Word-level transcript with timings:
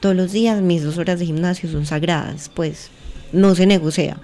todos 0.00 0.16
los 0.16 0.32
días 0.32 0.60
mis 0.62 0.82
dos 0.82 0.98
horas 0.98 1.18
de 1.18 1.26
gimnasio 1.26 1.70
son 1.70 1.86
sagradas, 1.86 2.50
pues 2.52 2.90
no 3.32 3.54
se 3.54 3.66
negocia. 3.66 4.18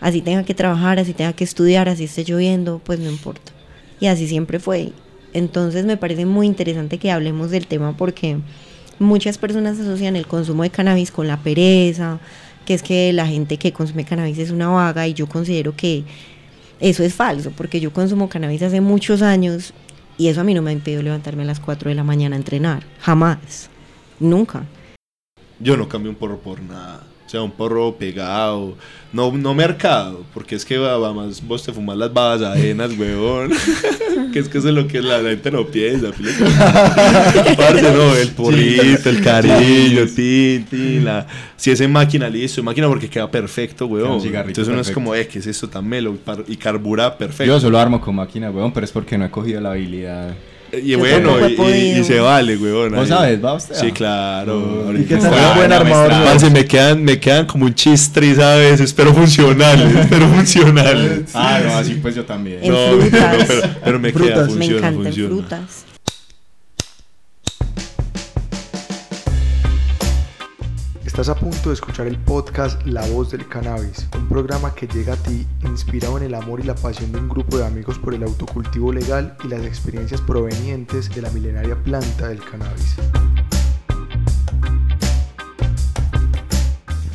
Así 0.00 0.22
tenga 0.22 0.44
que 0.44 0.54
trabajar, 0.54 0.98
así 0.98 1.12
tenga 1.12 1.32
que 1.32 1.44
estudiar, 1.44 1.88
así 1.88 2.04
esté 2.04 2.24
lloviendo, 2.24 2.80
pues 2.84 2.98
no 2.98 3.10
importa. 3.10 3.52
Y 4.00 4.06
así 4.06 4.26
siempre 4.26 4.58
fue. 4.58 4.92
Entonces 5.32 5.84
me 5.84 5.96
parece 5.96 6.26
muy 6.26 6.46
interesante 6.46 6.98
que 6.98 7.10
hablemos 7.10 7.50
del 7.50 7.66
tema 7.66 7.96
porque 7.96 8.38
muchas 8.98 9.38
personas 9.38 9.78
asocian 9.78 10.16
el 10.16 10.26
consumo 10.26 10.62
de 10.62 10.70
cannabis 10.70 11.10
con 11.10 11.28
la 11.28 11.38
pereza, 11.38 12.18
que 12.66 12.74
es 12.74 12.82
que 12.82 13.12
la 13.12 13.26
gente 13.26 13.56
que 13.56 13.72
consume 13.72 14.04
cannabis 14.04 14.38
es 14.38 14.50
una 14.50 14.68
vaga 14.68 15.06
y 15.06 15.14
yo 15.14 15.26
considero 15.26 15.76
que 15.76 16.04
eso 16.80 17.04
es 17.04 17.14
falso, 17.14 17.52
porque 17.56 17.78
yo 17.78 17.92
consumo 17.92 18.28
cannabis 18.28 18.62
hace 18.62 18.80
muchos 18.80 19.22
años 19.22 19.74
y 20.18 20.28
eso 20.28 20.40
a 20.40 20.44
mí 20.44 20.54
no 20.54 20.62
me 20.62 20.70
ha 20.70 20.72
impedido 20.74 21.02
levantarme 21.02 21.42
a 21.42 21.46
las 21.46 21.60
4 21.60 21.88
de 21.88 21.94
la 21.94 22.04
mañana 22.04 22.36
a 22.36 22.38
entrenar, 22.38 22.82
jamás, 23.00 23.70
nunca. 24.18 24.64
Yo 25.60 25.76
no 25.76 25.88
cambio 25.88 26.10
un 26.10 26.16
porro 26.16 26.38
por 26.38 26.60
nada. 26.62 27.02
O 27.26 27.30
sea, 27.30 27.42
un 27.42 27.52
porro 27.52 27.94
pegado. 27.94 28.76
No, 29.12 29.30
no 29.30 29.54
mercado, 29.54 30.24
porque 30.34 30.56
es 30.56 30.64
que 30.64 30.78
va, 30.78 31.12
más 31.12 31.40
vos 31.46 31.62
te 31.62 31.72
fumas 31.72 31.96
las 31.96 32.12
babas 32.12 32.42
ajenas, 32.42 32.90
weón. 32.98 33.52
que 34.32 34.40
es 34.40 34.48
que 34.48 34.58
eso 34.58 34.68
es 34.68 34.74
lo 34.74 34.88
que 34.88 35.00
la, 35.00 35.20
gente 35.20 35.48
no 35.52 35.64
piensa. 35.64 36.08
Parce, 37.56 37.92
no, 37.92 38.16
el 38.16 38.30
porrito, 38.30 39.10
el 39.10 39.22
cariño, 39.22 40.06
tin, 40.06 40.64
tin, 40.64 41.04
la... 41.04 41.24
Si 41.56 41.70
es 41.70 41.80
en 41.80 41.92
máquina, 41.92 42.28
listo, 42.28 42.62
en 42.62 42.64
máquina 42.64 42.88
porque 42.88 43.08
queda 43.08 43.30
perfecto, 43.30 43.86
weón. 43.86 44.20
Entonces 44.24 44.66
uno 44.66 44.80
es 44.80 44.90
como, 44.90 45.14
eh, 45.14 45.28
¿qué 45.28 45.38
es 45.38 45.46
eso 45.46 45.68
tan 45.68 45.86
melo? 45.86 46.18
Y 46.48 46.56
carbura 46.56 47.16
perfecto. 47.16 47.44
Yo 47.44 47.60
solo 47.60 47.78
armo 47.78 48.00
con 48.00 48.16
máquina, 48.16 48.50
weón, 48.50 48.72
pero 48.72 48.84
es 48.84 48.90
porque 48.90 49.16
no 49.16 49.24
he 49.24 49.30
cogido 49.30 49.60
la 49.60 49.70
habilidad. 49.70 50.34
Y 50.72 50.94
bueno, 50.94 51.36
y, 51.48 52.04
se 52.04 52.20
vale, 52.20 52.56
weón. 52.56 52.92
¿Vos 52.94 53.08
sabes? 53.08 53.44
¿Va 53.44 53.54
usted? 53.54 53.74
Sí, 53.74 53.92
claro. 53.92 54.92
¿Y 54.96 55.04
qué 55.04 55.16
tal 55.16 55.32
un 55.32 55.56
buen 55.56 55.72
armador? 55.72 56.50
me 56.50 56.64
quedan, 56.64 57.02
me 57.02 57.18
quedan 57.18 57.46
como 57.46 57.66
un 57.66 57.74
chistris 57.74 58.38
a 58.38 58.56
veces, 58.56 58.92
pero 58.92 59.12
funcionales, 59.14 60.06
pero 60.10 60.28
funcionales. 60.28 61.30
Ah, 61.34 61.60
no, 61.64 61.76
así 61.76 61.94
pues 61.94 62.14
yo 62.14 62.24
también. 62.24 62.58
En 62.62 62.72
no, 62.72 63.00
frutas. 63.00 63.44
pero, 63.46 63.62
pero, 63.84 63.98
me 63.98 64.12
queda, 64.12 64.46
funciona, 64.46 64.56
Me 64.56 64.66
encantan 64.66 65.04
funciona. 65.04 65.28
frutas. 65.28 65.84
Estás 71.10 71.28
a 71.28 71.34
punto 71.34 71.70
de 71.70 71.74
escuchar 71.74 72.06
el 72.06 72.16
podcast 72.16 72.80
La 72.86 73.04
Voz 73.08 73.32
del 73.32 73.46
Cannabis, 73.48 74.08
un 74.16 74.28
programa 74.28 74.72
que 74.76 74.86
llega 74.86 75.14
a 75.14 75.16
ti 75.16 75.44
inspirado 75.64 76.16
en 76.18 76.22
el 76.22 76.34
amor 76.36 76.60
y 76.60 76.62
la 76.62 76.76
pasión 76.76 77.10
de 77.10 77.18
un 77.18 77.28
grupo 77.28 77.58
de 77.58 77.66
amigos 77.66 77.98
por 77.98 78.14
el 78.14 78.22
autocultivo 78.22 78.92
legal 78.92 79.36
y 79.42 79.48
las 79.48 79.62
experiencias 79.64 80.20
provenientes 80.20 81.12
de 81.12 81.20
la 81.20 81.28
milenaria 81.30 81.74
planta 81.82 82.28
del 82.28 82.38
cannabis. 82.38 82.94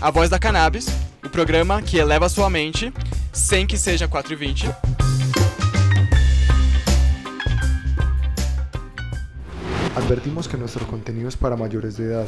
A 0.02 0.12
Voz 0.12 0.30
da 0.30 0.40
Cannabis, 0.40 0.90
o 1.26 1.30
programa 1.30 1.82
que 1.82 1.98
eleva 1.98 2.28
sua 2.28 2.50
mente 2.50 2.92
sem 3.32 3.66
que 3.66 3.78
seja 3.78 4.10
4 4.10 4.34
e 4.34 4.36
20. 4.36 4.76
Advertimos 9.96 10.50
que 10.50 10.58
nuestro 10.58 10.86
contenido 10.86 11.30
es 11.30 11.38
para 11.38 11.56
mayores 11.56 11.96
de 11.96 12.08
edad. 12.08 12.28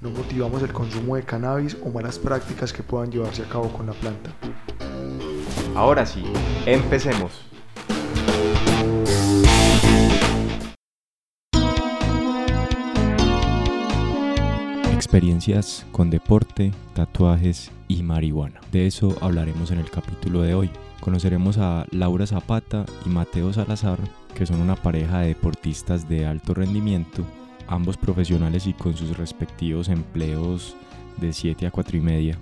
No 0.00 0.08
motivamos 0.08 0.62
el 0.62 0.72
consumo 0.72 1.16
de 1.16 1.24
cannabis 1.24 1.76
o 1.84 1.90
malas 1.90 2.18
prácticas 2.18 2.72
que 2.72 2.82
puedan 2.82 3.12
llevarse 3.12 3.42
a 3.42 3.48
cabo 3.50 3.68
con 3.68 3.84
la 3.84 3.92
planta. 3.92 4.30
Ahora 5.74 6.06
sí, 6.06 6.24
empecemos. 6.64 7.42
Experiencias 14.94 15.84
con 15.92 16.08
deporte, 16.08 16.72
tatuajes 16.94 17.70
y 17.86 18.02
marihuana. 18.02 18.62
De 18.72 18.86
eso 18.86 19.18
hablaremos 19.20 19.70
en 19.70 19.80
el 19.80 19.90
capítulo 19.90 20.40
de 20.40 20.54
hoy. 20.54 20.70
Conoceremos 21.00 21.58
a 21.58 21.84
Laura 21.90 22.26
Zapata 22.26 22.86
y 23.04 23.10
Mateo 23.10 23.52
Salazar, 23.52 23.98
que 24.34 24.46
son 24.46 24.62
una 24.62 24.76
pareja 24.76 25.20
de 25.20 25.28
deportistas 25.28 26.08
de 26.08 26.24
alto 26.24 26.54
rendimiento, 26.54 27.22
ambos 27.70 27.96
profesionales 27.96 28.66
y 28.66 28.74
con 28.74 28.96
sus 28.96 29.16
respectivos 29.16 29.88
empleos 29.88 30.76
de 31.18 31.32
7 31.32 31.66
a 31.66 31.70
4 31.70 31.96
y 31.96 32.00
media, 32.00 32.38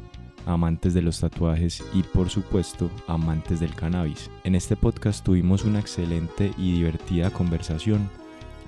amantes 0.47 0.95
de 0.95 1.03
los 1.03 1.21
tatuajes 1.21 1.85
y 1.93 2.03
por 2.03 2.31
supuesto 2.31 2.91
amantes 3.07 3.61
del 3.61 3.75
cannabis. 3.75 4.31
En 4.43 4.55
este 4.55 4.75
podcast 4.75 5.23
tuvimos 5.23 5.65
una 5.65 5.81
excelente 5.81 6.51
y 6.57 6.73
divertida 6.73 7.31
conversación 7.31 8.09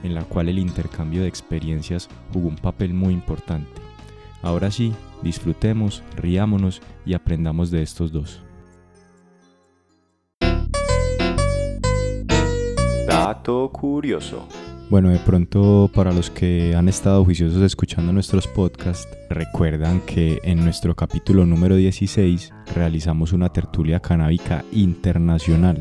en 0.03 0.15
la 0.15 0.22
cual 0.25 0.50
el 0.50 0.59
intercambio 0.59 1.22
de 1.22 1.28
experiencias 1.28 2.09
jugó 2.32 2.49
un 2.49 2.56
papel 2.56 2.93
muy 2.93 3.15
importante. 3.15 3.81
Ahora 4.43 4.70
sí, 4.70 4.93
disfrutemos, 5.22 6.03
riámonos 6.16 6.82
y 7.06 7.15
aprendamos 7.15 7.70
de 7.70 7.82
estos 7.82 8.12
dos. 8.12 8.43
Dato 13.06 13.70
curioso. 13.72 14.47
Bueno, 14.91 15.11
de 15.11 15.21
pronto 15.21 15.89
para 15.95 16.11
los 16.12 16.31
que 16.31 16.75
han 16.75 16.89
estado 16.89 17.25
juiciosos 17.25 17.62
escuchando 17.62 18.12
nuestros 18.12 18.49
podcasts, 18.49 19.09
recuerdan 19.28 20.01
que 20.01 20.41
en 20.43 20.65
nuestro 20.65 20.97
capítulo 20.97 21.47
número 21.47 21.77
16 21.77 22.53
realizamos 22.75 23.33
una 23.33 23.50
tertulia 23.50 24.00
canábica 24.00 24.65
internacional 24.73 25.81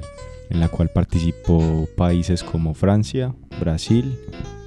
en 0.51 0.59
la 0.59 0.67
cual 0.67 0.91
participó 0.93 1.89
países 1.97 2.43
como 2.43 2.75
Francia, 2.75 3.33
Brasil 3.59 4.15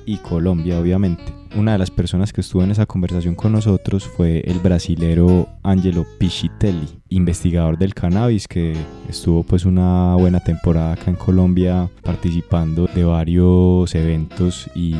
y 0.07 0.17
Colombia 0.17 0.81
obviamente. 0.81 1.23
Una 1.55 1.73
de 1.73 1.79
las 1.79 1.93
personas 1.93 2.33
que 2.33 2.41
estuvo 2.41 2.65
en 2.65 2.73
esa 2.73 2.87
conversación 2.87 3.37
con 3.37 3.53
nosotros 3.53 4.05
fue 4.09 4.41
el 4.41 4.59
brasilero 4.59 5.49
Angelo 5.63 6.05
Pichitelli, 6.19 6.89
investigador 7.17 7.79
del 7.79 7.95
cannabis 7.95 8.49
que 8.49 8.75
estuvo 9.09 9.43
pues 9.43 9.65
una 9.65 10.15
buena 10.15 10.41
temporada 10.41 10.93
acá 10.93 11.11
en 11.11 11.17
Colombia 11.17 11.89
participando 12.03 12.87
de 12.87 13.05
varios 13.05 13.95
eventos 13.95 14.71
y 14.75 14.95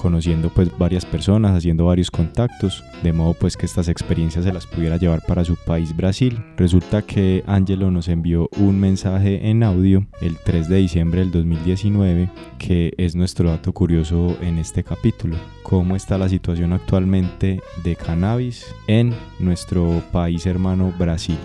conociendo 0.00 0.48
pues 0.48 0.70
varias 0.78 1.04
personas, 1.04 1.54
haciendo 1.54 1.84
varios 1.84 2.10
contactos, 2.10 2.82
de 3.02 3.12
modo 3.12 3.34
pues 3.34 3.56
que 3.56 3.66
estas 3.66 3.88
experiencias 3.88 4.44
se 4.44 4.52
las 4.52 4.66
pudiera 4.66 4.96
llevar 4.96 5.20
para 5.26 5.44
su 5.44 5.56
país 5.56 5.94
Brasil. 5.94 6.42
Resulta 6.56 7.02
que 7.02 7.44
Angelo 7.46 7.90
nos 7.90 8.08
envió 8.08 8.48
un 8.56 8.80
mensaje 8.80 9.50
en 9.50 9.62
audio 9.62 10.06
el 10.22 10.38
3 10.38 10.68
de 10.70 10.76
diciembre 10.76 11.20
del 11.20 11.30
2019 11.30 12.30
que 12.58 12.94
es 12.96 13.14
nuestro 13.14 13.50
dato 13.50 13.72
curioso 13.72 14.36
en 14.40 14.58
este 14.58 14.82
capítulo. 14.84 15.36
¿Cómo 15.62 15.96
está 15.96 16.16
la 16.16 16.28
situación 16.28 16.72
actualmente 16.72 17.60
de 17.84 17.96
cannabis 17.96 18.74
en 18.86 19.14
nuestro 19.38 20.02
país 20.12 20.46
hermano 20.46 20.92
Brasil? 20.98 21.38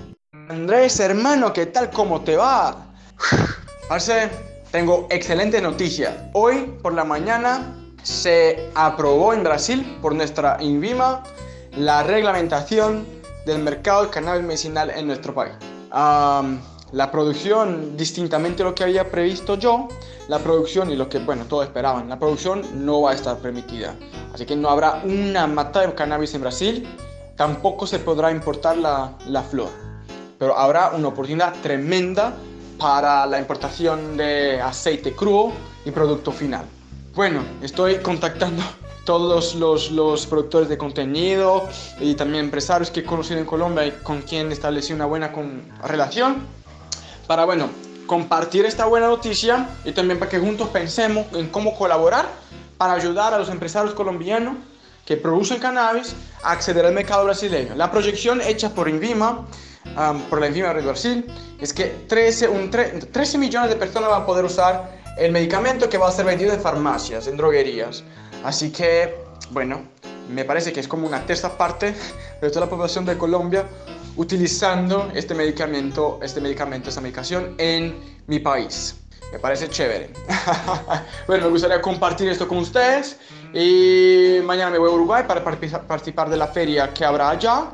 Andrés, 0.47 0.99
hermano, 0.99 1.51
¿qué 1.53 1.65
tal? 1.65 1.89
¿Cómo 1.89 2.21
te 2.21 2.35
va? 2.35 2.93
Parce, 3.89 4.29
tengo 4.71 5.07
excelente 5.09 5.59
noticia. 5.59 6.29
Hoy 6.33 6.77
por 6.83 6.93
la 6.93 7.03
mañana 7.03 7.75
se 8.03 8.69
aprobó 8.75 9.33
en 9.33 9.43
Brasil 9.43 9.97
por 10.03 10.13
nuestra 10.13 10.57
INVIMA 10.61 11.23
la 11.77 12.03
reglamentación 12.03 13.07
del 13.47 13.59
mercado 13.63 14.03
del 14.03 14.11
cannabis 14.11 14.43
medicinal 14.43 14.91
en 14.91 15.07
nuestro 15.07 15.33
país. 15.33 15.53
La 15.91 17.11
producción, 17.11 17.97
distintamente 17.97 18.61
a 18.61 18.65
lo 18.65 18.75
que 18.75 18.83
había 18.83 19.09
previsto 19.09 19.55
yo, 19.55 19.87
la 20.27 20.37
producción 20.37 20.91
y 20.91 20.95
lo 20.95 21.09
que, 21.09 21.17
bueno, 21.19 21.45
todos 21.45 21.65
esperaban, 21.65 22.07
la 22.07 22.19
producción 22.19 22.85
no 22.85 23.01
va 23.01 23.11
a 23.11 23.13
estar 23.15 23.37
permitida. 23.37 23.95
Así 24.31 24.45
que 24.45 24.55
no 24.55 24.69
habrá 24.69 25.01
una 25.03 25.47
mata 25.47 25.81
de 25.81 25.93
cannabis 25.95 26.35
en 26.35 26.41
Brasil, 26.41 26.87
tampoco 27.35 27.87
se 27.87 27.97
podrá 27.97 28.29
importar 28.29 28.77
la, 28.77 29.13
la 29.25 29.41
flor. 29.41 29.94
Pero 30.37 30.57
habrá 30.57 30.89
una 30.89 31.07
oportunidad 31.09 31.53
tremenda 31.61 32.33
para 32.77 33.25
la 33.25 33.39
importación 33.39 34.17
de 34.17 34.61
aceite 34.61 35.13
crudo 35.13 35.53
y 35.85 35.91
producto 35.91 36.31
final. 36.31 36.65
Bueno, 37.13 37.41
estoy 37.61 37.97
contactando 37.99 38.61
todos 39.05 39.55
los, 39.55 39.91
los 39.91 40.25
productores 40.25 40.67
de 40.67 40.77
contenido 40.77 41.67
y 41.99 42.15
también 42.15 42.45
empresarios 42.45 42.89
que 42.91 43.01
he 43.01 43.03
conocido 43.05 43.39
en 43.39 43.45
Colombia 43.45 43.85
y 43.85 43.91
con 44.03 44.21
quien 44.23 44.51
establecí 44.51 44.93
una 44.93 45.05
buena 45.05 45.31
con- 45.31 45.63
relación 45.83 46.37
para, 47.27 47.45
bueno, 47.45 47.69
compartir 48.07 48.65
esta 48.65 48.85
buena 48.85 49.07
noticia 49.07 49.69
y 49.85 49.91
también 49.91 50.19
para 50.19 50.29
que 50.29 50.39
juntos 50.39 50.69
pensemos 50.69 51.25
en 51.33 51.47
cómo 51.49 51.75
colaborar 51.77 52.27
para 52.77 52.93
ayudar 52.93 53.33
a 53.33 53.37
los 53.39 53.49
empresarios 53.49 53.93
colombianos 53.95 54.57
que 55.05 55.15
producen 55.17 55.59
cannabis 55.59 56.15
a 56.43 56.51
acceder 56.51 56.85
al 56.85 56.93
mercado 56.93 57.23
brasileño. 57.25 57.73
La 57.75 57.89
proyección 57.91 58.41
hecha 58.41 58.71
por 58.71 58.89
Invima, 58.89 59.45
um, 59.97 60.21
por 60.23 60.39
la 60.39 60.47
Invima 60.47 60.73
de 60.73 60.81
Brasil, 60.81 61.25
es 61.59 61.73
que 61.73 61.85
13, 62.07 62.47
un 62.47 62.71
tre- 62.71 63.07
13 63.11 63.37
millones 63.37 63.69
de 63.69 63.75
personas 63.75 64.09
van 64.09 64.23
a 64.23 64.25
poder 64.25 64.45
usar 64.45 64.99
el 65.17 65.31
medicamento 65.31 65.87
que 65.89 65.97
va 65.97 66.09
a 66.09 66.11
ser 66.11 66.25
vendido 66.25 66.53
en 66.53 66.59
farmacias, 66.61 67.27
en 67.27 67.37
droguerías. 67.37 68.03
Así 68.43 68.71
que, 68.71 69.15
bueno, 69.51 69.83
me 70.29 70.43
parece 70.43 70.73
que 70.73 70.79
es 70.79 70.87
como 70.87 71.07
una 71.07 71.25
tercera 71.25 71.57
parte 71.57 71.93
de 72.41 72.49
toda 72.49 72.61
la 72.65 72.69
población 72.69 73.05
de 73.05 73.17
Colombia 73.17 73.65
utilizando 74.17 75.11
este 75.13 75.33
medicamento, 75.35 76.19
este 76.21 76.39
medicamento, 76.41 76.89
esta 76.89 77.01
medicación 77.01 77.55
en 77.57 77.95
mi 78.27 78.39
país. 78.39 78.95
Me 79.31 79.39
parece 79.39 79.69
chévere. 79.69 80.11
bueno, 81.27 81.45
me 81.45 81.49
gustaría 81.49 81.81
compartir 81.81 82.29
esto 82.29 82.47
con 82.47 82.59
ustedes 82.59 83.17
Y 83.53 84.39
mañana 84.43 84.71
me 84.71 84.77
voy 84.77 84.89
a 84.89 84.93
Uruguay 84.93 85.23
para 85.27 85.43
participar 85.43 86.29
de 86.29 86.37
la 86.37 86.47
feria 86.47 86.93
que 86.93 87.03
habrá 87.03 87.31
allá. 87.31 87.65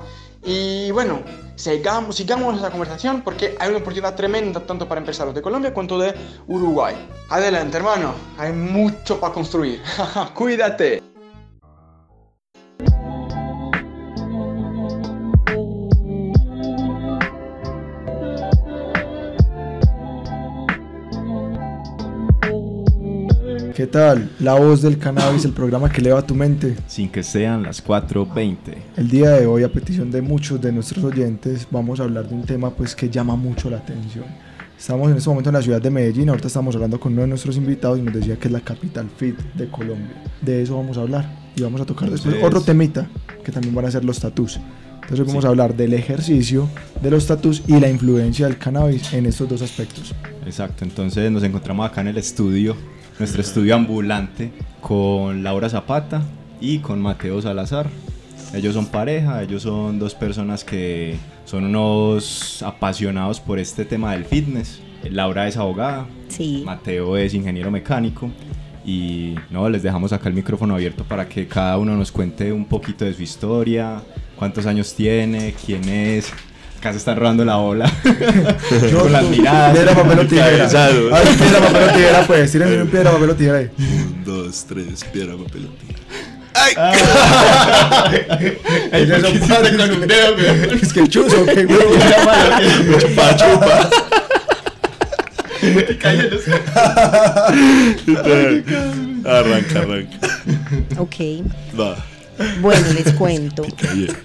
Y 0.44 0.90
bueno, 0.92 1.22
sigamos, 1.62 2.16
sigamos 2.16 2.58
esa 2.58 2.72
conversación 2.72 3.22
porque 3.22 3.56
hay 3.60 3.70
una 3.70 3.78
oportunidad 3.78 4.16
tremenda 4.16 4.60
tanto 4.62 4.88
para 4.88 5.00
empresarios 5.00 5.36
de 5.36 5.42
Colombia 5.42 5.74
cuanto 5.74 6.00
de 6.00 6.14
Uruguay. 6.48 6.96
Adelante, 7.30 7.78
hermano, 7.78 8.14
hay 8.38 8.52
mucho 8.52 9.20
para 9.20 9.34
construir. 9.34 9.82
Cuídate. 10.34 11.11
¿Qué 23.82 23.88
tal? 23.88 24.30
La 24.40 24.54
voz 24.54 24.84
del 24.84 25.00
cannabis, 25.00 25.44
el 25.44 25.54
programa 25.54 25.90
que 25.90 26.02
eleva 26.02 26.22
tu 26.22 26.36
mente. 26.36 26.76
Sin 26.86 27.10
que 27.10 27.24
sean 27.24 27.64
las 27.64 27.84
4.20. 27.84 28.58
El 28.96 29.10
día 29.10 29.32
de 29.32 29.48
hoy, 29.48 29.64
a 29.64 29.72
petición 29.74 30.12
de 30.12 30.22
muchos 30.22 30.62
de 30.62 30.72
nuestros 30.72 31.04
oyentes, 31.04 31.68
vamos 31.72 32.00
a 32.00 32.04
hablar 32.04 32.30
de 32.30 32.36
un 32.36 32.44
tema 32.44 32.70
pues 32.70 32.96
que 32.96 33.10
llama 33.10 33.36
mucho 33.36 33.72
la 33.72 33.78
atención. 33.78 34.26
Estamos 34.78 35.10
en 35.10 35.18
este 35.18 35.28
momento 35.32 35.50
en 35.50 35.56
la 35.56 35.64
ciudad 35.64 35.82
de 35.82 35.90
Medellín, 35.90 36.30
ahorita 36.30 36.46
estamos 36.46 36.76
hablando 36.76 37.00
con 37.00 37.14
uno 37.14 37.24
de 37.24 37.30
nuestros 37.30 37.58
invitados 37.58 37.98
y 37.98 38.04
nos 38.04 38.14
decía 38.14 38.36
que 38.38 38.50
es 38.50 38.52
la 38.52 38.62
capital 38.62 39.10
fit 39.18 39.40
de 39.56 39.68
Colombia. 39.68 40.14
De 40.44 40.62
eso 40.62 40.78
vamos 40.78 41.00
a 41.00 41.02
hablar 41.02 41.52
y 41.56 41.64
vamos 41.64 41.82
a 41.82 41.86
tocar 41.86 42.08
después 42.12 42.36
Entonces- 42.36 42.56
otro 42.56 42.62
temita 42.62 43.10
que 43.44 43.52
también 43.52 43.74
van 43.74 43.86
a 43.86 43.90
ser 43.90 44.06
los 44.06 44.20
tatús. 44.20 44.60
Entonces 45.02 45.26
vamos 45.26 45.44
a 45.44 45.48
hablar 45.48 45.76
del 45.76 45.96
ejercicio, 45.96 46.70
de 47.02 47.10
los 47.10 47.26
tatús 47.26 47.64
y 47.66 47.80
la 47.80 47.90
influencia 47.90 48.46
del 48.46 48.60
cannabis 48.60 49.12
en 49.14 49.26
estos 49.26 49.50
dos 49.50 49.64
aspectos. 49.64 50.14
Exacto, 50.46 50.86
entonces 50.86 51.32
nos 51.32 51.42
encontramos 51.42 51.90
acá 51.90 52.02
en 52.02 52.10
el 52.10 52.18
estudio, 52.20 52.76
nuestro 53.22 53.44
estudio 53.44 53.76
ambulante, 53.76 54.52
con 54.82 55.44
Laura 55.44 55.70
Zapata 55.70 56.24
y 56.60 56.80
con 56.80 57.00
Mateo 57.00 57.40
Salazar. 57.40 57.88
Ellos 58.52 58.74
son 58.74 58.88
pareja, 58.88 59.44
ellos 59.44 59.62
son 59.62 60.00
dos 60.00 60.16
personas 60.16 60.64
que 60.64 61.18
son 61.46 61.66
unos 61.66 62.64
apasionados 62.64 63.40
por 63.40 63.60
este 63.60 63.86
tema 63.86 64.14
del 64.14 64.26
fitness. 64.26 64.82
Laura 65.08 65.48
es 65.48 65.56
abogada, 65.56 66.08
Sí. 66.30 66.64
Mateo 66.66 67.16
es 67.16 67.36
ingeniero 67.36 67.70
mecánico 67.70 68.32
y 68.84 69.36
no, 69.52 69.70
les 69.70 69.84
dejamos 69.84 70.12
acá 70.14 70.28
el 70.28 70.34
micrófono 70.34 70.74
abierto 70.74 71.04
para 71.04 71.30
que 71.30 71.46
cada 71.48 71.78
uno 71.78 71.96
nos 71.96 72.12
cuente 72.12 72.52
un 72.52 72.66
poquito 72.66 73.06
de 73.06 73.14
su 73.14 73.22
historia, 73.22 74.02
cuántos 74.36 74.66
años 74.66 74.96
tiene, 74.96 75.54
quién 75.64 75.88
es. 75.88 76.34
Acá 76.82 76.92
se 76.94 76.98
están 76.98 77.16
robando 77.16 77.46
la 77.46 77.58
ola 77.60 77.86
con 79.00 79.12
las 79.12 79.24
miradas. 79.26 79.72
Piedra, 79.72 79.94
papel 79.94 80.18
o 80.18 80.26
tijera. 80.26 80.58
Cabezado. 80.58 81.14
Ay, 81.14 81.36
piedra, 81.38 81.60
papel 81.60 81.84
o 81.84 81.94
tijera, 81.94 82.26
pues. 82.26 82.52
Tírenme 82.52 82.82
un 82.82 82.88
piedra, 82.90 83.12
papel 83.12 83.30
o 83.30 83.36
tijera 83.36 83.58
ahí. 83.60 83.70
Un, 83.78 84.24
dos, 84.26 84.66
tres, 84.68 85.04
piedra, 85.14 85.36
papel, 85.38 85.68
o 85.68 85.70
tijera. 85.78 86.00
Es 88.98 89.24
un 89.32 89.48
padre 89.48 89.78
con 89.78 89.92
un 89.92 90.08
dedo, 90.08 90.34
güey. 90.34 90.82
Es 90.82 90.92
que 90.92 91.02
el 91.02 91.10
chuzo, 91.10 91.46
que 91.46 91.66
güey. 91.66 91.78
Chupa, 93.00 93.36
chupa. 93.38 93.90
arranca, 99.24 99.80
arranca. 99.82 100.18
Ok. 100.98 101.16
Va. 101.80 101.96
Bueno, 102.60 102.88
les 102.96 103.14
cuento. 103.14 103.68
Bien. 103.94 104.18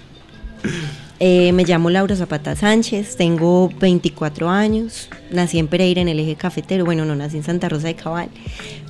Eh, 1.19 1.51
me 1.51 1.63
llamo 1.63 1.89
Laura 1.89 2.15
Zapata 2.15 2.55
Sánchez, 2.55 3.15
tengo 3.15 3.71
24 3.79 4.51
años, 4.51 5.09
nací 5.31 5.57
en 5.57 5.67
Pereira 5.67 5.99
en 5.99 6.09
el 6.09 6.19
eje 6.19 6.35
cafetero, 6.35 6.85
bueno, 6.85 7.05
no 7.05 7.15
nací 7.15 7.37
en 7.37 7.43
Santa 7.43 7.67
Rosa 7.69 7.87
de 7.87 7.95
Cabal, 7.95 8.29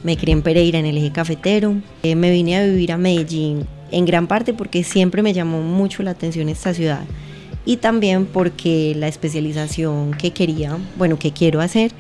me 0.04 0.18
crié 0.18 0.34
en 0.34 0.42
Pereira 0.42 0.78
en 0.78 0.86
el 0.86 0.98
eje 0.98 1.14
cafetero, 1.14 1.76
Eh, 2.04 2.16
me 2.16 2.30
vine 2.30 2.58
a 2.58 2.66
vivir 2.66 2.92
a 2.92 2.98
Medellín 2.98 3.66
en 3.92 4.06
gran 4.06 4.28
parte 4.28 4.54
porque 4.54 4.84
siempre 4.84 5.22
me 5.22 5.32
llamó 5.32 5.62
mucho 5.62 6.04
la 6.04 6.12
atención 6.12 6.50
esta 6.50 6.74
ciudad 6.74 7.06
y 7.66 7.78
también 7.78 8.26
porque 8.26 8.94
la 8.98 9.08
especialización 9.08 10.12
que 10.12 10.32
quería, 10.32 10.78
bueno, 10.98 11.18
que 11.18 11.32
quiero 11.32 11.62
hacer, 11.62 11.94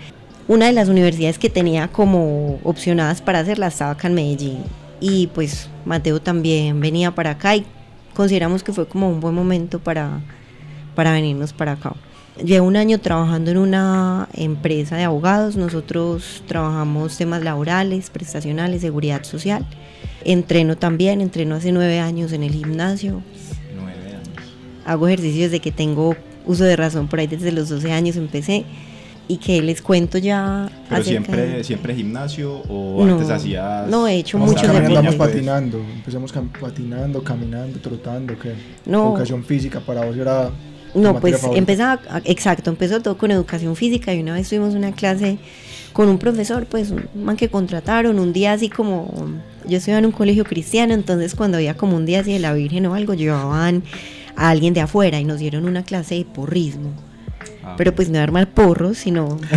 una 0.49 0.65
de 0.65 0.73
las 0.73 0.89
universidades 0.89 1.39
que 1.39 1.49
tenía 1.49 1.87
como 1.87 2.59
opcionadas 2.65 3.21
para 3.21 3.39
hacerla 3.39 3.67
estaba 3.67 3.91
acá 3.91 4.09
en 4.09 4.15
Medellín 4.15 4.57
y 4.99 5.27
pues 5.27 5.69
Mateo 5.85 6.19
también 6.19 6.81
venía 6.81 7.11
para 7.11 7.31
acá 7.31 7.55
y 7.55 7.65
consideramos 8.17 8.63
que 8.63 8.73
fue 8.73 8.87
como 8.87 9.09
un 9.11 9.19
buen 9.19 9.35
momento 9.35 9.77
para, 9.77 10.21
para 10.95 11.11
venirnos 11.11 11.53
para 11.53 11.73
acá. 11.73 11.93
Llevo 12.43 12.67
un 12.67 12.75
año 12.75 12.99
trabajando 12.99 13.51
en 13.51 13.57
una 13.57 14.27
empresa 14.33 14.95
de 14.97 15.03
abogados, 15.03 15.55
nosotros 15.55 16.43
trabajamos 16.47 17.15
temas 17.15 17.43
laborales, 17.43 18.09
prestacionales, 18.09 18.81
seguridad 18.81 19.23
social. 19.23 19.65
Entreno 20.25 20.77
también, 20.77 21.21
entreno 21.21 21.55
hace 21.55 21.71
nueve 21.71 21.99
años 21.99 22.31
en 22.31 22.41
el 22.41 22.53
gimnasio, 22.53 23.21
Nueve 23.75 24.15
años. 24.15 24.51
hago 24.85 25.07
ejercicio 25.07 25.43
desde 25.43 25.59
que 25.59 25.71
tengo 25.71 26.15
uso 26.47 26.63
de 26.63 26.75
razón, 26.75 27.07
por 27.07 27.19
ahí 27.19 27.27
desde 27.27 27.51
los 27.51 27.69
12 27.69 27.91
años 27.91 28.15
empecé. 28.15 28.65
Y 29.29 29.37
que 29.37 29.61
les 29.61 29.81
cuento 29.81 30.17
ya 30.17 30.69
Pero 30.87 31.03
siempre, 31.03 31.45
de- 31.47 31.63
siempre 31.63 31.93
gimnasio 31.93 32.61
o 32.69 33.05
No, 33.05 33.13
antes 33.15 33.29
hacías. 33.29 33.87
no, 33.89 34.07
he 34.07 34.15
hecho 34.15 34.37
muchos 34.37 34.61
pues. 34.65 35.15
patinando. 35.15 35.79
Empezamos 35.79 36.33
cam- 36.33 36.49
patinando, 36.59 37.21
caminando, 37.23 37.77
trotando, 37.79 38.39
¿qué? 38.39 38.53
No. 38.85 39.09
Educación 39.09 39.43
física 39.43 39.81
para 39.81 40.05
vos 40.05 40.15
era. 40.15 40.49
No, 40.95 41.19
pues 41.19 41.37
favorita. 41.41 41.59
empezaba, 41.59 42.01
a- 42.09 42.21
exacto, 42.23 42.69
empezó 42.69 43.01
todo 43.01 43.17
con 43.17 43.29
educación 43.31 43.75
física 43.75 44.13
y 44.13 44.21
una 44.21 44.33
vez 44.33 44.47
tuvimos 44.47 44.73
una 44.73 44.93
clase 44.93 45.37
con 45.91 46.07
un 46.07 46.17
profesor, 46.19 46.65
pues 46.65 46.91
un 46.91 47.05
man 47.25 47.35
que 47.35 47.49
contrataron, 47.49 48.19
un 48.19 48.31
día 48.31 48.53
así 48.53 48.69
como, 48.69 49.11
yo 49.67 49.77
estudiaba 49.77 49.99
en 49.99 50.05
un 50.05 50.11
colegio 50.13 50.45
cristiano, 50.45 50.93
entonces 50.93 51.35
cuando 51.35 51.57
había 51.57 51.75
como 51.75 51.97
un 51.97 52.05
día 52.05 52.21
así 52.21 52.31
de 52.31 52.39
la 52.39 52.53
Virgen 52.53 52.85
o 52.85 52.93
algo, 52.93 53.13
llevaban 53.13 53.83
a 54.37 54.49
alguien 54.49 54.73
de 54.73 54.79
afuera 54.81 55.19
y 55.19 55.25
nos 55.25 55.39
dieron 55.39 55.65
una 55.65 55.83
clase 55.83 56.15
de 56.15 56.23
porrismo. 56.25 56.91
Ah. 57.67 57.75
Pero 57.77 57.93
pues 57.93 58.09
no 58.09 58.19
armar 58.19 58.47
porros, 58.49 58.97
sino... 58.97 59.37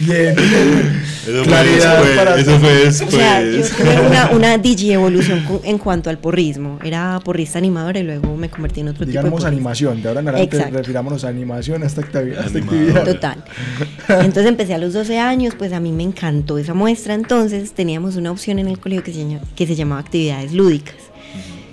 Bien. 0.00 0.34
Eso 0.38 1.32
fue 1.34 1.42
Claridad 1.44 1.96
después. 1.98 2.16
para- 2.18 2.36
Eso 2.40 2.58
fue 2.58 2.88
O 2.88 2.92
sea, 3.10 3.40
yo 3.42 3.52
después. 3.52 3.76
tuve 3.76 4.00
una, 4.06 4.30
una 4.30 4.58
digievolución 4.58 5.44
con- 5.44 5.60
en 5.64 5.78
cuanto 5.78 6.10
al 6.10 6.18
porrismo. 6.18 6.78
Era 6.82 7.20
porrista 7.22 7.58
animadora 7.58 8.00
y 8.00 8.02
luego 8.02 8.36
me 8.36 8.48
convertí 8.48 8.80
en 8.80 8.88
otro 8.88 9.06
tipo 9.06 9.12
de 9.18 9.22
Digamos 9.24 9.44
animación. 9.44 10.02
De 10.02 10.08
ahora 10.08 10.20
en 10.20 10.28
adelante 10.28 10.56
Exacto. 10.56 10.78
refirámonos 10.78 11.24
a 11.24 11.28
animación, 11.28 11.82
a 11.82 11.86
esta, 11.86 12.02
activi- 12.02 12.36
a 12.36 12.46
esta 12.46 12.58
Animador. 12.58 12.78
actividad. 12.80 13.04
Total. 13.04 13.44
Entonces 14.08 14.46
empecé 14.46 14.74
a 14.74 14.78
los 14.78 14.92
12 14.94 15.18
años, 15.18 15.54
pues 15.56 15.72
a 15.72 15.80
mí 15.80 15.92
me 15.92 16.02
encantó 16.02 16.58
esa 16.58 16.74
muestra. 16.74 17.14
Entonces 17.14 17.72
teníamos 17.72 18.16
una 18.16 18.30
opción 18.32 18.58
en 18.58 18.68
el 18.68 18.78
colegio 18.78 19.04
que 19.04 19.12
se, 19.12 19.38
que 19.54 19.66
se 19.66 19.74
llamaba 19.76 20.00
actividades 20.00 20.52
lúdicas. 20.52 20.94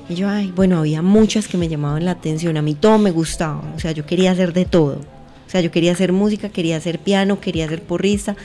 Y 0.10 0.16
yo, 0.16 0.30
ay, 0.30 0.54
bueno, 0.56 0.80
había 0.80 1.02
muchas 1.02 1.48
que 1.48 1.58
me 1.58 1.68
llamaban 1.68 2.06
la 2.06 2.12
atención. 2.12 2.58
A 2.58 2.62
mí 2.62 2.76
todo 2.76 2.98
me 2.98 3.12
gustaba. 3.12 3.62
O 3.76 3.80
sea, 3.80 3.92
yo 3.92 4.06
quería 4.06 4.32
hacer 4.32 4.54
de 4.54 4.66
todo. 4.66 5.02
O 5.48 5.50
sea, 5.50 5.62
yo 5.62 5.72
quería 5.72 5.92
hacer 5.92 6.14
música, 6.14 6.50
quería 6.50 6.78
hacer 6.78 7.00
piano, 7.00 7.40
quería 7.40 7.68
ser 7.68 7.82
porrista. 7.82 8.36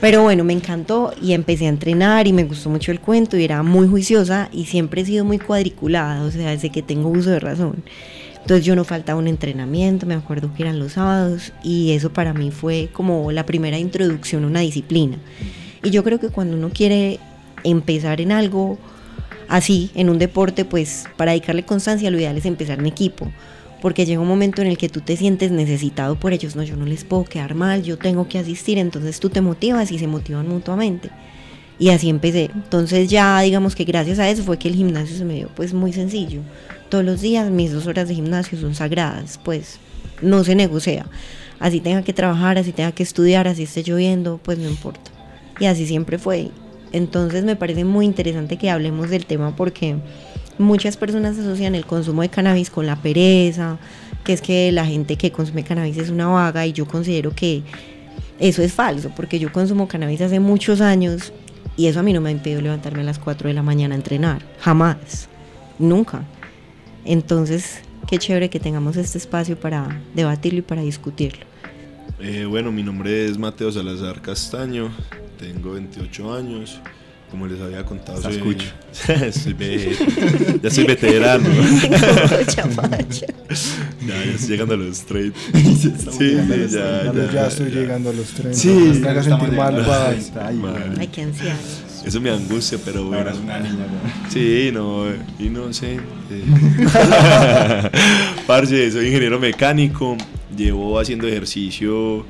Pero 0.00 0.22
bueno, 0.22 0.44
me 0.44 0.52
encantó 0.52 1.14
y 1.22 1.32
empecé 1.32 1.66
a 1.66 1.70
entrenar 1.70 2.26
y 2.26 2.32
me 2.32 2.44
gustó 2.44 2.68
mucho 2.68 2.92
el 2.92 3.00
cuento 3.00 3.36
y 3.36 3.44
era 3.44 3.62
muy 3.62 3.88
juiciosa 3.88 4.48
y 4.52 4.66
siempre 4.66 5.02
he 5.02 5.04
sido 5.04 5.24
muy 5.24 5.38
cuadriculada, 5.38 6.22
o 6.24 6.30
sea, 6.30 6.50
desde 6.50 6.70
que 6.70 6.82
tengo 6.82 7.08
uso 7.08 7.30
de 7.30 7.40
razón. 7.40 7.82
Entonces 8.40 8.66
yo 8.66 8.76
no 8.76 8.84
faltaba 8.84 9.18
un 9.18 9.28
entrenamiento, 9.28 10.04
me 10.04 10.14
acuerdo 10.14 10.52
que 10.54 10.62
eran 10.64 10.78
los 10.78 10.92
sábados 10.92 11.52
y 11.62 11.92
eso 11.92 12.12
para 12.12 12.34
mí 12.34 12.50
fue 12.50 12.90
como 12.92 13.32
la 13.32 13.46
primera 13.46 13.78
introducción 13.78 14.44
a 14.44 14.48
una 14.48 14.60
disciplina. 14.60 15.16
Y 15.82 15.90
yo 15.90 16.04
creo 16.04 16.20
que 16.20 16.28
cuando 16.28 16.56
uno 16.56 16.68
quiere 16.68 17.18
empezar 17.62 18.20
en 18.20 18.32
algo 18.32 18.78
así, 19.48 19.90
en 19.94 20.10
un 20.10 20.18
deporte, 20.18 20.64
pues 20.64 21.04
para 21.16 21.32
dedicarle 21.32 21.64
constancia 21.64 22.10
lo 22.10 22.18
ideal 22.18 22.36
es 22.36 22.46
empezar 22.46 22.78
en 22.78 22.86
equipo. 22.86 23.30
Porque 23.80 24.06
llega 24.06 24.20
un 24.20 24.28
momento 24.28 24.62
en 24.62 24.68
el 24.68 24.78
que 24.78 24.88
tú 24.88 25.00
te 25.02 25.16
sientes 25.16 25.50
necesitado 25.50 26.16
por 26.16 26.32
ellos, 26.32 26.56
no, 26.56 26.62
yo 26.62 26.74
no 26.76 26.86
les 26.86 27.04
puedo 27.04 27.24
quedar 27.24 27.54
mal, 27.54 27.82
yo 27.82 27.98
tengo 27.98 28.28
que 28.28 28.38
asistir, 28.38 28.78
entonces 28.78 29.20
tú 29.20 29.28
te 29.28 29.42
motivas 29.42 29.90
y 29.92 29.98
se 29.98 30.06
motivan 30.06 30.48
mutuamente. 30.48 31.10
Y 31.78 31.90
así 31.90 32.08
empecé. 32.08 32.50
Entonces 32.54 33.10
ya 33.10 33.40
digamos 33.40 33.74
que 33.74 33.84
gracias 33.84 34.18
a 34.18 34.28
eso 34.30 34.42
fue 34.42 34.58
que 34.58 34.68
el 34.68 34.74
gimnasio 34.74 35.16
se 35.16 35.24
me 35.24 35.34
dio 35.34 35.48
pues 35.54 35.74
muy 35.74 35.92
sencillo. 35.92 36.40
Todos 36.88 37.04
los 37.04 37.20
días 37.20 37.50
mis 37.50 37.72
dos 37.72 37.86
horas 37.86 38.08
de 38.08 38.14
gimnasio 38.14 38.58
son 38.58 38.74
sagradas, 38.74 39.38
pues 39.44 39.78
no 40.22 40.44
se 40.44 40.54
negocia. 40.54 41.06
Así 41.60 41.80
tenga 41.80 42.02
que 42.02 42.12
trabajar, 42.12 42.58
así 42.58 42.72
tenga 42.72 42.92
que 42.92 43.02
estudiar, 43.02 43.48
así 43.48 43.64
esté 43.64 43.82
lloviendo, 43.82 44.40
pues 44.42 44.58
no 44.58 44.68
importa. 44.68 45.10
Y 45.60 45.66
así 45.66 45.86
siempre 45.86 46.18
fue. 46.18 46.50
Entonces 46.94 47.42
me 47.42 47.56
parece 47.56 47.84
muy 47.84 48.06
interesante 48.06 48.56
que 48.56 48.70
hablemos 48.70 49.10
del 49.10 49.26
tema 49.26 49.56
porque 49.56 49.96
muchas 50.58 50.96
personas 50.96 51.36
asocian 51.36 51.74
el 51.74 51.84
consumo 51.86 52.22
de 52.22 52.28
cannabis 52.28 52.70
con 52.70 52.86
la 52.86 53.02
pereza, 53.02 53.78
que 54.22 54.32
es 54.32 54.40
que 54.40 54.70
la 54.70 54.86
gente 54.86 55.16
que 55.16 55.32
consume 55.32 55.64
cannabis 55.64 55.96
es 55.98 56.10
una 56.10 56.28
vaga 56.28 56.64
y 56.68 56.72
yo 56.72 56.86
considero 56.86 57.34
que 57.34 57.64
eso 58.38 58.62
es 58.62 58.72
falso, 58.72 59.10
porque 59.16 59.40
yo 59.40 59.50
consumo 59.50 59.88
cannabis 59.88 60.20
hace 60.20 60.38
muchos 60.38 60.80
años 60.80 61.32
y 61.76 61.86
eso 61.86 61.98
a 61.98 62.04
mí 62.04 62.12
no 62.12 62.20
me 62.20 62.28
ha 62.28 62.32
impedido 62.32 62.60
levantarme 62.60 63.00
a 63.00 63.04
las 63.04 63.18
4 63.18 63.48
de 63.48 63.54
la 63.54 63.64
mañana 63.64 63.96
a 63.96 63.98
entrenar, 63.98 64.46
jamás, 64.60 65.28
nunca. 65.80 66.22
Entonces, 67.04 67.80
qué 68.06 68.18
chévere 68.18 68.50
que 68.50 68.60
tengamos 68.60 68.96
este 68.96 69.18
espacio 69.18 69.58
para 69.58 70.00
debatirlo 70.14 70.60
y 70.60 70.62
para 70.62 70.82
discutirlo. 70.82 71.44
Eh, 72.20 72.44
bueno, 72.44 72.70
mi 72.70 72.84
nombre 72.84 73.26
es 73.26 73.36
Mateo 73.36 73.72
Salazar 73.72 74.22
Castaño, 74.22 74.92
tengo 75.44 75.72
28 75.72 76.34
años. 76.34 76.80
Como 77.30 77.46
les 77.48 77.60
había 77.60 77.84
contado, 77.84 78.22
soy, 78.22 78.34
soy 79.32 79.56
ya 80.62 80.70
soy 80.70 80.84
veterano. 80.84 81.48
Ya, 84.06 84.22
ya 84.22 84.32
estoy 84.32 84.48
llegando 84.50 84.74
a 84.74 84.76
los 84.76 85.00
30. 85.06 85.38
sí, 85.52 85.92
sí, 86.18 86.36
ya, 86.70 87.12
Ya, 87.12 87.32
ya, 87.32 87.46
estoy 87.46 87.70
ya. 87.70 87.80
llegando 87.80 88.10
a 88.10 88.12
los 88.12 88.26
30. 88.28 88.58
Sí. 88.58 88.68
no 88.68 89.00
me 89.00 89.08
hagas 89.08 89.24
sentir 89.24 89.52
mal, 89.52 89.74
30, 89.74 90.46
ay, 90.98 91.08
qué 91.08 91.22
ancianos. 91.22 91.82
Eso 92.04 92.20
me 92.20 92.30
angustia, 92.30 92.78
pero 92.84 93.04
bueno. 93.04 93.18
Ahora 93.18 93.32
es 93.32 93.38
una 93.38 93.58
niña, 93.60 93.86
¿no? 93.86 94.30
Sí, 94.30 94.70
no, 94.72 95.06
inocente. 95.38 96.42
Parce, 98.46 98.90
soy 98.92 99.06
ingeniero 99.06 99.40
mecánico. 99.40 100.16
Llevo 100.56 100.98
haciendo 101.00 101.26
ejercicio 101.26 102.26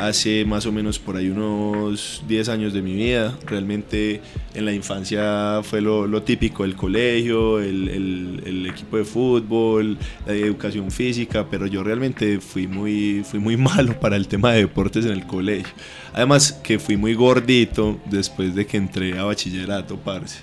hace 0.00 0.44
más 0.44 0.64
o 0.66 0.72
menos 0.72 0.98
por 0.98 1.16
ahí 1.16 1.28
unos 1.28 2.22
10 2.26 2.48
años 2.48 2.72
de 2.72 2.82
mi 2.82 2.94
vida. 2.94 3.36
Realmente 3.46 4.20
en 4.54 4.64
la 4.64 4.72
infancia 4.72 5.60
fue 5.62 5.80
lo, 5.80 6.06
lo 6.06 6.22
típico, 6.22 6.64
el 6.64 6.74
colegio, 6.74 7.60
el, 7.60 7.88
el- 7.88 8.42
el 8.46 8.66
equipo 8.66 8.96
de 8.96 9.04
fútbol, 9.04 9.98
la 10.26 10.32
educación 10.32 10.90
física, 10.90 11.46
pero 11.50 11.66
yo 11.66 11.82
realmente 11.84 12.40
fui 12.40 12.66
muy, 12.66 13.22
fui 13.24 13.38
muy 13.38 13.56
malo 13.70 13.98
para 14.00 14.16
el 14.16 14.26
tema 14.26 14.52
de 14.52 14.60
deportes 14.62 15.04
en 15.04 15.12
el 15.12 15.26
colegio. 15.26 15.72
Además 16.12 16.52
que 16.52 16.78
fui 16.78 16.96
muy 16.96 17.14
gordito 17.14 18.00
después 18.10 18.54
de 18.54 18.66
que 18.66 18.76
entré 18.78 19.18
a 19.18 19.24
bachillerato, 19.24 19.96
parce. 19.98 20.40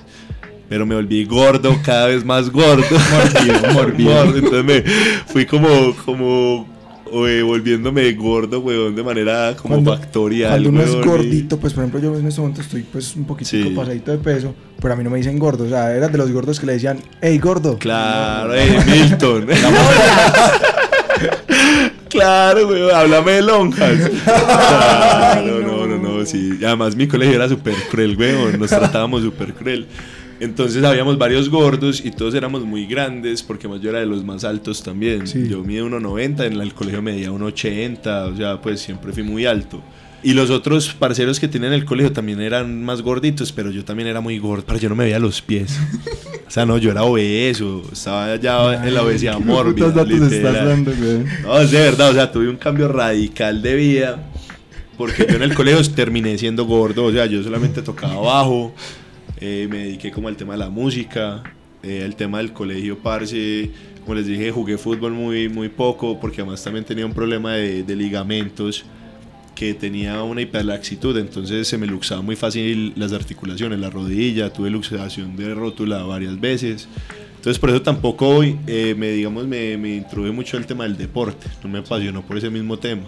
Pero 0.69 0.85
me 0.85 0.95
volví 0.95 1.23
gordo, 1.23 1.77
cada 1.83 2.07
vez 2.07 2.25
más 2.25 2.49
gordo. 2.49 2.83
Morbido, 3.73 4.23
Entonces 4.35 4.65
me 4.65 4.81
fui 5.25 5.45
como, 5.45 5.95
como 6.05 6.67
volviéndome 7.11 8.11
gordo, 8.13 8.59
weón, 8.59 8.95
de 8.95 9.03
manera 9.03 9.55
como 9.55 9.75
Cuando- 9.75 9.95
factorial. 9.97 10.49
Cuando 10.51 10.69
uno 10.69 10.81
es 10.81 10.91
y- 10.93 11.07
gordito, 11.07 11.57
pues 11.59 11.73
por 11.73 11.83
ejemplo 11.83 11.99
yo 12.01 12.17
en 12.17 12.27
este 12.27 12.41
momento 12.41 12.61
estoy 12.61 12.83
pues 12.83 13.15
un 13.15 13.25
poquito 13.25 13.49
Sí. 13.49 13.73
pasadito 13.75 14.11
de 14.11 14.17
peso, 14.17 14.53
pero 14.81 14.93
a 14.93 14.97
mí 14.97 15.03
no 15.03 15.09
me 15.09 15.17
dicen 15.17 15.37
gordo, 15.39 15.65
o 15.65 15.69
sea, 15.69 15.95
era 15.95 16.07
de 16.07 16.17
los 16.17 16.31
gordos 16.31 16.59
que 16.59 16.65
le 16.65 16.73
decían, 16.73 16.99
hey 17.21 17.37
gordo. 17.39 17.77
Claro, 17.77 18.53
eh, 18.53 18.77
Milton. 18.85 19.47
claro, 22.09 22.67
weón, 22.67 22.95
háblame 22.95 23.31
de 23.33 23.41
lonjas. 23.41 24.11
Claro, 24.25 25.61
no, 25.61 25.85
no, 25.87 25.97
no, 25.97 26.25
sí. 26.25 26.57
Y 26.59 26.65
Además, 26.65 26.95
mi 26.95 27.07
colegio 27.07 27.35
era 27.35 27.47
súper 27.47 27.75
cruel, 27.91 28.15
weón. 28.17 28.59
Nos 28.59 28.69
tratábamos 28.69 29.21
súper 29.23 29.53
cruel. 29.53 29.85
Entonces 30.39 30.83
habíamos 30.83 31.17
varios 31.17 31.49
gordos 31.49 32.03
y 32.03 32.11
todos 32.11 32.35
éramos 32.35 32.63
muy 32.63 32.85
grandes 32.85 33.41
porque 33.41 33.67
yo 33.81 33.89
era 33.89 33.99
de 33.99 34.05
los 34.05 34.23
más 34.23 34.43
altos 34.43 34.83
también. 34.83 35.27
Sí. 35.27 35.47
Yo 35.49 35.63
mido 35.63 35.87
1,90, 35.87 36.45
en 36.45 36.61
el 36.61 36.73
colegio 36.73 37.01
medía 37.01 37.31
1,80, 37.31 38.33
o 38.33 38.37
sea, 38.37 38.61
pues 38.61 38.79
siempre 38.79 39.11
fui 39.13 39.23
muy 39.23 39.45
alto. 39.45 39.81
Y 40.23 40.33
los 40.33 40.49
otros 40.49 40.93
parceros 40.93 41.39
que 41.39 41.47
tenían 41.47 41.73
en 41.73 41.79
el 41.79 41.85
colegio 41.85 42.11
también 42.11 42.41
eran 42.41 42.83
más 42.83 43.01
gorditos, 43.01 43.51
pero 43.51 43.71
yo 43.71 43.85
también 43.85 44.09
era 44.09 44.19
muy 44.19 44.39
gordo, 44.39 44.63
pero 44.65 44.79
yo 44.79 44.89
no 44.89 44.95
me 44.95 45.05
veía 45.05 45.19
los 45.19 45.41
pies. 45.41 45.79
O 46.47 46.51
sea, 46.51 46.65
no, 46.65 46.77
yo 46.77 46.91
era 46.91 47.03
obeso, 47.03 47.83
estaba 47.91 48.35
ya 48.35 48.85
en 48.85 48.93
la 48.93 49.03
obesidad 49.03 49.39
mórbida. 49.39 49.91
¿Cuántos 49.93 50.19
datos 50.19 50.31
estás 50.31 50.65
dando, 50.65 50.91
güey? 50.91 51.23
No, 51.43 51.59
es 51.59 51.71
de 51.71 51.79
verdad, 51.79 52.09
o 52.09 52.13
sea, 52.13 52.31
tuve 52.31 52.49
un 52.49 52.57
cambio 52.57 52.87
radical 52.87 53.61
de 53.61 53.75
vida. 53.75 54.29
Porque 54.97 55.27
yo 55.29 55.35
en 55.35 55.43
el 55.43 55.53
colegio 55.53 55.81
terminé 55.91 56.35
siendo 56.39 56.65
gordo, 56.65 57.05
o 57.05 57.11
sea, 57.11 57.27
yo 57.27 57.43
solamente 57.43 57.83
tocaba 57.83 58.19
bajo, 58.19 58.73
eh, 59.39 59.67
me 59.69 59.77
dediqué 59.79 60.11
como 60.11 60.27
al 60.27 60.37
tema 60.37 60.53
de 60.53 60.59
la 60.59 60.69
música, 60.69 61.43
eh, 61.83 62.03
el 62.03 62.15
tema 62.15 62.39
del 62.39 62.53
colegio, 62.53 62.97
parce, 62.97 63.71
como 64.01 64.15
les 64.15 64.27
dije, 64.27 64.51
jugué 64.51 64.77
fútbol 64.77 65.13
muy, 65.13 65.49
muy 65.49 65.69
poco, 65.69 66.19
porque 66.19 66.41
además 66.41 66.63
también 66.63 66.85
tenía 66.85 67.05
un 67.05 67.13
problema 67.13 67.53
de, 67.53 67.83
de 67.83 67.95
ligamentos, 67.95 68.85
que 69.57 69.73
tenía 69.73 70.21
una 70.21 70.41
hiperlaxitud, 70.41 71.17
entonces 71.17 71.67
se 71.67 71.79
me 71.79 71.87
luxaba 71.87 72.21
muy 72.21 72.35
fácil 72.35 72.93
las 72.95 73.11
articulaciones, 73.11 73.79
la 73.79 73.89
rodilla, 73.89 74.53
tuve 74.53 74.69
luxación 74.69 75.35
de 75.35 75.51
rótula 75.55 76.03
varias 76.03 76.39
veces. 76.39 76.87
Entonces 77.37 77.57
por 77.57 77.71
eso 77.71 77.81
tampoco 77.81 78.27
hoy 78.27 78.55
eh, 78.67 78.93
me, 78.95 79.09
digamos, 79.09 79.47
me, 79.47 79.75
me 79.77 79.95
introduje 79.95 80.31
mucho 80.31 80.57
el 80.57 80.67
tema 80.67 80.83
del 80.83 80.95
deporte, 80.95 81.47
no 81.63 81.69
me 81.69 81.79
apasionó 81.79 82.21
por 82.21 82.37
ese 82.37 82.51
mismo 82.51 82.77
tema. 82.77 83.05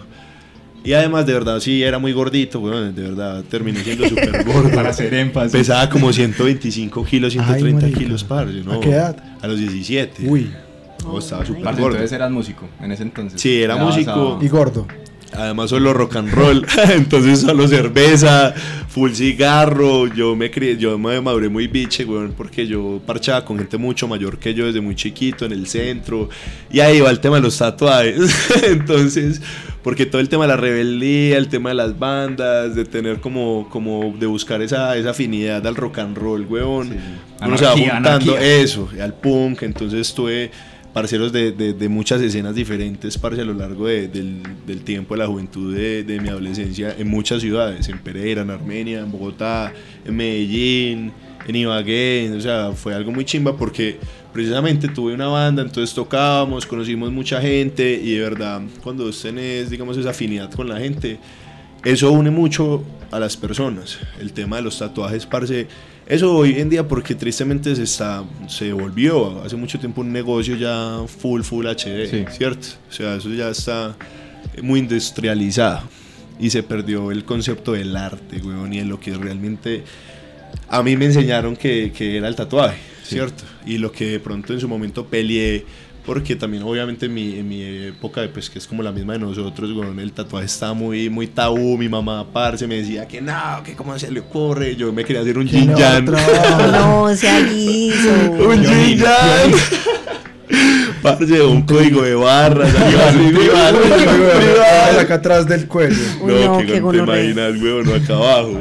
Y 0.82 0.92
además, 0.94 1.26
de 1.26 1.34
verdad, 1.34 1.60
sí, 1.60 1.82
era 1.82 1.98
muy 1.98 2.12
gordito, 2.12 2.58
weón, 2.60 2.94
de 2.94 3.02
verdad, 3.02 3.44
terminé 3.50 3.80
siendo 3.84 4.08
súper 4.08 4.44
gordo. 4.44 4.70
Para 4.74 4.90
hacer 4.90 5.12
énfasis. 5.12 5.52
Pesaba 5.52 5.88
como 5.90 6.12
125 6.12 7.04
kilos, 7.04 7.32
130 7.32 7.80
marica. 7.82 7.98
kilos, 7.98 8.24
parce, 8.24 8.62
¿no? 8.64 8.72
¿A 8.72 8.80
qué 8.80 8.90
edad? 8.90 9.16
A 9.42 9.46
los 9.46 9.58
17. 9.58 10.26
Uy, 10.26 10.50
No, 11.04 11.18
estaba 11.18 11.44
súper 11.44 11.62
gordo. 11.64 11.86
entonces 11.88 12.12
eras 12.12 12.30
músico 12.30 12.66
en 12.80 12.92
ese 12.92 13.02
entonces. 13.02 13.40
Sí, 13.40 13.62
era 13.62 13.76
músico. 13.76 14.38
y 14.40 14.48
gordo. 14.48 14.86
Además 15.32 15.70
solo 15.70 15.92
rock 15.92 16.16
and 16.16 16.32
roll, 16.32 16.66
entonces 16.92 17.40
solo 17.40 17.68
cerveza, 17.68 18.52
full 18.88 19.12
cigarro, 19.12 20.08
yo 20.12 20.34
me 20.34 20.50
crié, 20.50 20.76
yo 20.76 20.98
me 20.98 21.20
maduré 21.20 21.48
muy 21.48 21.68
biche, 21.68 22.04
weón, 22.04 22.34
porque 22.36 22.66
yo 22.66 23.00
parchaba 23.06 23.44
con 23.44 23.56
gente 23.58 23.76
mucho 23.78 24.08
mayor 24.08 24.38
que 24.38 24.54
yo 24.54 24.66
desde 24.66 24.80
muy 24.80 24.96
chiquito 24.96 25.44
en 25.46 25.52
el 25.52 25.68
centro, 25.68 26.28
y 26.70 26.80
ahí 26.80 27.00
va 27.00 27.10
el 27.10 27.20
tema 27.20 27.36
de 27.36 27.42
los 27.42 27.56
tatuajes, 27.56 28.18
entonces, 28.64 29.40
porque 29.84 30.04
todo 30.04 30.20
el 30.20 30.28
tema 30.28 30.44
de 30.44 30.48
la 30.48 30.56
rebeldía, 30.56 31.38
el 31.38 31.48
tema 31.48 31.68
de 31.68 31.76
las 31.76 31.96
bandas, 31.96 32.74
de 32.74 32.84
tener 32.84 33.20
como, 33.20 33.68
como 33.70 34.12
de 34.18 34.26
buscar 34.26 34.60
esa, 34.62 34.96
esa 34.96 35.10
afinidad 35.10 35.64
al 35.64 35.76
rock 35.76 35.98
and 36.00 36.18
roll, 36.18 36.44
weón, 36.48 36.88
Sí. 36.90 36.96
uno 37.46 37.56
se 37.56 37.64
va 37.64 37.70
Anarquía, 37.72 37.94
juntando, 37.94 38.32
anarquía. 38.32 38.56
eso, 38.62 38.88
al 39.00 39.14
punk, 39.14 39.62
entonces 39.62 40.12
tuve 40.12 40.50
parceros 40.92 41.32
de, 41.32 41.52
de- 41.52 41.72
de 41.72 41.88
muchas 41.88 42.20
escenas 42.20 42.54
diferentes, 42.54 43.16
parce, 43.18 43.40
a 43.40 43.44
lo 43.44 43.54
largo 43.54 43.86
de- 43.86 44.08
del, 44.08 44.42
del 44.66 44.80
tiempo 44.82 45.14
de 45.14 45.18
la 45.18 45.26
juventud 45.26 45.74
de, 45.74 46.20
mi 46.20 46.28
adolescencia 46.28 46.94
en 46.98 47.08
muchas 47.08 47.40
ciudades, 47.42 47.88
en 47.88 47.98
Pereira, 47.98 48.42
en 48.42 48.50
Armenia, 48.50 49.00
en 49.00 49.10
Bogotá, 49.12 49.72
en 50.04 50.16
Medellín, 50.16 51.12
en 51.46 51.56
Ibagué, 51.56 52.32
o 52.36 52.40
sea, 52.40 52.72
fue 52.72 52.94
algo 52.94 53.12
muy 53.12 53.24
chimba 53.24 53.56
porque 53.56 53.98
precisamente 54.32 54.88
tuve 54.88 55.14
una 55.14 55.28
banda, 55.28 55.62
entonces 55.62 55.94
tocábamos, 55.94 56.66
conocimos 56.66 57.10
mucha 57.12 57.40
gente 57.40 58.00
y 58.02 58.14
de 58.14 58.20
verdad, 58.20 58.60
cuando 58.82 59.10
tenés, 59.10 59.70
digamos, 59.70 59.96
esa 59.96 60.10
afinidad 60.10 60.50
con 60.52 60.68
la 60.68 60.78
gente, 60.78 61.18
eso 61.84 62.10
une 62.12 62.30
mucho 62.30 62.84
a 63.10 63.18
las 63.18 63.36
personas. 63.36 63.98
El 64.20 64.32
tema 64.32 64.56
de 64.56 64.62
los 64.62 64.78
tatuajes, 64.78 65.24
parce. 65.26 65.66
Eso 66.10 66.34
hoy 66.34 66.58
en 66.58 66.68
día, 66.68 66.88
porque 66.88 67.14
tristemente 67.14 67.76
se 67.76 67.84
está 67.84 68.24
se 68.48 68.72
volvió 68.72 69.42
hace 69.44 69.54
mucho 69.54 69.78
tiempo 69.78 70.00
un 70.00 70.12
negocio 70.12 70.56
ya 70.56 71.02
full, 71.06 71.42
full 71.42 71.66
HD, 71.66 72.06
Sí. 72.10 72.24
¿cierto? 72.36 72.66
O 72.88 72.92
sea, 72.92 73.14
eso 73.14 73.28
ya 73.30 73.48
está 73.48 73.94
muy 74.60 74.80
industrializado 74.80 75.82
y 76.40 76.50
se 76.50 76.64
perdió 76.64 77.12
el 77.12 77.24
concepto 77.24 77.72
del 77.72 77.96
arte, 77.96 78.38
weón, 78.42 78.72
y 78.72 78.80
en 78.80 78.88
lo 78.88 78.98
que 78.98 79.14
realmente 79.14 79.84
a 80.68 80.82
mí 80.82 80.96
me 80.96 81.04
enseñaron 81.04 81.54
que, 81.54 81.92
que 81.96 82.16
era 82.16 82.26
el 82.26 82.34
tatuaje, 82.34 82.78
¿cierto? 83.04 83.44
Y 83.64 83.78
lo 83.78 83.92
que 83.92 84.06
de 84.06 84.18
pronto 84.18 84.52
en 84.52 84.58
su 84.58 84.66
momento 84.66 85.06
peleé, 85.06 85.64
porque 86.04 86.36
también 86.36 86.62
obviamente 86.62 87.06
en 87.06 87.14
mi, 87.14 87.38
en 87.38 87.48
mi 87.48 87.62
época, 87.62 88.22
pues 88.32 88.48
que 88.50 88.58
es 88.58 88.66
como 88.66 88.82
la 88.82 88.92
misma 88.92 89.14
de 89.14 89.20
nosotros, 89.20 89.70
weón, 89.72 89.98
el 90.00 90.12
tatuaje 90.12 90.46
estaba 90.46 90.72
muy, 90.74 91.10
muy 91.10 91.26
tabú, 91.26 91.76
mi 91.76 91.88
mamá, 91.88 92.26
parce, 92.32 92.66
me 92.66 92.76
decía 92.76 93.06
que 93.06 93.20
no, 93.20 93.62
que 93.64 93.74
cómo 93.74 93.98
se 93.98 94.10
le 94.10 94.20
ocurre, 94.20 94.76
yo 94.76 94.92
me 94.92 95.04
quería 95.04 95.22
hacer 95.22 95.38
un 95.38 95.46
yang. 95.46 96.08
otro. 96.08 96.16
No, 96.72 97.14
se 97.14 97.42
liso. 97.42 98.08
Un 98.48 98.62
yin 98.62 98.98
yang. 98.98 99.52
Parce, 101.02 101.40
un 101.40 101.62
código 101.62 102.02
de 102.02 102.14
barras, 102.14 102.74
acá 104.98 105.14
atrás 105.14 105.46
del 105.46 105.66
cuello. 105.66 105.96
No, 106.22 106.60
no, 106.60 106.66
que 106.66 106.80
no 106.80 106.90
te 106.90 106.98
imaginas, 106.98 107.62
weón, 107.62 107.86
no 107.86 107.94
acá 107.94 108.14
abajo. 108.14 108.60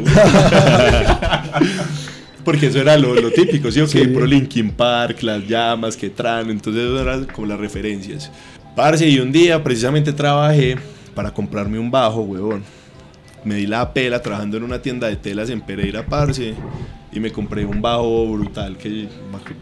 Porque 2.50 2.66
eso 2.66 2.82
era 2.82 2.98
lo, 2.98 3.14
lo 3.14 3.30
típico, 3.30 3.70
¿sí? 3.70 3.80
o 3.80 3.86
qué? 3.86 4.06
Sí. 4.06 4.08
Pro 4.08 4.26
Linkin 4.26 4.72
Park, 4.72 5.22
las 5.22 5.48
llamas, 5.48 5.96
que 5.96 6.10
tran, 6.10 6.50
entonces 6.50 6.82
eso 6.82 7.00
eran 7.00 7.26
como 7.26 7.46
las 7.46 7.60
referencias. 7.60 8.32
Parce, 8.76 9.08
y 9.08 9.20
un 9.20 9.32
día 9.32 9.64
precisamente 9.64 10.12
trabajé 10.14 10.76
para 11.14 11.32
comprarme 11.32 11.78
un 11.78 11.92
bajo, 11.92 12.22
weón. 12.22 12.64
Me 13.44 13.54
di 13.54 13.68
la 13.68 13.94
pela 13.94 14.20
trabajando 14.20 14.58
en 14.58 14.64
una 14.64 14.82
tienda 14.82 15.06
de 15.06 15.16
telas 15.16 15.52
en 15.52 15.62
Pereira, 15.62 16.04
parce, 16.04 16.56
y 17.12 17.20
me 17.20 17.32
compré 17.32 17.64
un 17.68 17.84
bajo 17.84 18.26
brutal 18.26 18.78
que, 18.78 19.08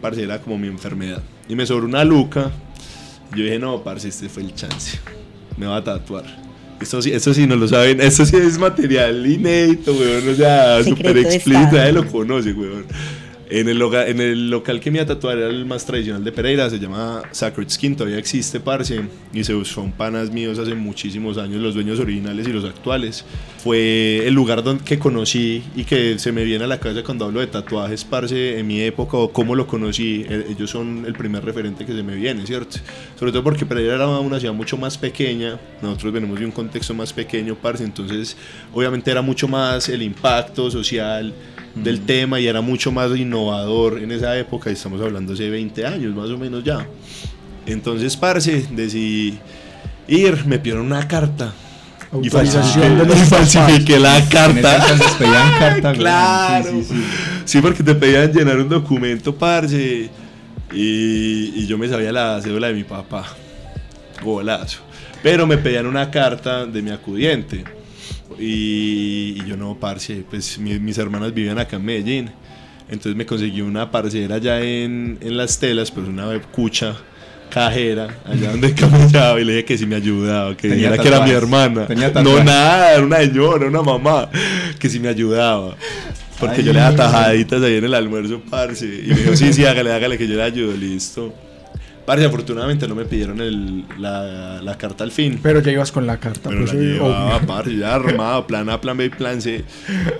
parce, 0.00 0.22
era 0.22 0.38
como 0.38 0.56
mi 0.56 0.68
enfermedad. 0.68 1.22
Y 1.46 1.54
me 1.54 1.66
sobró 1.66 1.84
una 1.84 2.04
luca. 2.04 2.50
Yo 3.36 3.44
dije, 3.44 3.58
no, 3.58 3.84
parce, 3.84 4.08
este 4.08 4.30
fue 4.30 4.44
el 4.44 4.54
chance. 4.54 4.98
Me 5.58 5.66
va 5.66 5.76
a 5.76 5.84
tatuar. 5.84 6.24
Esto 6.80 7.02
sí, 7.02 7.10
esto 7.10 7.34
sí 7.34 7.46
no 7.46 7.56
lo 7.56 7.66
saben, 7.66 8.00
esto 8.00 8.24
sí 8.24 8.36
es 8.36 8.58
material 8.58 9.26
inédito, 9.26 9.92
weón, 9.92 10.28
o 10.28 10.34
sea, 10.34 10.82
súper 10.84 11.18
explícito, 11.18 11.72
nadie 11.72 11.92
lo 11.92 12.06
conoce, 12.06 12.52
weón. 12.52 12.84
En 13.50 13.66
el, 13.68 13.78
loga- 13.78 14.06
en 14.06 14.20
el 14.20 14.50
local 14.50 14.78
que 14.78 14.90
me 14.90 14.98
iba 14.98 15.04
a 15.04 15.06
tatuar 15.06 15.38
era 15.38 15.48
el 15.48 15.64
más 15.64 15.86
tradicional 15.86 16.22
de 16.22 16.32
Pereira, 16.32 16.68
se 16.68 16.78
llama 16.78 17.22
Sacred 17.32 17.68
Skin, 17.70 17.96
todavía 17.96 18.18
existe, 18.18 18.60
parce, 18.60 19.00
y 19.32 19.42
se 19.44 19.64
son 19.64 19.92
panas 19.92 20.30
míos 20.30 20.58
hace 20.58 20.74
muchísimos 20.74 21.38
años, 21.38 21.62
los 21.62 21.74
dueños 21.74 21.98
originales 21.98 22.46
y 22.46 22.52
los 22.52 22.64
actuales. 22.64 23.24
Fue 23.62 24.26
el 24.26 24.34
lugar 24.34 24.62
donde, 24.62 24.84
que 24.84 24.98
conocí 24.98 25.62
y 25.74 25.84
que 25.84 26.18
se 26.18 26.30
me 26.30 26.44
viene 26.44 26.64
a 26.64 26.66
la 26.66 26.78
cabeza 26.78 27.02
cuando 27.02 27.24
hablo 27.24 27.40
de 27.40 27.46
tatuajes, 27.46 28.04
parce, 28.04 28.58
en 28.58 28.66
mi 28.66 28.82
época 28.82 29.16
o 29.16 29.32
cómo 29.32 29.54
lo 29.54 29.66
conocí. 29.66 30.26
Ellos 30.28 30.68
son 30.70 31.04
el 31.06 31.14
primer 31.14 31.44
referente 31.44 31.86
que 31.86 31.92
se 31.92 32.02
me 32.02 32.16
viene, 32.16 32.46
¿cierto? 32.46 32.76
Sobre 33.18 33.32
todo 33.32 33.42
porque 33.42 33.64
Pereira 33.64 33.94
era 33.94 34.08
una 34.08 34.38
ciudad 34.38 34.54
mucho 34.54 34.76
más 34.76 34.98
pequeña, 34.98 35.58
nosotros 35.80 36.12
venimos 36.12 36.38
de 36.38 36.44
un 36.44 36.52
contexto 36.52 36.92
más 36.92 37.12
pequeño, 37.14 37.54
parce, 37.54 37.84
entonces 37.84 38.36
obviamente 38.74 39.10
era 39.10 39.22
mucho 39.22 39.48
más 39.48 39.88
el 39.88 40.02
impacto 40.02 40.70
social 40.70 41.32
del 41.74 42.00
tema 42.00 42.40
y 42.40 42.46
era 42.46 42.60
mucho 42.60 42.90
más 42.90 43.16
innovador 43.16 43.98
en 43.98 44.10
esa 44.10 44.36
época, 44.38 44.70
y 44.70 44.74
estamos 44.74 45.00
hablando 45.00 45.32
hace 45.32 45.48
20 45.48 45.86
años 45.86 46.14
más 46.14 46.28
o 46.30 46.38
menos 46.38 46.64
ya. 46.64 46.86
Entonces, 47.66 48.16
parce, 48.16 48.66
decidí 48.70 49.38
ir, 50.06 50.44
me 50.46 50.58
pidieron 50.58 50.86
una 50.86 51.06
carta. 51.06 51.52
Y 52.22 52.30
falsifiqué, 52.30 53.96
y 53.96 53.98
la 53.98 54.24
carta. 54.28 54.76
entonces 54.76 55.12
pedían 55.18 55.52
carta, 55.58 55.88
güey. 55.90 56.00
Claro. 56.00 56.70
Sí, 56.70 56.84
sí, 56.84 56.94
sí. 56.94 57.04
Sí, 57.44 57.60
porque 57.60 57.82
te 57.82 57.94
pedían 57.94 58.32
llenar 58.32 58.58
un 58.58 58.68
documento, 58.68 59.34
parce. 59.34 60.10
Y, 60.72 61.52
y 61.56 61.66
yo 61.66 61.78
me 61.78 61.88
sabía 61.88 62.12
la 62.12 62.40
cédula 62.42 62.68
de 62.68 62.74
mi 62.74 62.84
papá. 62.84 63.24
Golazo. 64.22 64.80
Pero 65.22 65.46
me 65.46 65.58
pedían 65.58 65.86
una 65.86 66.10
carta 66.10 66.66
de 66.66 66.82
mi 66.82 66.90
acudiente. 66.90 67.64
Y, 68.38 69.36
y 69.40 69.44
yo 69.46 69.56
no, 69.56 69.74
parce, 69.78 70.24
pues 70.28 70.58
mi- 70.58 70.78
mis 70.78 70.96
hermanas 70.98 71.34
vivían 71.34 71.58
acá 71.58 71.76
en 71.76 71.84
Medellín. 71.84 72.30
Entonces 72.88 73.14
me 73.16 73.26
conseguí 73.26 73.60
una 73.60 73.90
parcera 73.90 74.36
allá 74.36 74.60
en, 74.62 75.18
en 75.20 75.36
Las 75.36 75.58
Telas, 75.58 75.90
pues 75.90 76.06
una 76.08 76.40
cucha 76.52 76.96
cajera, 77.50 78.18
allá 78.24 78.50
donde 78.52 78.72
camellaba 78.74 79.40
y 79.40 79.44
le 79.44 79.52
dije 79.52 79.64
que 79.64 79.78
si 79.78 79.86
me 79.86 79.96
ayudaba, 79.96 80.56
que 80.56 80.68
dijera 80.76 80.96
que 81.02 81.08
era 81.08 81.18
mi 81.20 81.30
hermana. 81.36 81.86
No, 82.22 82.30
nada, 82.44 82.94
era 82.94 83.02
una 83.04 83.18
señora, 83.18 83.66
una 83.66 83.82
mamá, 83.82 84.30
que 84.78 84.88
si 84.88 85.00
me 85.00 85.08
ayudaba. 85.08 85.76
Porque 86.38 86.62
yo 86.62 86.72
le 86.72 86.78
daba 86.78 86.96
tajaditas 86.96 87.62
ahí 87.62 87.74
en 87.76 87.84
el 87.84 87.94
almuerzo, 87.94 88.40
parce. 88.48 88.86
Y 88.86 89.08
me 89.08 89.16
dijo, 89.16 89.34
sí, 89.36 89.52
sí, 89.52 89.64
hágale, 89.64 89.92
hágale, 89.92 90.16
que 90.16 90.28
yo 90.28 90.36
le 90.36 90.42
ayudo, 90.44 90.76
listo. 90.76 91.34
Parce, 92.08 92.24
afortunadamente 92.24 92.88
no 92.88 92.94
me 92.94 93.04
pidieron 93.04 93.38
el- 93.42 93.84
la, 93.98 94.62
la 94.62 94.78
carta 94.78 95.04
al 95.04 95.10
fin. 95.12 95.38
Pero 95.42 95.60
ya 95.60 95.72
ibas 95.72 95.92
con 95.92 96.06
la 96.06 96.16
carta. 96.16 96.48
Pero 96.48 96.60
pues, 96.62 96.72
la 96.72 96.80
obvio. 96.80 96.92
llevaba, 96.94 97.40
parce, 97.40 97.76
ya 97.76 97.94
armado, 97.96 98.46
plan 98.46 98.70
A, 98.70 98.80
plan 98.80 98.96
B 98.96 99.04
y 99.04 99.08
plan 99.10 99.42
C. 99.42 99.62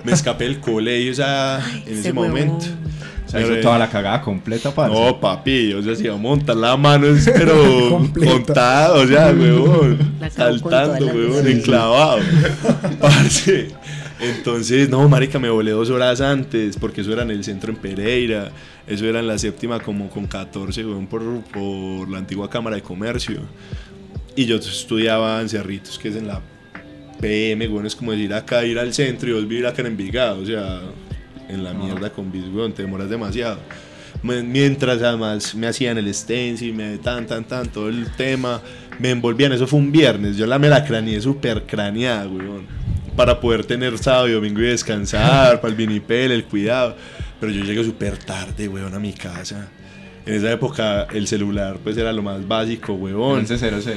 Me 0.03 0.11
escapé 0.11 0.43
del 0.43 0.59
colegio, 0.59 1.11
o 1.11 1.15
sea, 1.15 1.59
en 1.87 1.97
ese 1.97 2.13
momento. 2.13 2.63
O 3.25 3.31
sea, 3.31 3.41
hizo 3.41 3.55
toda 3.61 3.79
la 3.79 3.89
cagada 3.89 4.21
completa, 4.21 4.69
parce. 4.71 4.93
No, 4.93 5.19
papi, 5.19 5.73
o 5.73 5.81
sea, 5.81 5.95
si 5.95 6.03
iba 6.03 6.13
a 6.13 6.17
montar 6.17 6.55
la 6.57 6.77
mano, 6.77 7.07
es, 7.07 7.27
pero 7.35 7.99
contado, 8.13 9.01
o 9.01 9.07
sea, 9.07 9.31
huevón. 9.31 9.97
Saltando, 10.29 11.07
huevón, 11.07 11.47
enclavado. 11.47 12.19
Parce. 12.99 13.67
Entonces, 14.19 14.89
no, 14.89 15.07
marica, 15.07 15.39
me 15.39 15.49
volé 15.49 15.71
dos 15.71 15.89
horas 15.89 16.19
antes, 16.19 16.75
porque 16.77 17.01
eso 17.01 17.13
era 17.13 17.23
en 17.23 17.31
el 17.31 17.43
centro 17.43 17.71
en 17.71 17.77
Pereira. 17.77 18.51
Eso 18.85 19.05
era 19.05 19.19
en 19.19 19.27
la 19.27 19.37
séptima, 19.37 19.79
como 19.79 20.09
con 20.09 20.27
14, 20.27 20.85
huevón, 20.85 21.07
por, 21.07 21.21
por 21.43 22.09
la 22.09 22.17
antigua 22.17 22.49
Cámara 22.49 22.75
de 22.75 22.81
Comercio. 22.81 23.41
Y 24.35 24.45
yo 24.45 24.57
estudiaba 24.57 25.41
en 25.41 25.49
Cerritos, 25.49 25.97
que 25.97 26.09
es 26.09 26.15
en 26.15 26.27
la 26.27 26.41
PM, 27.19 27.67
weón, 27.67 27.85
es 27.85 27.95
como 27.95 28.11
decir 28.11 28.33
acá, 28.33 28.65
ir 28.65 28.79
al 28.79 28.93
centro 28.93 29.29
y 29.29 29.33
vos 29.33 29.47
vivir 29.47 29.67
acá 29.67 29.81
en 29.81 29.87
Envigado, 29.87 30.41
o 30.41 30.45
sea, 30.45 30.81
en 31.47 31.63
la 31.63 31.73
mierda 31.73 32.09
con 32.09 32.31
bis, 32.31 32.45
weón, 32.45 32.73
te 32.73 32.83
demoras 32.83 33.09
demasiado. 33.09 33.59
Mientras 34.23 35.01
además 35.01 35.55
me 35.55 35.67
hacían 35.67 35.97
el 35.97 36.13
stencil, 36.13 36.73
me 36.73 36.97
tan, 36.97 37.25
tan, 37.25 37.45
tan, 37.45 37.67
todo 37.69 37.89
el 37.89 38.11
tema, 38.15 38.61
me 38.99 39.11
envolvían, 39.11 39.51
eso 39.53 39.67
fue 39.67 39.79
un 39.79 39.91
viernes, 39.91 40.35
yo 40.35 40.45
la 40.45 40.59
me 40.59 40.67
la 40.67 40.83
craneé 40.83 41.21
súper 41.21 41.63
craneada, 41.63 42.27
weón, 42.27 42.65
para 43.15 43.39
poder 43.39 43.65
tener 43.65 43.97
sábado 43.97 44.27
y 44.27 44.33
domingo 44.33 44.59
y 44.61 44.65
descansar, 44.67 45.59
para 45.61 45.71
el 45.71 45.75
vinipel, 45.77 46.31
el 46.31 46.45
cuidado, 46.45 46.95
pero 47.39 47.51
yo 47.51 47.63
llegué 47.63 47.83
súper 47.83 48.17
tarde, 48.17 48.67
weón, 48.67 48.93
a 48.93 48.99
mi 48.99 49.13
casa. 49.13 49.67
En 50.25 50.35
esa 50.35 50.51
época 50.51 51.07
el 51.13 51.27
celular 51.27 51.77
pues 51.83 51.97
era 51.97 52.11
lo 52.13 52.21
más 52.21 52.47
básico, 52.47 52.93
weón. 52.93 53.45
11-0-0. 53.45 53.95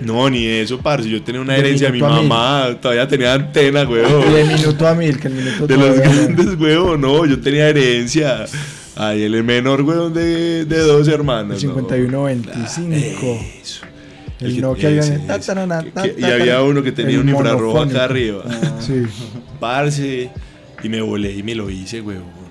No, 0.00 0.28
ni 0.28 0.44
eso, 0.46 0.78
parce. 0.80 1.08
Yo 1.08 1.22
tenía 1.22 1.40
una 1.40 1.52
De 1.54 1.60
herencia 1.60 1.86
de 1.86 1.92
mi 1.92 2.02
mil. 2.02 2.10
mamá. 2.10 2.76
Todavía 2.80 3.06
tenía 3.06 3.32
antena, 3.34 3.82
Y 3.82 3.86
de 3.86 3.92
weón. 3.92 4.48
minuto 4.48 4.88
a 4.88 4.94
mil, 4.94 5.18
que 5.20 5.28
el 5.28 5.34
minuto 5.34 5.66
De 5.68 5.76
los 5.76 5.96
grandes, 6.00 6.58
weón. 6.58 7.00
No, 7.00 7.24
yo 7.24 7.40
tenía 7.40 7.68
herencia. 7.68 8.44
Ay, 8.96 9.22
el 9.22 9.42
menor, 9.44 9.82
weón, 9.82 10.12
de, 10.12 10.64
de 10.64 10.78
dos 10.80 11.06
hermanas. 11.08 11.62
El 11.62 11.68
¿no? 11.68 11.74
5125. 11.76 13.20
Claro, 13.20 13.40
Eso. 13.62 13.86
El 14.40 14.54
que- 14.56 14.60
Nokia 14.60 14.90
Y 16.18 16.24
había 16.24 16.62
uno 16.62 16.82
que 16.82 16.92
tenía 16.92 17.20
un 17.20 17.28
infrarrojo 17.28 17.80
acá 17.80 18.04
arriba. 18.04 18.44
Sí. 18.80 19.02
Parce. 19.60 20.30
Y 20.82 20.88
me 20.88 21.00
volé 21.00 21.32
y 21.32 21.42
me 21.42 21.54
lo 21.54 21.70
hice, 21.70 22.00
weón. 22.00 22.44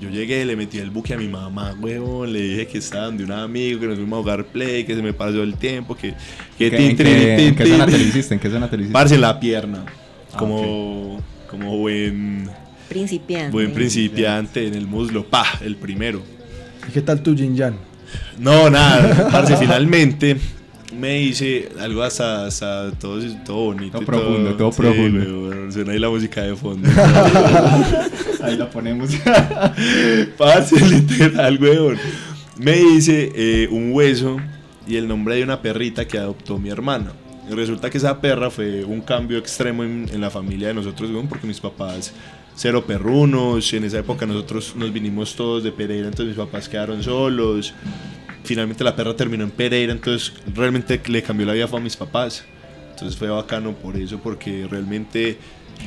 Yo 0.00 0.10
llegué, 0.10 0.44
le 0.44 0.56
metí 0.56 0.78
el 0.78 0.90
buque 0.90 1.14
a 1.14 1.16
mi 1.18 1.26
mamá, 1.28 1.74
weón. 1.80 2.32
Le 2.32 2.40
dije 2.40 2.66
que 2.66 2.78
estaba 2.78 3.10
de 3.10 3.24
un 3.24 3.32
amigo, 3.32 3.80
que 3.80 3.86
nos 3.86 3.96
fuimos 3.96 4.18
a 4.18 4.22
jugar 4.22 4.44
play, 4.46 4.84
que 4.84 4.94
se 4.94 5.02
me 5.02 5.12
pasó 5.12 5.42
el 5.42 5.54
tiempo, 5.56 5.94
que. 5.96 6.14
que 6.58 6.70
¿Qué- 6.70 6.76
tin, 6.76 6.90
¿En 6.90 6.96
qué, 6.96 7.46
en 7.48 7.54
qué 7.56 7.66
zona 7.66 7.86
te 7.86 7.92
lo 7.92 7.98
hiciste? 8.04 8.34
¿En 8.34 8.40
qué 8.40 8.50
zona 8.50 8.70
te 8.70 8.76
lo 8.76 8.82
hiciste? 8.82 8.92
Parce 8.92 9.14
en 9.14 9.20
la 9.20 9.38
pierna. 9.40 9.84
Ah, 10.32 10.36
Como, 10.38 11.20
como 11.50 11.76
buen, 11.78 12.48
Principiante. 12.88 13.50
buen 13.52 13.72
principiante 13.72 14.66
en 14.66 14.74
el 14.74 14.86
muslo. 14.86 15.24
Pa, 15.26 15.44
el 15.62 15.76
primero. 15.76 16.22
¿Y 16.88 16.92
qué 16.92 17.00
tal 17.02 17.22
tu 17.22 17.34
Jin 17.36 17.56
Yan? 17.56 17.74
No, 18.38 18.68
nada. 18.70 19.28
Parce, 19.30 19.56
finalmente 19.58 20.36
me 20.94 21.20
hice 21.20 21.68
algo 21.80 22.02
hasta, 22.02 22.46
hasta 22.46 22.92
todo, 22.92 23.20
todo 23.44 23.56
bonito. 23.56 23.92
Todo 23.92 24.02
y 24.02 24.04
profundo, 24.04 24.54
todo 24.56 24.72
sí, 24.72 24.82
profundo. 24.82 25.48
weón, 25.48 25.72
suena 25.72 25.92
ahí 25.92 25.98
la 25.98 26.08
música 26.08 26.42
de 26.42 26.56
fondo. 26.56 26.88
Ahí 28.42 28.56
la 28.56 28.70
ponemos. 28.70 29.10
Parce, 30.38 30.78
literal, 30.86 31.58
weón. 31.60 31.98
Me 32.58 32.80
hice 32.80 33.32
eh, 33.34 33.68
un 33.70 33.92
hueso 33.92 34.36
y 34.86 34.96
el 34.96 35.08
nombre 35.08 35.36
de 35.36 35.42
una 35.42 35.60
perrita 35.60 36.06
que 36.06 36.18
adoptó 36.18 36.58
mi 36.58 36.68
hermana. 36.68 37.12
Y 37.50 37.54
resulta 37.54 37.90
que 37.90 37.98
esa 37.98 38.20
perra 38.20 38.50
fue 38.50 38.84
un 38.84 39.00
cambio 39.00 39.38
extremo 39.38 39.82
en, 39.84 40.08
en 40.12 40.20
la 40.20 40.30
familia 40.30 40.68
de 40.68 40.74
nosotros, 40.74 41.10
weón, 41.10 41.26
porque 41.26 41.46
mis 41.46 41.60
papás 41.60 42.12
cero 42.56 42.84
perrunos. 42.86 43.72
En 43.72 43.84
esa 43.84 43.98
época 43.98 44.26
nosotros 44.26 44.74
nos 44.76 44.92
vinimos 44.92 45.34
todos 45.36 45.62
de 45.62 45.72
Pereira, 45.72 46.06
entonces 46.08 46.36
mis 46.36 46.44
papás 46.44 46.68
quedaron 46.68 47.02
solos. 47.02 47.74
Finalmente 48.46 48.84
la 48.84 48.94
perra 48.94 49.14
terminó 49.16 49.42
en 49.42 49.50
Pereira, 49.50 49.92
entonces 49.92 50.32
realmente 50.54 51.00
le 51.08 51.22
cambió 51.22 51.44
la 51.46 51.52
vida 51.52 51.66
fue 51.66 51.80
a 51.80 51.82
mis 51.82 51.96
papás. 51.96 52.44
Entonces 52.90 53.18
fue 53.18 53.28
bacano 53.28 53.72
por 53.74 53.96
eso, 53.96 54.18
porque 54.18 54.66
realmente 54.70 55.36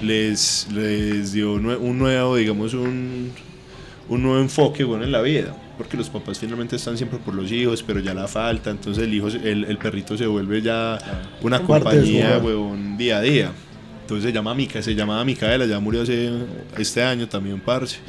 les, 0.04 0.68
les 0.72 1.32
dio 1.32 1.54
un 1.54 1.98
nuevo, 1.98 2.36
digamos, 2.36 2.74
un, 2.74 3.32
un 4.10 4.24
nuevo 4.24 4.40
enfoque 4.40 4.84
bueno 4.84 5.06
en 5.06 5.12
la 5.12 5.22
vida. 5.22 5.56
Porque 5.78 5.96
los 5.96 6.10
papás 6.10 6.38
finalmente 6.38 6.76
están 6.76 6.98
siempre 6.98 7.18
por 7.20 7.34
los 7.34 7.50
hijos, 7.52 7.82
pero 7.82 8.02
ya 8.02 8.14
la 8.14 8.28
falta. 8.28 8.70
Entonces 8.70 9.06
el 9.06 9.14
hijo, 9.14 9.28
el, 9.28 9.64
el 9.64 9.78
perrito 9.78 10.18
se 10.18 10.28
vuelve 10.28 10.62
ya 10.62 11.00
una 11.42 11.62
compañía, 11.62 12.38
huevón, 12.44 12.98
día 12.98 13.20
a 13.20 13.22
día. 13.22 13.52
Entonces 14.02 14.26
se 14.26 14.34
llama 14.34 14.54
Mica, 14.54 14.82
se 14.82 14.94
llamaba 14.94 15.24
Micaela, 15.24 15.66
ya 15.66 15.80
murió 15.80 16.02
hace 16.02 16.32
este 16.78 17.02
año 17.02 17.30
también, 17.30 17.62
parce. 17.62 18.00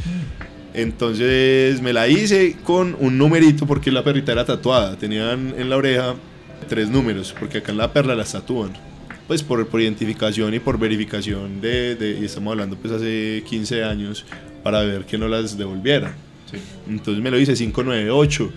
Entonces 0.74 1.80
me 1.82 1.92
la 1.92 2.08
hice 2.08 2.56
con 2.64 2.96
un 3.00 3.18
numerito 3.18 3.66
porque 3.66 3.90
la 3.90 4.04
perrita 4.04 4.32
era 4.32 4.44
tatuada. 4.44 4.96
Tenían 4.96 5.54
en 5.58 5.68
la 5.70 5.76
oreja 5.76 6.14
tres 6.68 6.88
números, 6.88 7.34
porque 7.38 7.58
acá 7.58 7.72
en 7.72 7.78
la 7.78 7.92
perla 7.92 8.14
las 8.14 8.32
tatúan. 8.32 8.72
Pues 9.26 9.42
por, 9.42 9.66
por 9.68 9.80
identificación 9.80 10.52
y 10.54 10.58
por 10.58 10.78
verificación 10.78 11.60
de, 11.60 11.94
de- 11.94 12.18
y 12.20 12.24
estamos 12.24 12.50
hablando 12.52 12.76
pues 12.76 12.92
hace 12.92 13.42
15 13.48 13.84
años, 13.84 14.24
para 14.62 14.80
ver 14.82 15.04
que 15.06 15.16
no 15.18 15.28
las 15.28 15.56
devolvieran. 15.56 16.14
Entonces 16.88 17.22
me 17.22 17.30
lo 17.30 17.38
hice 17.38 17.54
598 17.54 18.50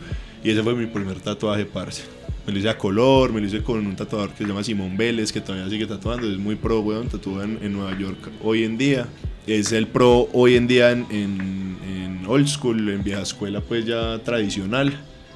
y 0.43 0.49
ese 0.49 0.63
fue 0.63 0.73
mi 0.76 0.88
primer 0.88 1.19
tatuaje, 1.19 1.65
parce. 1.65 2.04
Me 2.45 2.52
lo 2.52 2.60
hice 2.60 2.67
a 2.69 2.78
color, 2.78 3.32
me 3.32 3.39
lo 3.39 3.47
hice 3.47 3.62
con 3.62 3.86
un 3.86 3.95
tatuador 3.95 4.32
que 4.32 4.39
se 4.39 4.45
llama 4.49 4.63
Simón 4.63 4.97
Vélez, 4.97 5.32
que 5.32 5.39
todavía 5.39 5.69
sigue 5.69 5.86
tatuando, 5.86 6.30
es 6.30 6.38
muy 6.38 6.56
pro, 6.56 6.82
weón, 6.82 7.08
tatúa 7.08 7.45
en, 7.45 7.58
en 7.62 7.71
Nueva 7.71 7.97
York 7.97 8.17
hoy 8.43 8.63
en 8.65 8.78
día. 8.78 9.08
Es 9.47 9.71
el 9.71 9.88
pro 9.88 10.28
hoy 10.34 10.56
en 10.56 10.67
día 10.67 10.91
en, 10.91 11.06
en- 11.10 11.78
en 11.88 12.02
old 12.27 12.47
school, 12.47 12.89
en 12.89 13.03
vieja 13.03 13.21
escuela, 13.21 13.62
pues 13.62 13.86
ya 13.86 14.19
tradicional. 14.19 14.93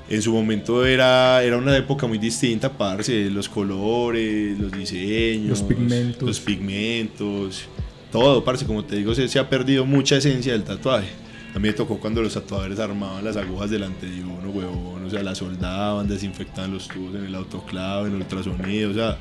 En 0.10 0.22
su 0.22 0.32
momento 0.32 0.86
era, 0.86 1.44
era 1.44 1.58
una 1.58 1.76
época 1.76 2.08
muy 2.08 2.18
distinta, 2.18 2.72
parce, 2.72 3.30
los 3.30 3.50
colores, 3.50 4.58
los 4.58 4.72
diseños, 4.72 5.50
Los 5.60 5.64
pigmentos. 5.64 6.24
los 6.28 6.40
pigmentos, 6.40 7.66
todo, 8.12 8.44
parce, 8.44 8.66
como 8.66 8.86
te 8.86 8.96
digo, 8.96 9.14
se, 9.14 9.28
se 9.28 9.38
ha 9.38 9.50
perdido 9.50 9.86
mucha 9.86 10.16
esencia 10.18 10.54
del 10.54 10.64
tatuaje. 10.64 11.10
A 11.54 11.60
mí 11.60 11.68
me 11.68 11.74
tocó 11.74 11.98
cuando 12.00 12.22
los 12.22 12.34
tatuadores 12.34 12.80
armaban 12.80 13.24
las 13.26 13.36
agujas 13.36 13.70
delante 13.70 14.06
de 14.06 14.22
uno, 14.24 14.50
huevón, 14.50 15.04
o 15.06 15.10
sea, 15.10 15.24
las 15.24 15.40
soldaban, 15.40 16.08
desinfectaban 16.08 16.72
los 16.72 16.88
tubos 16.88 17.16
en 17.16 17.26
el 17.26 17.36
autoclave, 17.36 18.08
en 18.10 18.16
el 18.16 18.22
ultrasonido, 18.22 18.92
o 18.92 18.94
sea, 18.94 19.18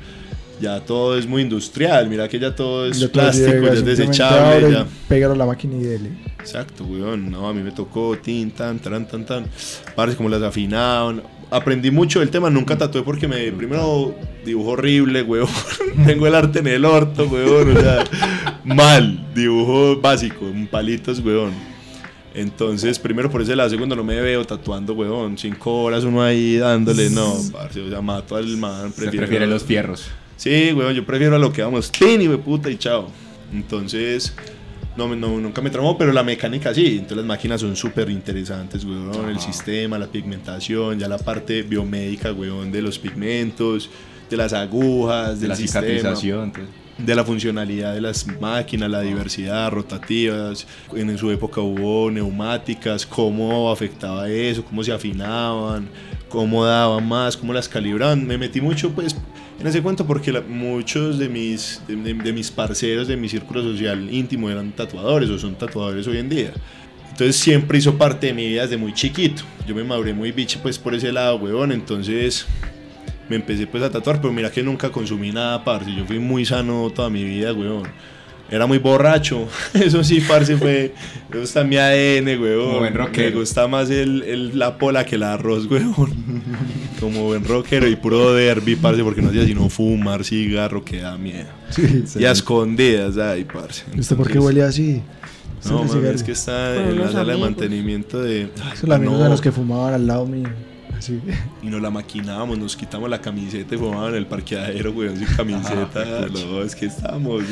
ya 0.59 0.79
todo 0.79 1.17
es 1.17 1.27
muy 1.27 1.41
industrial, 1.41 2.09
mira 2.09 2.27
que 2.27 2.39
ya 2.39 2.55
todo 2.55 2.87
es 2.87 2.99
Ya 2.99 3.09
plástico, 3.09 3.63
ya 3.63 3.73
es 3.73 3.85
desechable, 3.85 4.71
ya. 4.71 4.85
Pégalo 5.07 5.33
a 5.33 5.37
la 5.37 5.45
máquina 5.45 5.75
y 5.75 5.83
dele. 5.83 6.11
Exacto, 6.39 6.83
weón. 6.85 7.29
No, 7.29 7.47
a 7.47 7.53
mí 7.53 7.61
me 7.61 7.71
tocó 7.71 8.17
tin, 8.17 8.51
tan, 8.51 8.79
tan, 8.79 9.07
tan, 9.07 9.25
tan. 9.25 9.45
Parece 9.95 10.17
como 10.17 10.29
las 10.29 10.41
afinaban. 10.41 11.21
Aprendí 11.49 11.91
mucho 11.91 12.19
del 12.19 12.29
tema, 12.29 12.49
nunca 12.49 12.77
tatué 12.77 13.03
porque 13.03 13.27
me 13.27 13.51
primero 13.51 14.15
dibujo 14.45 14.71
horrible, 14.71 15.23
weón. 15.23 15.49
Tengo 16.05 16.27
el 16.27 16.35
arte 16.35 16.59
en 16.59 16.67
el 16.67 16.85
orto, 16.85 17.25
weón. 17.27 17.77
O 17.77 17.79
sea, 17.79 18.03
mal. 18.63 19.25
Dibujo 19.35 19.99
básico, 20.01 20.47
en 20.47 20.67
palitos, 20.67 21.19
weón. 21.19 21.53
Entonces, 22.33 22.99
primero 22.99 23.31
por 23.31 23.41
ese 23.41 23.55
lado, 23.55 23.69
segundo 23.69 23.95
no 23.95 24.03
me 24.03 24.21
veo 24.21 24.45
tatuando, 24.45 24.93
weón. 24.93 25.37
Cinco 25.37 25.83
horas 25.83 26.03
uno 26.03 26.21
ahí 26.21 26.57
dándole, 26.57 27.09
no, 27.09 27.35
parce, 27.51 27.81
o 27.81 27.89
sea, 27.89 28.01
mato 28.01 28.35
al 28.35 28.57
man. 28.57 28.93
Se 28.93 29.09
prefiere 29.09 29.47
los 29.47 29.63
fierros. 29.63 30.09
Sí, 30.37 30.71
weón, 30.71 30.93
yo 30.93 31.05
prefiero 31.05 31.35
a 31.35 31.39
lo 31.39 31.51
que 31.51 31.63
vamos, 31.63 31.91
tin 31.91 32.21
y 32.21 32.27
puta 32.37 32.69
y 32.69 32.77
chao. 32.77 33.09
Entonces, 33.51 34.33
no, 34.95 35.15
no, 35.15 35.39
nunca 35.39 35.61
me 35.61 35.69
tramó, 35.69 35.97
pero 35.97 36.11
la 36.11 36.23
mecánica 36.23 36.73
sí. 36.73 36.93
Entonces 36.93 37.17
las 37.17 37.25
máquinas 37.25 37.61
son 37.61 37.75
súper 37.75 38.09
interesantes, 38.09 38.85
weón. 38.85 39.29
El 39.29 39.39
sistema, 39.39 39.97
la 39.97 40.07
pigmentación, 40.07 40.99
ya 40.99 41.07
la 41.07 41.17
parte 41.17 41.63
biomédica, 41.63 42.31
weón, 42.33 42.71
de 42.71 42.81
los 42.81 42.99
pigmentos, 42.99 43.89
de 44.29 44.37
las 44.37 44.53
agujas, 44.53 45.39
De 45.39 45.47
la 45.47 45.55
sistema, 45.55 45.85
cicatrización. 45.85 46.43
entonces. 46.45 46.75
de 46.97 47.15
la 47.15 47.23
funcionalidad 47.23 47.93
de 47.93 48.01
las 48.01 48.25
máquinas, 48.39 48.89
la 48.89 49.01
diversidad, 49.01 49.71
rotativas. 49.71 50.67
En, 50.95 51.17
su 51.17 51.31
época 51.31 51.61
hubo 51.61 52.09
neumáticas, 52.11 53.05
cómo 53.05 53.71
afectaba 53.71 54.29
eso, 54.29 54.65
cómo 54.65 54.83
se 54.83 54.91
afinaban, 54.91 55.89
cómo 56.27 56.65
daban 56.65 57.07
más, 57.07 57.37
cómo 57.37 57.53
las 57.53 57.69
calibraban. 57.69 58.25
Me 58.25 58.37
metí 58.37 58.61
mucho, 58.61 58.91
pues, 58.91 59.15
en 59.59 59.67
ese 59.67 59.81
cuento 59.81 60.05
porque 60.05 60.31
muchos 60.41 61.17
de 61.17 61.29
mis, 61.29 61.81
de, 61.87 62.33
mis 62.33 62.51
parceros 62.51 63.07
de 63.07 63.17
mi 63.17 63.27
círculo 63.27 63.63
social 63.63 64.13
íntimo 64.13 64.49
eran 64.49 64.71
tatuadores 64.71 65.29
o 65.29 65.39
son 65.39 65.55
tatuadores 65.55 66.05
hoy 66.07 66.17
en 66.17 66.29
día. 66.29 66.53
Entonces 67.09 67.35
siempre 67.35 67.79
hizo 67.79 67.97
parte 67.97 68.27
de 68.27 68.33
mi 68.33 68.47
vida 68.47 68.61
desde 68.61 68.77
muy 68.77 68.93
chiquito. 68.93 69.41
Yo 69.67 69.73
me 69.73 69.83
maduré 69.83 70.13
muy 70.13 70.31
bicho 70.31 70.59
pues 70.61 70.77
por 70.77 70.93
ese 70.93 71.11
lado, 71.11 71.37
huevón. 71.37 71.71
Entonces 71.71 72.45
me 73.27 73.35
empecé 73.37 73.65
pues 73.65 73.81
a 73.81 73.89
tatuar, 73.89 74.21
pero 74.21 74.31
mira 74.31 74.51
que 74.51 74.61
nunca 74.61 74.91
consumí 74.91 75.31
nada, 75.31 75.63
parce. 75.63 75.93
Yo 75.93 76.05
fui 76.05 76.19
muy 76.19 76.45
sano 76.45 76.91
toda 76.93 77.09
mi 77.09 77.23
vida, 77.23 77.53
huevón. 77.53 77.87
Era 78.49 78.65
muy 78.65 78.77
borracho. 78.77 79.47
Eso 79.73 80.03
sí, 80.03 80.21
parce, 80.27 80.55
fue... 80.57 80.93
Me 81.29 81.39
gusta 81.41 81.63
mi 81.65 81.75
ADN, 81.77 82.27
huevón. 82.41 82.65
Como 82.67 82.79
buen 82.79 82.93
rockero. 82.93 83.29
Me 83.31 83.39
gusta 83.41 83.67
más 83.67 83.89
el, 83.89 84.23
el- 84.23 84.57
la 84.59 84.77
pola 84.77 85.05
que 85.05 85.15
el 85.15 85.23
arroz, 85.23 85.65
huevón. 85.65 86.13
Como 86.99 87.25
buen 87.25 87.43
rockero 87.43 87.87
y 87.87 87.95
puro 87.97 88.33
derby, 88.33 88.75
parce, 88.77 89.03
porque 89.03 89.21
no 89.21 89.29
hacía 89.29 89.45
sino 89.45 89.67
fumar 89.69 90.23
cigarro 90.23 90.83
que 90.85 91.01
da 91.01 91.17
miedo. 91.17 91.47
Sí. 91.69 92.03
Y 92.17 92.23
a 92.25 92.31
escondidas, 92.31 93.17
ay, 93.17 93.43
parce. 93.43 93.83
¿Usted 93.97 94.15
por 94.15 94.27
qué 94.27 94.33
Entonces- 94.33 94.45
huele 94.45 94.63
así? 94.63 95.01
No, 95.69 95.83
mami, 95.83 96.07
es 96.07 96.23
que 96.23 96.31
está 96.31 96.75
Con 96.75 96.83
en 96.87 96.99
la 96.99 97.11
sala 97.11 97.33
de 97.33 97.39
mantenimiento 97.39 98.21
de... 98.21 98.49
Ay, 98.63 98.77
Son 98.77 98.89
los 98.89 98.95
amigos 98.97 99.17
no. 99.17 99.23
de 99.25 99.29
los 99.29 99.41
que 99.41 99.51
fumaban 99.51 99.93
al 99.95 100.07
lado 100.07 100.25
mío. 100.25 100.47
Y 101.63 101.67
nos 101.67 101.81
la 101.81 101.89
maquinábamos, 101.89 102.57
nos 102.57 102.75
quitamos 102.75 103.09
la 103.09 103.19
camiseta 103.21 103.75
y 103.75 103.77
fumábamos 103.77 104.09
en 104.09 104.15
el 104.15 104.25
parqueadero, 104.27 104.93
güey, 104.93 105.15
sin 105.17 105.25
camiseta. 105.27 106.27
no, 106.31 106.61
es 106.63 106.75
que 106.75 106.85
estábamos 106.87 107.43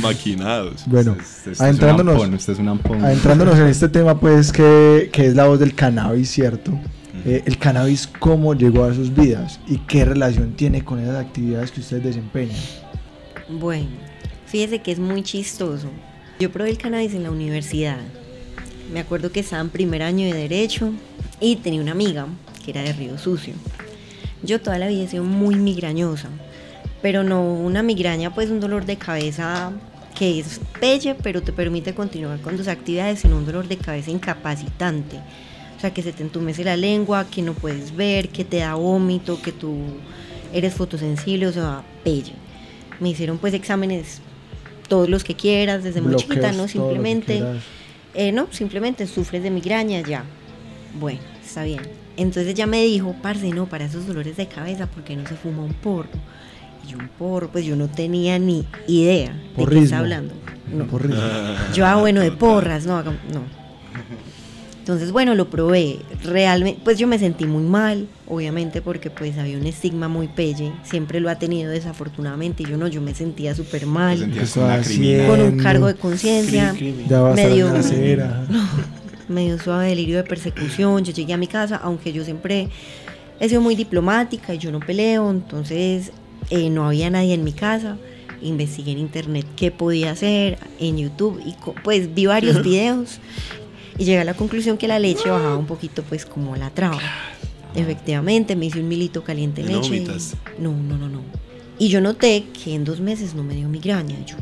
maquinados. 0.00 0.82
Bueno, 0.86 1.12
Este- 1.12 1.22
este 1.22 1.52
es 1.52 1.58
un 1.60 1.64
adentrándonos, 1.66 2.14
ampón, 2.14 2.34
este 2.34 2.52
es 2.52 2.58
adentrándonos 2.58 3.58
en 3.58 3.66
este 3.66 3.88
tema, 3.88 4.18
pues, 4.18 4.52
que, 4.52 5.10
que 5.12 5.26
es 5.26 5.34
la 5.34 5.46
voz 5.46 5.58
del 5.60 5.74
cannabis, 5.74 6.30
¿cierto? 6.30 6.72
Eh, 7.24 7.42
el 7.46 7.56
cannabis, 7.58 8.08
¿cómo 8.18 8.54
llegó 8.54 8.84
a 8.84 8.94
sus 8.94 9.14
vidas? 9.14 9.60
¿Y 9.68 9.78
qué 9.78 10.04
relación 10.04 10.54
tiene 10.54 10.84
con 10.84 10.98
esas 10.98 11.16
actividades 11.24 11.70
que 11.70 11.80
ustedes 11.80 12.02
desempeñan? 12.02 12.56
Bueno, 13.48 13.86
fíjese 14.46 14.80
que 14.80 14.92
es 14.92 14.98
muy 14.98 15.22
chistoso. 15.22 15.88
Yo 16.40 16.50
probé 16.50 16.70
el 16.70 16.78
cannabis 16.78 17.14
en 17.14 17.22
la 17.22 17.30
universidad. 17.30 17.98
Me 18.92 19.00
acuerdo 19.00 19.30
que 19.30 19.40
estaba 19.40 19.62
en 19.62 19.68
primer 19.70 20.02
año 20.02 20.26
de 20.26 20.32
Derecho 20.34 20.90
y 21.40 21.56
tenía 21.56 21.80
una 21.80 21.92
amiga 21.92 22.26
que 22.64 22.70
era 22.70 22.82
de 22.82 22.92
Río 22.92 23.18
Sucio. 23.18 23.54
Yo 24.42 24.60
toda 24.60 24.78
la 24.78 24.88
vida 24.88 25.04
he 25.04 25.08
sido 25.08 25.24
muy 25.24 25.54
migrañosa, 25.54 26.28
pero 27.00 27.22
no 27.22 27.42
una 27.42 27.82
migraña, 27.82 28.34
pues 28.34 28.50
un 28.50 28.60
dolor 28.60 28.84
de 28.86 28.96
cabeza 28.96 29.72
que 30.18 30.38
es 30.40 30.60
pelle, 30.80 31.14
pero 31.14 31.42
te 31.42 31.52
permite 31.52 31.94
continuar 31.94 32.40
con 32.40 32.56
tus 32.56 32.68
actividades, 32.68 33.20
sino 33.20 33.36
un 33.36 33.46
dolor 33.46 33.68
de 33.68 33.76
cabeza 33.76 34.10
incapacitante. 34.10 35.16
O 35.76 35.80
sea, 35.80 35.92
que 35.92 36.02
se 36.02 36.12
te 36.12 36.22
entumece 36.22 36.62
la 36.64 36.76
lengua, 36.76 37.26
que 37.28 37.42
no 37.42 37.54
puedes 37.54 37.94
ver, 37.96 38.28
que 38.28 38.44
te 38.44 38.58
da 38.58 38.74
vómito, 38.74 39.40
que 39.42 39.52
tú 39.52 39.76
eres 40.52 40.74
fotosensible, 40.74 41.46
o 41.46 41.52
sea, 41.52 41.82
pelle. 42.04 42.32
Me 43.00 43.08
hicieron 43.10 43.38
pues 43.38 43.54
exámenes 43.54 44.20
todos 44.88 45.08
los 45.08 45.24
que 45.24 45.34
quieras, 45.34 45.82
desde 45.82 46.00
muy 46.00 46.16
chiquita, 46.16 46.52
¿no? 46.52 46.68
Simplemente, 46.68 47.42
eh, 48.14 48.30
no, 48.30 48.46
simplemente 48.50 49.06
sufres 49.06 49.42
de 49.42 49.50
migraña, 49.50 50.02
ya. 50.02 50.24
Bueno, 51.00 51.20
está 51.42 51.64
bien. 51.64 51.80
Entonces 52.16 52.48
ella 52.52 52.66
me 52.66 52.82
dijo, 52.84 53.14
parce, 53.22 53.48
no, 53.50 53.66
para 53.66 53.86
esos 53.86 54.06
dolores 54.06 54.36
de 54.36 54.46
cabeza, 54.46 54.86
¿por 54.86 55.02
qué 55.02 55.16
no 55.16 55.26
se 55.26 55.34
fuma 55.34 55.62
un 55.62 55.72
porro? 55.74 56.08
Y 56.86 56.90
yo, 56.92 56.98
un 56.98 57.08
porro, 57.08 57.48
pues 57.50 57.64
yo 57.64 57.74
no 57.76 57.88
tenía 57.88 58.38
ni 58.38 58.64
idea 58.86 59.30
de 59.32 59.38
qué 59.50 59.54
Porrismo. 59.56 59.84
está 59.84 59.98
hablando. 59.98 60.34
No. 60.72 60.86
Porrismo. 60.86 61.20
Yo, 61.74 61.86
ah, 61.86 61.96
bueno, 61.96 62.20
de 62.20 62.32
porras, 62.32 62.86
no, 62.86 63.02
no. 63.02 63.12
Entonces, 64.78 65.12
bueno, 65.12 65.34
lo 65.36 65.48
probé. 65.48 65.98
Realmente, 66.24 66.80
pues 66.82 66.98
yo 66.98 67.06
me 67.06 67.16
sentí 67.16 67.46
muy 67.46 67.62
mal, 67.62 68.08
obviamente, 68.26 68.82
porque 68.82 69.10
pues 69.10 69.38
había 69.38 69.56
un 69.56 69.64
estigma 69.66 70.08
muy 70.08 70.26
pelle. 70.26 70.72
Siempre 70.82 71.20
lo 71.20 71.30
ha 71.30 71.36
tenido 71.36 71.70
desafortunadamente. 71.70 72.64
Y 72.64 72.66
yo 72.66 72.76
no, 72.76 72.88
yo 72.88 73.00
me 73.00 73.14
sentía 73.14 73.54
súper 73.54 73.86
mal, 73.86 74.18
sentías 74.18 74.52
¿Qué 74.54 74.60
con 74.60 74.64
una 74.64 75.26
con 75.28 75.40
un 75.40 75.58
cargo 75.62 75.86
de 75.86 75.94
conciencia, 75.94 76.74
Ya 77.08 77.30
estar 77.30 77.34
medio- 77.34 77.68
acera. 79.22 79.34
medio 79.34 79.58
suave 79.58 79.88
delirio 79.88 80.16
de 80.16 80.24
persecución. 80.24 81.04
Yo 81.04 81.12
llegué 81.12 81.32
a 81.32 81.36
mi 81.36 81.46
casa, 81.46 81.76
aunque 81.82 82.12
yo 82.12 82.24
siempre 82.24 82.68
he 83.40 83.48
sido 83.48 83.60
muy 83.60 83.74
diplomática 83.74 84.54
y 84.54 84.58
yo 84.58 84.70
no 84.70 84.80
peleo, 84.80 85.30
entonces 85.30 86.12
eh, 86.50 86.70
no 86.70 86.86
había 86.86 87.10
nadie 87.10 87.34
en 87.34 87.44
mi 87.44 87.52
casa. 87.52 87.96
Investigué 88.40 88.92
en 88.92 88.98
internet 88.98 89.46
qué 89.56 89.70
podía 89.70 90.10
hacer, 90.10 90.58
en 90.80 90.98
YouTube, 90.98 91.40
y 91.44 91.54
pues 91.84 92.12
vi 92.14 92.26
varios 92.26 92.62
videos 92.64 93.20
y 93.98 94.04
llegué 94.04 94.18
a 94.20 94.24
la 94.24 94.34
conclusión 94.34 94.78
que 94.78 94.88
la 94.88 94.98
leche 94.98 95.28
bajaba 95.30 95.56
un 95.56 95.66
poquito 95.66 96.02
pues 96.02 96.26
como 96.26 96.56
la 96.56 96.70
traba. 96.70 97.00
Efectivamente, 97.74 98.56
me 98.56 98.66
hice 98.66 98.80
un 98.80 98.88
milito 98.88 99.24
caliente 99.24 99.62
de 99.62 99.72
¿Y 99.72 99.74
no 99.74 99.80
leche. 99.80 99.96
y-? 99.96 100.62
No, 100.62 100.72
no, 100.72 100.98
no, 100.98 101.08
no. 101.08 101.20
Y 101.78 101.88
yo 101.88 102.00
noté 102.00 102.44
que 102.62 102.74
en 102.74 102.84
dos 102.84 103.00
meses 103.00 103.34
no 103.34 103.42
me 103.42 103.54
dio 103.54 103.68
migraña. 103.68 104.16
Yo, 104.26 104.36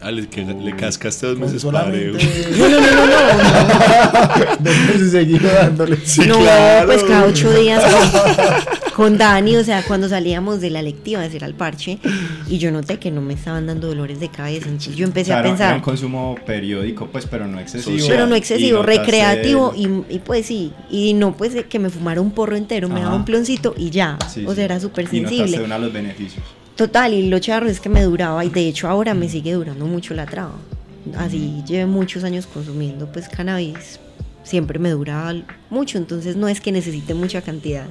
Ah, 0.00 0.10
le, 0.10 0.28
que, 0.28 0.44
le 0.44 0.76
cascaste 0.76 1.26
dos 1.26 1.38
meses 1.38 1.62
solamente 1.62 2.12
parejo. 2.12 2.58
no, 2.58 2.68
no, 2.68 2.80
no, 2.80 2.90
no, 2.90 3.06
no. 3.06 4.56
dos 4.60 4.76
meses 4.88 5.10
seguido 5.10 5.48
dándole. 5.52 5.96
Sí, 6.04 6.20
no, 6.26 6.38
claro. 6.38 6.86
pues 6.86 7.02
cada 7.04 7.24
ocho 7.26 7.50
días 7.52 7.82
con, 7.82 8.94
con 8.94 9.18
Dani, 9.18 9.56
o 9.56 9.64
sea, 9.64 9.82
cuando 9.82 10.08
salíamos 10.08 10.60
de 10.60 10.70
la 10.70 10.82
lectiva, 10.82 11.24
es 11.24 11.28
decir, 11.32 11.44
al 11.44 11.54
parche, 11.54 11.98
y 12.46 12.58
yo 12.58 12.70
noté 12.70 12.98
que 12.98 13.10
no 13.10 13.20
me 13.22 13.34
estaban 13.34 13.66
dando 13.66 13.88
dolores 13.88 14.20
de 14.20 14.28
cabeza. 14.28 14.66
Entonces 14.68 14.94
yo 14.96 15.04
empecé 15.06 15.26
Claro, 15.30 15.38
a 15.38 15.48
Era 15.48 15.56
pensar, 15.56 15.74
un 15.76 15.80
consumo 15.80 16.36
periódico, 16.46 17.06
pues, 17.08 17.26
pero 17.26 17.46
no 17.46 17.58
excesivo. 17.58 17.96
Social. 17.98 18.16
pero 18.16 18.26
no 18.26 18.34
excesivo, 18.36 18.80
Y 18.80 18.86
recreativo, 18.86 19.72
el- 19.76 19.80
y, 20.10 20.14
y 20.16 20.18
pues 20.20 20.46
sí, 20.46 20.72
y 20.90 21.14
no 21.14 21.36
pues 21.36 21.54
que 21.68 21.78
me 21.78 21.88
fumara 21.90 22.20
un 22.20 22.30
porro 22.32 22.54
entero, 22.56 22.88
me 22.88 22.96
Ajá. 22.96 23.04
daba 23.04 23.16
un 23.16 23.24
ploncito 23.24 23.74
y 23.76 23.90
ya, 23.90 24.18
Sí, 24.32 24.44
o 24.46 24.50
sí. 24.50 24.56
sea, 24.56 24.64
era 24.66 24.78
súper 24.80 25.08
Y 25.10 25.20
notaste 25.20 25.36
sensible. 25.38 25.64
uno 25.64 25.74
de 25.74 25.80
los 25.80 25.92
beneficios. 25.92 26.44
Total, 26.76 27.14
y 27.14 27.28
lo 27.28 27.38
charro 27.38 27.68
es 27.68 27.80
que 27.80 27.88
me 27.88 28.02
duraba, 28.02 28.44
y 28.44 28.50
de 28.50 28.68
hecho 28.68 28.88
ahora 28.88 29.14
me 29.14 29.28
sigue 29.28 29.54
durando 29.54 29.86
mucho 29.86 30.14
la 30.14 30.26
traba. 30.26 30.54
Así 31.16 31.62
llevé 31.66 31.86
muchos 31.86 32.24
años 32.24 32.46
consumiendo 32.46 33.10
pues 33.10 33.28
cannabis, 33.28 33.98
siempre 34.42 34.78
me 34.78 34.90
dura 34.90 35.34
mucho, 35.70 35.98
entonces 35.98 36.36
no 36.36 36.48
es 36.48 36.60
que 36.60 36.72
necesite 36.72 37.14
mucha 37.14 37.40
cantidad, 37.42 37.86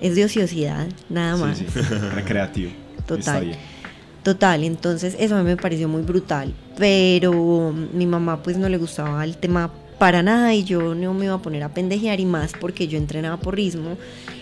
es 0.00 0.14
de 0.14 0.24
ociosidad, 0.24 0.86
nada 1.10 1.36
más. 1.36 1.58
Sí, 1.58 1.66
sí. 1.72 1.80
Recreativo. 2.14 2.70
Total. 3.06 3.56
Total, 4.22 4.64
entonces 4.64 5.16
eso 5.20 5.36
a 5.36 5.42
mí 5.42 5.44
me 5.44 5.56
pareció 5.56 5.88
muy 5.88 6.02
brutal, 6.02 6.52
pero 6.76 7.72
mi 7.92 8.06
mamá 8.06 8.42
pues 8.42 8.56
no 8.56 8.68
le 8.68 8.76
gustaba 8.78 9.22
el 9.24 9.36
tema 9.36 9.70
para 9.98 10.22
nada 10.22 10.54
y 10.54 10.64
yo 10.64 10.94
no 10.94 11.14
me 11.14 11.24
iba 11.26 11.34
a 11.34 11.42
poner 11.42 11.62
a 11.62 11.70
pendejear 11.70 12.20
y 12.20 12.26
más 12.26 12.52
porque 12.60 12.86
yo 12.88 12.98
entrenaba 12.98 13.38
porrismo 13.38 13.96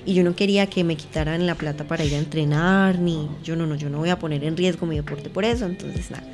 y 0.04 0.14
yo 0.14 0.24
no 0.24 0.34
quería 0.34 0.66
que 0.66 0.82
me 0.84 0.96
quitaran 0.96 1.46
la 1.46 1.54
plata 1.54 1.84
para 1.84 2.04
ir 2.04 2.14
a 2.14 2.18
entrenar, 2.18 2.98
ni 2.98 3.28
yo 3.44 3.54
no, 3.56 3.66
no, 3.66 3.74
yo 3.76 3.88
no 3.88 3.98
voy 3.98 4.10
a 4.10 4.18
poner 4.18 4.42
en 4.44 4.56
riesgo 4.56 4.86
mi 4.86 4.96
deporte 4.96 5.30
por 5.30 5.44
eso, 5.44 5.66
entonces 5.66 6.10
nada. 6.10 6.24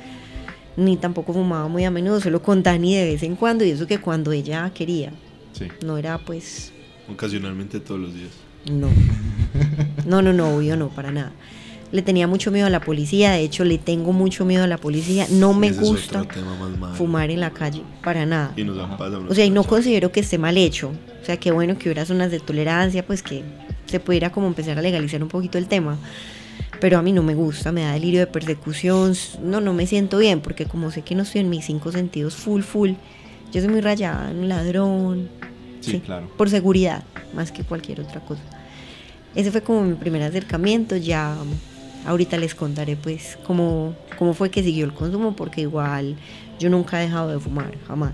Ni 0.77 0.97
tampoco 0.97 1.33
fumaba 1.33 1.67
muy 1.67 1.83
a 1.85 1.91
menudo, 1.91 2.19
solo 2.21 2.41
con 2.41 2.63
Dani 2.63 2.95
de 2.95 3.05
vez 3.05 3.23
en 3.23 3.35
cuando 3.35 3.63
y 3.65 3.71
eso 3.71 3.85
que 3.87 3.99
cuando 3.99 4.31
ella 4.31 4.71
quería, 4.73 5.11
Sí. 5.53 5.67
no 5.85 5.97
era 5.97 6.17
pues 6.17 6.71
Ocasionalmente 7.11 7.79
todos 7.79 7.99
los 7.99 8.13
días. 8.13 8.31
no. 8.65 8.87
No, 10.05 10.21
no, 10.21 10.31
no, 10.33 10.55
obvio 10.55 10.77
no, 10.77 10.89
para 10.89 11.11
nada. 11.11 11.31
Le 11.91 12.01
tenía 12.01 12.25
mucho 12.25 12.51
miedo 12.51 12.67
a 12.67 12.69
la 12.69 12.79
policía, 12.79 13.31
de 13.31 13.41
hecho 13.41 13.65
le 13.65 13.77
tengo 13.77 14.13
mucho 14.13 14.45
miedo 14.45 14.63
a 14.63 14.67
la 14.67 14.77
policía. 14.77 15.27
No 15.29 15.53
me 15.53 15.67
Ese 15.67 15.81
gusta 15.81 16.23
fumar 16.95 17.31
en 17.31 17.41
la 17.41 17.51
calle, 17.51 17.83
para 18.01 18.25
nada. 18.25 18.53
Y 18.55 18.63
nos 18.63 18.79
han 18.79 18.97
pasado 18.97 19.25
O 19.29 19.35
sea, 19.35 19.43
y 19.45 19.49
no 19.49 19.63
considero 19.63 20.11
que 20.11 20.21
esté 20.21 20.37
mal 20.37 20.57
hecho. 20.57 20.91
O 21.21 21.25
sea, 21.25 21.37
qué 21.37 21.51
bueno 21.51 21.77
que 21.77 21.89
hubiera 21.89 22.05
zonas 22.05 22.31
de 22.31 22.39
tolerancia, 22.39 23.05
pues 23.05 23.21
que 23.21 23.43
se 23.87 23.99
pudiera 23.99 24.31
como 24.31 24.47
empezar 24.47 24.77
a 24.77 24.81
legalizar 24.81 25.21
un 25.21 25.29
poquito 25.29 25.57
el 25.57 25.67
tema. 25.67 25.97
Pero 26.79 26.97
a 26.97 27.01
mí 27.01 27.11
no 27.11 27.21
me 27.23 27.35
gusta, 27.35 27.71
me 27.71 27.81
da 27.81 27.93
delirio 27.93 28.21
de 28.21 28.27
persecución. 28.27 29.13
No, 29.43 29.59
no 29.59 29.73
me 29.73 29.85
siento 29.85 30.17
bien, 30.17 30.39
porque 30.39 30.65
como 30.65 30.91
sé 30.91 31.01
que 31.01 31.13
no 31.13 31.23
estoy 31.23 31.41
en 31.41 31.49
mis 31.49 31.65
cinco 31.65 31.91
sentidos 31.91 32.35
full, 32.35 32.61
full, 32.61 32.91
Yo 33.51 33.61
soy 33.61 33.69
muy 33.69 33.81
rayada, 33.81 34.31
un 34.31 34.47
ladrón. 34.47 35.29
Sí, 35.81 35.99
claro. 35.99 36.31
Por 36.37 36.49
seguridad, 36.49 37.03
más 37.35 37.51
que 37.51 37.63
cualquier 37.63 37.99
otra 38.01 38.21
cosa. 38.21 38.41
Ese 39.35 39.51
fue 39.51 39.61
como 39.61 39.81
mi 39.81 39.93
primer 39.95 40.23
acercamiento. 40.23 40.95
Ya 40.95 41.35
ahorita 42.05 42.37
les 42.37 42.55
contaré 42.55 42.95
pues 42.95 43.37
cómo, 43.45 43.95
cómo 44.17 44.33
fue 44.33 44.49
que 44.49 44.63
siguió 44.63 44.85
el 44.85 44.93
consumo, 44.93 45.35
porque 45.35 45.61
igual 45.61 46.15
yo 46.59 46.69
nunca 46.69 46.99
he 46.99 47.05
dejado 47.05 47.29
de 47.29 47.39
fumar, 47.39 47.73
jamás. 47.87 48.13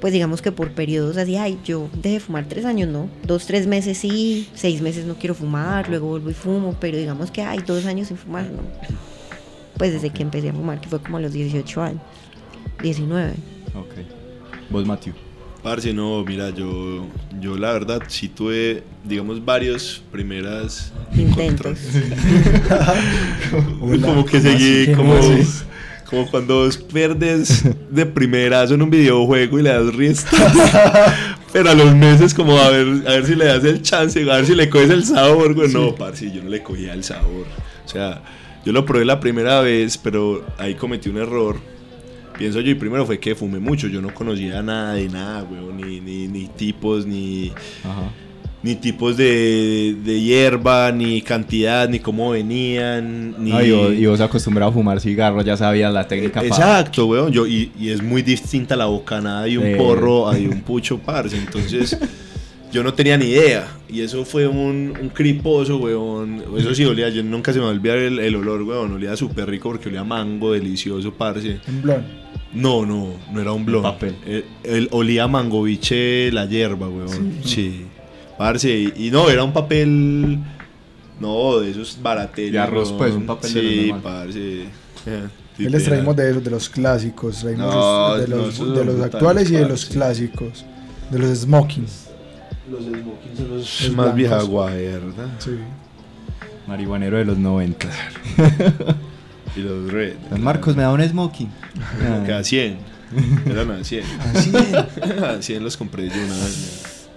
Pues 0.00 0.12
digamos 0.12 0.40
que 0.40 0.50
por 0.50 0.72
periodos 0.72 1.16
así, 1.18 1.36
ay, 1.36 1.58
yo 1.64 1.90
dejé 1.92 2.14
de 2.14 2.20
fumar 2.20 2.46
tres 2.46 2.64
años, 2.64 2.88
¿no? 2.88 3.10
Dos, 3.26 3.46
tres 3.46 3.66
meses 3.66 3.98
sí, 3.98 4.48
seis 4.54 4.80
meses 4.80 5.04
no 5.04 5.14
quiero 5.14 5.34
fumar, 5.34 5.88
luego 5.88 6.08
vuelvo 6.08 6.30
y 6.30 6.34
fumo, 6.34 6.74
pero 6.80 6.96
digamos 6.96 7.30
que 7.30 7.42
hay 7.42 7.58
dos 7.58 7.84
años 7.84 8.08
sin 8.08 8.16
fumar, 8.16 8.44
¿no? 8.44 8.62
Pues 9.76 9.92
desde 9.92 10.10
que 10.10 10.22
empecé 10.22 10.48
a 10.50 10.52
fumar, 10.52 10.80
que 10.80 10.88
fue 10.88 11.00
como 11.00 11.18
a 11.18 11.20
los 11.20 11.32
18 11.32 11.82
años, 11.82 12.02
19. 12.82 13.32
Ok. 13.74 13.94
Vos, 14.70 14.86
Matthew. 14.86 15.29
Parce, 15.62 15.92
no, 15.92 16.24
mira, 16.24 16.50
yo, 16.50 17.06
yo 17.38 17.56
la 17.56 17.72
verdad 17.72 18.02
sí 18.08 18.28
tuve, 18.28 18.82
digamos, 19.04 19.44
varios 19.44 20.02
primeras 20.10 20.92
Intentos. 21.16 21.78
Uy, 23.80 24.00
como 24.00 24.24
que 24.24 24.40
seguí, 24.40 24.92
como, 24.94 25.18
como 26.08 26.30
cuando 26.30 26.64
vos 26.64 26.78
pierdes 26.78 27.64
de 27.90 28.06
primerazo 28.06 28.74
en 28.74 28.82
un 28.82 28.90
videojuego 28.90 29.58
y 29.58 29.62
le 29.62 29.70
das 29.70 29.94
riesta. 29.94 30.30
Pero 31.52 31.70
a 31.70 31.74
los 31.74 31.94
meses 31.96 32.32
como 32.32 32.56
a 32.56 32.70
ver, 32.70 32.86
a 33.08 33.14
ver 33.14 33.26
si 33.26 33.34
le 33.34 33.46
das 33.46 33.64
el 33.64 33.82
chance, 33.82 34.20
a 34.30 34.36
ver 34.36 34.46
si 34.46 34.54
le 34.54 34.70
coges 34.70 34.90
el 34.90 35.04
sabor, 35.04 35.54
güey. 35.54 35.72
No, 35.72 35.94
parce, 35.94 36.30
yo 36.30 36.42
no 36.42 36.48
le 36.48 36.62
cogía 36.62 36.94
el 36.94 37.02
sabor. 37.02 37.46
O 37.84 37.88
sea, 37.88 38.22
yo 38.64 38.72
lo 38.72 38.86
probé 38.86 39.04
la 39.04 39.18
primera 39.18 39.60
vez, 39.60 39.98
pero 39.98 40.46
ahí 40.58 40.74
cometí 40.74 41.08
un 41.08 41.16
error. 41.16 41.56
Pienso 42.40 42.60
yo, 42.60 42.70
y 42.70 42.74
primero 42.74 43.04
fue 43.06 43.20
que 43.20 43.34
fumé 43.36 43.58
mucho, 43.60 43.86
yo 43.86 44.00
no 44.02 44.12
conocía 44.12 44.62
nada 44.62 44.94
de 44.94 45.08
nada, 45.08 45.42
güey, 45.42 45.60
ni, 45.76 46.00
ni, 46.00 46.26
ni 46.26 46.46
tipos, 46.48 47.04
ni, 47.06 47.52
Ajá. 47.84 48.10
ni 48.62 48.74
tipos 48.76 49.16
de, 49.18 49.94
de 50.02 50.20
hierba, 50.22 50.90
ni 50.90 51.20
cantidad, 51.20 51.86
ni 51.86 51.98
cómo 51.98 52.30
venían, 52.30 53.34
ni... 53.38 53.50
No, 53.50 53.62
y, 53.62 53.70
vos, 53.72 53.92
y 53.92 54.06
vos 54.06 54.20
acostumbrado 54.22 54.70
a 54.70 54.74
fumar 54.74 55.00
cigarro, 55.00 55.42
ya 55.42 55.56
sabías 55.58 55.92
la 55.92 56.08
técnica. 56.08 56.40
pa- 56.40 56.46
Exacto, 56.46 57.04
weón. 57.06 57.30
Yo, 57.30 57.46
y, 57.46 57.72
y 57.78 57.90
es 57.90 58.02
muy 58.02 58.22
distinta 58.22 58.74
la 58.74 58.86
bocanada 58.86 59.44
de 59.44 59.58
un 59.58 59.64
Sí. 59.64 59.74
porro 59.76 60.26
a 60.28 60.34
de 60.34 60.48
un 60.48 60.60
pucho, 60.62 60.98
parce. 60.98 61.36
Entonces, 61.36 61.98
yo 62.72 62.82
no 62.82 62.94
tenía 62.94 63.18
ni 63.18 63.26
idea. 63.26 63.68
Y 63.88 64.00
eso 64.00 64.24
fue 64.24 64.46
un, 64.46 64.94
un 64.98 65.08
criposo, 65.10 65.76
weón. 65.76 66.42
Eso 66.56 66.74
sí 66.74 66.84
olía, 66.86 67.08
yo 67.10 67.22
nunca 67.22 67.52
se 67.52 67.58
me 67.58 67.64
va 67.66 67.70
a 67.70 67.74
olvidar 67.74 67.98
el, 67.98 68.18
el 68.18 68.34
olor, 68.36 68.62
weón. 68.62 68.92
Olía 68.92 69.14
súper 69.16 69.48
rico 69.50 69.68
porque 69.70 69.88
olía 69.90 70.04
mango 70.04 70.52
delicioso, 70.52 71.12
parce. 71.12 71.60
Un 71.68 71.82
blon. 71.82 72.29
No, 72.52 72.84
no, 72.84 73.14
no 73.32 73.40
era 73.40 73.52
un 73.52 73.64
blon. 73.64 73.82
papel. 73.82 74.16
El, 74.26 74.44
el- 74.64 74.88
olía 74.92 75.24
a 75.24 75.28
mango 75.28 75.62
biche 75.62 76.30
la 76.32 76.46
hierba, 76.46 76.88
weón. 76.88 77.38
Sí. 77.44 77.86
Parce, 78.36 78.68
y, 78.70 78.92
y 79.06 79.10
no, 79.10 79.28
era 79.30 79.44
un 79.44 79.52
papel. 79.52 80.38
No, 81.20 81.58
de 81.60 81.70
esos 81.70 81.98
barateros. 82.02 82.52
De 82.52 82.58
arroz, 82.58 82.92
pues, 82.96 83.12
un 83.14 83.26
papel 83.26 83.52
de 83.54 83.62
los 83.62 83.72
Sí, 83.72 83.92
parce. 84.02 84.62
Eh, 85.06 85.28
les 85.58 85.84
traímos 85.84 86.16
de 86.16 86.30
esos, 86.30 86.42
de 86.42 86.50
los 86.50 86.68
clásicos, 86.70 87.40
traímos 87.40 87.74
No, 87.74 88.16
de 88.16 88.26
los, 88.28 88.74
de 88.74 88.84
los 88.84 89.00
actuales 89.02 89.50
y 89.50 89.54
de 89.56 89.68
los 89.68 89.84
clásicos, 89.86 90.64
de 91.10 91.18
los 91.18 91.38
smokings. 91.38 92.06
Los 92.70 92.80
smokings 92.84 93.36
son 93.38 93.48
los, 93.50 93.82
Los 93.82 93.92
más 93.96 94.14
vieja 94.14 94.42
guarda. 94.42 95.36
Sí. 95.38 95.50
Marihuanero 96.66 97.18
de 97.18 97.24
los 97.26 97.36
90. 97.38 97.88
Y 99.56 99.60
los 99.60 99.90
red. 99.92 100.14
Marcos, 100.38 100.76
me 100.76 100.82
da 100.82 100.92
un 100.92 101.02
smoking. 101.02 101.48
Que 102.26 102.32
a 102.32 102.44
100. 102.44 102.76
Eran 103.46 103.70
a 103.72 103.82
100. 103.84 104.04
Así 104.34 104.52
a 105.24 105.42
100 105.42 105.64
los 105.64 105.76
compré 105.76 106.08
yo 106.08 106.14
una 106.14 106.34
vez. 106.36 107.08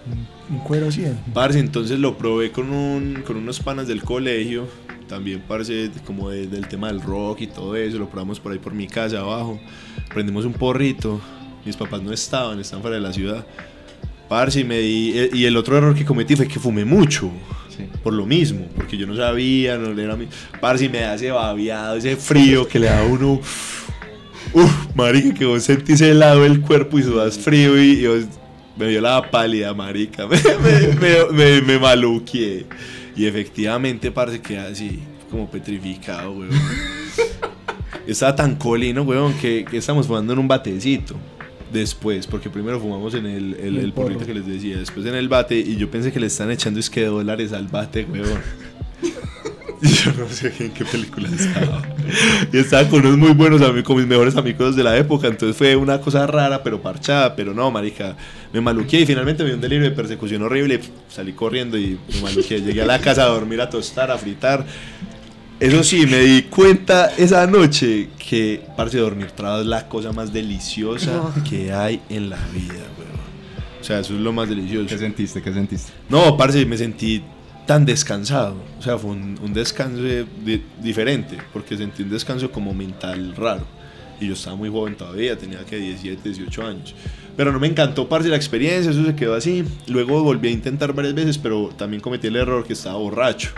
un 0.50 0.58
cuero 0.60 0.92
100. 0.92 1.18
Parce, 1.34 1.60
entonces 1.60 2.00
lo 2.00 2.18
probé 2.18 2.52
con, 2.52 2.72
un, 2.72 3.24
con 3.26 3.38
unos 3.38 3.60
panas 3.60 3.88
del 3.88 4.02
colegio. 4.04 4.68
También, 5.08 5.44
parce, 5.48 5.92
como 6.06 6.30
de- 6.30 6.48
del 6.48 6.68
tema 6.68 6.88
del 6.88 7.02
rock 7.02 7.42
y 7.42 7.48
todo 7.48 7.76
eso. 7.76 7.98
Lo 8.00 8.10
probamos 8.10 8.40
por 8.40 8.52
ahí 8.52 8.58
por 8.60 8.74
mi 8.74 8.88
casa 8.88 9.20
abajo. 9.20 9.60
Prendimos 10.14 10.46
un 10.46 10.54
porrito. 10.54 11.22
Mis 11.66 11.78
papás 11.78 12.02
no 12.02 12.12
estaban, 12.12 12.60
estaban 12.60 12.82
fuera 12.82 12.96
de 12.98 13.02
la 13.04 13.14
ciudad. 13.14 13.46
Parce, 14.28 14.62
y 14.62 14.64
me 14.64 14.80
di. 14.80 15.12
eh, 15.16 15.30
Y 15.34 15.46
el 15.46 15.56
otro 15.58 15.78
error 15.78 15.94
que 15.94 16.06
cometí 16.06 16.36
fue 16.36 16.48
que 16.48 16.60
fumé 16.60 16.84
mucho. 16.86 17.30
Sí. 17.76 17.86
Por 18.04 18.14
lo 18.14 18.26
mismo, 18.26 18.68
porque 18.76 18.98
yo 18.98 19.08
no 19.08 19.16
sabía, 19.16 19.78
no 19.78 20.00
era 20.00 20.16
mi. 20.16 20.28
Parce, 20.62 20.86
y 20.86 20.90
me 20.90 21.00
da 21.00 21.16
ese 21.16 21.32
babeado, 21.32 21.96
ese 21.96 22.16
frío 22.18 22.68
que 22.68 22.78
le 22.80 22.88
da 22.88 23.00
a 23.00 23.04
uno. 23.04 23.40
Uf, 24.54 24.72
marica, 24.96 25.34
que 25.34 25.46
vos 25.46 25.64
sentís 25.64 26.00
helado 26.02 26.46
el 26.46 26.62
cuerpo 26.62 27.00
y 27.00 27.04
sudas 27.04 27.38
frío 27.40 27.82
y, 27.82 27.92
y 28.04 28.08
vos- 28.08 28.26
me 28.78 28.88
dio 28.88 29.02
la 29.02 29.30
pálida, 29.32 29.74
marica. 29.74 30.28
Me, 30.28 30.38
me, 30.38 30.96
me, 30.96 31.32
me, 31.32 31.62
me 31.62 31.80
maluqué. 31.80 32.66
Y 33.16 33.26
efectivamente, 33.26 34.12
parce, 34.12 34.40
queda 34.42 34.68
así, 34.68 35.00
como 35.32 35.50
petrificado, 35.50 36.32
weón. 36.32 36.50
Estaba 38.08 38.36
tan 38.36 38.56
colino, 38.56 39.04
weón, 39.04 39.34
que, 39.36 39.64
que 39.70 39.78
estamos 39.78 40.08
fumando 40.08 40.34
en 40.34 40.40
un 40.40 40.48
batecito. 40.48 41.16
Después, 41.74 42.28
porque 42.28 42.50
primero 42.50 42.80
fumamos 42.80 43.16
en 43.16 43.26
el, 43.26 43.54
el, 43.56 43.78
El 43.78 43.86
el 43.86 43.94
porrito 43.94 44.20
porro. 44.20 44.28
que 44.28 44.34
les 44.36 44.46
decía, 44.46 44.78
después 44.78 45.06
en 45.08 45.16
el 45.16 45.28
bate, 45.28 45.58
y 45.58 45.76
yo 45.76 45.90
pensé 45.90 46.12
que 46.12 46.20
le 46.20 46.28
están 46.28 46.52
echando 46.52 46.80
es 46.80 46.90
que 46.90 47.04
dólares 47.06 47.52
al 47.52 47.68
bate, 47.68 48.06
weón. 48.06 48.40
Y 49.82 49.88
yo 49.88 50.14
no 50.14 50.30
sé 50.30 50.54
en 50.60 50.72
qué 50.72 50.86
película 50.86 51.28
estaba. 51.28 51.82
Y 52.54 52.58
estaba 52.58 52.88
con 52.88 53.06
unos 53.06 53.18
muy 53.18 53.34
buenos 53.34 53.62
amigos, 53.62 53.84
con 53.84 53.98
mis 53.98 54.06
mejores 54.08 54.36
amigos 54.38 54.76
de 54.78 54.84
la 54.84 54.96
época. 54.98 55.28
Entonces 55.28 55.58
fue 55.58 55.76
una 55.76 56.00
cosa 56.00 56.26
rara, 56.26 56.64
pero 56.64 56.82
parchada. 56.82 57.36
Pero 57.36 57.54
no, 57.54 57.70
marica, 57.70 58.16
me 58.54 58.62
maluqué 58.62 59.02
y 59.02 59.06
finalmente 59.06 59.44
me 59.44 59.50
dio 59.50 59.56
un 59.56 59.62
delirio 59.62 59.84
de 59.84 59.92
persecución 59.92 60.42
horrible. 60.44 60.80
Salí 61.10 61.34
corriendo 61.34 61.78
y 61.78 61.98
me 62.14 62.22
maluqué. 62.22 62.62
Llegué 62.62 62.84
a 62.84 62.86
la 62.86 63.00
casa 63.00 63.24
a 63.24 63.28
dormir, 63.28 63.60
a 63.60 63.70
tostar, 63.70 64.10
a 64.10 64.18
fritar. 64.18 64.66
Eso 65.66 65.84
sí, 65.84 66.06
me 66.06 66.18
di 66.20 66.42
cuenta 66.44 67.14
esa 67.18 67.48
noche 67.48 68.10
que, 68.18 68.62
parce, 68.76 68.98
dormir 68.98 69.32
traba 69.32 69.62
es 69.62 69.66
la 69.66 69.88
cosa 69.88 70.12
más 70.12 70.34
deliciosa 70.34 71.14
No. 71.14 71.34
que 71.50 71.72
hay 71.72 72.02
en 72.10 72.30
la 72.30 72.38
vida, 72.54 72.74
weón. 72.98 73.14
O 73.80 73.84
sea, 73.84 74.00
eso 74.00 74.14
es 74.14 74.20
lo 74.20 74.34
más 74.34 74.50
delicioso. 74.50 74.88
¿Qué 74.88 74.98
sentiste? 74.98 75.42
¿Qué 75.42 75.54
sentiste? 75.54 75.92
No, 76.10 76.36
parce, 76.36 76.66
me 76.66 76.78
sentí 76.78 77.24
tan 77.66 77.86
descansado. 77.86 78.56
O 78.78 78.82
sea, 78.82 78.98
fue 78.98 79.12
un, 79.12 79.40
un 79.42 79.54
descanso 79.54 80.02
de- 80.02 80.26
diferente, 80.82 81.38
porque 81.54 81.78
sentí 81.78 82.04
un 82.04 82.10
descanso 82.10 82.52
como 82.52 82.74
mental 82.74 83.34
raro. 83.36 83.66
Y 84.20 84.28
yo 84.28 84.34
estaba 84.34 84.58
muy 84.58 84.70
joven 84.70 84.96
todavía, 84.96 85.38
tenía 85.38 85.60
que 85.66 85.78
17, 85.78 86.28
18 86.30 86.68
años. 86.68 86.94
Pero 87.38 87.54
no 87.54 87.60
me 87.60 87.68
encantó, 87.68 88.10
parce, 88.10 88.28
la 88.28 88.36
experiencia, 88.36 88.92
eso 88.92 89.06
se 89.06 89.16
quedó 89.16 89.34
así. 89.34 89.64
Luego 89.88 90.24
volví 90.24 90.50
a 90.50 90.52
intentar 90.52 90.92
varias 90.94 91.14
veces, 91.14 91.38
pero 91.38 91.70
también 91.78 92.02
cometí 92.02 92.28
el 92.28 92.36
error 92.36 92.66
que 92.68 92.74
estaba 92.74 92.98
borracho. 92.98 93.50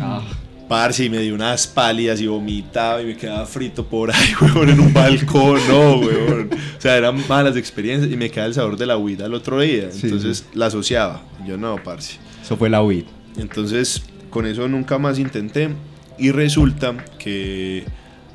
Ah, 0.00 0.22
Parce, 0.70 1.04
y 1.04 1.10
me 1.10 1.18
di 1.18 1.32
unas 1.32 1.66
pálidas 1.66 2.20
y 2.20 2.28
vomitaba 2.28 3.02
y 3.02 3.06
me 3.06 3.16
quedaba 3.16 3.44
frito 3.44 3.84
por 3.84 4.08
ahí, 4.14 4.28
weón, 4.40 4.68
en 4.68 4.78
un 4.78 4.94
balcón, 4.94 5.58
no, 5.66 5.96
weón. 5.96 6.48
O 6.78 6.80
sea, 6.80 6.96
eran 6.96 7.26
malas 7.26 7.56
experiencias 7.56 8.08
y 8.12 8.16
me 8.16 8.30
quedaba 8.30 8.46
el 8.46 8.54
sabor 8.54 8.76
de 8.76 8.86
la 8.86 8.96
huida 8.96 9.26
el 9.26 9.34
otro 9.34 9.58
día. 9.58 9.90
Sí, 9.90 10.02
Entonces 10.04 10.46
la 10.54 10.66
asociaba. 10.66 11.22
Yo 11.44 11.56
no, 11.56 11.82
parce. 11.82 12.18
eso 12.40 12.56
fue 12.56 12.70
la 12.70 12.84
weed. 12.84 13.02
Entonces, 13.36 14.00
con 14.30 14.46
eso 14.46 14.68
nunca 14.68 14.96
más 14.96 15.18
intenté. 15.18 15.70
Y 16.18 16.30
resulta 16.30 17.04
que 17.18 17.84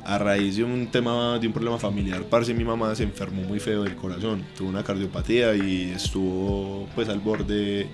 a 0.06 0.18
raíz 0.18 0.56
de 0.56 0.62
un 0.62 0.86
tema, 0.86 1.36
de 1.40 1.48
un 1.48 1.52
problema 1.52 1.78
familiar, 1.78 2.22
parce, 2.22 2.54
mi 2.54 2.64
mamá 2.64 2.94
se 2.94 3.02
enfermó 3.02 3.42
muy 3.42 3.58
feo 3.58 3.82
del 3.82 3.96
corazón. 3.96 4.44
Tuvo 4.56 4.68
una 4.68 4.84
cardiopatía 4.84 5.56
y 5.56 5.90
estuvo 5.90 6.88
pues 6.94 7.08
al 7.08 7.18
borde 7.18 7.88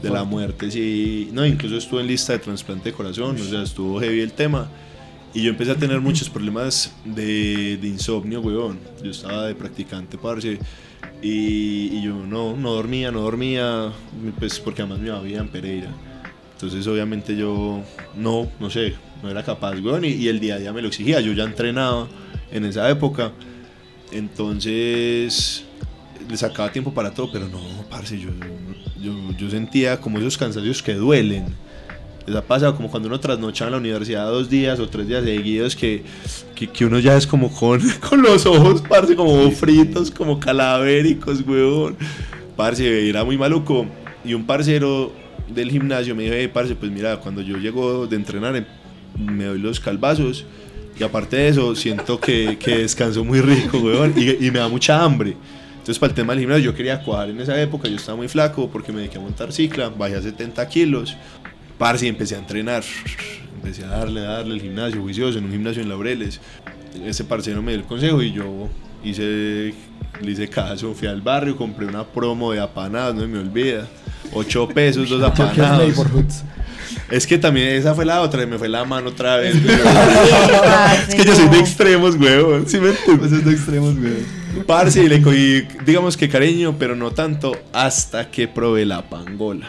de 0.00 0.10
la 0.10 0.22
muerte. 0.22 0.70
Sí, 0.70 1.30
no, 1.32 1.44
incluso 1.44 1.76
estuvo 1.76 1.98
en 1.98 2.06
lista 2.06 2.32
de 2.32 2.38
trasplante 2.38 2.90
de 2.90 2.96
corazón, 2.96 3.34
o 3.34 3.44
sea, 3.44 3.64
estuvo 3.64 4.00
heavy 4.00 4.20
el 4.20 4.32
tema. 4.32 4.70
Y 5.34 5.42
yo 5.42 5.50
empecé 5.50 5.72
a 5.72 5.74
tener 5.74 6.00
muchos 6.00 6.30
problemas 6.30 6.94
de, 7.04 7.76
de 7.76 7.88
insomnio, 7.88 8.40
weón. 8.40 8.78
Yo 9.02 9.10
estaba 9.10 9.46
de 9.46 9.54
practicante, 9.56 10.16
parce. 10.16 10.58
Y, 11.20 11.90
y 11.92 12.02
yo 12.02 12.14
no, 12.14 12.56
no 12.56 12.72
dormía, 12.72 13.10
no 13.10 13.22
dormía, 13.22 13.92
pues 14.38 14.60
porque 14.60 14.82
además 14.82 15.00
mamá 15.00 15.20
vivía 15.20 15.40
en 15.40 15.48
Pereira. 15.48 15.90
Entonces 16.52 16.86
obviamente 16.86 17.36
yo 17.36 17.82
no, 18.16 18.48
no 18.58 18.70
sé, 18.70 18.94
no 19.22 19.30
era 19.30 19.42
capaz, 19.42 19.78
weón, 19.80 20.04
y, 20.04 20.08
y 20.08 20.28
el 20.28 20.40
día 20.40 20.56
a 20.56 20.58
día 20.58 20.72
me 20.72 20.82
lo 20.82 20.88
exigía. 20.88 21.20
Yo 21.20 21.32
ya 21.32 21.44
entrenaba 21.44 22.08
en 22.50 22.64
esa 22.64 22.88
época. 22.90 23.32
Entonces 24.12 25.64
le 26.28 26.36
sacaba 26.36 26.70
tiempo 26.72 26.92
para 26.92 27.12
todo, 27.12 27.30
pero 27.32 27.48
no, 27.48 27.60
parce, 27.88 28.18
yo, 28.18 28.30
yo, 29.00 29.12
yo 29.36 29.50
sentía 29.50 30.00
como 30.00 30.18
esos 30.18 30.36
cansancios 30.36 30.82
que 30.82 30.94
duelen. 30.94 31.46
Les 32.26 32.36
ha 32.36 32.42
pasado 32.42 32.76
como 32.76 32.90
cuando 32.90 33.08
uno 33.08 33.18
trasnocha 33.18 33.64
en 33.64 33.72
la 33.72 33.78
universidad 33.78 34.26
dos 34.26 34.50
días 34.50 34.78
o 34.80 34.88
tres 34.88 35.08
días 35.08 35.24
seguidos 35.24 35.74
que, 35.74 36.02
que, 36.54 36.66
que 36.66 36.84
uno 36.84 36.98
ya 36.98 37.16
es 37.16 37.26
como 37.26 37.50
con, 37.50 37.80
con 38.08 38.20
los 38.20 38.44
ojos, 38.44 38.82
parce, 38.86 39.16
como 39.16 39.50
fritos, 39.50 40.10
como 40.10 40.38
calavéricos, 40.38 41.42
weón. 41.46 41.96
Parce, 42.56 43.08
era 43.08 43.24
muy 43.24 43.38
maluco. 43.38 43.86
Y 44.24 44.34
un 44.34 44.44
parcero 44.44 45.12
del 45.48 45.70
gimnasio 45.70 46.14
me 46.14 46.24
dijo, 46.24 46.34
hey, 46.36 46.50
parce, 46.52 46.74
pues 46.74 46.90
mira, 46.90 47.16
cuando 47.18 47.40
yo 47.40 47.56
llego 47.56 48.06
de 48.06 48.16
entrenar 48.16 48.56
em- 48.56 48.66
me 49.18 49.44
doy 49.44 49.58
los 49.58 49.80
calvazos 49.80 50.46
y 50.98 51.04
aparte 51.04 51.36
de 51.36 51.48
eso 51.48 51.74
siento 51.76 52.18
que, 52.18 52.58
que 52.58 52.78
descanso 52.78 53.24
muy 53.24 53.40
rico, 53.40 53.78
weón, 53.78 54.14
y, 54.16 54.50
me 54.50 54.58
da 54.58 54.68
mucha 54.68 55.02
hambre. 55.02 55.36
Entonces, 55.72 55.98
para 55.98 56.10
el 56.10 56.16
tema 56.16 56.32
del 56.32 56.40
gimnasio, 56.40 56.64
yo 56.64 56.74
quería 56.74 57.02
cuadrar 57.02 57.30
en 57.30 57.40
esa 57.40 57.60
época. 57.60 57.88
Yo 57.88 57.96
estaba 57.96 58.16
muy 58.16 58.28
flaco 58.28 58.68
porque 58.68 58.92
me 58.92 58.98
dediqué 58.98 59.18
a 59.18 59.20
montar 59.20 59.52
cicla. 59.52 59.88
Bajé 59.88 60.16
a 60.16 60.22
70 60.22 60.68
kilos. 60.68 61.16
Parce, 61.78 62.04
y 62.04 62.08
empecé 62.08 62.34
a 62.34 62.38
entrenar. 62.38 62.82
Empecé 63.54 63.84
a 63.84 63.88
darle, 63.88 64.20
a 64.20 64.30
darle 64.30 64.54
el 64.54 64.60
gimnasio 64.60 65.00
juicioso 65.00 65.38
en 65.38 65.44
un 65.44 65.52
gimnasio 65.52 65.82
en 65.82 65.88
Laureles. 65.88 66.40
Ese 67.04 67.24
parcero 67.24 67.62
me 67.62 67.72
dio 67.72 67.80
el 67.80 67.86
consejo 67.86 68.20
y 68.20 68.32
yo 68.32 68.68
hice, 69.04 69.74
le 70.20 70.30
hice 70.30 70.48
caso. 70.48 70.94
Fui 70.94 71.08
al 71.08 71.20
barrio, 71.20 71.56
compré 71.56 71.86
una 71.86 72.04
promo 72.04 72.52
de 72.52 72.60
apanadas, 72.60 73.14
no 73.14 73.22
se 73.22 73.26
me 73.26 73.38
olvida. 73.38 73.86
8 74.32 74.68
pesos, 74.68 75.08
dos 75.08 75.32
que 75.54 75.86
es. 75.86 76.44
Es 77.10 77.26
que 77.26 77.38
también 77.38 77.68
esa 77.68 77.94
fue 77.94 78.04
la 78.04 78.20
otra, 78.20 78.42
y 78.42 78.46
me 78.46 78.58
fue 78.58 78.68
la 78.68 78.84
mano 78.84 79.08
otra 79.10 79.36
vez. 79.36 79.54
es 81.08 81.14
que 81.14 81.24
yo 81.24 81.34
soy 81.34 81.48
de 81.48 81.58
extremos, 81.58 82.16
weón. 82.16 82.68
¿Sí 82.68 82.78
me 82.78 82.90
entiendes? 82.90 83.32
Esos 83.32 83.44
de 83.44 83.52
extremos, 83.52 83.98
güey. 83.98 84.38
Parce, 84.66 85.02
y 85.02 85.08
le 85.08 85.22
cogí, 85.22 85.62
digamos 85.86 86.16
que 86.16 86.28
cariño, 86.28 86.76
pero 86.78 86.96
no 86.96 87.12
tanto, 87.12 87.56
hasta 87.72 88.30
que 88.30 88.48
probé 88.48 88.84
la 88.84 89.08
pangola. 89.08 89.68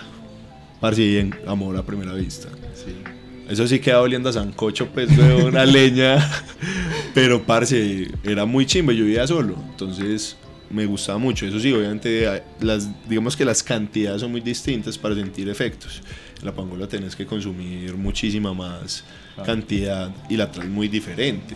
Parce, 0.82 1.02
y 1.02 1.18
en 1.18 1.36
amor 1.48 1.78
a 1.78 1.84
primera 1.84 2.13
vista. 2.13 2.50
Eso 3.49 3.67
sí 3.67 3.79
queda 3.79 4.01
oliendo 4.01 4.29
a 4.29 4.33
sancocho, 4.33 4.88
pues, 4.88 5.17
weón, 5.17 5.43
una 5.45 5.65
leña. 5.65 6.17
Pero, 7.13 7.41
parce, 7.43 8.07
era 8.23 8.45
muy 8.45 8.65
chimba, 8.65 8.93
yo 8.93 9.05
vivía 9.05 9.25
solo. 9.25 9.55
Entonces, 9.71 10.38
me 10.69 10.85
gustaba 10.85 11.17
mucho. 11.17 11.47
Eso 11.47 11.59
sí, 11.59 11.73
obviamente, 11.73 12.43
las, 12.62 12.89
digamos 13.09 13.35
que 13.35 13.45
las 13.45 13.63
cantidades 13.63 14.21
son 14.21 14.31
muy 14.31 14.41
distintas 14.41 14.97
para 14.97 15.15
sentir 15.15 15.49
efectos. 15.49 16.01
La 16.43 16.53
pangola 16.53 16.88
tenés 16.88 17.15
que 17.15 17.25
consumir 17.25 17.95
muchísima 17.95 18.53
más 18.53 19.03
cantidad 19.43 20.12
y 20.29 20.38
la 20.38 20.51
traes 20.51 20.69
muy 20.69 20.88
diferente. 20.88 21.55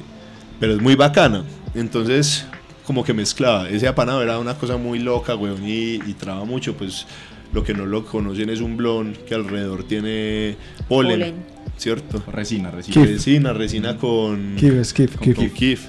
Pero 0.60 0.74
es 0.74 0.82
muy 0.82 0.96
bacana. 0.96 1.46
Entonces, 1.76 2.46
como 2.86 3.04
que 3.04 3.14
mezclaba. 3.14 3.70
Ese 3.70 3.88
apanado 3.88 4.22
era 4.22 4.40
una 4.40 4.56
cosa 4.56 4.78
muy 4.78 5.00
loca, 5.00 5.36
weón, 5.36 5.64
y, 5.68 5.96
y 5.96 6.16
traba 6.18 6.44
mucho, 6.44 6.76
pues 6.76 7.06
lo 7.54 7.64
que 7.64 7.74
no 7.74 7.86
lo 7.86 8.04
conocen 8.04 8.50
es 8.50 8.62
un 8.62 8.76
blon 8.78 9.16
que 9.28 9.36
alrededor 9.36 9.84
tiene 9.84 10.58
polen, 10.88 11.20
Polen. 11.20 11.53
¿Cierto? 11.78 12.24
Resina, 12.32 12.72
resina. 12.72 12.94
Kif. 12.94 13.06
Resina, 13.16 13.54
resina 13.54 13.98
con, 13.98 14.56
Kif, 14.58 14.74
es 14.74 14.94
kif, 14.94 15.16
con 15.18 15.34
kif. 15.34 15.54
kif. 15.54 15.82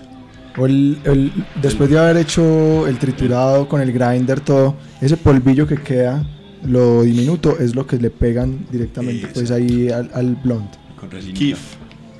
O 0.56 0.66
el- 0.66 0.98
el- 1.04 1.32
después 1.60 1.90
de 1.90 1.98
haber 1.98 2.16
hecho 2.18 2.86
el 2.86 2.98
triturado 2.98 3.68
con 3.68 3.80
el 3.80 3.92
grinder, 3.92 4.40
todo, 4.40 4.76
ese 5.00 5.16
polvillo 5.16 5.66
que 5.66 5.76
queda, 5.76 6.24
lo 6.64 7.02
diminuto, 7.02 7.58
es 7.58 7.74
lo 7.74 7.86
que 7.86 7.96
le 7.98 8.10
pegan 8.10 8.66
directamente 8.70 9.26
pues 9.28 9.50
ahí 9.50 9.90
al, 9.90 10.10
al 10.14 10.36
blond. 10.36 10.68
Con 10.98 11.10
resina. 11.10 11.34
Kif. 11.34 11.58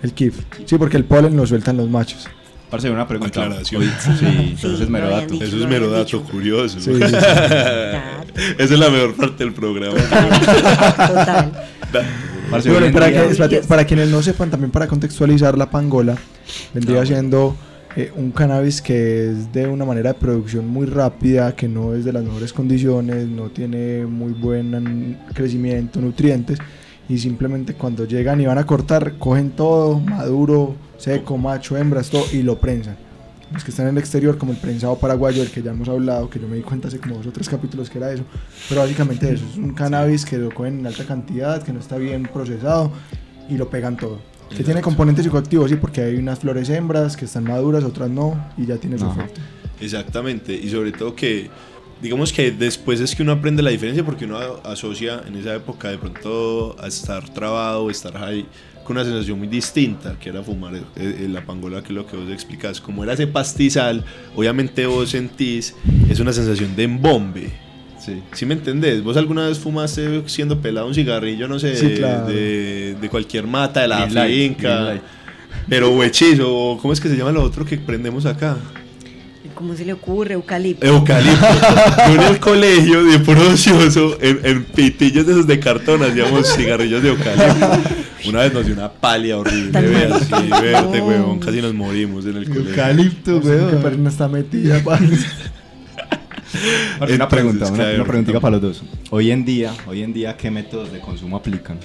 El 0.03 0.13
kif. 0.13 0.41
Sí, 0.67 0.77
porque 0.79 0.97
el 0.97 1.05
polen 1.05 1.37
lo 1.37 1.47
sueltan 1.47 1.77
los 1.79 1.89
machos. 1.89 2.27
Parce, 2.71 2.91
una 2.91 3.07
pregunta. 3.07 3.43
Aclaración. 3.45 3.83
Sí, 3.85 4.27
entonces 4.27 4.87
Sí, 4.87 4.93
mero 4.93 5.07
lo 5.07 5.11
dato. 5.13 5.23
habían 5.25 5.39
dicho. 5.39 5.45
Eso 5.45 5.65
es 5.65 5.71
mero 5.71 5.91
dato 5.91 6.23
curioso. 6.25 6.81
Sí, 6.81 6.93
sí, 6.93 7.01
sí. 7.01 7.07
Esa 8.59 8.75
es 8.75 8.79
la 8.81 8.91
mejor 8.91 9.15
parte 9.15 9.45
del 9.45 9.55
programa. 9.55 9.95
Total. 9.97 11.53
Bueno, 12.51 12.93
para, 12.93 13.07
que- 13.11 13.17
espérate, 13.31 13.57
para 13.69 13.85
quienes 13.85 14.09
no 14.11 14.23
sepan, 14.23 14.51
también 14.51 14.71
para 14.71 14.87
contextualizar, 14.87 15.57
la 15.59 15.71
pangola 15.71 16.17
vendría 16.73 17.01
Ah, 17.03 17.07
siendo 17.07 17.57
eh, 17.97 18.13
un 18.17 18.31
cannabis 18.33 18.83
que 18.83 19.31
es 19.31 19.53
de 19.53 19.67
una 19.67 19.85
manera 19.85 20.13
de 20.13 20.19
producción 20.19 20.67
muy 20.69 20.87
rápida, 20.87 21.55
que 21.55 21.69
no 21.69 21.95
es 21.95 22.05
de 22.05 22.13
las 22.13 22.25
mejores 22.25 22.53
condiciones, 22.53 23.27
no 23.29 23.51
tiene 23.51 24.05
muy 24.07 24.33
buen 24.33 25.19
crecimiento, 25.33 26.01
nutrientes, 26.01 26.59
y 27.09 27.19
simplemente 27.19 27.75
cuando 27.75 28.05
llegan 28.07 28.41
y 28.41 28.47
van 28.47 28.59
a 28.59 28.67
cortar, 28.67 29.15
cogen 29.19 29.51
todo, 29.51 30.01
maduro, 30.01 30.75
seco, 30.99 31.37
macho, 31.39 31.77
hembras, 31.77 32.11
todo, 32.11 32.25
y 32.33 32.43
lo 32.43 32.59
prensan. 32.59 32.97
Los 33.55 33.65
que 33.65 33.71
están 33.71 33.87
en 33.87 33.93
el 33.93 33.99
exterior, 33.99 34.37
como 34.37 34.53
el 34.53 34.59
prensado 34.59 34.99
paraguayo, 34.99 35.41
del 35.43 35.51
que 35.51 35.63
ya 35.63 35.71
hemos 35.71 35.89
hablado, 35.89 36.29
que 36.29 36.41
yo 36.41 36.49
me 36.49 36.57
di 36.57 36.63
cuenta 36.63 36.89
hace 36.89 36.99
como 36.99 37.17
dos 37.17 37.29
o 37.29 37.33
tres 37.33 37.49
capítulos 37.49 37.89
que 37.89 37.99
era 37.99 38.13
eso. 38.13 38.25
Pero 38.69 38.81
básicamente 38.81 39.33
eso, 39.33 39.45
es 39.49 39.57
un 39.57 39.73
cannabis 39.75 40.25
que 40.25 40.37
lo 40.37 40.53
cogen 40.53 40.81
en 40.81 40.87
alta 40.87 41.05
cantidad, 41.05 41.63
que 41.63 41.73
no 41.73 41.79
está 41.79 41.97
bien 41.97 42.25
procesado 42.25 42.91
y 43.49 43.57
lo 43.57 43.71
pegan 43.71 43.97
todo. 43.97 44.19
Que 44.55 44.63
tiene 44.63 44.81
componentes 44.81 45.25
psicoactivos, 45.25 45.71
sí, 45.71 45.77
porque 45.77 46.03
hay 46.03 46.17
unas 46.17 46.41
flores 46.41 46.69
hembras 46.69 47.17
que 47.17 47.25
están 47.25 47.45
maduras, 47.45 47.83
otras 47.85 48.11
no, 48.11 48.51
y 48.57 48.67
ya 48.67 48.77
tiene 48.77 48.99
su 48.99 49.07
efecto. 49.07 49.41
Exactamente, 49.81 50.53
y 50.53 50.69
sobre 50.69 50.93
todo 50.93 51.15
que, 51.15 51.51
digamos 52.03 52.33
que 52.33 52.51
después 52.51 53.01
es 53.01 53.15
que 53.15 53.23
uno 53.23 53.33
aprende 53.33 53.63
la 53.63 53.71
diferencia 53.71 54.05
porque 54.05 54.25
uno 54.25 54.39
asocia 54.65 55.23
en 55.27 55.37
esa 55.37 55.55
época 55.55 55.91
de 55.91 55.99
pronto 55.99 56.77
a 56.81 56.87
estar 56.87 57.29
trabado, 57.31 57.91
estar 57.91 58.13
high, 58.19 58.47
con 58.85 58.97
una 58.97 59.05
sensación 59.05 59.39
muy 59.39 59.49
distinta, 59.49 60.17
que 60.21 60.29
era 60.29 60.43
fumar 60.43 60.75
eh, 60.75 60.83
eh, 60.97 61.27
la 61.31 61.45
pangola, 61.45 61.81
que 61.83 61.89
es 61.89 61.95
lo 61.95 62.07
que 62.07 62.17
vos 62.17 62.31
explicás. 62.31 62.81
Como 62.81 63.03
era 63.03 63.15
ese 63.15 63.27
pastizal, 63.27 64.05
obviamente 64.37 64.87
vos 64.87 65.11
sentís, 65.11 65.75
es 66.09 66.21
una 66.21 66.33
sensación 66.33 66.77
de 66.77 66.83
embombe. 66.85 67.51
Sí. 67.99 68.23
¿Sí 68.33 68.45
me 68.45 68.53
entendés? 68.55 69.03
¿Vos 69.03 69.17
alguna 69.17 69.49
vez 69.49 69.59
fumaste 69.59 70.23
siendo 70.27 70.61
pelado 70.61 70.87
un 70.87 70.95
cigarrillo, 70.95 71.49
no 71.49 71.59
sé, 71.59 71.75
Sí, 71.77 71.87
de, 71.89 71.95
claro. 71.95 72.27
de- 72.27 72.97
de 73.01 73.09
cualquier 73.09 73.47
mata, 73.47 73.81
de 73.81 73.89
la 73.89 74.27
finca? 74.27 75.01
Pero 75.69 75.91
o 75.95 76.03
hechizo, 76.05 76.55
o 76.55 76.79
¿cómo 76.79 76.93
es 76.93 77.01
que 77.01 77.09
se 77.09 77.17
llama 77.17 77.33
lo 77.33 77.43
otro 77.43 77.65
que 77.65 77.79
prendemos 77.79 78.27
acá? 78.27 78.59
¿Cómo 79.55 79.75
se 79.77 79.85
le 79.85 79.93
ocurre? 79.93 80.35
Eucalipto. 80.35 80.87
Eucalipto. 80.87 81.47
Yo 82.09 82.15
en 82.15 82.23
el 82.23 82.39
colegio, 82.41 83.05
de 83.05 83.19
puro 83.21 83.49
ocioso, 83.51 84.19
en, 84.21 84.41
en 84.45 84.65
pitillos 84.65 85.27
de 85.27 85.33
esos 85.33 85.47
de 85.47 85.59
cartón 85.61 86.03
hacíamos 86.03 86.53
cigarrillos 86.55 87.03
de 87.03 87.11
eucalipto. 87.11 87.69
Una 88.29 88.41
vez 88.41 88.53
nos 88.55 88.65
dio 88.67 88.75
una 88.75 88.91
palia 88.91 89.37
horrible, 89.39 89.81
vea, 89.81 90.09
mal. 90.09 90.21
sí, 90.21 90.51
verde, 90.51 90.99
No. 90.99 91.07
huevón, 91.07 91.39
casi 91.41 91.61
nos 91.63 91.75
morimos 91.75 92.25
en 92.27 92.37
el 92.39 92.49
colegio. 92.49 92.71
Eucalipto, 92.71 93.41
Que 93.41 93.49
persona 93.83 94.09
está 94.11 94.29
metida, 94.29 94.81
parce. 94.83 95.07
Parce, 96.99 97.15
una 97.15 97.25
Entonces, 97.25 97.27
pregunta, 97.29 97.67
una, 97.67 97.75
claro, 97.77 97.95
una 97.97 98.05
preguntita 98.05 98.35
no. 98.37 98.41
para 98.41 98.53
los 98.53 98.63
dos. 98.63 98.83
Hoy 99.11 99.31
en 99.31 99.45
día, 99.45 99.73
hoy 99.87 100.03
en 100.03 100.13
día, 100.13 100.37
¿qué 100.37 100.51
métodos 100.51 100.91
de 100.93 101.01
consumo 101.01 101.37
aplican? 101.37 101.79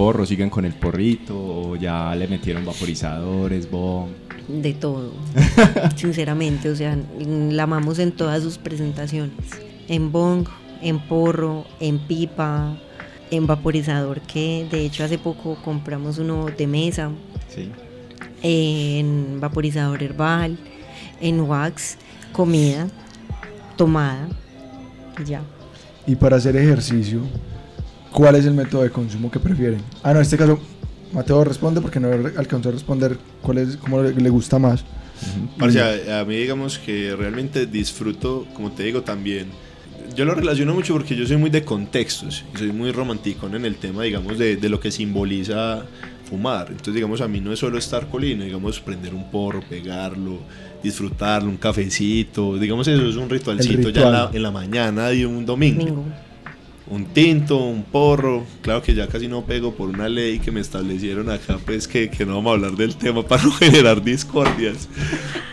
¿Porro? 0.00 0.24
¿Siguen 0.24 0.48
con 0.48 0.64
el 0.64 0.72
porrito? 0.72 1.36
¿O 1.36 1.76
ya 1.76 2.14
le 2.16 2.26
metieron 2.26 2.64
vaporizadores, 2.64 3.70
bomb? 3.70 4.08
De 4.48 4.72
todo. 4.72 5.12
Sinceramente, 5.94 6.70
o 6.70 6.74
sea, 6.74 6.96
la 7.18 7.64
amamos 7.64 7.98
en 7.98 8.10
todas 8.12 8.42
sus 8.42 8.56
presentaciones. 8.56 9.34
En 9.88 10.10
bong, 10.10 10.48
en 10.80 11.00
porro, 11.00 11.66
en 11.80 11.98
pipa, 11.98 12.78
en 13.30 13.46
vaporizador, 13.46 14.22
que 14.22 14.66
de 14.70 14.86
hecho 14.86 15.04
hace 15.04 15.18
poco 15.18 15.58
compramos 15.62 16.16
uno 16.16 16.46
de 16.46 16.66
mesa, 16.66 17.10
Sí. 17.54 17.68
en 18.42 19.38
vaporizador 19.38 20.02
herbal, 20.02 20.56
en 21.20 21.40
wax, 21.40 21.98
comida, 22.32 22.88
tomada, 23.76 24.28
y 25.22 25.24
ya. 25.26 25.42
Y 26.06 26.16
para 26.16 26.36
hacer 26.36 26.56
ejercicio, 26.56 27.20
¿cuál 28.12 28.36
es 28.36 28.46
el 28.46 28.54
método 28.54 28.82
de 28.82 28.90
consumo 28.90 29.30
que 29.30 29.38
prefieren? 29.38 29.80
Ah, 30.02 30.12
no, 30.12 30.18
en 30.18 30.22
este 30.22 30.36
caso, 30.36 30.58
Mateo 31.12 31.44
responde 31.44 31.80
porque 31.80 32.00
no 32.00 32.08
alcanzó 32.36 32.68
a 32.68 32.72
responder 32.72 33.18
cuál 33.42 33.58
es, 33.58 33.76
cómo 33.76 34.02
le, 34.02 34.12
le 34.12 34.30
gusta 34.30 34.58
más. 34.58 34.84
Parce, 35.58 35.80
a, 35.80 36.20
a 36.20 36.24
mí 36.24 36.36
digamos 36.36 36.78
que 36.78 37.14
realmente 37.14 37.66
disfruto, 37.66 38.46
como 38.54 38.72
te 38.72 38.84
digo 38.84 39.02
también, 39.02 39.48
yo 40.16 40.24
lo 40.24 40.34
relaciono 40.34 40.74
mucho 40.74 40.94
porque 40.94 41.14
yo 41.14 41.26
soy 41.26 41.36
muy 41.36 41.50
de 41.50 41.64
contextos, 41.64 42.44
soy 42.56 42.72
muy 42.72 42.90
romántico 42.90 43.46
en 43.46 43.64
el 43.64 43.76
tema, 43.76 44.02
digamos, 44.02 44.38
de, 44.38 44.56
de 44.56 44.68
lo 44.68 44.80
que 44.80 44.90
simboliza 44.90 45.84
fumar. 46.28 46.68
Entonces, 46.68 46.94
digamos, 46.94 47.20
a 47.20 47.28
mí 47.28 47.40
no 47.40 47.52
es 47.52 47.58
solo 47.58 47.78
estar 47.78 48.08
colino, 48.08 48.44
digamos, 48.44 48.80
prender 48.80 49.14
un 49.14 49.30
porro, 49.30 49.60
pegarlo, 49.68 50.38
disfrutarlo, 50.82 51.48
un 51.48 51.56
cafecito, 51.56 52.56
digamos, 52.56 52.88
eso 52.88 53.06
es 53.06 53.16
un 53.16 53.28
ritualcito 53.28 53.90
ya 53.90 54.02
en 54.02 54.12
la, 54.12 54.18
ritual. 54.18 54.36
en 54.36 54.42
la 54.42 54.50
mañana 54.50 55.08
de 55.08 55.26
un 55.26 55.44
domingo. 55.44 55.84
Domingo. 55.84 56.29
Un 56.90 57.04
tinto, 57.04 57.56
un 57.56 57.84
porro, 57.84 58.44
claro 58.62 58.82
que 58.82 58.94
ya 58.94 59.06
casi 59.06 59.28
no 59.28 59.44
pego 59.44 59.72
por 59.74 59.88
una 59.88 60.08
ley 60.08 60.40
que 60.40 60.50
me 60.50 60.60
establecieron 60.60 61.30
acá, 61.30 61.56
pues 61.64 61.86
que, 61.86 62.10
que 62.10 62.26
no 62.26 62.34
vamos 62.34 62.50
a 62.50 62.54
hablar 62.56 62.72
del 62.72 62.96
tema 62.96 63.22
para 63.22 63.42
no 63.44 63.52
generar 63.52 64.02
discordias, 64.02 64.88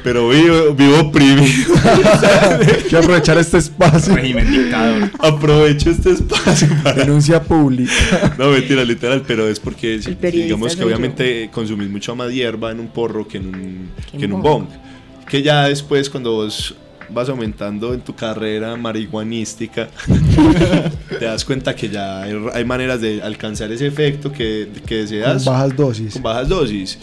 pero 0.04 0.30
vivo, 0.30 0.74
vivo 0.74 1.00
oprimido. 1.00 1.76
Quiero 2.90 3.00
aprovechar 3.00 3.38
este 3.38 3.60
espacio. 3.60 4.16
Régimen 4.16 4.50
dictador. 4.50 5.12
Aprovecho 5.20 5.92
este 5.92 6.10
espacio 6.10 6.70
para... 6.82 7.04
Denuncia 7.04 7.44
pública. 7.44 8.36
No, 8.40 8.50
mentira, 8.50 8.84
literal, 8.84 9.24
pero 9.28 9.48
es 9.48 9.60
porque 9.60 10.00
digamos 10.00 10.76
que 10.76 10.84
obviamente 10.84 11.50
consumís 11.54 11.90
mucho 11.90 12.16
más 12.16 12.32
hierba 12.32 12.72
en 12.72 12.80
un 12.80 12.88
porro 12.88 13.28
que 13.28 13.38
en 13.38 13.48
un, 13.48 13.90
Que 14.12 14.18
que 14.18 14.26
en 14.26 14.34
un 14.34 14.42
bong. 14.42 14.66
Que 15.30 15.44
ya 15.44 15.68
después 15.68 16.10
cuando 16.10 16.32
vos 16.32 16.76
vas 17.10 17.30
aumentando 17.30 17.94
en 17.94 18.02
tu 18.02 18.16
carrera 18.16 18.76
marihuanística, 18.76 19.88
te 21.20 21.26
das 21.26 21.46
cuenta 21.46 21.76
que 21.76 21.90
ya 21.90 22.24
hay, 22.24 22.34
hay 22.54 22.66
maneras 22.66 23.02
de 23.02 23.22
alcanzar 23.22 23.72
ese 23.72 23.88
efecto 23.88 24.32
que, 24.32 24.70
que 24.74 24.80
Con 24.82 24.88
deseas 24.90 25.46
bajas 25.46 25.76
dosis. 25.76 26.14
con 26.14 26.24
bajas 26.24 26.50
dosis. 26.50 27.00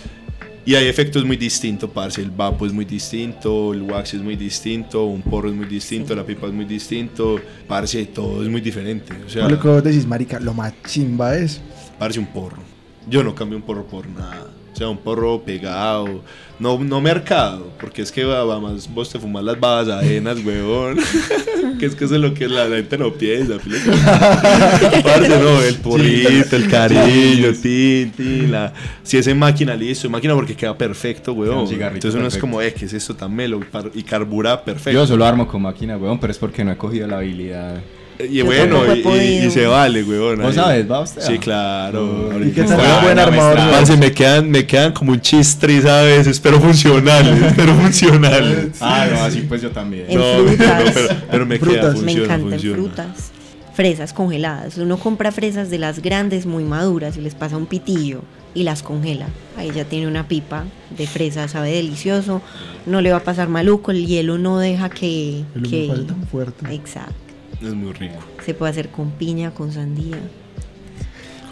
Y 0.67 0.75
hay 0.77 0.87
efectos 0.87 1.27
muy 1.27 1.37
distintos, 1.37 1.91
parce. 1.91 2.23
El 2.23 2.31
vapo 2.31 2.65
es 2.65 2.73
muy 2.73 2.87
distinto, 2.87 3.75
el 3.75 3.83
wax 3.83 4.15
es 4.15 4.23
muy 4.23 4.35
distinto, 4.35 5.05
un 5.05 5.21
porro 5.21 5.51
es 5.51 5.55
muy 5.55 5.67
distinto, 5.67 6.15
la 6.17 6.25
pipa 6.25 6.47
es 6.47 6.55
muy 6.55 6.65
distinto. 6.65 7.39
Parce, 7.69 8.07
todo 8.07 8.43
es 8.43 8.49
muy 8.49 8.63
diferente. 8.63 9.13
O 9.27 9.29
sea, 9.29 9.47
Lo 9.47 9.61
que 9.61 9.69
vos 9.69 9.85
decís, 9.85 10.07
marica, 10.07 10.41
lo 10.41 10.55
más 10.55 10.73
chimba 10.87 11.37
es. 11.37 11.61
parce, 11.99 12.19
un 12.19 12.25
porro. 12.27 12.63
Yo 13.11 13.23
no 13.23 13.35
cambio 13.35 13.59
un 13.59 13.63
porro 13.65 13.85
por 13.87 14.09
nada. 14.09 14.47
O 14.75 14.77
sea, 14.77 14.89
un 14.89 14.99
porro 14.99 15.41
pegado. 15.41 16.21
No, 16.59 16.79
no 16.79 17.01
mercado, 17.01 17.73
porque 17.81 18.03
es 18.03 18.11
que 18.11 18.25
va, 18.25 18.45
va 18.45 18.59
más 18.59 18.93
vos 18.93 19.09
te 19.09 19.21
fumas 19.21 19.45
las 19.45 19.59
babas 19.59 19.89
ajenas, 19.89 20.45
weón. 20.45 20.99
que 21.79 21.87
es 21.87 21.95
que 21.95 22.05
eso 22.05 22.17
es 22.17 22.21
lo 22.21 22.35
que 22.35 22.49
la 22.49 22.67
gente 22.67 22.99
no 22.99 23.13
piensa. 23.13 23.55
Parce, 25.05 25.29
no, 25.29 25.63
el 25.63 25.77
porrito, 25.77 26.57
el 26.57 26.69
cariño, 26.69 27.53
tin, 27.61 28.11
tin, 28.13 28.51
la... 28.51 28.73
Si 29.05 29.17
es 29.17 29.27
en 29.29 29.39
máquina, 29.39 29.77
listo, 29.77 30.09
en 30.09 30.13
máquina 30.13 30.35
porque 30.35 30.57
queda 30.57 30.77
perfecto, 30.77 31.33
weón. 31.35 31.69
Entonces 31.71 32.15
uno 32.15 32.27
es 32.27 32.39
como, 32.39 32.61
eh, 32.61 32.75
¿qué 32.75 32.87
es 32.87 32.93
esto 32.95 33.15
tan 33.15 33.33
melo? 33.33 33.61
Y 33.95 34.03
carbura 34.03 34.65
perfecto. 34.65 34.93
Yo 34.93 35.07
solo 35.07 35.25
armo 35.25 35.47
con 35.47 35.63
máquina, 35.63 35.97
weón, 35.97 36.19
pero 36.19 36.33
es 36.33 36.39
porque 36.39 36.65
no 36.65 36.73
he 36.73 36.77
cogido 36.77 37.07
la 37.07 37.19
habilidad. 37.19 37.81
Y 38.19 38.35
Yo 38.39 38.45
bueno, 38.45 38.83
y, 38.95 38.99
y- 39.01 39.47
y 39.47 39.51
se 39.51 39.67
vale, 39.67 40.03
weón. 40.05 40.39
¿Vos 40.39 40.47
ahí. 40.51 40.55
sabes, 40.55 40.91
va 40.91 41.01
usted? 41.01 41.23
Sí, 41.23 41.39
claro. 41.39 42.05
Uy, 42.29 42.33
ahorita 42.33 42.55
que 42.55 42.61
está- 42.61 42.77
está 42.77 42.97
un 42.99 43.05
buen 43.05 43.19
armador, 43.19 43.99
me 43.99 44.13
quedan, 44.13 44.51
me 44.51 44.67
quedan 44.67 44.93
como 44.93 45.13
un 45.13 45.21
chistris 45.21 45.85
a 45.85 46.03
veces, 46.03 46.39
pero 46.41 46.61
funcionales, 46.61 47.53
pero 47.57 47.75
funcionales. 47.75 48.69
Ah, 48.81 49.07
no, 49.13 49.23
así 49.25 49.41
pues 49.43 49.63
yo 49.63 49.71
también. 49.71 50.07
En 50.09 50.19
No, 50.19 50.45
frutas. 50.47 50.85
no, 50.85 50.91
pero, 50.95 51.09
pero 51.31 51.47
me 51.47 51.59
Frutas. 51.59 51.95
queda, 51.95 52.03
me 52.05 52.13
encantan 52.13 52.51
funciona. 52.51 52.77
frutas. 52.77 53.31
Fresas 53.75 54.13
congeladas. 54.13 54.79
Uno 54.79 54.97
compra 54.99 55.33
fresas 55.33 55.69
de 55.69 55.79
las 55.79 56.01
grandes 56.01 56.47
muy 56.47 56.63
maduras 56.63 57.17
y 57.17 57.21
les 57.21 57.35
pasa 57.35 57.57
un 57.57 57.67
pitillo 57.67 58.23
y 58.55 58.63
las 58.63 58.85
congela. 58.85 59.27
Ahí 59.57 59.73
ya 59.75 59.85
tiene 59.85 60.07
una 60.07 60.29
pipa 60.29 60.63
de 60.97 61.09
fresa, 61.09 61.49
sabe 61.49 61.73
delicioso. 61.73 62.41
No 62.87 63.01
le 63.01 63.11
va 63.11 63.17
a 63.17 63.23
pasar 63.25 63.49
maluco, 63.49 63.91
el 63.91 64.07
hielo 64.07 64.39
no 64.39 64.59
deja 64.61 64.91
que... 64.91 65.43
El 65.57 65.63
que- 65.69 65.89
tan 66.07 66.23
fuerte. 66.29 66.73
Exacto. 66.73 67.13
Es 67.63 67.75
muy 67.75 67.93
rico. 67.93 68.17
Se 68.45 68.55
puede 68.55 68.71
hacer 68.73 68.89
con 68.91 69.11
piña, 69.13 69.53
con 69.53 69.73
sandía. 69.73 70.19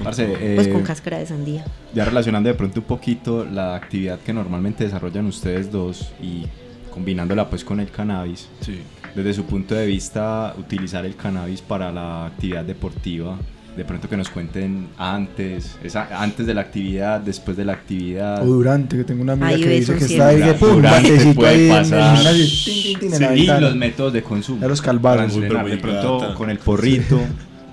Parce, 0.03 0.25
eh, 0.41 0.55
Pues 0.57 0.69
con 0.69 0.83
cáscara 0.83 1.19
de 1.19 1.27
sandía. 1.27 1.65
ya 1.95 2.05
relacionando 2.05 2.49
de 2.49 2.55
pronto 2.55 2.81
un 2.81 2.87
poquito 2.87 3.45
la 3.45 3.77
actividad 3.77 4.19
que 4.21 4.33
normalmente 4.33 4.85
desarrollan 4.85 5.27
ustedes 5.27 5.71
dos 5.71 6.13
y 6.21 6.45
combinándola 6.91 7.49
pues 7.49 7.65
con 7.65 7.79
el 7.81 7.91
cannabis, 7.91 8.49
Sí. 8.61 8.81
desde 9.15 9.33
su 9.35 9.45
punto 9.45 9.75
de 9.75 9.87
vista, 9.87 10.55
utilizar 10.59 11.05
el 11.07 11.15
cannabis 11.15 11.61
para 11.61 11.93
la 11.93 12.27
actividad 12.27 12.65
deportiva, 12.65 13.39
de 13.77 13.85
pronto 13.85 14.09
que 14.09 14.17
nos 14.17 14.29
cuenten 14.29 14.89
antes, 14.99 15.79
esa, 15.83 16.23
antes 16.23 16.47
de 16.47 16.55
la 16.55 16.61
actividad, 16.61 17.21
después 17.21 17.57
de 17.57 17.65
la 17.65 17.73
actividad. 17.73 18.43
O 18.43 18.47
durante, 18.47 18.97
que 18.97 19.05
tengo 19.05 19.23
una 19.23 19.33
amiga 19.33 19.49
Ay, 19.49 19.63
que 19.63 19.69
dice 19.71 19.97
que 19.97 20.05
está 20.05 20.29
ahí 20.29 20.43
es 20.43 20.49
que 20.49 20.55
pum, 20.55 20.75
Durante 20.77 21.11
batecito 21.11 21.35
puede 21.35 21.73
ahí 21.73 21.85
en 21.85 21.85
tin, 21.85 22.65
tin, 22.65 22.99
tin, 23.01 23.15
en 23.15 23.21
la 23.21 23.37
y 23.37 23.47
los 23.61 23.77
métodos 23.77 24.13
de 24.13 24.23
consumo. 24.23 24.61
Ya 24.61 24.69
los 24.69 24.83
calvados. 24.83 25.35
Uy, 25.35 25.43
pero 25.49 25.61
entrenar, 25.61 25.65
de 25.65 25.71
muy 25.71 25.81
pronto 25.81 26.35
con 26.35 26.51
el 26.51 26.59
porrito. 26.59 27.21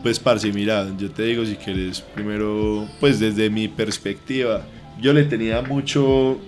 Pues, 0.01 0.17
parce, 0.17 0.53
mira, 0.53 0.87
yo 0.97 1.11
te 1.11 1.23
digo 1.23 1.45
si 1.45 1.55
quieres, 1.55 1.99
primero, 1.99 2.87
pues 3.01 3.19
desde 3.19 3.49
mi 3.49 3.67
perspectiva, 3.67 4.61
yo 5.01 5.11
le 5.11 5.25
tenía 5.25 5.61
mucho, 5.61 6.39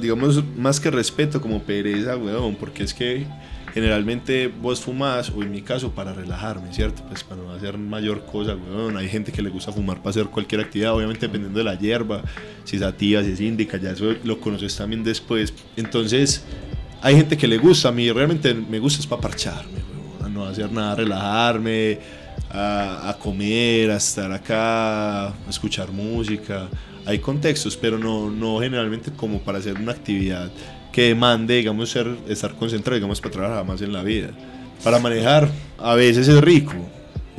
digamos, 0.00 0.42
más 0.56 0.80
que 0.80 0.90
respeto, 0.90 1.42
como 1.42 1.62
pereza, 1.62 2.16
weón, 2.16 2.54
porque 2.54 2.84
es 2.84 2.94
que 2.94 3.26
generalmente 3.72 4.48
vos 4.48 4.80
fumás, 4.80 5.30
o 5.30 5.42
en 5.42 5.50
mi 5.50 5.62
caso, 5.62 5.92
para 5.92 6.12
relajarme, 6.12 6.72
¿cierto? 6.72 7.02
Pues 7.08 7.24
para 7.24 7.42
no 7.42 7.52
hacer 7.52 7.78
mayor 7.78 8.24
cosa, 8.24 8.54
weón. 8.54 8.96
Hay 8.96 9.08
gente 9.08 9.32
que 9.32 9.42
le 9.42 9.50
gusta 9.50 9.72
fumar 9.72 9.98
para 9.98 10.10
hacer 10.10 10.26
cualquier 10.26 10.62
actividad, 10.62 10.94
obviamente 10.94 11.26
dependiendo 11.26 11.58
de 11.58 11.64
la 11.64 11.74
hierba, 11.76 12.22
si 12.64 12.76
es 12.76 12.82
ativa, 12.82 13.22
si 13.22 13.32
es 13.32 13.40
índica, 13.40 13.76
ya 13.78 13.90
eso 13.90 14.14
lo 14.24 14.40
conoces 14.40 14.76
también 14.76 15.04
después. 15.04 15.52
Entonces, 15.76 16.44
hay 17.02 17.16
gente 17.16 17.36
que 17.36 17.46
le 17.46 17.58
gusta, 17.58 17.88
a 17.88 17.92
mí 17.92 18.10
realmente 18.10 18.54
me 18.54 18.78
gusta 18.78 19.00
es 19.00 19.06
para 19.06 19.22
parcharme, 19.22 19.78
weón, 19.94 20.26
a 20.26 20.28
no 20.28 20.44
hacer 20.44 20.70
nada, 20.72 20.96
relajarme, 20.96 21.98
a, 22.50 23.10
a 23.10 23.18
comer, 23.18 23.90
a 23.90 23.96
estar 23.96 24.30
acá, 24.32 25.28
a 25.28 25.34
escuchar 25.48 25.92
música. 25.92 26.68
Hay 27.06 27.18
contextos, 27.18 27.76
pero 27.76 27.98
no, 27.98 28.30
no 28.30 28.60
generalmente 28.60 29.10
como 29.12 29.40
para 29.40 29.58
hacer 29.58 29.76
una 29.76 29.92
actividad 29.92 30.50
que 30.92 31.02
demande, 31.02 31.56
digamos, 31.56 31.90
ser, 31.90 32.08
estar 32.28 32.54
concentrado, 32.54 32.96
digamos, 32.96 33.20
para 33.20 33.32
trabajar 33.32 33.64
más 33.66 33.80
en 33.82 33.92
la 33.92 34.02
vida. 34.02 34.30
Para 34.82 34.98
manejar, 34.98 35.50
a 35.78 35.94
veces 35.94 36.28
es 36.28 36.40
rico, 36.40 36.74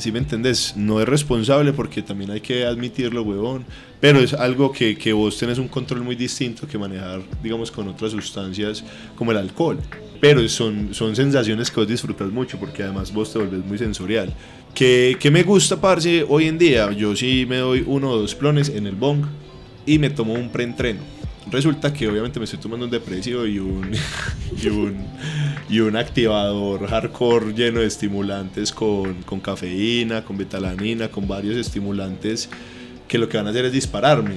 si 0.01 0.11
me 0.11 0.19
entendés, 0.19 0.73
no 0.75 0.99
es 0.99 1.07
responsable 1.07 1.73
porque 1.73 2.01
también 2.01 2.31
hay 2.31 2.41
que 2.41 2.65
admitirlo, 2.65 3.21
huevón, 3.21 3.65
pero 3.99 4.19
es 4.19 4.33
algo 4.33 4.71
que, 4.71 4.97
que 4.97 5.13
vos 5.13 5.37
tenés 5.37 5.59
un 5.59 5.67
control 5.67 6.01
muy 6.01 6.15
distinto 6.15 6.67
que 6.67 6.77
manejar, 6.77 7.21
digamos, 7.43 7.69
con 7.69 7.87
otras 7.87 8.11
sustancias 8.11 8.83
como 9.15 9.31
el 9.31 9.37
alcohol. 9.37 9.77
Pero 10.19 10.47
son, 10.49 10.93
son 10.93 11.15
sensaciones 11.15 11.69
que 11.69 11.79
vos 11.79 11.87
disfrutas 11.87 12.31
mucho 12.31 12.57
porque 12.59 12.83
además 12.83 13.13
vos 13.13 13.31
te 13.31 13.39
volvés 13.39 13.63
muy 13.63 13.77
sensorial. 13.77 14.33
Que, 14.73 15.17
que 15.19 15.29
me 15.29 15.43
gusta, 15.43 15.79
parce, 15.79 16.25
hoy 16.27 16.47
en 16.47 16.57
día, 16.57 16.91
yo 16.91 17.15
sí 17.15 17.45
me 17.47 17.57
doy 17.57 17.83
uno 17.85 18.09
o 18.09 18.17
dos 18.17 18.33
plones 18.33 18.69
en 18.69 18.87
el 18.87 18.95
bong 18.95 19.25
y 19.85 19.99
me 19.99 20.09
tomo 20.09 20.33
un 20.33 20.49
preentreno. 20.49 21.01
Resulta 21.49 21.91
que 21.91 22.07
obviamente 22.07 22.39
me 22.39 22.45
estoy 22.45 22.59
tomando 22.59 22.85
un 22.85 22.91
depresivo 22.91 23.45
y 23.45 23.57
un, 23.57 23.91
y 24.61 24.67
un, 24.67 24.95
y 25.69 25.79
un 25.79 25.95
activador 25.95 26.87
hardcore 26.87 27.53
lleno 27.53 27.79
de 27.79 27.87
estimulantes 27.87 28.71
con, 28.71 29.23
con 29.23 29.39
cafeína, 29.39 30.23
con 30.23 30.37
betalanina, 30.37 31.09
con 31.09 31.27
varios 31.27 31.55
estimulantes 31.55 32.49
que 33.07 33.17
lo 33.17 33.27
que 33.27 33.37
van 33.37 33.47
a 33.47 33.49
hacer 33.49 33.65
es 33.65 33.71
dispararme. 33.71 34.35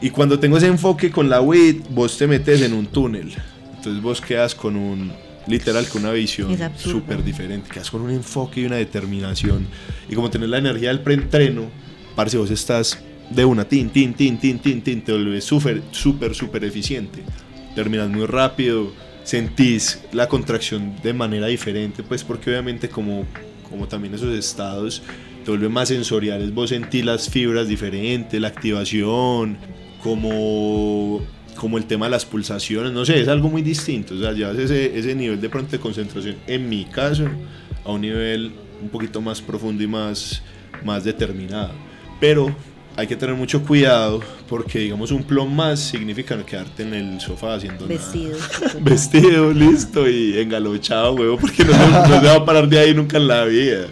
Y 0.00 0.10
cuando 0.10 0.38
tengo 0.38 0.56
ese 0.58 0.66
enfoque 0.66 1.10
con 1.10 1.28
la 1.28 1.40
weed, 1.40 1.76
vos 1.90 2.18
te 2.18 2.26
metes 2.26 2.62
en 2.62 2.72
un 2.72 2.86
túnel. 2.86 3.32
Entonces 3.76 4.02
vos 4.02 4.20
quedas 4.20 4.54
con 4.54 4.76
un, 4.76 5.12
literal, 5.46 5.86
con 5.88 6.02
una 6.02 6.12
visión 6.12 6.56
súper 6.76 7.22
diferente. 7.22 7.70
Quedas 7.70 7.90
con 7.90 8.02
un 8.02 8.10
enfoque 8.10 8.60
y 8.60 8.66
una 8.66 8.76
determinación. 8.76 9.66
Y 10.08 10.14
como 10.14 10.30
tenés 10.30 10.48
la 10.48 10.58
energía 10.58 10.88
del 10.88 11.00
preentreno, 11.00 11.70
parce, 12.14 12.36
vos 12.36 12.50
estás 12.50 12.98
de 13.30 13.44
una, 13.44 13.64
tin, 13.66 13.90
tin, 13.90 14.14
tin, 14.14 14.38
tin, 14.38 14.58
tin, 14.58 14.82
tin, 14.82 15.02
te 15.02 15.12
vuelves 15.12 15.44
súper, 15.44 15.82
súper, 15.90 16.34
súper 16.34 16.64
eficiente. 16.64 17.22
Terminas 17.74 18.08
muy 18.08 18.26
rápido, 18.26 18.92
sentís 19.24 20.02
la 20.12 20.28
contracción 20.28 20.94
de 21.02 21.12
manera 21.12 21.48
diferente, 21.48 22.02
pues 22.02 22.22
porque 22.22 22.50
obviamente 22.50 22.88
como, 22.88 23.24
como 23.68 23.88
también 23.88 24.14
esos 24.14 24.32
estados 24.34 25.02
te 25.44 25.50
vuelven 25.50 25.72
más 25.72 25.88
sensoriales, 25.88 26.52
vos 26.54 26.70
sentís 26.70 27.04
las 27.04 27.28
fibras 27.28 27.68
diferentes, 27.68 28.40
la 28.40 28.48
activación, 28.48 29.58
como, 30.02 31.20
como 31.56 31.78
el 31.78 31.86
tema 31.86 32.06
de 32.06 32.10
las 32.10 32.24
pulsaciones, 32.24 32.92
no 32.92 33.04
sé, 33.04 33.20
es 33.20 33.28
algo 33.28 33.48
muy 33.48 33.62
distinto, 33.62 34.14
o 34.14 34.18
sea, 34.18 34.32
llevas 34.32 34.56
ese, 34.58 34.96
ese 34.98 35.14
nivel 35.14 35.40
de 35.40 35.48
pronto 35.48 35.72
de 35.72 35.78
concentración, 35.78 36.36
en 36.46 36.68
mi 36.68 36.84
caso, 36.84 37.26
a 37.84 37.92
un 37.92 38.00
nivel 38.00 38.52
un 38.80 38.88
poquito 38.88 39.20
más 39.20 39.40
profundo 39.40 39.82
y 39.82 39.86
más, 39.86 40.42
más 40.84 41.04
determinado. 41.04 41.72
Pero 42.20 42.54
hay 42.96 43.06
que 43.06 43.16
tener 43.16 43.34
mucho 43.34 43.62
cuidado 43.62 44.20
porque, 44.48 44.78
digamos, 44.80 45.10
un 45.10 45.22
plom 45.22 45.54
más 45.54 45.78
significa 45.80 46.34
no 46.36 46.46
quedarte 46.46 46.82
en 46.82 46.94
el 46.94 47.20
sofá 47.20 47.54
haciendo 47.54 47.86
Vestido. 47.86 48.38
nada. 48.38 48.72
Vestido, 48.80 49.52
listo 49.52 50.08
y 50.08 50.38
engalochado, 50.38 51.12
huevo, 51.14 51.36
porque 51.38 51.64
no, 51.64 51.72
se- 51.72 52.08
no 52.08 52.20
se 52.20 52.26
va 52.26 52.34
a 52.36 52.44
parar 52.44 52.68
de 52.68 52.78
ahí 52.78 52.94
nunca 52.94 53.18
en 53.18 53.28
la 53.28 53.44
vida. 53.44 53.86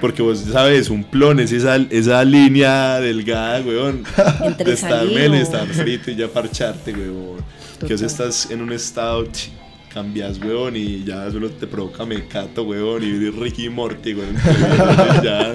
Porque 0.00 0.22
vos 0.22 0.38
sabes, 0.50 0.88
un 0.88 1.04
plon 1.04 1.40
es 1.40 1.52
esa, 1.52 1.76
esa 1.76 2.24
línea 2.24 3.00
delgada. 3.00 3.58
Entre 3.58 4.64
de 4.64 4.72
estar 4.72 5.04
o- 5.04 5.42
estar 5.42 5.66
frito 5.66 6.10
y 6.10 6.16
ya 6.16 6.28
parcharte, 6.28 6.92
weón. 6.92 7.40
Que 7.86 7.92
vos 7.94 8.02
estás 8.02 8.50
en 8.50 8.62
un 8.62 8.72
estado, 8.72 9.26
cambias, 9.92 10.38
weón, 10.38 10.76
y 10.76 11.04
ya 11.04 11.30
solo 11.30 11.50
te 11.50 11.66
provoca 11.66 12.04
mecato, 12.04 12.62
weón, 12.62 13.02
y 13.02 13.30
Ricky 13.30 13.68
Morty, 13.68 14.14
weón. 14.14 14.36
ya, 15.22 15.52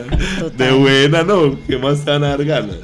de 0.57 0.71
buena, 0.71 1.23
¿no? 1.23 1.57
¿Qué 1.67 1.77
más 1.77 2.03
te 2.03 2.11
van 2.11 2.23
a 2.23 2.29
dar 2.29 2.45
ganas? 2.45 2.77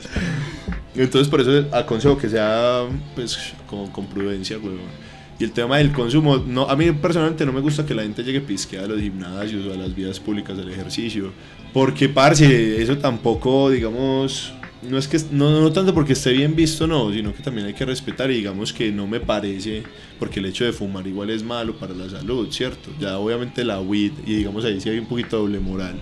Entonces, 0.95 1.29
por 1.29 1.41
eso 1.41 1.65
aconsejo 1.71 2.17
que 2.17 2.29
sea, 2.29 2.83
pues, 3.15 3.53
con, 3.67 3.87
con 3.87 4.05
prudencia, 4.07 4.57
weón. 4.57 5.11
Y 5.39 5.43
el 5.43 5.51
tema 5.51 5.77
del 5.77 5.91
consumo, 5.91 6.37
no, 6.37 6.69
a 6.69 6.75
mí 6.75 6.91
personalmente 6.91 7.45
no 7.47 7.51
me 7.51 7.61
gusta 7.61 7.83
que 7.83 7.95
la 7.95 8.03
gente 8.03 8.23
llegue 8.23 8.41
pisqueada 8.41 8.85
a 8.85 8.89
los 8.89 8.99
gimnasios 8.99 9.65
o 9.65 9.73
a 9.73 9.75
las 9.75 9.95
vías 9.95 10.19
públicas 10.19 10.55
del 10.55 10.69
ejercicio. 10.69 11.31
Porque, 11.73 12.09
parce, 12.09 12.81
eso 12.81 12.97
tampoco, 12.99 13.71
digamos, 13.71 14.53
no 14.81 14.97
es 14.97 15.07
que, 15.07 15.19
no, 15.31 15.61
no 15.61 15.71
tanto 15.71 15.93
porque 15.93 16.13
esté 16.13 16.31
bien 16.33 16.55
visto, 16.55 16.87
no, 16.87 17.11
sino 17.13 17.33
que 17.33 17.43
también 17.43 17.67
hay 17.67 17.73
que 17.73 17.85
respetar 17.85 18.31
y 18.31 18.35
digamos 18.35 18.73
que 18.73 18.91
no 18.91 19.07
me 19.07 19.19
parece, 19.19 19.83
porque 20.17 20.39
el 20.39 20.47
hecho 20.47 20.65
de 20.65 20.73
fumar 20.73 21.05
igual 21.07 21.29
es 21.29 21.43
malo 21.43 21.77
para 21.77 21.93
la 21.93 22.09
salud, 22.09 22.51
¿cierto? 22.51 22.91
Ya 22.99 23.17
obviamente 23.19 23.63
la 23.63 23.79
weed, 23.79 24.13
y 24.25 24.35
digamos 24.35 24.65
ahí 24.65 24.81
sí 24.81 24.89
hay 24.89 24.97
un 24.99 25.05
poquito 25.07 25.37
doble 25.39 25.59
moral, 25.59 26.01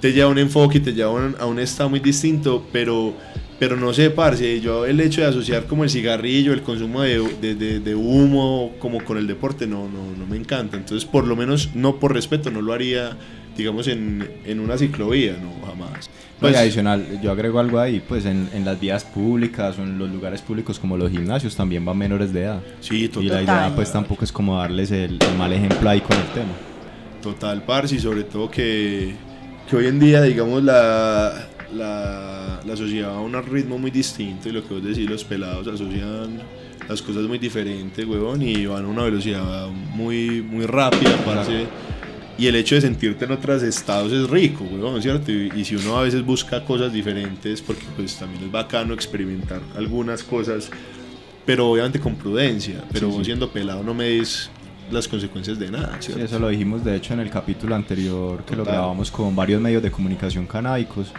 te 0.00 0.12
lleva 0.12 0.28
un 0.30 0.38
enfoque 0.38 0.78
y 0.78 0.80
te 0.80 0.92
lleva 0.92 1.10
a 1.10 1.14
un, 1.14 1.36
a 1.38 1.46
un 1.46 1.58
estado 1.58 1.90
muy 1.90 2.00
distinto, 2.00 2.68
pero, 2.72 3.16
pero 3.58 3.76
no 3.76 3.92
sé, 3.94 4.10
parce, 4.10 4.60
yo 4.60 4.86
el 4.86 5.00
hecho 5.00 5.22
de 5.22 5.28
asociar 5.28 5.66
como 5.66 5.84
el 5.84 5.90
cigarrillo, 5.90 6.52
el 6.52 6.62
consumo 6.62 7.02
de, 7.02 7.18
de, 7.40 7.54
de- 7.54 7.80
de 7.80 7.94
humo, 7.94 8.76
como 8.78 9.02
con 9.04 9.16
el 9.18 9.26
deporte, 9.26 9.66
no, 9.66 9.88
no, 9.88 10.14
no 10.16 10.26
me 10.26 10.36
encanta. 10.36 10.76
Entonces, 10.76 11.08
por 11.08 11.26
lo 11.26 11.36
menos, 11.36 11.70
no 11.74 11.98
por 12.00 12.12
respeto, 12.12 12.50
no 12.50 12.60
lo 12.62 12.72
haría, 12.72 13.16
digamos, 13.56 13.88
en, 13.88 14.28
en 14.44 14.60
una 14.60 14.76
ciclovía, 14.78 15.36
no, 15.40 15.64
jamás. 15.66 16.10
Y 16.40 16.40
Pues, 16.40 16.56
adicional, 16.56 17.20
yo 17.22 17.30
agrego 17.30 17.58
algo 17.60 17.78
ahí, 17.78 18.00
pues 18.00 18.24
en, 18.26 18.48
en 18.52 18.64
las 18.64 18.78
vías 18.80 19.04
públicas 19.04 19.78
o 19.78 19.82
en 19.82 19.98
los 19.98 20.10
lugares 20.10 20.42
públicos 20.42 20.78
como 20.78 20.96
los 20.96 21.10
gimnasios 21.10 21.56
también 21.56 21.84
van 21.84 21.96
menores 21.98 22.32
de 22.32 22.42
edad. 22.42 22.66
sí, 22.80 23.04
Y 23.04 23.08
total. 23.08 23.26
la 23.28 23.42
idea 23.42 23.72
pues 23.74 23.92
tampoco 23.92 24.24
es 24.24 24.32
como 24.32 24.58
darles 24.58 24.90
el, 24.90 25.22
el 25.22 25.34
mal 25.34 25.52
ejemplo 25.52 25.88
ahí 25.88 26.00
con 26.02 26.18
el 26.18 26.30
tema. 26.32 26.60
Total, 27.20 27.64
parce, 27.64 27.94
y 27.96 27.98
sobre 28.00 28.24
todo 28.24 28.50
que, 28.50 29.16
que 29.66 29.76
hoy 29.76 29.86
en 29.86 29.98
día, 29.98 30.20
digamos, 30.22 30.62
la, 30.62 31.48
la, 31.72 32.60
la 32.64 32.76
sociedad 32.76 33.10
va 33.10 33.16
a 33.16 33.20
un 33.20 33.32
ritmo 33.44 33.78
muy 33.78 33.90
distinto 33.90 34.48
y 34.48 34.52
lo 34.52 34.66
que 34.66 34.74
vos 34.74 34.84
decís, 34.84 35.08
los 35.08 35.24
pelados 35.24 35.66
asocian 35.68 36.42
las 36.86 37.00
cosas 37.00 37.22
muy 37.22 37.38
diferentes, 37.38 38.04
huevón, 38.04 38.42
y 38.42 38.66
van 38.66 38.84
a 38.84 38.88
una 38.88 39.04
velocidad 39.04 39.68
muy, 39.68 40.42
muy 40.42 40.66
rápida, 40.66 41.16
parce. 41.24 41.66
Y 42.36 42.48
el 42.48 42.56
hecho 42.56 42.74
de 42.74 42.80
sentirte 42.80 43.24
en 43.26 43.30
otros 43.32 43.62
estados 43.62 44.12
es 44.12 44.28
rico, 44.28 44.64
huevón, 44.64 45.00
¿cierto? 45.00 45.30
Y, 45.30 45.52
y 45.54 45.64
si 45.64 45.76
uno 45.76 45.98
a 45.98 46.02
veces 46.02 46.24
busca 46.24 46.64
cosas 46.64 46.92
diferentes, 46.92 47.62
porque 47.62 47.84
pues 47.96 48.16
también 48.16 48.42
es 48.44 48.50
bacano 48.50 48.92
experimentar 48.92 49.60
algunas 49.76 50.24
cosas, 50.24 50.68
pero 51.46 51.70
obviamente 51.70 52.00
con 52.00 52.16
prudencia, 52.16 52.82
pero 52.92 53.08
vos 53.08 53.24
siendo 53.24 53.50
pelado 53.50 53.84
no 53.84 53.94
medís 53.94 54.50
las 54.90 55.06
consecuencias 55.06 55.58
de 55.58 55.70
nada, 55.70 55.96
Sí, 56.00 56.06
¿cierto? 56.12 56.24
eso 56.24 56.38
lo 56.40 56.48
dijimos 56.48 56.84
de 56.84 56.96
hecho 56.96 57.14
en 57.14 57.20
el 57.20 57.30
capítulo 57.30 57.74
anterior 57.74 58.44
que 58.44 58.56
lo 58.56 58.64
Total. 58.64 58.74
grabamos 58.80 59.10
con 59.10 59.34
varios 59.36 59.60
medios 59.60 59.82
de 59.82 59.90
comunicación 59.90 60.46
canábicos. 60.46 61.12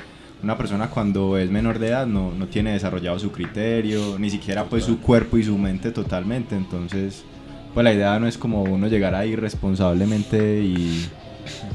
Una 0.43 0.57
persona 0.57 0.89
cuando 0.89 1.38
es 1.38 1.49
menor 1.49 1.80
de 1.80 1.88
edad 1.88 2.05
no, 2.05 2.32
no 2.32 2.47
tiene 2.47 2.74
desarrollado 2.74 3.18
su 3.18 3.32
criterio, 3.32 4.20
ni 4.20 4.30
siquiera 4.30 4.66
pues 4.66 4.84
su 4.84 4.99
cuerpo 4.99 5.38
y 5.38 5.43
su 5.43 5.57
mente 5.57 5.91
totalmente. 5.91 6.55
Entonces, 6.55 7.24
pues 7.76 7.84
la 7.84 7.93
idea 7.93 8.17
no 8.19 8.28
es 8.28 8.38
como 8.38 8.63
uno 8.63 8.88
llegar 8.88 9.13
ahí 9.13 9.36
responsablemente 9.36 10.61
y 10.61 11.07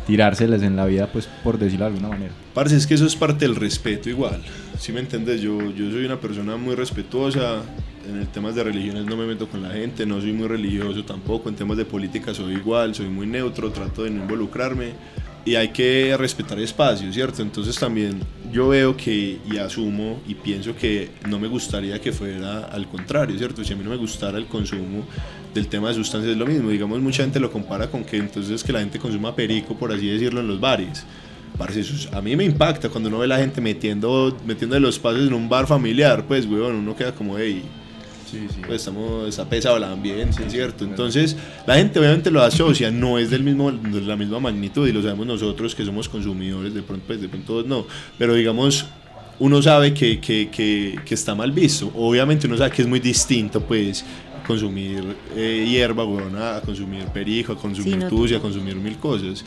tirárseles 0.06 0.62
en 0.62 0.74
la 0.74 0.86
vida, 0.86 1.06
pues 1.12 1.28
por 1.44 1.58
decirlo 1.58 1.84
de 1.84 1.92
alguna 1.92 2.08
manera. 2.08 2.32
Parce, 2.54 2.74
es 2.74 2.86
que 2.86 2.94
eso 2.94 3.04
es 3.04 3.14
parte 3.14 3.44
del 3.44 3.54
respeto 3.54 4.08
igual. 4.08 4.42
Si 4.78 4.92
me 4.92 5.00
entiendes, 5.00 5.42
yo, 5.42 5.58
yo 5.70 5.90
soy 5.90 6.06
una 6.06 6.18
persona 6.18 6.56
muy 6.56 6.74
respetuosa. 6.74 7.62
En 8.08 8.16
el 8.16 8.26
temas 8.28 8.54
de 8.54 8.64
religiones 8.64 9.04
no 9.04 9.14
me 9.14 9.26
meto 9.26 9.46
con 9.46 9.62
la 9.62 9.70
gente, 9.70 10.06
no 10.06 10.20
soy 10.22 10.32
muy 10.32 10.48
religioso 10.48 11.04
tampoco. 11.04 11.50
En 11.50 11.54
temas 11.54 11.76
de 11.76 11.84
política 11.84 12.32
soy 12.32 12.54
igual, 12.54 12.94
soy 12.94 13.08
muy 13.08 13.26
neutro, 13.26 13.70
trato 13.70 14.02
de 14.02 14.10
no 14.10 14.22
involucrarme. 14.22 14.94
Y 15.44 15.54
hay 15.54 15.68
que 15.68 16.14
respetar 16.18 16.58
espacios, 16.60 17.14
¿cierto? 17.14 17.40
Entonces 17.40 17.78
también 17.78 18.20
yo 18.52 18.68
veo 18.68 18.96
que 18.96 19.38
y 19.50 19.56
asumo 19.56 20.20
y 20.28 20.34
pienso 20.34 20.76
que 20.76 21.10
no 21.28 21.38
me 21.38 21.48
gustaría 21.48 21.98
que 21.98 22.12
fuera 22.12 22.66
al 22.66 22.86
contrario, 22.86 23.36
¿cierto? 23.38 23.64
Si 23.64 23.72
a 23.72 23.76
mí 23.76 23.82
no 23.82 23.90
me 23.90 23.96
gustara 23.96 24.36
el 24.36 24.46
consumo 24.46 25.04
del 25.54 25.66
tema 25.68 25.88
de 25.88 25.94
sustancias 25.94 26.32
es 26.32 26.38
lo 26.38 26.46
mismo. 26.46 26.68
Digamos, 26.68 27.00
mucha 27.00 27.22
gente 27.22 27.40
lo 27.40 27.50
compara 27.50 27.90
con 27.90 28.04
que 28.04 28.18
entonces 28.18 28.62
que 28.62 28.72
la 28.72 28.80
gente 28.80 28.98
consuma 28.98 29.34
perico, 29.34 29.74
por 29.74 29.92
así 29.92 30.08
decirlo, 30.08 30.40
en 30.40 30.48
los 30.48 30.60
bares. 30.60 31.04
A 32.12 32.20
mí 32.22 32.36
me 32.36 32.44
impacta 32.44 32.88
cuando 32.88 33.10
uno 33.10 33.18
ve 33.18 33.24
a 33.26 33.28
la 33.28 33.38
gente 33.38 33.60
metiendo, 33.60 34.34
metiendo 34.46 34.80
los 34.80 34.98
pases 34.98 35.26
en 35.26 35.34
un 35.34 35.48
bar 35.48 35.66
familiar, 35.66 36.24
pues, 36.26 36.46
weón, 36.46 36.76
uno 36.76 36.96
queda 36.96 37.14
como, 37.14 37.38
hey, 37.38 37.62
Sí, 38.30 38.46
sí. 38.48 38.60
pues 38.66 38.80
estamos, 38.82 39.28
está 39.28 39.48
pesado 39.48 39.76
el 39.76 39.84
ambiente, 39.84 40.48
¿cierto? 40.48 40.84
Entonces, 40.84 41.36
la 41.66 41.76
gente 41.76 41.98
obviamente 41.98 42.30
lo 42.30 42.42
asocia, 42.42 42.90
no 42.90 43.18
es 43.18 43.30
del 43.30 43.42
mismo, 43.42 43.72
de 43.72 44.00
la 44.02 44.16
misma 44.16 44.40
magnitud 44.40 44.86
y 44.86 44.92
lo 44.92 45.02
sabemos 45.02 45.26
nosotros 45.26 45.74
que 45.74 45.84
somos 45.84 46.08
consumidores, 46.08 46.74
de 46.74 46.82
pronto, 46.82 47.04
pues 47.06 47.20
de 47.20 47.28
pronto 47.28 47.62
no, 47.64 47.86
pero 48.18 48.34
digamos, 48.34 48.86
uno 49.38 49.60
sabe 49.62 49.92
que, 49.94 50.20
que, 50.20 50.48
que, 50.50 50.98
que 51.04 51.14
está 51.14 51.34
mal 51.34 51.50
visto, 51.50 51.90
obviamente 51.96 52.46
uno 52.46 52.56
sabe 52.56 52.70
que 52.70 52.82
es 52.82 52.88
muy 52.88 53.00
distinto, 53.00 53.60
pues, 53.60 54.04
consumir 54.46 55.16
eh, 55.36 55.66
hierba, 55.68 56.04
weón, 56.04 56.36
a 56.36 56.60
consumir 56.60 57.04
perico, 57.06 57.52
a 57.52 57.56
consumir 57.56 57.98
no, 57.98 58.08
tucia, 58.08 58.38
a 58.38 58.40
consumir 58.40 58.74
mil 58.76 58.96
cosas. 58.96 59.44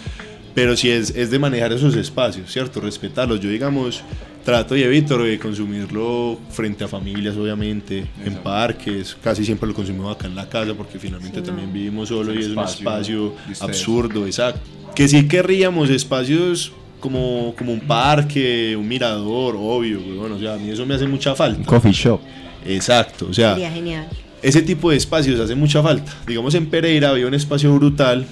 Pero 0.55 0.77
sí 0.77 0.89
es, 0.89 1.09
es 1.11 1.31
de 1.31 1.39
manejar 1.39 1.73
esos 1.73 1.95
espacios, 1.95 2.51
¿cierto? 2.51 2.79
Respetarlos. 2.79 3.39
Yo, 3.39 3.49
digamos, 3.49 4.03
trato 4.45 4.75
y 4.75 4.83
evito 4.83 5.17
de 5.17 5.39
consumirlo 5.39 6.37
frente 6.51 6.83
a 6.83 6.87
familias, 6.87 7.35
obviamente, 7.35 8.05
en 8.23 8.35
parques. 8.35 9.17
Casi 9.23 9.43
siempre 9.43 9.67
lo 9.67 9.73
consumimos 9.73 10.15
acá 10.15 10.27
en 10.27 10.35
la 10.35 10.47
casa 10.47 10.73
porque 10.75 10.99
finalmente 10.99 11.37
Sí, 11.37 11.41
no. 11.41 11.47
también 11.47 11.73
vivimos 11.73 12.09
solo 12.09 12.31
Es 12.33 12.35
y 12.35 12.39
un 12.39 12.51
es 12.51 12.57
un 12.57 12.63
espacio 12.63 13.35
absurdo, 13.61 14.25
exacto. 14.27 14.61
Que 14.95 15.07
sí 15.07 15.27
querríamos 15.27 15.89
espacios 15.89 16.71
como, 16.99 17.55
como 17.57 17.73
un 17.73 17.79
parque, 17.81 18.75
un 18.77 18.87
mirador, 18.87 19.55
obvio, 19.57 19.99
bueno, 20.17 20.35
o 20.35 20.39
sea, 20.39 20.53
a 20.53 20.57
mí 20.57 20.69
eso 20.69 20.85
me 20.85 20.93
hace 20.93 21.07
mucha 21.07 21.31
Un 21.31 21.35
falta. 21.37 21.65
coffee 21.65 21.91
shop. 21.91 22.19
Exacto, 22.65 23.27
o 23.29 23.33
sea, 23.33 23.53
Sería 23.55 23.71
genial. 23.71 24.07
ese 24.41 24.61
tipo 24.61 24.91
de 24.91 24.97
espacios 24.97 25.39
hace 25.39 25.55
mucha 25.55 25.81
falta. 25.81 26.13
Digamos 26.27 26.53
en 26.53 26.67
Pereira 26.67 27.09
había 27.09 27.25
un 27.27 27.33
espacio 27.33 27.73
brutal 27.73 28.25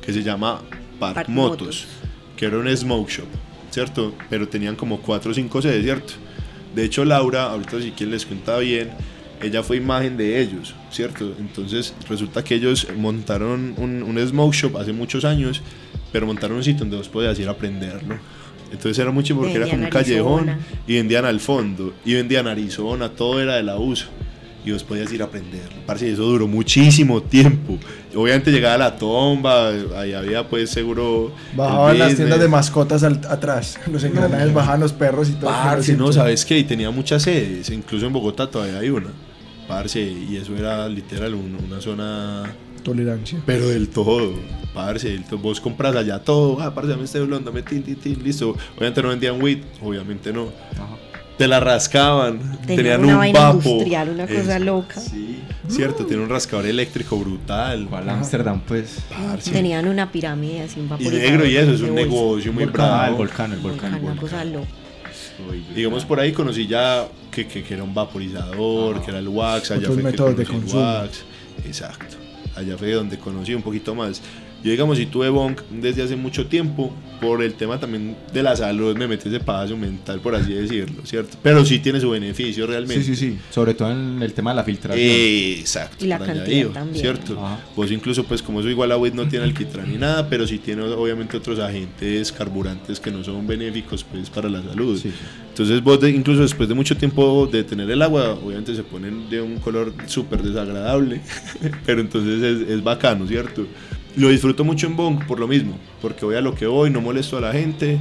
que 0.00 0.12
se 0.12 0.22
llama 0.22 0.62
Park, 1.00 1.14
Park 1.14 1.28
Motos, 1.28 1.60
Motos. 1.60 1.86
que 2.36 2.46
era 2.46 2.58
un 2.58 2.76
smoke 2.76 3.10
shop, 3.10 3.26
¿cierto? 3.70 4.14
Pero 4.28 4.46
tenían 4.48 4.76
como 4.76 5.00
4 5.00 5.32
o 5.32 5.34
5 5.34 5.62
sedes, 5.62 5.82
¿cierto? 5.82 6.12
De 6.74 6.84
hecho 6.84 7.04
Laura, 7.04 7.44
ahorita 7.50 7.80
si 7.80 7.90
quien 7.90 8.12
les 8.12 8.24
cuenta 8.24 8.56
bien, 8.58 8.90
ella 9.42 9.62
fue 9.62 9.78
imagen 9.78 10.16
de 10.16 10.40
ellos, 10.40 10.74
¿cierto? 10.90 11.34
Entonces 11.40 11.94
resulta 12.08 12.44
que 12.44 12.54
ellos 12.54 12.86
montaron 12.96 13.74
un, 13.78 14.02
un 14.02 14.28
smoke 14.28 14.54
shop 14.54 14.76
hace 14.76 14.92
muchos 14.92 15.24
años, 15.24 15.62
pero 16.12 16.26
montaron 16.26 16.58
un 16.58 16.64
sitio 16.64 16.80
donde 16.80 16.98
vos 16.98 17.08
podías 17.08 17.38
ir 17.40 17.48
a 17.48 17.52
aprenderlo. 17.52 18.18
Entonces 18.70 18.98
era 19.00 19.10
mucho 19.10 19.34
porque 19.34 19.54
era 19.54 19.66
como 19.68 19.82
un 19.82 19.90
callejón 19.90 20.58
y 20.86 20.94
vendían 20.94 21.24
al 21.24 21.40
fondo 21.40 21.92
y 22.04 22.14
vendían 22.14 22.46
Arizona, 22.46 23.08
todo 23.08 23.40
era 23.40 23.56
de 23.56 23.64
la 23.64 23.76
uso 23.76 24.06
y 24.64 24.72
vos 24.72 24.84
podías 24.84 25.10
ir 25.12 25.22
a 25.22 25.26
aprenderlo. 25.26 25.80
Parce, 25.86 26.10
eso 26.10 26.22
duró 26.22 26.46
muchísimo 26.46 27.22
tiempo. 27.22 27.78
Obviamente 28.14 28.50
llegaba 28.50 28.74
a 28.74 28.78
la 28.78 28.96
tomba, 28.96 29.68
ahí 29.96 30.12
había 30.12 30.46
pues 30.48 30.70
seguro. 30.70 31.32
Bajaban 31.56 31.98
las 31.98 32.16
tiendas 32.16 32.40
de 32.40 32.48
mascotas 32.48 33.02
al- 33.02 33.20
atrás. 33.28 33.78
Los 33.90 34.04
engranajes 34.04 34.52
bajaban 34.52 34.80
los 34.80 34.92
perros 34.92 35.28
y 35.28 35.32
todo. 35.32 35.50
Parce, 35.50 35.96
no, 35.96 36.12
¿sabes 36.12 36.44
qué? 36.44 36.58
Y 36.58 36.64
tenía 36.64 36.90
muchas 36.90 37.22
sedes, 37.22 37.70
incluso 37.70 38.06
en 38.06 38.12
Bogotá 38.12 38.50
todavía 38.50 38.78
hay 38.80 38.90
una. 38.90 39.08
Parce, 39.68 40.00
y 40.02 40.36
eso 40.36 40.56
era 40.56 40.88
literal 40.88 41.34
un- 41.34 41.56
una 41.66 41.80
zona, 41.80 42.52
Tolerancia. 42.82 43.38
pero 43.46 43.68
del 43.68 43.88
todo. 43.88 44.32
Parce, 44.74 45.08
del 45.08 45.24
todo. 45.24 45.38
vos 45.38 45.60
compras 45.60 45.94
allá 45.96 46.18
todo. 46.18 46.60
Ah, 46.60 46.74
parce, 46.74 46.90
dame 46.90 47.04
este 47.04 47.20
blond, 47.20 47.44
dame 47.46 47.62
tin, 47.62 47.82
tin, 47.82 47.94
tin, 47.96 48.22
listo. 48.22 48.56
Obviamente 48.76 49.00
no 49.02 49.08
vendían 49.08 49.40
weed, 49.40 49.58
obviamente 49.82 50.32
no. 50.32 50.48
Te 51.40 51.48
la 51.48 51.58
rascaban, 51.58 52.38
Tenían 52.66 52.76
tenían 52.76 53.04
una 53.04 53.12
un 53.14 53.18
vaina 53.20 53.40
vapo. 53.40 53.68
industrial, 53.70 54.08
una 54.10 54.26
cosa 54.26 54.58
loca. 54.58 55.00
Sí, 55.00 55.40
cierto, 55.68 56.04
tiene 56.04 56.22
un 56.22 56.28
rascador 56.28 56.66
eléctrico 56.66 57.16
brutal. 57.18 57.80
Igual 57.80 58.10
Ámsterdam, 58.10 58.60
pues. 58.60 58.98
Parce. 59.08 59.50
Tenían 59.50 59.88
una 59.88 60.12
pirámide 60.12 60.60
así, 60.64 60.80
un 60.80 60.84
Y 60.84 60.88
vaporizador 60.90 61.22
negro 61.22 61.46
y 61.46 61.56
eso, 61.56 61.72
es 61.72 61.80
de 61.80 61.84
un 61.88 61.94
bolsa. 61.96 62.04
negocio 62.10 62.52
muy 62.52 62.64
Volcán, 62.64 62.86
bravo. 62.88 63.06
el 63.06 63.14
volcán, 63.16 63.52
el 63.54 63.58
volcán. 63.60 63.90
Volcán, 63.92 64.04
una 64.12 64.20
cosa 64.20 64.44
loca. 64.44 64.68
Digamos 65.74 66.04
por 66.04 66.20
ahí 66.20 66.32
conocí 66.32 66.66
ya 66.66 67.08
que, 67.30 67.46
que, 67.46 67.62
que 67.62 67.72
era 67.72 67.82
un 67.84 67.94
vaporizador, 67.94 69.02
que 69.02 69.10
era 69.10 69.20
el 69.20 69.28
wax, 69.28 69.70
allá 69.70 69.80
Otros 69.80 69.94
fue 69.94 70.02
que 70.02 70.10
métodos 70.10 70.36
de 70.36 70.44
conocí 70.44 70.56
el 70.66 70.72
consumo. 70.72 70.82
wax. 71.00 71.24
Exacto. 71.64 72.16
Allá 72.54 72.76
fue 72.76 72.92
donde 72.92 73.18
conocí 73.18 73.54
un 73.54 73.62
poquito 73.62 73.94
más. 73.94 74.20
Yo 74.62 74.70
digamos, 74.70 74.98
si 74.98 75.06
tuve 75.06 75.28
bong 75.30 75.56
desde 75.70 76.02
hace 76.02 76.16
mucho 76.16 76.46
tiempo, 76.46 76.92
por 77.20 77.42
el 77.42 77.52
tema 77.54 77.78
también 77.78 78.16
de 78.32 78.42
la 78.42 78.56
salud, 78.56 78.96
me 78.96 79.06
metí 79.06 79.28
ese 79.28 79.40
paso 79.40 79.76
mental, 79.76 80.20
por 80.20 80.34
así 80.34 80.54
decirlo, 80.54 81.04
¿cierto? 81.04 81.36
Pero 81.42 81.64
sí 81.66 81.78
tiene 81.78 82.00
su 82.00 82.08
beneficio 82.10 82.66
realmente. 82.66 83.04
Sí, 83.04 83.14
sí, 83.14 83.30
sí. 83.32 83.38
Sobre 83.50 83.74
todo 83.74 83.90
en 83.92 84.22
el 84.22 84.32
tema 84.32 84.50
de 84.52 84.56
la 84.56 84.64
filtración. 84.64 85.06
Exacto. 85.06 86.04
Y 86.04 86.08
la 86.08 86.18
cantidad 86.18 86.46
iba, 86.46 86.72
también. 86.72 87.00
¿Cierto? 87.00 87.38
Ajá. 87.44 87.58
Vos 87.76 87.90
incluso, 87.90 88.24
pues 88.24 88.40
como 88.42 88.60
eso 88.60 88.70
igual 88.70 88.88
la 88.88 88.96
WIT 88.96 89.14
no 89.14 89.28
tiene 89.28 89.44
alquitrán 89.44 89.90
ni 89.90 89.98
nada, 89.98 90.28
pero 90.30 90.46
sí 90.46 90.58
tiene 90.58 90.82
obviamente 90.82 91.36
otros 91.36 91.58
agentes 91.58 92.32
carburantes 92.32 92.98
que 93.00 93.10
no 93.10 93.22
son 93.22 93.46
benéficos 93.46 94.02
pues 94.04 94.30
para 94.30 94.48
la 94.48 94.62
salud. 94.62 94.98
Sí. 94.98 95.12
Entonces 95.50 95.82
vos 95.82 96.00
de- 96.00 96.10
incluso 96.10 96.40
después 96.42 96.68
de 96.68 96.74
mucho 96.74 96.96
tiempo 96.96 97.46
de 97.52 97.64
tener 97.64 97.90
el 97.90 98.00
agua, 98.00 98.30
obviamente 98.32 98.74
se 98.74 98.82
ponen 98.82 99.28
de 99.28 99.42
un 99.42 99.58
color 99.58 99.92
súper 100.06 100.42
desagradable, 100.42 101.20
pero 101.84 102.00
entonces 102.00 102.42
es, 102.42 102.68
es 102.68 102.82
bacano, 102.82 103.26
¿cierto? 103.26 103.66
Lo 104.20 104.28
disfruto 104.28 104.64
mucho 104.64 104.86
en 104.86 104.96
Bong 104.96 105.24
por 105.26 105.40
lo 105.40 105.48
mismo, 105.48 105.78
porque 106.02 106.26
voy 106.26 106.36
a 106.36 106.42
lo 106.42 106.54
que 106.54 106.66
voy, 106.66 106.90
no 106.90 107.00
molesto 107.00 107.38
a 107.38 107.40
la 107.40 107.52
gente, 107.52 107.98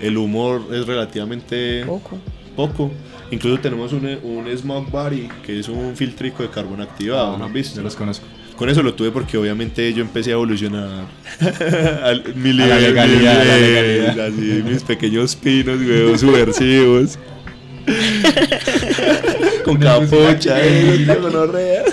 el 0.00 0.16
humor 0.16 0.62
es 0.72 0.86
relativamente 0.86 1.84
Poco. 1.84 2.16
poco. 2.56 2.90
Incluso 3.30 3.60
tenemos 3.60 3.92
un, 3.92 4.06
un 4.22 4.48
Smog 4.56 4.90
Body, 4.90 5.28
que 5.44 5.60
es 5.60 5.68
un 5.68 5.94
filtrico 5.94 6.42
de 6.42 6.48
carbón 6.48 6.80
activado, 6.80 7.36
¿no 7.36 7.44
han 7.44 7.52
visto? 7.52 7.76
Yo 7.76 7.82
los 7.82 7.94
conozco. 7.94 8.24
Con 8.56 8.70
eso 8.70 8.82
lo 8.82 8.94
tuve 8.94 9.10
porque 9.10 9.36
obviamente 9.36 9.92
yo 9.92 10.02
empecé 10.02 10.30
a 10.30 10.34
evolucionar 10.34 11.06
al, 12.02 12.34
mi 12.34 12.50
A 12.62 12.66
la 12.66 12.78
legalidad, 12.78 13.20
mi 13.20 13.26
a 13.26 13.34
la 13.44 13.54
nivel, 13.56 13.98
legalidad. 14.16 14.26
así, 14.28 14.62
mis 14.64 14.82
pequeños 14.82 15.36
pinos, 15.36 15.78
weón, 15.78 16.18
subversivos. 16.18 17.18
Con 19.64 19.78
capucha, 19.78 20.58
eh, 20.62 21.06
gonorrea. 21.20 21.84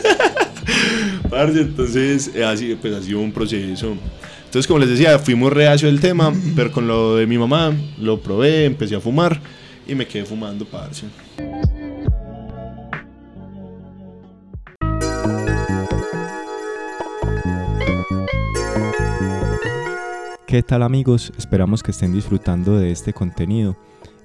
Parce, 1.29 1.61
entonces, 1.61 2.31
eh, 2.33 2.43
así, 2.43 2.75
pues 2.79 2.93
ha 2.93 3.01
sido 3.01 3.19
un 3.19 3.31
proceso. 3.31 3.97
Entonces, 4.45 4.65
como 4.65 4.79
les 4.79 4.89
decía, 4.89 5.19
fuimos 5.19 5.51
reacio 5.51 5.87
del 5.87 5.99
tema, 5.99 6.33
pero 6.55 6.71
con 6.71 6.87
lo 6.87 7.15
de 7.17 7.27
mi 7.27 7.37
mamá, 7.37 7.73
lo 7.99 8.21
probé, 8.21 8.65
empecé 8.65 8.95
a 8.95 8.99
fumar 8.99 9.39
y 9.87 9.95
me 9.95 10.07
quedé 10.07 10.25
fumando, 10.25 10.65
parce. 10.65 11.05
¿Qué 20.47 20.63
tal 20.63 20.81
amigos? 20.81 21.33
Esperamos 21.37 21.83
que 21.83 21.91
estén 21.91 22.13
disfrutando 22.13 22.77
de 22.77 22.91
este 22.91 23.11
contenido. 23.11 23.75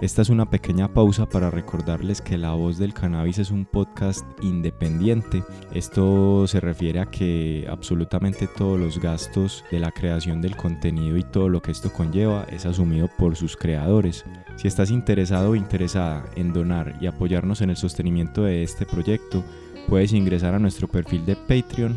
Esta 0.02 0.20
es 0.20 0.30
una 0.30 0.50
pequeña 0.50 0.92
pausa 0.92 1.28
para 1.28 1.48
recordarles 1.48 2.20
que 2.20 2.36
La 2.36 2.54
Voz 2.54 2.76
del 2.76 2.92
Cannabis 2.92 3.38
es 3.38 3.52
un 3.52 3.64
podcast 3.64 4.26
independiente. 4.42 5.44
Esto 5.72 6.44
se 6.48 6.58
refiere 6.58 6.98
a 6.98 7.06
que 7.06 7.68
absolutamente 7.70 8.48
todos 8.48 8.80
los 8.80 8.98
gastos 8.98 9.64
de 9.70 9.78
la 9.78 9.92
creación 9.92 10.42
del 10.42 10.56
contenido 10.56 11.16
y 11.16 11.22
todo 11.22 11.48
lo 11.48 11.62
que 11.62 11.70
esto 11.70 11.92
conlleva 11.92 12.44
es 12.50 12.66
asumido 12.66 13.08
por 13.16 13.36
sus 13.36 13.56
creadores. 13.56 14.24
Si 14.56 14.66
estás 14.66 14.90
interesado 14.90 15.50
o 15.50 15.54
interesada 15.54 16.24
en 16.34 16.52
donar 16.52 16.96
y 17.00 17.06
apoyarnos 17.06 17.60
en 17.60 17.70
el 17.70 17.76
sostenimiento 17.76 18.42
de 18.42 18.64
este 18.64 18.84
proyecto, 18.84 19.44
puedes 19.86 20.12
ingresar 20.12 20.52
a 20.52 20.58
nuestro 20.58 20.88
perfil 20.88 21.24
de 21.26 21.36
Patreon 21.36 21.96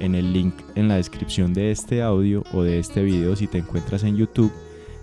en 0.00 0.16
el 0.16 0.32
link 0.32 0.54
en 0.74 0.88
la 0.88 0.96
descripción 0.96 1.54
de 1.54 1.70
este 1.70 2.02
audio 2.02 2.42
o 2.52 2.64
de 2.64 2.80
este 2.80 3.04
video 3.04 3.36
si 3.36 3.46
te 3.46 3.58
encuentras 3.58 4.02
en 4.02 4.16
YouTube 4.16 4.52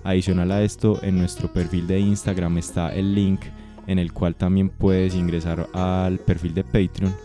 Adicional 0.03 0.51
a 0.51 0.61
esto, 0.63 0.99
en 1.01 1.17
nuestro 1.17 1.51
perfil 1.51 1.87
de 1.87 1.99
Instagram 1.99 2.57
está 2.57 2.93
el 2.93 3.15
link 3.15 3.41
en 3.87 3.99
el 3.99 4.13
cual 4.13 4.35
también 4.35 4.69
puedes 4.69 5.15
ingresar 5.15 5.67
al 5.73 6.19
perfil 6.19 6.53
de 6.53 6.63
Patreon 6.63 7.15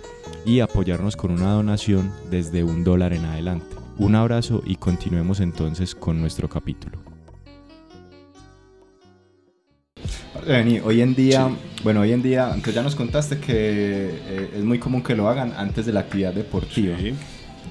y 0.45 0.61
apoyarnos 0.61 1.17
con 1.17 1.31
una 1.31 1.53
donación 1.53 2.13
desde 2.31 2.65
un 2.65 2.85
dólar 2.85 3.13
en 3.13 3.25
adelante. 3.25 3.67
Un 3.99 4.15
abrazo 4.15 4.63
y 4.65 4.77
continuemos 4.77 5.41
entonces 5.41 5.95
con 5.95 6.21
nuestro 6.21 6.49
capítulo. 6.49 6.99
Hoy 10.85 11.03
en 11.03 11.15
día, 11.15 11.51
bueno, 11.83 12.01
hoy 12.01 12.13
en 12.13 12.23
día, 12.23 12.53
aunque 12.53 12.73
ya 12.73 12.83
nos 12.83 12.95
contaste 12.95 13.39
que 13.39 13.53
eh, 13.57 14.51
es 14.57 14.65
muy 14.65 14.79
común 14.79 15.03
que 15.03 15.15
lo 15.15 15.29
hagan 15.29 15.53
antes 15.57 15.85
de 15.85 15.93
la 15.93 16.01
actividad 16.01 16.33
deportiva. 16.33 16.97
Sí. 16.99 17.13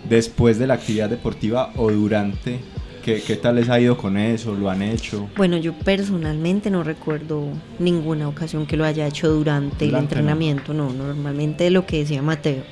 Después 0.07 0.59
de 0.59 0.67
la 0.67 0.75
actividad 0.75 1.09
deportiva 1.09 1.71
o 1.75 1.91
durante, 1.91 2.59
¿qué, 3.07 3.21
¿qué 3.21 3.37
tal 3.37 3.55
les 3.55 3.69
ha 3.69 3.79
ido 3.79 3.95
con 3.95 4.17
eso? 4.17 4.53
¿Lo 4.53 4.69
han 4.69 4.81
hecho? 4.81 5.29
Bueno, 5.37 5.55
yo 5.55 5.71
personalmente 5.71 6.69
no 6.69 6.83
recuerdo 6.83 7.47
ninguna 7.79 8.27
ocasión 8.27 8.65
que 8.65 8.75
lo 8.75 8.83
haya 8.83 9.07
hecho 9.07 9.29
durante, 9.29 9.85
el 9.85 9.91
Durante, 9.91 10.15
no. 10.15 10.19
entrenamiento, 10.19 10.73
no. 10.73 10.91
normalmente 10.91 11.69
lo 11.69 11.85
que 11.85 11.99
decía 11.99 12.21
Mateo, 12.21 12.63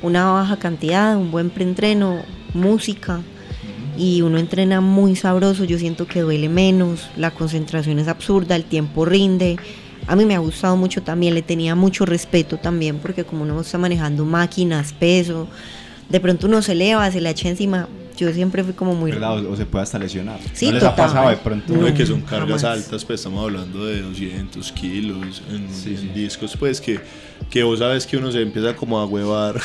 una 0.00 0.30
baja 0.30 0.58
cantidad, 0.58 1.16
un 1.16 1.32
buen 1.32 1.50
preentreno, 1.50 2.22
música 2.54 3.20
y 3.98 4.22
uno 4.22 4.38
entrena 4.38 4.80
muy 4.80 5.16
sabroso, 5.16 5.64
yo 5.64 5.76
siento 5.76 6.06
que 6.06 6.20
duele 6.20 6.48
menos, 6.48 7.10
la 7.16 7.32
concentración 7.32 7.98
es 7.98 8.06
absurda, 8.06 8.54
el 8.54 8.64
tiempo 8.64 9.04
rinde. 9.04 9.56
A 10.06 10.14
mí 10.14 10.24
me 10.24 10.36
ha 10.36 10.38
gustado 10.38 10.76
mucho 10.76 11.02
también, 11.02 11.34
le 11.34 11.42
tenía 11.42 11.74
mucho 11.74 12.06
respeto 12.06 12.58
también 12.58 12.98
porque 12.98 13.24
como 13.24 13.42
uno 13.42 13.60
está 13.60 13.76
manejando 13.76 14.24
máquinas, 14.24 14.92
peso, 14.92 15.48
de 16.08 16.20
pronto 16.20 16.46
uno 16.46 16.62
se 16.62 16.72
eleva, 16.72 17.10
se 17.10 17.20
le 17.20 17.28
echa 17.28 17.48
encima. 17.48 17.88
Yo 18.16 18.32
siempre 18.32 18.62
fui 18.64 18.72
como 18.74 18.94
muy 18.94 19.10
¿Verdad? 19.12 19.44
O, 19.44 19.52
o 19.52 19.56
se 19.56 19.64
puede 19.66 19.82
hasta 19.82 19.98
lesionar. 19.98 20.38
Sí, 20.52 20.66
¿No 20.66 20.72
les 20.72 20.82
ha 20.84 20.90
total. 20.90 21.06
pasado 21.06 21.30
de 21.30 21.36
pronto? 21.38 21.72
No. 21.72 21.86
Uy, 21.86 21.94
que 21.94 22.04
son 22.06 22.20
cargas 22.22 22.62
jamás. 22.62 22.64
altas, 22.84 23.04
pues 23.04 23.20
estamos 23.20 23.42
hablando 23.44 23.86
de 23.86 24.02
200 24.02 24.72
kilos 24.72 25.42
en, 25.50 25.68
Sí, 25.72 25.90
en 25.90 25.98
sí. 25.98 26.10
discos, 26.14 26.56
pues 26.58 26.80
que, 26.80 27.00
que 27.48 27.62
vos 27.62 27.78
sabes 27.78 28.06
que 28.06 28.16
uno 28.16 28.30
se 28.30 28.42
empieza 28.42 28.74
como 28.76 28.98
a 28.98 29.06
huevar. 29.06 29.60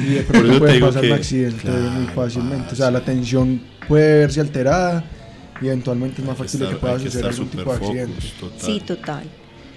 Y 0.00 0.04
de 0.14 0.20
Por 0.24 0.36
eso 0.36 0.52
te 0.52 0.58
puede 0.58 0.72
digo 0.74 0.86
pasar 0.88 1.02
que- 1.02 1.08
un 1.08 1.12
accidente 1.14 1.60
Claro, 1.62 1.78
muy 1.90 2.06
fácilmente. 2.14 2.72
O 2.72 2.76
sea, 2.76 2.90
la 2.90 3.00
tensión 3.00 3.60
puede 3.88 4.18
verse 4.20 4.40
alterada 4.40 5.04
y 5.62 5.66
eventualmente 5.66 6.22
es 6.22 6.26
más 6.26 6.36
fácil 6.38 6.60
que 6.60 6.66
Estar- 6.66 6.78
pueda 6.78 6.96
que 6.96 7.04
suceder 7.04 7.30
estar 7.30 7.32
algún 7.32 7.48
tipo 7.48 7.72
de 7.72 7.78
focus, 7.78 7.88
accidente. 7.88 8.26
total. 8.40 8.60
Sí, 8.60 8.80
total. 8.80 9.24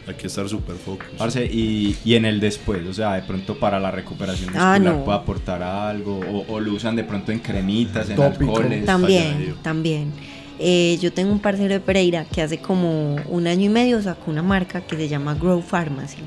Hay 0.07 0.15
que 0.15 0.27
estar 0.27 0.47
super 0.49 0.75
focus. 0.75 1.05
Parce, 1.17 1.45
y, 1.45 1.95
y 2.03 2.15
en 2.15 2.25
el 2.25 2.39
después, 2.39 2.85
o 2.87 2.93
sea, 2.93 3.13
de 3.13 3.21
pronto 3.23 3.57
para 3.57 3.79
la 3.79 3.89
recuperación 3.91 4.49
Ah, 4.55 4.73
muscular 4.73 4.95
no. 4.97 5.05
puede 5.05 5.17
aportar 5.17 5.63
algo, 5.63 6.19
o, 6.19 6.45
o 6.53 6.59
lo 6.59 6.73
usan 6.73 6.95
de 6.95 7.03
pronto 7.03 7.31
en 7.31 7.39
cremitas, 7.39 8.09
en 8.09 8.15
Tópico. 8.17 8.51
alcoholes. 8.57 8.85
También, 8.85 9.23
falladero. 9.33 9.55
también. 9.61 10.11
Eh, 10.59 10.97
yo 11.01 11.11
tengo 11.11 11.31
un 11.31 11.39
parcero 11.39 11.73
de 11.73 11.79
Pereira 11.79 12.25
que 12.25 12.41
hace 12.41 12.59
como 12.59 13.15
un 13.29 13.47
año 13.47 13.65
y 13.65 13.69
medio 13.69 14.01
sacó 14.01 14.29
una 14.31 14.43
marca 14.43 14.81
que 14.81 14.95
se 14.95 15.07
llama 15.07 15.33
Grow 15.35 15.61
Pharmacy. 15.61 16.17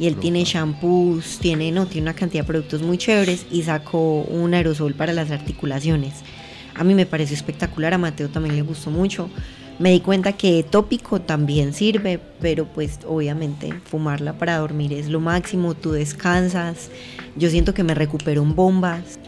Y 0.00 0.06
él 0.06 0.12
Grow 0.14 0.22
tiene 0.22 0.44
shampoos, 0.44 1.38
tiene, 1.40 1.72
no, 1.72 1.86
tiene 1.86 2.02
una 2.02 2.14
cantidad 2.14 2.44
de 2.44 2.46
productos 2.46 2.82
muy 2.82 2.98
chéveres 2.98 3.46
y 3.50 3.62
sacó 3.64 4.22
un 4.22 4.54
aerosol 4.54 4.94
para 4.94 5.12
las 5.12 5.30
articulaciones. 5.32 6.14
A 6.76 6.84
mí 6.84 6.94
me 6.94 7.04
pareció 7.04 7.34
espectacular, 7.34 7.94
a 7.94 7.98
Mateo 7.98 8.28
también 8.28 8.54
le 8.54 8.62
gustó 8.62 8.90
mucho. 8.92 9.28
Me 9.78 9.92
di 9.92 10.00
cuenta 10.00 10.32
que 10.32 10.64
tópico 10.68 11.20
también 11.20 11.72
sirve, 11.72 12.18
pero 12.40 12.64
pues 12.66 12.98
obviamente 13.06 13.72
fumarla 13.84 14.32
para 14.36 14.56
dormir 14.58 14.92
es 14.92 15.08
lo 15.08 15.20
máximo, 15.20 15.74
tú 15.74 15.92
descansas. 15.92 16.90
Yo 17.36 17.48
siento 17.48 17.74
que 17.74 17.84
me 17.84 17.94
recupero 17.94 18.42
en 18.42 18.54
bombas, 18.56 19.18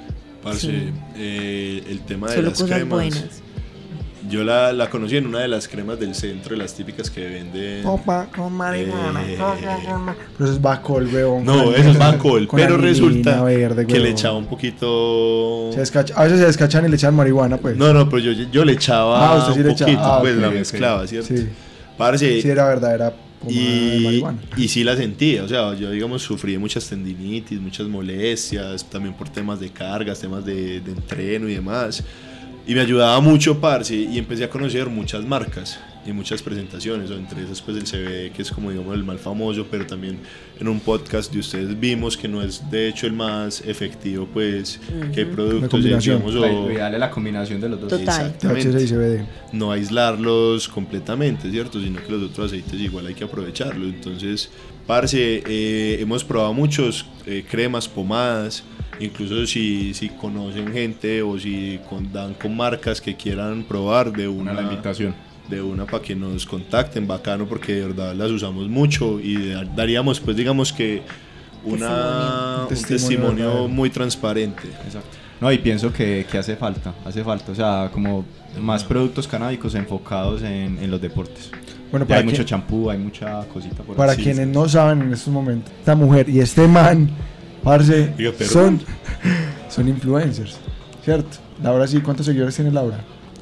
Parce, 0.42 0.60
Sí. 0.68 0.90
eh, 1.16 1.84
el 1.88 2.00
tema 2.00 2.28
de 2.30 2.36
solo 2.36 2.48
las 2.48 2.58
cosas 2.58 2.76
cremas. 2.78 2.90
buenas. 2.90 3.42
Yo 4.30 4.44
la, 4.44 4.72
la 4.72 4.88
conocí 4.88 5.16
en 5.16 5.26
una 5.26 5.40
de 5.40 5.48
las 5.48 5.66
cremas 5.66 5.98
del 5.98 6.14
centro, 6.14 6.52
de 6.56 6.62
las 6.62 6.72
típicas 6.74 7.10
que 7.10 7.26
venden. 7.28 7.82
Con 7.82 8.52
marihuana. 8.52 9.22
Eh. 9.28 9.36
con 9.36 10.04
ma- 10.04 10.14
Pero 10.38 10.44
eso 10.44 10.52
es 10.54 10.62
Bacol, 10.62 11.06
weón. 11.12 11.44
No, 11.44 11.72
eso 11.74 11.90
es 11.90 11.98
Bacol, 11.98 12.48
pero 12.54 12.76
resulta 12.76 13.42
verde, 13.42 13.86
que 13.86 13.98
le 13.98 14.10
echaba 14.10 14.36
un 14.36 14.46
poquito. 14.46 15.70
Se 15.72 15.80
descacha- 15.80 16.14
a 16.16 16.24
veces 16.24 16.38
se 16.40 16.46
descachan 16.46 16.84
y 16.86 16.88
le 16.88 16.96
echan 16.96 17.14
marihuana, 17.14 17.56
pues. 17.56 17.76
No, 17.76 17.92
no, 17.92 18.08
pero 18.08 18.22
yo, 18.22 18.32
yo 18.32 18.64
le 18.64 18.72
echaba 18.72 19.34
Ah, 19.34 19.38
usted 19.38 19.52
sí 19.54 19.60
un 19.60 19.66
le 19.66 19.72
echaba. 19.72 19.90
poquito, 19.92 20.12
Ah, 20.12 20.20
pues 20.20 20.36
la 20.36 20.50
mezclaba, 20.50 21.06
¿cierto? 21.06 21.28
Sí, 21.36 21.48
Parce, 21.98 22.40
sí 22.40 22.48
era 22.48 22.66
verdadera 22.68 23.12
pomada 23.40 23.58
de 23.60 23.96
y, 23.96 24.04
marihuana. 24.04 24.38
y 24.56 24.68
sí 24.68 24.84
la 24.84 24.96
sentía, 24.96 25.44
o 25.44 25.48
sea, 25.48 25.74
yo 25.74 25.90
digamos 25.90 26.22
sufrí 26.22 26.56
muchas 26.58 26.88
tendinitis, 26.88 27.60
muchas 27.60 27.88
molestias, 27.88 28.84
también 28.88 29.14
por 29.14 29.28
temas 29.28 29.60
de 29.60 29.70
cargas, 29.70 30.20
temas 30.20 30.44
de, 30.44 30.80
de 30.80 30.92
entreno 30.92 31.48
y 31.48 31.54
demás. 31.54 32.02
Y 32.66 32.74
me 32.74 32.80
ayudaba 32.80 33.20
mucho, 33.20 33.60
parce, 33.60 33.94
y 33.94 34.18
empecé 34.18 34.44
a 34.44 34.50
conocer 34.50 34.88
muchas 34.88 35.24
marcas 35.24 35.78
y 36.06 36.12
muchas 36.12 36.40
presentaciones, 36.42 37.10
o 37.10 37.14
entre 37.16 37.42
esas 37.44 37.60
pues 37.60 37.76
el 37.76 37.84
CBD, 37.84 38.32
que 38.34 38.42
es 38.42 38.50
como 38.50 38.70
digamos 38.70 38.94
el 38.94 39.04
más 39.04 39.20
famoso, 39.20 39.66
pero 39.70 39.86
también 39.86 40.18
en 40.58 40.66
un 40.68 40.80
podcast 40.80 41.32
de 41.32 41.40
ustedes 41.40 41.78
vimos 41.78 42.16
que 42.16 42.26
no 42.26 42.40
es 42.42 42.68
de 42.70 42.88
hecho 42.88 43.06
el 43.06 43.12
más 43.12 43.60
efectivo, 43.66 44.26
pues, 44.32 44.80
que 45.14 45.20
hay 45.20 45.26
productos, 45.26 45.84
digamos, 45.84 46.34
o- 46.36 46.70
ideal 46.70 46.94
es 46.94 47.00
la 47.00 47.10
combinación 47.10 47.60
de 47.60 47.68
los 47.68 47.80
dos. 47.80 47.90
Total. 47.90 48.26
Exactamente 48.26 48.82
y 48.82 48.86
CBD. 48.86 49.24
no 49.52 49.72
aislarlos 49.72 50.68
completamente, 50.68 51.50
¿cierto? 51.50 51.80
Sino 51.80 52.00
que 52.02 52.10
los 52.12 52.22
otros 52.30 52.46
aceites 52.46 52.80
igual 52.80 53.06
hay 53.06 53.14
que 53.14 53.24
aprovecharlos. 53.24 53.88
Entonces, 53.92 54.50
parce, 54.86 55.42
eh, 55.46 55.98
hemos 56.00 56.24
probado 56.24 56.54
muchos 56.54 57.04
eh, 57.26 57.44
cremas, 57.48 57.86
pomadas, 57.88 58.64
incluso 58.98 59.46
si, 59.46 59.92
si 59.94 60.08
conocen 60.08 60.72
gente 60.72 61.20
o 61.22 61.38
si 61.38 61.78
con- 61.88 62.10
dan 62.12 62.32
con 62.34 62.56
marcas 62.56 63.00
que 63.00 63.14
quieran 63.16 63.64
probar 63.64 64.12
de 64.12 64.26
Una 64.28 64.52
una, 64.52 64.52
la 64.54 64.62
invitación. 64.62 65.14
De 65.50 65.60
una 65.60 65.84
para 65.84 66.02
que 66.02 66.14
nos 66.14 66.46
contacten, 66.46 67.06
bacano, 67.06 67.46
porque 67.46 67.74
de 67.74 67.86
verdad 67.88 68.14
las 68.14 68.30
usamos 68.30 68.68
mucho 68.68 69.18
y 69.20 69.50
da- 69.50 69.64
daríamos 69.64 70.20
pues 70.20 70.36
digamos 70.36 70.72
que 70.72 71.02
una, 71.64 72.64
Testimonio. 72.68 72.68
un 72.68 72.96
Testimonio 72.96 73.68
muy 73.68 73.90
transparente. 73.90 74.68
Exacto. 74.84 75.16
No, 75.40 75.50
y 75.50 75.58
pienso 75.58 75.92
que, 75.92 76.26
que 76.30 76.36
hace 76.38 76.54
falta, 76.56 76.94
hace 77.04 77.24
falta, 77.24 77.52
o 77.52 77.54
sea, 77.54 77.90
como 77.92 78.24
más 78.60 78.84
productos 78.84 79.26
canábicos 79.26 79.74
enfocados 79.74 80.42
en, 80.42 80.78
en 80.82 80.90
los 80.90 81.00
deportes. 81.00 81.50
Bueno, 81.90 82.06
para, 82.06 82.20
hay 82.20 82.26
mucho 82.26 82.42
champú, 82.44 82.90
hay 82.90 82.98
mucha 82.98 83.40
cosita 83.48 83.82
por 83.82 83.96
para 83.96 84.14
quienes 84.14 84.46
no 84.46 84.68
saben 84.68 85.00
en 85.02 85.12
estos 85.12 85.32
momentos, 85.32 85.72
esta 85.78 85.94
mujer 85.96 86.28
y 86.28 86.40
este 86.40 86.68
man, 86.68 87.10
parce, 87.64 88.12
son, 88.46 88.80
son 89.70 89.88
influencers, 89.88 90.58
¿cierto? 91.04 91.38
Laura 91.62 91.86
sí, 91.86 92.00
¿cuántos 92.00 92.26
seguidores 92.26 92.54
tiene 92.54 92.70
Laura? 92.70 92.98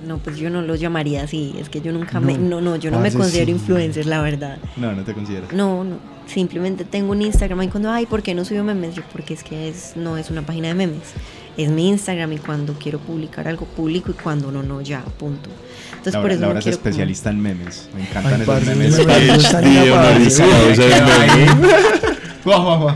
No, 0.07 0.19
pues 0.19 0.37
yo 0.37 0.51
no 0.51 0.63
lo 0.63 0.75
llamaría 0.75 1.25
así. 1.25 1.55
Es 1.59 1.69
que 1.69 1.81
yo 1.81 1.93
nunca 1.93 2.21
me. 2.21 2.39
No, 2.39 2.61
No, 2.61 2.77
yo 2.77 2.91
no 2.91 3.01
me 3.01 3.13
considero 3.13 3.47
sí. 3.47 3.53
influencer, 3.53 4.07
la 4.07 4.23
verdad. 4.23 4.59
No, 4.77 4.93
no 4.93 5.03
te 5.03 5.15
consideras. 5.15 5.53
No, 5.53 5.85
no. 5.85 5.97
Simplemente 6.27 6.85
tengo 6.85 7.13
un 7.13 7.23
Instagram 7.23 7.63
y 7.63 7.69
cuando, 7.69 7.91
ay, 7.91 8.05
¿por 8.05 8.23
qué 8.23 8.35
no 8.35 8.45
subo 8.45 8.63
memes? 8.63 8.95
Yo, 8.95 9.03
porque 9.13 9.33
es 9.35 9.43
que 9.43 9.69
es, 9.69 9.93
no 9.97 10.19
es 10.19 10.31
una 10.31 10.43
página 10.43 10.69
de 10.69 10.75
memes. 10.75 11.15
Es 11.57 11.71
mi 11.71 11.89
Instagram 11.89 12.33
y 12.35 12.39
cuando 12.39 12.75
quiero 12.75 12.99
publicar 12.99 13.49
algo 13.49 13.65
publico 13.65 14.11
y 14.11 14.15
cuando 14.15 14.53
no, 14.53 14.63
no, 14.63 14.83
ya, 14.83 15.01
punto. 15.03 15.49
Entonces 15.91 16.13
Laura, 16.13 16.23
por 16.23 16.31
eso 16.33 16.41
Laura 16.43 16.55
no 16.55 16.61
es 16.61 16.67
especialista 16.67 17.31
en 17.31 17.41
memes. 17.41 17.89
Me 17.95 18.03
encantan 18.03 18.35
Ay, 18.35 18.43
esos 18.43 18.55
parce, 18.55 18.75
memes. 18.77 18.99
Guau, 22.45 22.63
guau, 22.63 22.79
guau. 22.79 22.95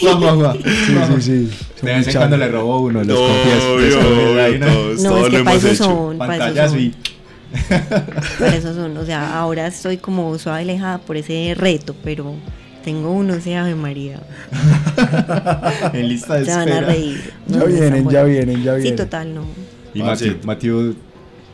Guau, 0.00 0.18
guau, 0.18 0.36
guau. 0.36 0.56
Sí, 0.62 1.20
sí, 1.20 1.22
sí. 1.22 1.48
De 1.82 1.92
vez 1.94 2.06
en 2.08 2.14
cuando 2.14 2.36
le 2.36 2.48
robo 2.48 2.80
uno, 2.80 3.02
los 3.04 3.08
No, 3.08 3.26
confieso. 3.26 3.78
les 3.78 3.94
obvio, 3.94 4.04
confieso, 4.04 4.40
ahí, 4.40 4.50
obvio, 4.52 4.58
¿no? 4.60 4.72
todos, 4.72 5.00
No, 5.02 5.10
todos 5.10 5.26
es 5.26 5.32
lo 5.32 5.38
que 5.38 5.44
para 5.44 5.50
hemos 5.56 5.64
eso 5.64 5.72
hecho. 5.74 5.84
son, 5.84 6.18
para 6.18 6.34
eso 6.34 6.44
Pantallazo 6.44 6.74
son, 6.74 6.80
y... 6.80 6.94
para 8.38 8.56
eso 8.56 8.74
son. 8.74 8.96
O 8.96 9.04
sea, 9.04 9.38
ahora 9.38 9.66
estoy 9.66 9.96
como 9.98 10.38
suave 10.38 10.60
alejada 10.62 10.98
por 10.98 11.16
ese 11.16 11.54
reto, 11.56 11.94
pero 12.02 12.34
tengo 12.84 13.10
uno, 13.12 13.40
sea 13.40 13.62
Ave 13.64 13.74
María. 13.74 14.20
en 15.92 16.08
lista 16.08 16.34
de 16.36 16.44
Se 16.44 16.50
van 16.50 16.60
a 16.68 16.72
espera. 16.72 16.86
reír. 16.86 17.32
Ya 17.46 17.56
No, 17.56 17.58
no 17.58 17.66
vienen, 17.66 18.08
ya 18.10 18.24
vienen, 18.24 18.62
ya 18.62 18.74
Sí, 18.76 18.82
vienen. 18.82 18.96
total, 18.96 19.34
no. 19.34 19.44
Y 19.94 20.02
Matthew 20.02 20.96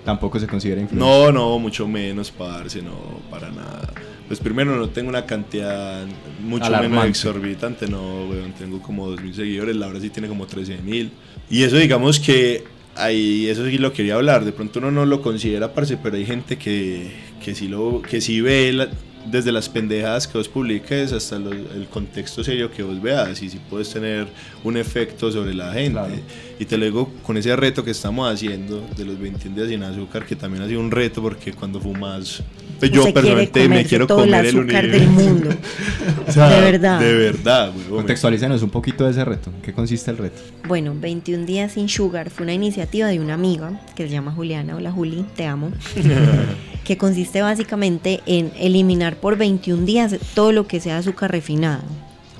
tampoco 0.05 0.39
se 0.39 0.47
considera 0.47 0.81
influencer. 0.81 1.09
No, 1.17 1.33
no, 1.33 1.59
mucho 1.59 1.87
menos, 1.89 2.31
parce, 2.31 2.81
no, 2.83 2.93
para 3.31 3.51
nada. 3.51 3.89
Pues 4.29 4.41
primero 4.41 4.77
no 4.77 4.89
tengo 4.91 5.09
una 5.09 5.25
cantidad 5.27 6.05
mucho 6.41 6.65
menos 6.65 6.69
Alarmante. 6.69 7.09
exorbitante, 7.09 7.89
no, 7.89 8.27
weón, 8.29 8.53
tengo 8.53 8.81
como 8.83 9.11
2.000 9.11 9.33
seguidores, 9.35 9.75
Laura 9.75 9.99
sí 10.01 10.11
tiene 10.11 10.29
como 10.29 10.47
13.000. 10.47 11.11
Y 11.51 11.63
eso 11.63 11.77
digamos 11.77 12.21
que 12.21 12.65
ahí, 12.95 13.47
eso 13.49 13.65
sí 13.67 13.79
lo 13.79 13.93
quería 13.93 14.17
hablar, 14.17 14.45
de 14.45 14.53
pronto 14.53 14.81
uno 14.81 14.91
no 14.91 15.07
lo 15.07 15.23
considera, 15.23 15.73
parce, 15.73 15.97
pero 15.97 16.17
hay 16.17 16.27
gente 16.27 16.59
que, 16.59 17.11
que 17.43 17.55
sí, 17.55 17.69
lo, 17.69 18.03
que 18.03 18.21
sí 18.21 18.41
ve 18.43 18.73
la- 18.73 18.89
desde 19.27 19.51
las 19.53 19.69
pendejadas 19.69 20.27
que 20.27 20.39
vos 20.39 20.49
publiques 20.49 21.13
hasta 21.13 21.37
el 21.37 21.87
contexto 21.91 22.43
serio 22.43 22.71
que 22.71 22.83
vos 22.83 23.01
veas 23.03 23.43
y 23.43 23.51
si 23.51 23.59
puedes 23.59 23.91
tener 23.93 24.27
un 24.65 24.77
efecto 24.77 25.31
sobre 25.33 25.55
la 25.55 25.73
gente. 25.73 25.93
Claro. 25.93 26.15
Y 26.61 26.65
te 26.65 26.77
lo 26.77 26.85
digo 26.85 27.11
con 27.23 27.37
ese 27.37 27.55
reto 27.55 27.85
que 27.85 27.93
estamos 27.93 28.33
haciendo 28.33 28.85
de 28.97 29.05
los 29.05 29.19
21 29.19 29.55
días 29.55 29.69
sin 29.69 29.83
azúcar, 29.85 30.27
que 30.27 30.35
también 30.35 30.65
ha 30.65 30.67
sido 30.67 30.81
un 30.81 30.91
reto 30.91 31.23
porque 31.23 31.53
cuando 31.53 31.81
fumas, 31.81 32.43
pues 32.81 32.91
yo 32.91 33.05
personalmente 33.13 33.69
me 33.69 33.85
quiero 33.85 34.09
todo 34.09 34.25
el 34.25 34.31
comer 34.31 34.47
el 34.47 34.59
azúcar 34.59 34.85
universo. 34.85 34.99
del 34.99 35.09
mundo. 35.09 35.51
O 36.27 36.33
sea, 36.33 36.49
De 36.49 36.61
verdad. 36.61 37.01
De 37.01 37.15
verdad. 37.15 37.73
Contextualícenos 37.89 38.63
un 38.63 38.71
poquito 38.71 39.05
de 39.05 39.13
ese 39.13 39.25
reto. 39.25 39.51
¿En 39.51 39.63
qué 39.63 39.73
consiste 39.73 40.11
el 40.11 40.19
reto? 40.19 40.43
Bueno, 40.67 40.95
21 40.95 41.47
días 41.47 41.73
sin 41.73 41.89
sugar 41.89 42.29
fue 42.29 42.45
una 42.45 42.53
iniciativa 42.53 43.07
de 43.09 43.19
una 43.19 43.35
amiga 43.35 43.81
que 43.95 44.07
se 44.07 44.11
llama 44.11 44.33
Juliana. 44.33 44.77
Hola 44.77 44.93
Juli, 44.93 45.25
te 45.37 45.47
amo. 45.47 45.73
que 46.85 46.99
consiste 46.99 47.41
básicamente 47.41 48.21
en 48.27 48.53
eliminar 48.59 49.17
por 49.17 49.39
21 49.39 49.87
días 49.87 50.17
todo 50.35 50.53
lo 50.53 50.67
que 50.67 50.81
sea 50.81 50.99
azúcar 50.99 51.31
refinado. 51.31 51.83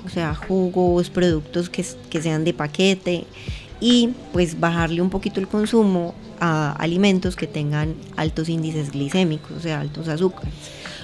O 0.05 0.09
sea, 0.09 0.35
jugos, 0.35 1.09
productos 1.09 1.69
que, 1.69 1.85
que 2.09 2.21
sean 2.21 2.43
de 2.43 2.53
paquete 2.53 3.25
y 3.81 4.09
pues 4.33 4.59
bajarle 4.59 5.01
un 5.01 5.09
poquito 5.09 5.39
el 5.39 5.47
consumo 5.47 6.13
a 6.39 6.71
alimentos 6.73 7.35
que 7.35 7.47
tengan 7.47 7.95
altos 8.15 8.49
índices 8.49 8.91
glicémicos, 8.91 9.51
o 9.51 9.59
sea, 9.59 9.79
altos 9.81 10.07
azúcares, 10.07 10.53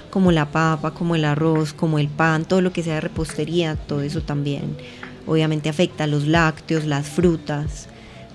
como 0.10 0.32
la 0.32 0.52
papa, 0.52 0.92
como 0.92 1.16
el 1.16 1.26
arroz, 1.26 1.74
como 1.74 2.00
el 2.00 2.08
pan, 2.08 2.46
todo 2.46 2.62
lo 2.62 2.72
que 2.72 2.84
sea 2.84 2.96
de 2.96 3.02
repostería, 3.02 3.76
todo 3.76 4.02
eso 4.02 4.22
también 4.22 4.76
obviamente 5.28 5.70
afecta 5.70 6.04
a 6.04 6.08
los 6.08 6.28
lácteos, 6.28 6.86
las 6.86 7.08
frutas, 7.08 7.88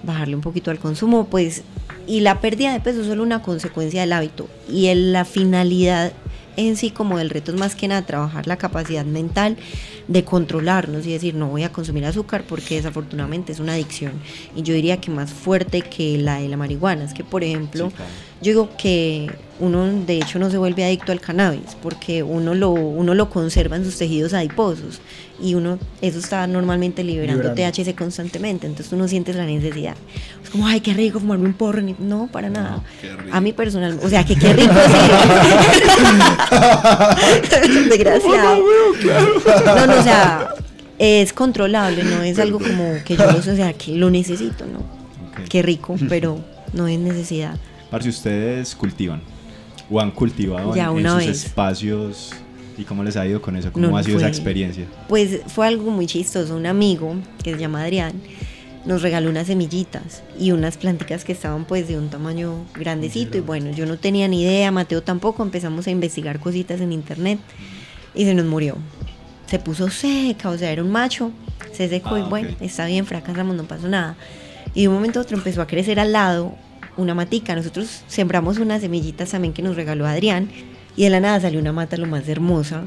bajarle 0.02 0.34
un 0.34 0.40
poquito 0.40 0.70
al 0.70 0.78
consumo, 0.78 1.26
pues, 1.26 1.62
y 2.06 2.20
la 2.20 2.40
pérdida 2.40 2.72
de 2.72 2.80
peso 2.80 3.02
es 3.02 3.06
solo 3.06 3.22
una 3.22 3.42
consecuencia 3.42 4.00
del 4.00 4.12
hábito. 4.12 4.48
Y 4.68 4.86
el- 4.86 5.12
la 5.12 5.24
finalidad 5.24 6.12
en 6.56 6.76
sí 6.76 6.90
como 6.90 7.18
del 7.18 7.30
reto 7.30 7.52
es 7.52 7.58
más 7.58 7.74
que 7.74 7.88
nada 7.88 8.02
trabajar 8.02 8.46
la 8.46 8.56
capacidad 8.56 9.04
mental 9.04 9.56
de 10.08 10.24
controlarnos 10.24 11.06
y 11.06 11.12
decir 11.12 11.34
no 11.34 11.48
voy 11.48 11.62
a 11.62 11.72
consumir 11.72 12.04
azúcar 12.04 12.44
porque 12.48 12.76
desafortunadamente 12.76 13.52
es 13.52 13.60
una 13.60 13.74
adicción. 13.74 14.12
Y 14.56 14.62
yo 14.62 14.74
diría 14.74 15.00
que 15.00 15.10
más 15.10 15.32
fuerte 15.32 15.82
que 15.82 16.18
la 16.18 16.40
de 16.40 16.48
la 16.48 16.56
marihuana. 16.56 17.04
Es 17.04 17.14
que, 17.14 17.24
por 17.24 17.44
ejemplo, 17.44 17.92
yo 18.42 18.50
digo 18.50 18.70
que 18.76 19.30
uno 19.60 19.86
de 19.86 20.16
hecho 20.16 20.38
no 20.38 20.50
se 20.50 20.58
vuelve 20.58 20.84
adicto 20.84 21.12
al 21.12 21.20
cannabis 21.20 21.76
porque 21.82 22.22
uno 22.22 22.54
lo, 22.54 22.70
uno 22.70 23.14
lo 23.14 23.28
conserva 23.30 23.76
en 23.76 23.84
sus 23.84 23.98
tejidos 23.98 24.32
adiposos 24.32 25.00
y 25.42 25.54
uno 25.54 25.78
eso 26.02 26.18
está 26.18 26.46
normalmente 26.46 27.02
liberando 27.04 27.50
Liberando. 27.50 27.72
THC 27.72 27.94
constantemente, 27.96 28.66
entonces 28.66 28.90
tú 28.90 28.96
no 28.96 29.08
sientes 29.08 29.36
la 29.36 29.46
necesidad. 29.46 29.96
Es 30.42 30.50
como, 30.50 30.66
ay, 30.66 30.80
qué 30.80 30.92
rico 30.94 31.20
fumarme 31.20 31.46
un 31.46 31.54
porro. 31.54 31.80
No, 31.98 32.28
para 32.30 32.48
nada. 32.50 32.82
A 33.32 33.40
mí 33.40 33.52
personalmente, 33.52 34.04
o 34.06 34.08
sea, 34.10 34.24
que 34.24 34.36
qué 34.36 34.52
rico 34.52 34.74
sí. 34.74 34.92
Desgraciado. 37.88 38.62
No, 39.76 39.86
no, 39.86 39.98
o 39.98 40.02
sea, 40.02 40.54
es 40.98 41.32
controlable, 41.32 42.04
no 42.04 42.22
es 42.22 42.38
algo 42.38 42.58
como 42.58 42.94
que 43.04 43.16
yo, 43.16 43.24
o 43.36 43.42
sea, 43.42 43.72
que 43.72 43.92
lo 43.96 44.10
necesito, 44.10 44.64
¿no? 44.66 44.82
Qué 45.48 45.62
rico, 45.62 45.96
pero 46.08 46.38
no 46.72 46.86
es 46.88 46.98
necesidad. 46.98 47.56
Parce, 47.90 48.08
ustedes 48.08 48.74
cultivan 48.74 49.20
o 49.90 50.00
han 50.00 50.10
cultivado 50.12 50.74
Ya 50.74 50.84
en, 50.84 50.90
en 50.90 50.96
una 50.98 51.14
sus 51.16 51.26
vez. 51.26 51.44
espacios 51.46 52.30
y 52.80 52.84
cómo 52.84 53.04
les 53.04 53.16
ha 53.16 53.26
ido 53.26 53.42
con 53.42 53.56
eso, 53.56 53.72
cómo 53.72 53.86
No, 53.88 53.96
ha 53.96 54.02
sido 54.02 54.18
esa 54.18 54.28
experiencia. 54.28 54.86
Pues 55.08 55.40
fue 55.46 55.66
algo 55.66 55.90
muy 55.90 56.06
chistoso. 56.06 56.56
Un 56.56 56.66
amigo 56.66 57.14
que 57.42 57.52
se 57.52 57.58
llama 57.58 57.82
Adrián 57.82 58.14
nos 58.86 59.02
regaló 59.02 59.28
unas 59.28 59.46
semillitas 59.46 60.22
y 60.38 60.52
unas 60.52 60.78
planticas 60.78 61.24
que 61.24 61.32
estaban 61.32 61.66
pues 61.66 61.86
de 61.86 61.98
un 61.98 62.08
tamaño 62.08 62.64
grandecito 62.74 63.36
y 63.36 63.40
bueno, 63.40 63.70
yo 63.72 63.84
no 63.84 63.98
tenía 63.98 64.26
ni 64.26 64.42
idea, 64.42 64.70
Mateo 64.72 65.02
tampoco, 65.02 65.42
empezamos 65.42 65.86
a 65.86 65.90
investigar 65.90 66.40
cositas 66.40 66.80
en 66.80 66.92
internet 66.92 67.38
y 68.14 68.24
se 68.24 68.32
nos 68.34 68.46
murió. 68.46 68.76
Se 69.46 69.58
puso 69.58 69.90
seca, 69.90 70.48
o 70.48 70.56
sea, 70.56 70.70
era 70.70 70.82
un 70.82 70.90
macho, 70.90 71.30
se 71.72 71.88
secó 71.88 72.16
y 72.16 72.22
Ah, 72.22 72.26
bueno, 72.30 72.50
ok. 72.52 72.62
está 72.62 72.86
bien, 72.86 73.04
fracasamos, 73.04 73.54
no 73.54 73.64
pasó 73.64 73.88
nada. 73.88 74.16
Y 74.74 74.82
de 74.82 74.88
un 74.88 74.94
momento 74.94 75.18
a 75.18 75.22
otro 75.22 75.36
empezó 75.36 75.60
a 75.60 75.66
crecer 75.66 76.00
al 76.00 76.12
lado 76.12 76.54
una 76.96 77.14
matica. 77.14 77.54
Nosotros 77.54 78.02
sembramos 78.06 78.58
unas 78.58 78.80
semillitas 78.80 79.30
también 79.30 79.52
que 79.52 79.60
nos 79.62 79.76
regaló 79.76 80.06
Adrián 80.06 80.48
y 80.96 81.04
de 81.04 81.10
la 81.10 81.20
nada 81.20 81.40
salió 81.40 81.60
una 81.60 81.72
mata 81.72 81.96
lo 81.96 82.06
más 82.06 82.28
hermosa. 82.28 82.84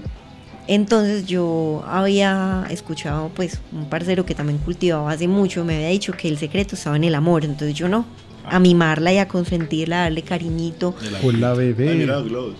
Entonces 0.67 1.25
yo 1.25 1.83
había 1.87 2.65
escuchado 2.69 3.29
pues 3.35 3.59
un 3.73 3.85
parcero 3.89 4.25
que 4.25 4.33
también 4.33 4.59
cultivaba 4.59 5.11
hace 5.11 5.27
mucho, 5.27 5.65
me 5.65 5.75
había 5.75 5.89
dicho 5.89 6.13
que 6.13 6.29
el 6.29 6.37
secreto 6.37 6.75
estaba 6.75 6.95
en 6.95 7.03
el 7.03 7.15
amor, 7.15 7.43
entonces 7.43 7.75
yo 7.75 7.89
no, 7.89 8.05
a 8.45 8.59
mimarla 8.59 9.11
y 9.11 9.17
a 9.17 9.27
consentirla, 9.27 9.97
a 9.99 10.03
darle 10.03 10.21
cariñito, 10.21 10.95
Hola, 11.21 11.51
Ay, 11.51 11.57
bebé. 11.73 11.95
mira, 11.95 12.21
globos. 12.21 12.55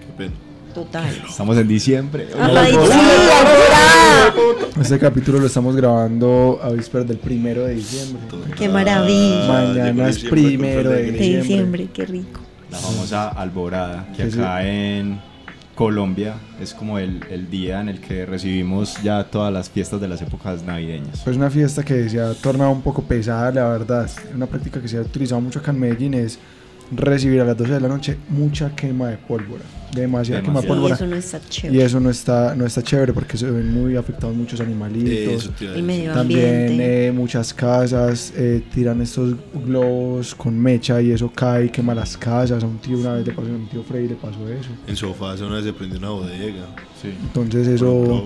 Qué 0.00 0.12
pena. 0.16 0.32
total. 0.74 1.14
Estamos 1.28 1.56
en 1.56 1.68
diciembre. 1.68 2.26
Ay, 2.40 2.72
chica, 2.72 4.34
Este 4.80 4.98
capítulo 4.98 5.38
lo 5.38 5.46
estamos 5.46 5.76
grabando 5.76 6.58
a 6.62 6.70
vísperas 6.70 7.06
del 7.06 7.18
primero 7.18 7.64
de 7.66 7.74
diciembre. 7.76 8.20
Qué 8.56 8.68
maravilla. 8.68 9.46
Mañana 9.46 9.92
llegó 9.92 10.06
es 10.08 10.16
diciembre 10.16 10.28
con 10.28 10.38
primero 10.58 10.90
de 10.90 10.96
Fernet 11.04 11.20
de 11.20 11.36
diciembre, 11.42 11.88
qué 11.94 12.04
rico. 12.06 12.40
La 12.70 12.78
famosa 12.78 13.28
alborada, 13.28 14.06
que 14.14 14.24
acá 14.24 14.66
en 14.66 15.20
Colombia 15.74 16.34
es 16.60 16.74
como 16.74 16.98
el, 16.98 17.20
el 17.30 17.48
día 17.48 17.80
en 17.80 17.88
el 17.88 18.00
que 18.00 18.26
recibimos 18.26 19.00
ya 19.02 19.24
todas 19.24 19.52
las 19.52 19.70
fiestas 19.70 20.00
de 20.00 20.08
las 20.08 20.20
épocas 20.20 20.62
navideñas. 20.64 21.20
Pues 21.22 21.36
una 21.36 21.50
fiesta 21.50 21.84
que 21.84 22.08
se 22.08 22.20
ha 22.20 22.34
tornado 22.34 22.70
un 22.70 22.82
poco 22.82 23.02
pesada, 23.02 23.52
la 23.52 23.68
verdad. 23.68 24.10
Una 24.34 24.46
práctica 24.46 24.82
que 24.82 24.88
se 24.88 24.98
ha 24.98 25.02
utilizado 25.02 25.40
mucho 25.40 25.60
acá 25.60 25.70
en 25.70 25.78
Medellín 25.78 26.14
es 26.14 26.38
recibir 26.90 27.40
a 27.40 27.44
las 27.44 27.56
12 27.56 27.74
de 27.74 27.80
la 27.80 27.88
noche 27.88 28.18
mucha 28.28 28.74
quema 28.74 29.08
de 29.08 29.18
pólvora. 29.18 29.64
Demasiada 29.94 30.42
quema 30.42 30.60
pólvora. 30.62 30.94
eso 30.94 31.06
no 31.06 31.16
está 31.16 31.38
Y 31.38 31.48
chévere. 31.48 31.84
eso 31.84 31.98
no 32.00 32.10
está, 32.10 32.54
no 32.54 32.66
está 32.66 32.82
chévere 32.82 33.12
porque 33.12 33.36
se 33.38 33.50
ven 33.50 33.72
muy 33.72 33.96
afectados 33.96 34.36
muchos 34.36 34.60
animalitos. 34.60 35.50
Decir. 35.58 35.82
medio 35.82 36.12
También 36.12 36.78
eh, 36.80 37.12
muchas 37.14 37.54
casas 37.54 38.32
eh, 38.36 38.62
tiran 38.74 39.00
estos 39.00 39.34
globos 39.66 40.34
con 40.34 40.58
mecha 40.58 41.00
y 41.00 41.10
eso 41.12 41.30
cae 41.34 41.66
y 41.66 41.68
quema 41.70 41.94
las 41.94 42.16
casas. 42.16 42.62
A 42.62 42.66
un 42.66 42.78
tío 42.78 42.98
una 42.98 43.14
vez 43.14 43.26
le 43.26 43.32
pasó, 43.32 43.48
a 43.48 43.52
mi 43.52 43.66
tío 43.66 43.82
Freddy 43.82 44.08
le 44.08 44.14
pasó 44.16 44.48
eso. 44.48 44.68
En 44.86 44.96
sofá 44.96 45.34
una 45.44 45.56
vez 45.56 45.64
se 45.64 45.72
prendió 45.72 45.98
una 45.98 46.10
bodega. 46.10 46.66
Sí. 47.00 47.08
Entonces 47.22 47.66
un 47.68 47.74
eso 47.74 48.24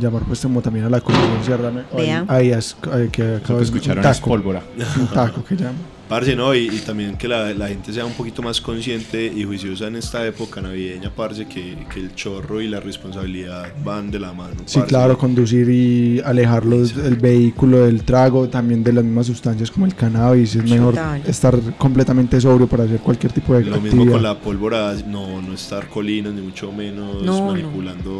llamar 0.00 0.22
pues 0.26 0.40
como 0.40 0.62
también 0.62 0.86
a 0.86 0.90
la 0.90 1.00
conciencia 1.00 1.56
realmente. 1.56 1.88
Ahí, 1.96 2.24
ahí 2.28 2.50
es- 2.52 2.76
ahí 2.92 3.08
que 3.08 3.40
que 3.44 3.52
de 3.52 3.62
escucharon 3.62 4.04
un 4.04 4.10
es 4.10 4.16
taco, 4.18 4.30
pólvora. 4.30 4.62
un 4.98 5.06
taco 5.08 5.44
que 5.44 5.56
llama. 5.56 5.74
Parce, 6.10 6.34
no, 6.36 6.54
y, 6.54 6.66
y 6.66 6.78
también 6.80 7.16
que 7.16 7.28
la, 7.28 7.54
la 7.54 7.68
gente 7.68 7.92
sea 7.92 8.04
un 8.04 8.12
poquito 8.14 8.42
más 8.42 8.60
consciente 8.60 9.32
y 9.34 9.44
juiciosa 9.44 9.86
en 9.86 9.94
esta 9.96 10.26
época 10.26 10.60
navideña, 10.60 11.10
parce, 11.14 11.46
que, 11.46 11.76
que 11.94 12.00
el 12.00 12.14
chorro 12.16 12.60
y 12.60 12.68
la 12.68 12.80
responsabilidad 12.80 13.72
van 13.84 14.10
de 14.10 14.18
la 14.18 14.32
mano. 14.32 14.56
Sí, 14.66 14.80
parce. 14.80 14.88
claro, 14.88 15.16
conducir 15.16 15.70
y 15.70 16.20
alejarlos 16.24 16.96
del 16.96 17.14
vehículo, 17.14 17.86
del 17.86 18.02
trago, 18.02 18.48
también 18.48 18.82
de 18.82 18.92
las 18.92 19.04
mismas 19.04 19.26
sustancias 19.28 19.70
como 19.70 19.86
el 19.86 19.94
cannabis. 19.94 20.56
Es 20.56 20.64
mejor 20.68 20.94
Total. 20.94 21.22
estar 21.26 21.58
completamente 21.78 22.40
sobrio 22.40 22.66
para 22.66 22.82
hacer 22.84 22.98
cualquier 22.98 23.32
tipo 23.32 23.54
de 23.54 23.60
Lo 23.64 23.76
actividad. 23.76 23.94
mismo 23.96 24.12
con 24.12 24.22
la 24.24 24.36
pólvora, 24.38 24.92
no, 25.06 25.40
no 25.40 25.54
estar 25.54 25.88
colinos, 25.88 26.34
ni 26.34 26.40
mucho 26.42 26.72
menos 26.72 27.22
No, 27.22 27.38
no. 27.38 27.46
manipulando 27.52 28.10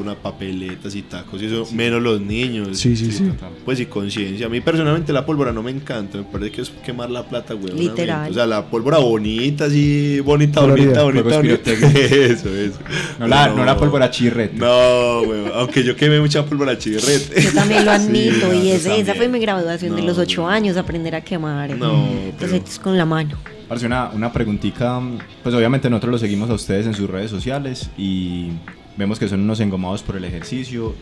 una 0.00 0.14
papeletas 0.14 0.94
y 0.94 1.02
tacos, 1.02 1.42
y 1.42 1.46
eso, 1.46 1.66
menos 1.74 2.00
los 2.00 2.20
niños. 2.20 2.78
Sí, 2.78 2.94
sí, 2.96 3.10
sí. 3.10 3.24
total. 3.24 3.50
Pues 3.64 3.80
y 3.80 3.86
conciencia. 3.86 4.46
A 4.46 4.48
mí 4.48 4.60
personalmente 4.60 5.12
la 5.12 5.26
pólvora 5.26 5.52
no 5.52 5.64
me 5.64 5.72
encanta, 5.72 6.18
me 6.18 6.24
parece 6.24 6.52
que 6.52 6.60
es 6.62 6.70
quemar 6.84 7.10
la 7.10 7.24
plata, 7.24 7.39
güey. 7.54 7.72
Literal. 7.74 8.30
O 8.30 8.34
sea, 8.34 8.46
la 8.46 8.64
pólvora 8.66 8.98
bonita, 8.98 9.64
así, 9.66 10.20
bonita, 10.20 10.60
Colorida. 10.60 11.02
bonita, 11.02 11.22
bonita, 11.36 11.70
bonita. 11.70 11.70
Eso, 12.00 12.48
eso. 12.48 12.78
No 13.18 13.26
la, 13.28 13.48
no 13.48 13.64
la 13.64 13.76
pólvora 13.76 14.10
chirrete. 14.10 14.56
No, 14.56 15.22
güey. 15.24 15.44
Aunque 15.54 15.82
yo 15.82 15.96
quemé 15.96 16.20
mucha 16.20 16.44
pólvora 16.44 16.76
chirrete. 16.78 17.40
Yo 17.42 17.52
también 17.52 17.84
lo 17.84 17.90
admito 17.92 18.48
no, 18.48 18.54
y 18.54 18.70
ese- 18.70 18.98
esa 19.00 19.14
fue 19.14 19.28
mi 19.28 19.38
graduación 19.40 19.94
de 19.96 20.02
No, 20.02 20.08
los 20.08 20.18
ocho 20.18 20.46
años, 20.46 20.76
aprender 20.76 21.14
a 21.14 21.20
quemar. 21.22 21.76
No, 21.76 22.06
Entonces 22.24 22.60
pero- 22.60 22.64
es 22.72 22.78
con 22.78 22.96
la 22.96 23.04
mano. 23.04 23.36
Parce, 23.68 23.86
una, 23.86 24.10
una 24.10 24.32
preguntita, 24.32 25.00
pues 25.42 25.54
obviamente 25.54 25.88
nosotros 25.88 26.12
los 26.12 26.20
seguimos 26.20 26.50
a 26.50 26.54
ustedes 26.54 26.86
en 26.86 26.94
sus 26.94 27.08
redes 27.08 27.30
sociales 27.30 27.88
y 27.96 28.48
vemos 28.96 29.18
que 29.18 29.28
son 29.28 29.40
unos 29.40 29.60
engomados 29.60 30.02
por 30.02 30.16
el 30.16 30.24
ejercicio. 30.24 30.92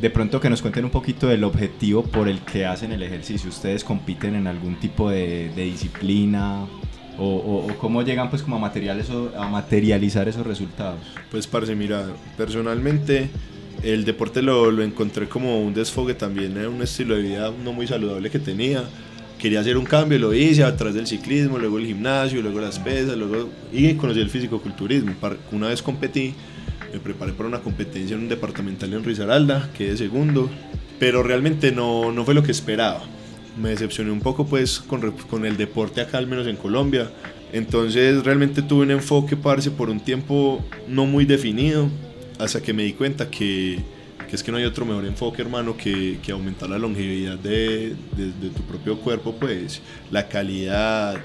De 0.00 0.10
pronto 0.10 0.40
que 0.40 0.48
nos 0.48 0.62
cuenten 0.62 0.84
un 0.84 0.90
poquito 0.92 1.26
del 1.26 1.42
objetivo 1.42 2.04
por 2.04 2.28
el 2.28 2.38
que 2.40 2.64
hacen 2.66 2.92
el 2.92 3.02
ejercicio. 3.02 3.48
¿Ustedes 3.50 3.82
compiten 3.82 4.36
en 4.36 4.46
algún 4.46 4.76
tipo 4.76 5.10
de, 5.10 5.50
de 5.56 5.64
disciplina? 5.64 6.66
O, 7.18 7.24
o- 7.26 7.66
o 7.72 7.78
cómo 7.78 8.02
llegan 8.02 8.30
pues 8.30 8.42
como 8.42 8.64
a, 8.64 8.70
a 8.70 9.48
materializar 9.48 10.28
esos 10.28 10.46
resultados? 10.46 11.00
Pues, 11.32 11.48
parce, 11.48 11.74
mira, 11.74 12.06
personalmente 12.36 13.28
el 13.82 14.04
deporte 14.04 14.40
lo, 14.40 14.70
lo 14.70 14.82
encontré 14.84 15.28
como 15.28 15.60
un 15.60 15.74
desfogue 15.74 16.14
también, 16.14 16.56
era 16.56 16.68
un 16.68 16.80
estilo 16.82 17.16
de 17.16 17.22
vida 17.22 17.52
no 17.64 17.72
muy 17.72 17.86
saludable 17.88 18.30
que 18.30 18.38
tenía. 18.38 18.84
Quería 19.38 19.60
hacer 19.60 19.76
un 19.76 19.84
cambio, 19.84 20.18
lo 20.18 20.34
hice 20.34 20.64
a 20.64 20.76
través 20.76 20.94
del 20.96 21.06
ciclismo, 21.06 21.58
luego 21.58 21.78
el 21.78 21.86
gimnasio, 21.86 22.42
luego 22.42 22.60
las 22.60 22.78
pesas, 22.80 23.16
luego 23.16 23.48
y 23.72 23.94
conocí 23.94 24.20
el 24.20 24.30
fisicoculturismo. 24.30 25.12
Una 25.52 25.68
vez 25.68 25.80
competí, 25.82 26.34
me 26.92 27.00
preparé 27.00 27.32
para 27.32 27.48
una 27.48 27.60
competencia 27.60 28.16
en 28.16 28.22
un 28.22 28.28
departamental 28.28 28.92
en 28.92 29.04
Risaralda, 29.04 29.70
quedé 29.76 29.96
segundo, 29.96 30.48
pero 30.98 31.22
realmente 31.22 31.72
no, 31.72 32.12
no 32.12 32.24
fue 32.24 32.34
lo 32.34 32.42
que 32.42 32.52
esperaba. 32.52 33.02
Me 33.60 33.70
decepcioné 33.70 34.10
un 34.10 34.20
poco 34.20 34.46
pues 34.46 34.78
con, 34.80 35.10
con 35.12 35.44
el 35.44 35.56
deporte 35.56 36.00
acá, 36.00 36.18
al 36.18 36.26
menos 36.26 36.46
en 36.46 36.56
Colombia. 36.56 37.10
Entonces 37.52 38.22
realmente 38.24 38.62
tuve 38.62 38.82
un 38.82 38.90
enfoque, 38.90 39.36
parce, 39.36 39.70
por 39.70 39.90
un 39.90 40.00
tiempo 40.00 40.64
no 40.86 41.06
muy 41.06 41.24
definido 41.24 41.88
hasta 42.38 42.62
que 42.62 42.72
me 42.72 42.84
di 42.84 42.92
cuenta 42.92 43.30
que, 43.30 43.80
que 44.28 44.36
es 44.36 44.42
que 44.42 44.52
no 44.52 44.58
hay 44.58 44.64
otro 44.64 44.84
mejor 44.84 45.04
enfoque, 45.06 45.42
hermano, 45.42 45.76
que, 45.76 46.18
que 46.22 46.32
aumentar 46.32 46.68
la 46.70 46.78
longevidad 46.78 47.38
de, 47.38 47.96
de- 48.16 48.32
de 48.40 48.50
tu 48.50 48.62
propio 48.62 48.98
cuerpo, 48.98 49.34
pues 49.34 49.80
la 50.10 50.28
calidad. 50.28 51.16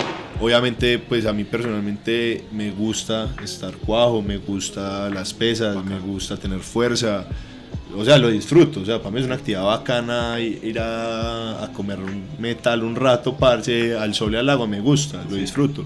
Obviamente, 0.42 0.98
pues 1.00 1.26
a 1.26 1.34
mí 1.34 1.44
personalmente 1.44 2.44
me 2.52 2.72
gusta 2.72 3.30
estar 3.44 3.76
cuajo, 3.76 4.22
me 4.22 4.38
gusta 4.38 5.10
las 5.10 5.34
pesas, 5.34 5.84
me 5.86 6.00
gusta 6.00 6.38
tener 6.38 6.60
fuerza. 6.60 7.26
O 7.96 8.04
sea, 8.04 8.18
lo 8.18 8.30
disfruto, 8.30 8.80
o 8.82 8.86
sea, 8.86 8.98
para 8.98 9.12
mí 9.12 9.20
es 9.20 9.26
una 9.28 9.36
actividad 9.36 9.64
bacana 9.66 10.40
ir 10.40 10.80
a, 10.80 11.64
a 11.64 11.72
comer 11.74 12.00
un 12.00 12.24
metal 12.40 12.84
un 12.84 12.96
rato, 12.96 13.36
parce, 13.38 13.96
al 13.96 14.16
sol 14.16 14.34
y 14.34 14.38
al 14.38 14.50
agua, 14.50 14.66
me 14.66 14.80
gusta, 14.80 15.24
lo 15.30 15.36
disfruto. 15.36 15.86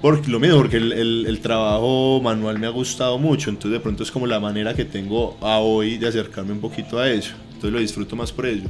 Porque 0.00 0.30
lo 0.30 0.38
mismo, 0.38 0.58
porque 0.58 0.76
el, 0.76 0.92
el- 0.92 1.40
trabajo 1.40 2.20
manual 2.22 2.58
me 2.58 2.66
ha 2.66 2.70
gustado 2.70 3.18
mucho, 3.18 3.50
entonces 3.50 3.72
de 3.72 3.80
pronto 3.80 4.02
es 4.02 4.10
como 4.10 4.26
la 4.26 4.38
manera 4.40 4.74
que 4.74 4.84
tengo 4.84 5.36
a 5.40 5.58
hoy 5.58 5.96
de 5.98 6.06
acercarme 6.08 6.52
un 6.52 6.60
poquito 6.60 6.98
a 6.98 7.10
eso, 7.10 7.34
entonces 7.46 7.72
lo 7.72 7.78
disfruto 7.80 8.14
más 8.16 8.30
por 8.32 8.46
ello. 8.46 8.68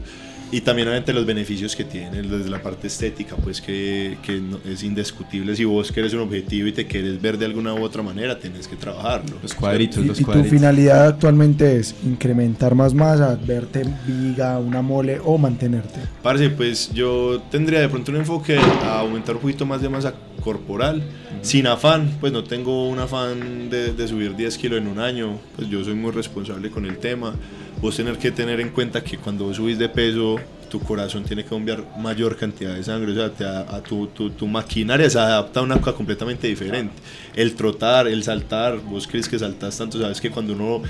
Y 0.53 0.61
también 0.61 0.86
obviamente 0.86 1.12
los 1.12 1.26
beneficios 1.26 1.74
que 1.74 1.82
tiene 1.82 2.22
desde 2.22 2.49
la 2.49 2.62
parte 2.62 2.86
estética, 2.86 3.34
pues 3.36 3.61
que, 3.61 4.16
que 4.22 4.40
no- 4.40 4.61
es 4.64 4.84
indiscutible. 4.84 5.57
Si 5.57 5.64
vos 5.64 5.90
querés 5.90 6.14
un 6.14 6.20
objetivo 6.20 6.68
y 6.68 6.72
te 6.72 6.86
quieres 6.86 7.20
ver 7.20 7.36
de 7.36 7.47
alguna 7.47 7.74
u 7.74 7.82
otra 7.82 8.01
manera, 8.03 8.38
tenés 8.38 8.68
que 8.68 8.76
trabajarlo. 8.76 9.38
Los 9.42 9.55
cuadritos, 9.55 10.05
Y, 10.05 10.07
los 10.07 10.18
y 10.18 10.22
tu 10.22 10.26
cuadritos. 10.26 10.53
finalidad 10.53 11.07
actualmente 11.09 11.76
es 11.76 11.97
incrementar 12.05 12.76
más 12.76 12.94
masa, 12.94 13.36
verte 13.44 13.82
viga, 14.07 14.59
una 14.61 14.82
mole 14.82 15.18
o 15.24 15.36
mantenerte. 15.36 15.99
Parce, 16.22 16.49
pues 16.51 16.92
yo 16.94 17.42
tendría 17.51 17.80
de 17.80 17.88
pronto 17.88 18.12
un 18.12 18.18
enfoque 18.18 18.57
a 18.57 19.01
aumentar 19.01 19.34
un 19.34 19.40
poquito 19.42 19.66
más 19.66 19.82
de 19.82 19.88
masa 19.88 20.14
corporal, 20.44 21.03
sin 21.42 21.66
afán, 21.66 22.18
pues 22.20 22.32
no 22.32 22.44
tengo 22.44 22.88
un 22.88 23.01
afán 23.01 23.68
de, 23.68 23.92
de 23.92 24.09
subir 24.09 24.36
10 24.36 24.57
kilos 24.59 24.78
en 24.78 24.86
un 24.86 25.01
año, 25.01 25.38
pues 25.57 25.68
yo 25.68 25.82
soy 25.82 25.94
muy 25.94 26.12
responsable 26.12 26.70
con 26.70 26.86
el 26.86 26.99
tema. 26.99 27.34
Vos 27.81 27.97
tener 27.97 28.16
que 28.18 28.31
tener 28.31 28.61
en 28.61 28.70
cuenta 28.70 29.03
que 29.05 29.18
cuando 29.18 29.45
vos 29.45 29.57
subís 29.57 29.79
de 29.79 29.89
peso, 29.89 30.37
tu 30.70 30.81
corazón 30.81 31.24
tiene 31.24 31.45
que 31.45 31.51
bombear 31.51 31.85
mayor 31.99 32.37
cantidad 32.37 32.74
de 32.74 32.83
sangre, 32.83 33.12
o 33.12 33.14
sea, 33.14 33.31
te 33.31 33.45
a, 33.45 33.61
a 33.61 33.83
tu, 33.83 34.07
tu, 34.09 34.31
tu 34.31 34.47
maquinaria 34.47 35.09
se 35.09 35.18
adapta 35.18 35.61
a 35.61 35.62
una 35.62 35.79
cosa 35.79 35.95
completamente 35.97 36.49
diferente. 36.49 36.95
El 37.35 37.55
trotar, 37.55 38.09
el 38.09 38.22
saltar, 38.24 38.79
vos 38.81 39.07
crees 39.07 39.29
que 39.29 39.39
saltas 39.39 39.77
tanto, 39.79 40.01
sabes 40.01 40.20
que 40.20 40.31
cuando 40.31 40.55
uno 40.55 40.83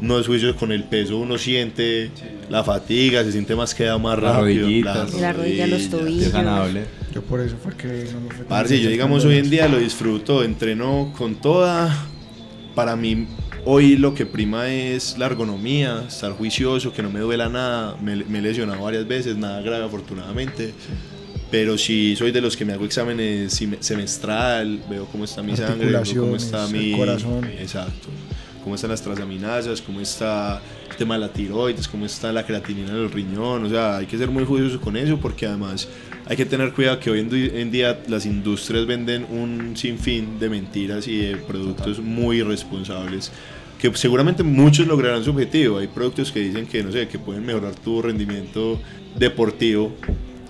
no 0.00 0.18
es 0.18 0.26
juicio 0.26 0.56
con 0.56 0.72
el 0.72 0.84
peso, 0.84 1.18
uno 1.18 1.36
siente 1.36 2.10
la 2.48 2.64
fatiga, 2.64 3.22
se 3.22 3.32
siente 3.32 3.54
más 3.54 3.74
queda 3.74 3.98
más 3.98 4.20
Las 4.20 4.36
rápido. 4.36 4.62
rodillitas. 4.62 5.14
La 5.20 5.32
rodilla, 5.34 5.66
los 5.66 5.90
tobillos. 5.90 6.26
Es 6.28 6.32
ganable. 6.32 6.84
Yo 7.14 7.22
por 7.22 7.40
eso 7.40 7.56
fue 7.62 7.76
que 7.76 8.08
no 8.12 8.20
me 8.20 8.28
fue 8.28 8.38
tan 8.38 8.46
Parce, 8.46 8.80
yo 8.80 8.88
digamos 8.88 9.24
hoy 9.26 9.36
en 9.36 9.50
día 9.50 9.68
lo 9.68 9.78
disfruto, 9.78 10.42
entreno 10.42 11.12
con 11.18 11.34
toda. 11.34 11.94
Para 12.74 12.96
mí, 12.96 13.26
hoy 13.64 13.96
lo 13.96 14.14
que 14.14 14.26
prima 14.26 14.68
es 14.68 15.16
la 15.18 15.26
ergonomía, 15.26 16.04
estar 16.08 16.32
juicioso, 16.32 16.92
que 16.92 17.02
no 17.02 17.10
me 17.10 17.20
duela 17.20 17.48
nada. 17.48 17.96
Me, 18.00 18.16
me 18.16 18.38
he 18.38 18.42
lesionado 18.42 18.82
varias 18.82 19.06
veces, 19.06 19.36
nada 19.36 19.60
grave 19.60 19.84
afortunadamente. 19.84 20.72
Pero 21.50 21.76
sí 21.76 22.14
soy 22.16 22.30
de 22.30 22.40
los 22.40 22.56
que 22.56 22.64
me 22.64 22.72
hago 22.72 22.84
exámenes 22.84 23.60
semestral, 23.80 24.80
veo 24.88 25.06
cómo 25.06 25.24
está 25.24 25.42
mi 25.42 25.56
sangre, 25.56 25.90
veo 25.90 26.22
cómo 26.22 26.36
está 26.36 26.66
mi. 26.68 26.96
corazón. 26.96 27.44
Exacto. 27.58 28.08
Cómo 28.62 28.74
están 28.74 28.90
las 28.90 29.02
transaminasas, 29.02 29.80
cómo 29.80 30.00
está 30.00 30.60
el 30.90 30.96
tema 30.96 31.14
de 31.14 31.20
la 31.20 31.32
tiroides, 31.32 31.88
cómo 31.88 32.06
está 32.06 32.30
la 32.30 32.44
creatinina 32.46 32.92
del 32.92 33.10
riñón. 33.10 33.64
O 33.64 33.68
sea, 33.68 33.96
hay 33.96 34.06
que 34.06 34.16
ser 34.16 34.30
muy 34.30 34.44
juicioso 34.44 34.80
con 34.80 34.96
eso 34.96 35.18
porque 35.18 35.46
además 35.46 35.88
hay 36.30 36.36
que 36.36 36.46
tener 36.46 36.72
cuidado 36.72 37.00
que 37.00 37.10
hoy 37.10 37.18
en, 37.18 37.72
día 37.72 37.98
las 38.06 38.24
industrias 38.24 38.86
venden 38.86 39.26
un 39.30 39.76
sinfín 39.76 40.38
de 40.38 40.48
mentiras 40.48 41.08
y 41.08 41.18
de 41.22 41.36
productos 41.36 41.98
muy 41.98 42.36
irresponsables 42.36 43.32
que 43.80 43.92
seguramente 43.96 44.44
muchos 44.44 44.86
lograrán 44.86 45.24
su 45.24 45.30
objetivo. 45.30 45.78
Hay 45.78 45.88
productos 45.88 46.30
que 46.30 46.38
dicen 46.38 46.68
que, 46.68 46.84
no 46.84 46.92
sé, 46.92 47.08
que 47.08 47.18
pueden 47.18 47.44
mejorar 47.44 47.74
tu 47.74 48.00
rendimiento 48.00 48.80
deportivo 49.16 49.92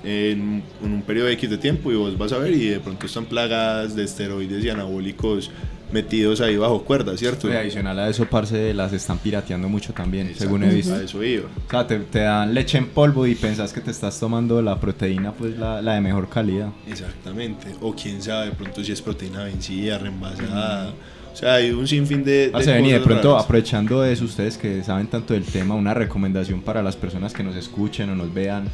en, 0.04 0.62
un 0.82 1.00
periodo 1.00 1.28
X 1.28 1.48
de 1.48 1.56
tiempo 1.56 1.90
y 1.90 1.94
vos 1.94 2.18
vas 2.18 2.32
a 2.32 2.38
ver 2.38 2.52
y 2.52 2.66
de 2.66 2.80
pronto 2.80 3.06
están 3.06 3.24
plagas 3.24 3.96
de 3.96 4.04
esteroides 4.04 4.62
y 4.62 4.68
anabólicos 4.68 5.50
metidos 5.92 6.40
ahí 6.40 6.56
bajo 6.56 6.82
cuerda, 6.84 7.16
¿cierto? 7.16 7.48
Y 7.48 7.52
adicional 7.52 7.98
a 7.98 8.08
eso, 8.08 8.24
parce, 8.26 8.72
las 8.74 8.92
están 8.92 9.18
pirateando 9.18 9.68
mucho 9.68 9.92
también, 9.92 10.26
Exacto, 10.26 10.44
según 10.44 10.64
he 10.64 10.74
visto. 10.74 10.94
A 10.94 11.02
eso 11.02 11.22
iba. 11.22 11.48
O 11.66 11.70
sea, 11.70 11.86
te, 11.86 11.98
te 11.98 12.20
dan 12.20 12.54
leche 12.54 12.78
en 12.78 12.86
polvo 12.88 13.26
y 13.26 13.34
pensás 13.34 13.72
que 13.72 13.80
te 13.80 13.90
estás 13.90 14.18
tomando 14.20 14.60
la 14.62 14.78
proteína, 14.80 15.32
pues 15.32 15.56
la, 15.58 15.80
la 15.82 15.94
de 15.94 16.00
mejor 16.00 16.28
calidad. 16.28 16.68
Exactamente. 16.88 17.68
O 17.80 17.94
quién 17.94 18.22
sabe, 18.22 18.46
de 18.46 18.52
pronto 18.52 18.82
si 18.84 18.92
es 18.92 19.02
proteína 19.02 19.44
vencida, 19.44 19.98
reemvasada. 19.98 20.92
O 21.32 21.36
sea, 21.36 21.54
hay 21.54 21.70
un 21.70 21.86
sinfín 21.86 22.24
de. 22.24 22.46
de 22.46 22.48
Parce, 22.50 22.72
vení, 22.72 22.90
de 22.90 22.98
cosas 22.98 23.06
pronto, 23.06 23.28
raras. 23.30 23.44
aprovechando 23.44 24.04
eso, 24.04 24.24
ustedes 24.24 24.58
que 24.58 24.82
saben 24.82 25.06
tanto 25.06 25.34
del 25.34 25.44
tema, 25.44 25.74
una 25.74 25.94
recomendación 25.94 26.60
para 26.60 26.82
las 26.82 26.96
personas 26.96 27.32
que 27.32 27.44
nos 27.44 27.54
escuchen 27.56 28.10
o 28.10 28.16
nos 28.16 28.34
vean, 28.34 28.64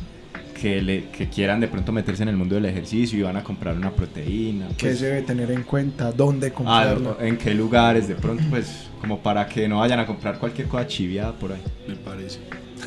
que, 0.61 0.81
le, 0.81 1.05
que 1.11 1.29
quieran 1.29 1.61
de 1.61 1.69
pronto 1.69 1.93
meterse 1.93 2.23
en 2.23 2.31
el 2.31 2.37
mundo 2.37 2.55
del 2.55 2.65
ejercicio 2.65 3.19
y 3.19 3.23
van 3.23 3.37
a 3.37 3.45
comprar 3.45 3.77
una 3.77 3.91
proteína. 3.91 4.69
¿Qué 4.77 4.87
pues, 4.87 4.99
se 4.99 5.07
debe 5.07 5.23
tener 5.23 5.51
en 5.51 5.63
cuenta? 5.63 6.13
¿Dónde 6.13 6.49
ah, 6.49 6.53
comprarlo? 6.53 7.19
en 7.21 7.37
qué 7.37 7.55
lugares, 7.55 8.09
de 8.09 8.15
pronto, 8.15 8.43
pues, 8.49 8.89
como 9.01 9.21
para 9.21 9.47
que 9.47 9.69
no 9.69 9.79
vayan 9.79 10.01
a 10.01 10.07
comprar 10.07 10.39
cualquier 10.39 10.69
cosa 10.69 10.87
chiviada 10.87 11.33
por 11.33 11.53
ahí. 11.53 11.63
Me 11.87 11.97
parece. 11.97 12.41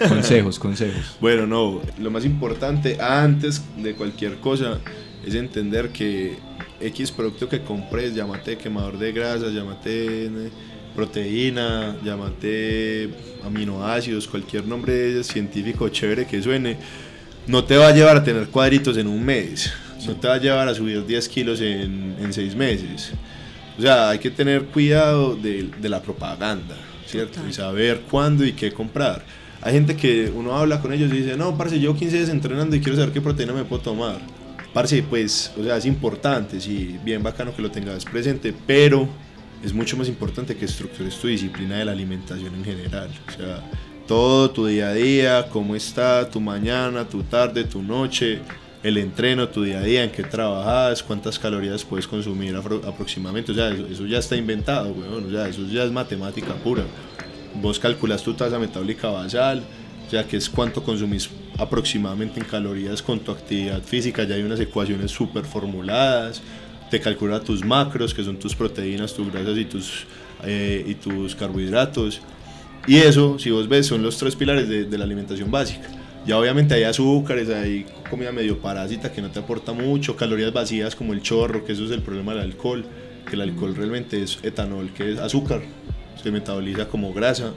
Consejos, 0.07 0.59
consejos. 0.59 1.17
Bueno, 1.21 1.45
no, 1.45 1.81
lo 1.99 2.11
más 2.11 2.25
importante 2.25 2.97
antes 3.01 3.63
de 3.77 3.93
cualquier 3.93 4.37
cosa 4.37 4.79
es 5.25 5.35
entender 5.35 5.89
que 5.89 6.37
X 6.79 7.11
producto 7.11 7.49
que 7.49 7.61
compres, 7.61 8.15
llámate 8.15 8.57
quemador 8.57 8.97
de 8.97 9.11
grasas, 9.11 9.53
llámate 9.53 10.25
eh, 10.25 10.49
proteína, 10.95 11.97
llámate 12.03 13.09
aminoácidos, 13.43 14.27
cualquier 14.27 14.65
nombre 14.65 15.23
científico 15.23 15.89
chévere 15.89 16.25
que 16.25 16.41
suene, 16.41 16.77
no 17.49 17.63
te 17.63 17.75
va 17.77 17.87
a 17.87 17.91
llevar 17.91 18.15
a 18.15 18.23
tener 18.23 18.47
cuadritos 18.49 18.95
en 18.97 19.07
un 19.07 19.25
mes, 19.25 19.73
no 20.05 20.15
te 20.15 20.27
va 20.27 20.35
a 20.35 20.37
llevar 20.37 20.67
a 20.67 20.75
subir 20.75 21.03
10 21.03 21.29
kilos 21.29 21.59
en, 21.61 22.15
en 22.21 22.31
6 22.31 22.55
meses. 22.55 23.11
O 23.75 23.81
sea, 23.81 24.09
hay 24.09 24.19
que 24.19 24.29
tener 24.29 24.65
cuidado 24.65 25.35
de, 25.35 25.67
de 25.81 25.89
la 25.89 25.99
propaganda, 25.99 26.77
¿cierto? 27.07 27.33
Total. 27.37 27.49
Y 27.49 27.53
saber 27.53 28.01
cuándo 28.09 28.45
y 28.45 28.53
qué 28.53 28.71
comprar. 28.71 29.25
Hay 29.63 29.73
gente 29.73 29.95
que 29.95 30.31
uno 30.33 30.55
habla 30.55 30.79
con 30.79 30.93
ellos 30.93 31.11
y 31.11 31.17
dice, 31.17 31.35
no, 31.35 31.57
parce, 31.57 31.79
yo 31.79 31.95
15 31.95 32.17
días 32.17 32.29
entrenando 32.29 32.75
y 32.75 32.81
quiero 32.81 32.95
saber 32.95 33.11
qué 33.11 33.19
proteína 33.19 33.53
me 33.53 33.65
puedo 33.65 33.81
tomar. 33.81 34.19
Parce, 34.71 35.01
pues, 35.01 35.51
o 35.59 35.63
sea, 35.63 35.77
es 35.77 35.87
importante, 35.87 36.61
sí, 36.61 36.99
bien 37.03 37.23
bacano 37.23 37.55
que 37.55 37.63
lo 37.63 37.71
tengas 37.71 38.05
presente, 38.05 38.53
pero 38.67 39.09
es 39.65 39.73
mucho 39.73 39.97
más 39.97 40.07
importante 40.07 40.55
que 40.55 40.65
estructures 40.65 41.15
tu 41.15 41.27
disciplina 41.27 41.77
de 41.77 41.85
la 41.85 41.93
alimentación 41.93 42.53
en 42.53 42.63
general. 42.63 43.09
O 43.27 43.31
sea, 43.31 43.63
todo 44.09 44.49
tu 44.49 44.65
día 44.65 44.87
a 44.87 44.93
día, 44.95 45.49
cómo 45.51 45.75
está 45.75 46.27
tu 46.31 46.39
mañana, 46.39 47.07
tu 47.07 47.21
tarde, 47.21 47.63
tu 47.63 47.83
noche, 47.83 48.39
el 48.81 48.97
entreno, 48.97 49.49
tu 49.49 49.61
día 49.61 49.77
a 49.77 49.83
día, 49.83 50.03
en 50.03 50.09
qué 50.09 50.23
trabajas, 50.23 51.03
cuántas 51.03 51.37
calorías 51.37 51.85
puedes 51.85 52.07
consumir 52.07 52.55
aproximadamente. 52.55 53.51
O 53.51 53.55
sea, 53.55 53.69
eso, 53.69 53.85
eso 53.85 54.07
ya 54.07 54.17
está 54.17 54.35
inventado, 54.35 54.93
weón. 54.93 55.27
O 55.27 55.29
sea, 55.29 55.47
eso 55.47 55.63
ya 55.67 55.83
es 55.83 55.91
matemática 55.91 56.55
pura. 56.55 56.85
Vos 57.61 57.77
calculas 57.77 58.23
tu 58.23 58.33
tasa 58.33 58.57
metabólica 58.57 59.09
basal, 59.09 59.61
o 60.07 60.09
sea, 60.09 60.25
que 60.27 60.37
es 60.37 60.49
cuánto 60.49 60.81
consumís 60.81 61.29
aproximadamente 61.59 62.39
en 62.39 62.47
calorías 62.47 63.03
con 63.03 63.19
tu 63.19 63.31
actividad 63.31 63.83
física. 63.83 64.23
Ya 64.23 64.33
hay 64.33 64.41
unas 64.41 64.59
ecuaciones 64.59 65.11
súper 65.11 65.45
formuladas. 65.45 66.41
Te 66.89 66.99
calcula 66.99 67.41
tus 67.41 67.63
macros, 67.63 68.15
que 68.15 68.23
son 68.23 68.39
tus 68.39 68.55
proteínas, 68.55 69.13
tus 69.13 69.31
grasas 69.31 69.55
y 69.55 69.65
tus, 69.65 70.07
eh, 70.43 70.83
y 70.87 70.95
tus 70.95 71.35
carbohidratos. 71.35 72.21
Y 72.89 72.97
eso, 72.97 73.37
si 73.37 73.51
vos 73.51 73.67
ves, 73.69 73.85
son 73.85 74.01
los 74.01 74.17
tres 74.17 74.35
pilares 74.35 74.67
de, 74.67 74.85
de 74.85 74.97
la 74.97 75.03
alimentación 75.03 75.51
básica. 75.51 75.87
Ya 76.25 76.39
obviamente 76.39 76.73
hay 76.73 76.83
azúcares, 76.83 77.47
hay 77.49 77.85
comida 78.09 78.31
medio 78.31 78.57
parásita 78.57 79.11
que 79.11 79.21
no 79.21 79.29
te 79.29 79.37
aporta 79.37 79.73
mucho, 79.73 80.15
calorías 80.15 80.51
vacías 80.51 80.95
como 80.95 81.13
el 81.13 81.21
chorro, 81.21 81.63
que 81.63 81.73
eso 81.73 81.85
es 81.85 81.91
el 81.91 82.01
problema 82.01 82.33
del 82.33 82.41
alcohol, 82.41 82.83
que 83.29 83.35
el 83.35 83.41
alcohol 83.41 83.75
realmente 83.75 84.23
es 84.23 84.39
etanol, 84.41 84.89
que 84.91 85.11
es 85.13 85.19
azúcar, 85.19 85.61
se 86.21 86.31
metaboliza 86.31 86.87
como 86.87 87.13
grasa 87.13 87.53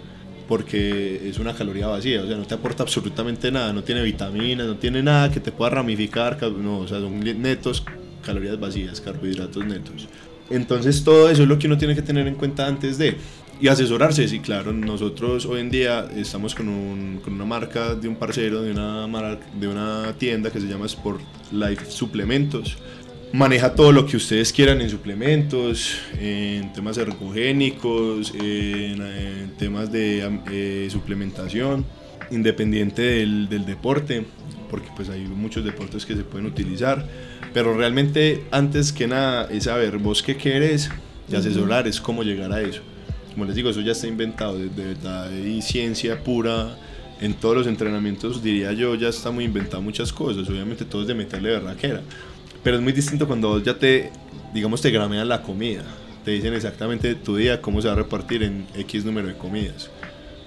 porque 0.48 1.26
es 1.30 1.38
una 1.38 1.54
caloría 1.54 1.86
vacía, 1.86 2.22
o 2.22 2.26
sea, 2.26 2.36
no 2.36 2.44
te 2.46 2.54
aporta 2.54 2.82
absolutamente 2.82 3.50
nada, 3.50 3.72
no 3.72 3.82
tiene 3.84 4.02
vitaminas, 4.02 4.66
no 4.66 4.76
tiene 4.76 5.02
nada 5.02 5.30
que 5.30 5.40
te 5.40 5.50
pueda 5.50 5.70
ramificar, 5.70 6.36
ca- 6.36 6.50
no, 6.50 6.80
o 6.80 6.88
sea, 6.88 7.00
son 7.00 7.20
netos 7.20 7.84
calorías 8.22 8.60
vacías, 8.60 9.00
carbohidratos 9.00 9.64
netos. 9.64 10.08
Entonces 10.50 11.02
todo 11.04 11.30
eso 11.30 11.42
es 11.44 11.48
lo 11.48 11.58
que 11.58 11.66
uno 11.68 11.78
tiene 11.78 11.94
que 11.94 12.02
tener 12.02 12.26
en 12.26 12.34
cuenta 12.34 12.66
antes 12.66 12.98
de 12.98 13.16
y 13.60 13.68
asesorarse, 13.68 14.26
sí, 14.26 14.40
claro, 14.40 14.72
nosotros 14.72 15.46
hoy 15.46 15.60
en 15.60 15.70
día 15.70 16.08
estamos 16.16 16.54
con, 16.54 16.68
un- 16.68 17.20
con 17.22 17.34
una 17.34 17.44
marca 17.44 17.94
de 17.94 18.08
un 18.08 18.16
parcero, 18.16 18.62
de 18.62 18.72
una, 18.72 19.06
mar- 19.06 19.38
de 19.58 19.68
una 19.68 20.14
tienda 20.18 20.50
que 20.50 20.60
se 20.60 20.66
llama 20.66 20.86
Sport 20.86 21.20
Life 21.52 21.86
Suplementos. 21.90 22.76
Maneja 23.32 23.74
todo 23.74 23.92
lo 23.92 24.04
que 24.04 24.16
ustedes 24.16 24.52
quieran 24.52 24.80
en 24.82 24.90
suplementos, 24.90 25.96
en 26.20 26.72
temas 26.72 26.98
ergogénicos, 26.98 28.34
en, 28.34 29.00
en 29.00 29.50
temas 29.56 29.90
de 29.90 30.28
eh, 30.50 30.88
suplementación, 30.90 31.84
independiente 32.30 33.00
del, 33.02 33.48
del 33.48 33.64
deporte, 33.64 34.24
porque 34.70 34.88
pues 34.96 35.08
hay 35.08 35.22
muchos 35.22 35.64
deportes 35.64 36.04
que 36.04 36.14
se 36.16 36.24
pueden 36.24 36.46
utilizar, 36.46 37.06
pero 37.54 37.74
realmente 37.76 38.42
antes 38.50 38.92
que 38.92 39.06
nada 39.06 39.46
es 39.50 39.64
saber 39.64 39.98
vos 39.98 40.22
qué 40.22 40.36
querés 40.36 40.90
y 41.30 41.36
asesorar 41.36 41.86
es 41.86 42.00
cómo 42.00 42.22
llegar 42.24 42.52
a 42.52 42.60
eso. 42.60 42.82
Como 43.32 43.44
les 43.44 43.54
digo, 43.54 43.70
eso 43.70 43.80
ya 43.80 43.92
está 43.92 44.06
inventado, 44.06 44.58
de, 44.58 44.68
de 44.68 44.84
verdad, 44.94 45.30
y 45.32 45.62
ciencia 45.62 46.22
pura. 46.22 46.76
En 47.20 47.34
todos 47.34 47.56
los 47.56 47.66
entrenamientos, 47.68 48.42
diría 48.42 48.72
yo, 48.72 48.96
ya 48.96 49.08
está 49.08 49.30
muy 49.30 49.44
inventado 49.44 49.80
muchas 49.80 50.12
cosas. 50.12 50.48
Obviamente, 50.48 50.84
todo 50.84 51.02
es 51.02 51.08
de 51.08 51.14
meterle 51.14 51.50
berraquera. 51.50 52.00
Pero 52.64 52.76
es 52.76 52.82
muy 52.82 52.92
distinto 52.92 53.28
cuando 53.28 53.48
vos 53.48 53.62
ya 53.62 53.78
te, 53.78 54.10
digamos, 54.52 54.80
te 54.80 54.90
gramean 54.90 55.28
la 55.28 55.40
comida. 55.40 55.84
Te 56.24 56.32
dicen 56.32 56.52
exactamente 56.52 57.14
tu 57.14 57.36
día, 57.36 57.62
cómo 57.62 57.80
se 57.80 57.86
va 57.88 57.94
a 57.94 57.96
repartir 57.96 58.42
en 58.42 58.66
X 58.76 59.04
número 59.04 59.28
de 59.28 59.36
comidas. 59.36 59.88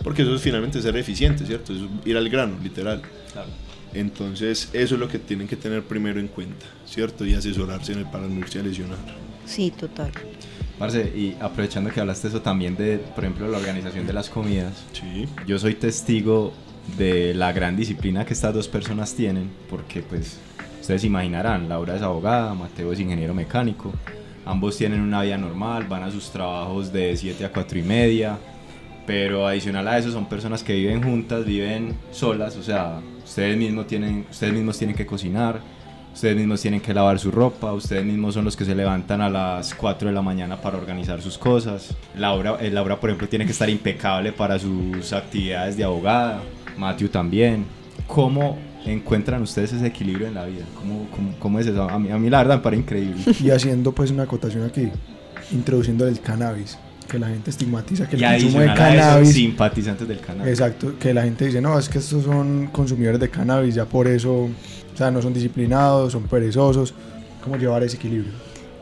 Porque 0.03 0.23
eso 0.23 0.35
es 0.35 0.41
finalmente 0.41 0.81
ser 0.81 0.95
eficiente, 0.97 1.45
¿cierto? 1.45 1.73
Eso 1.73 1.85
es 1.85 2.07
ir 2.07 2.17
al 2.17 2.27
grano, 2.29 2.57
literal. 2.61 3.01
Entonces, 3.93 4.69
eso 4.73 4.95
es 4.95 4.99
lo 4.99 5.07
que 5.07 5.19
tienen 5.19 5.47
que 5.47 5.55
tener 5.55 5.81
primero 5.83 6.19
en 6.19 6.27
cuenta, 6.27 6.65
¿cierto? 6.85 7.25
Y 7.25 7.33
asesorarse 7.33 7.93
en 7.93 7.99
el 7.99 8.05
para 8.05 8.27
no 8.27 8.37
irse 8.39 8.59
a 8.59 8.63
lesionar. 8.63 8.97
Sí, 9.45 9.71
total. 9.71 10.11
Parce, 10.79 11.03
y 11.15 11.37
aprovechando 11.39 11.89
que 11.89 12.01
hablaste 12.01 12.27
eso 12.27 12.41
también 12.41 12.75
de, 12.75 12.97
por 12.97 13.23
ejemplo, 13.23 13.47
la 13.47 13.57
organización 13.57 14.05
de 14.05 14.13
las 14.13 14.29
comidas, 14.29 14.85
Sí. 14.91 15.25
yo 15.47 15.57
soy 15.57 15.75
testigo 15.75 16.53
de 16.97 17.33
la 17.33 17.51
gran 17.53 17.75
disciplina 17.77 18.25
que 18.25 18.33
estas 18.33 18.53
dos 18.53 18.67
personas 18.67 19.13
tienen, 19.15 19.49
porque 19.69 20.01
pues 20.01 20.37
ustedes 20.81 21.03
imaginarán, 21.05 21.69
Laura 21.69 21.95
es 21.95 22.01
abogada, 22.01 22.53
Mateo 22.53 22.91
es 22.91 22.99
ingeniero 22.99 23.33
mecánico, 23.33 23.93
ambos 24.45 24.77
tienen 24.77 24.99
una 24.99 25.21
vida 25.21 25.37
normal, 25.37 25.85
van 25.87 26.03
a 26.03 26.11
sus 26.11 26.29
trabajos 26.29 26.91
de 26.91 27.15
7 27.15 27.45
a 27.45 27.51
4 27.51 27.79
y 27.79 27.83
media, 27.83 28.37
pero 29.07 29.47
adicional 29.47 29.87
a 29.87 29.97
eso 29.97 30.11
son 30.11 30.27
personas 30.27 30.61
que 30.63 30.73
viven 30.75 31.01
juntas, 31.01 31.45
viven 31.45 31.95
solas, 32.11 32.55
o 32.57 32.63
sea, 32.63 32.99
ustedes 33.23 33.55
mismos 33.57 33.87
tienen, 33.87 34.25
ustedes 34.29 34.53
mismos 34.53 34.77
tienen 34.77 34.95
que 34.95 35.05
cocinar, 35.05 35.61
ustedes 36.15 36.37
mismos 36.37 36.61
tienen 36.61 36.79
que 36.79 36.93
lavar 36.93 37.19
su 37.19 37.29
ropa, 37.29 37.73
ustedes 37.73 38.05
mismos 38.05 38.33
son 38.33 38.45
los 38.45 38.55
que 38.55 38.63
se 38.63 38.73
levantan 38.73 39.19
a 39.19 39.29
las 39.29 39.75
4 39.75 40.07
de 40.07 40.15
la 40.15 40.21
mañana 40.21 40.61
para 40.61 40.77
organizar 40.77 41.21
sus 41.21 41.37
cosas. 41.37 41.93
Laura, 42.17 42.55
eh, 42.61 42.71
Laura 42.71 42.97
por 43.01 43.09
ejemplo, 43.09 43.27
tiene 43.27 43.45
que 43.45 43.51
estar 43.51 43.69
impecable 43.69 44.31
para 44.31 44.57
sus 44.57 45.11
actividades 45.11 45.75
de 45.75 45.83
abogada, 45.83 46.41
Matthew 46.77 47.09
también. 47.09 47.65
¿Cómo 48.07 48.57
encuentran 48.85 49.41
ustedes 49.41 49.73
ese 49.73 49.87
equilibrio 49.87 50.27
en 50.27 50.35
la 50.35 50.45
vida? 50.45 50.63
¿Cómo, 50.75 51.05
cómo, 51.13 51.35
cómo 51.37 51.59
es 51.59 51.67
eso? 51.67 51.83
A 51.83 51.99
mí, 51.99 52.09
a 52.09 52.17
mí 52.17 52.29
la 52.29 52.37
verdad 52.37 52.55
me 52.55 52.61
parece 52.61 52.81
increíble. 52.83 53.21
Y 53.43 53.49
haciendo 53.49 53.91
pues 53.91 54.09
una 54.09 54.23
acotación 54.23 54.63
aquí, 54.63 54.89
introduciendo 55.51 56.07
el 56.07 56.21
cannabis, 56.21 56.77
que 57.09 57.19
la 57.19 57.27
gente 57.27 57.49
estigmatiza 57.49 58.07
que 58.07 58.15
el 58.15 58.21
y 58.21 58.25
consumo 58.25 58.61
de 58.61 58.73
cannabis... 58.73 59.33
simpatizantes 59.33 60.07
del 60.07 60.21
canal. 60.21 60.47
Exacto, 60.47 60.97
que 60.97 61.13
la 61.13 61.23
gente 61.23 61.45
dice, 61.47 61.59
no, 61.59 61.77
es 61.77 61.89
que 61.89 61.97
estos 61.97 62.23
son 62.23 62.67
consumidores 62.67 63.19
de 63.19 63.29
cannabis, 63.29 63.75
ya 63.75 63.83
por 63.83 64.07
eso, 64.07 64.49
o 64.95 64.97
sea, 64.97 65.11
no 65.11 65.21
son 65.21 65.33
disciplinados, 65.33 66.13
son 66.13 66.23
perezosos. 66.23 66.93
¿Cómo 67.43 67.57
llevar 67.57 67.83
ese 67.83 67.97
equilibrio? 67.97 68.31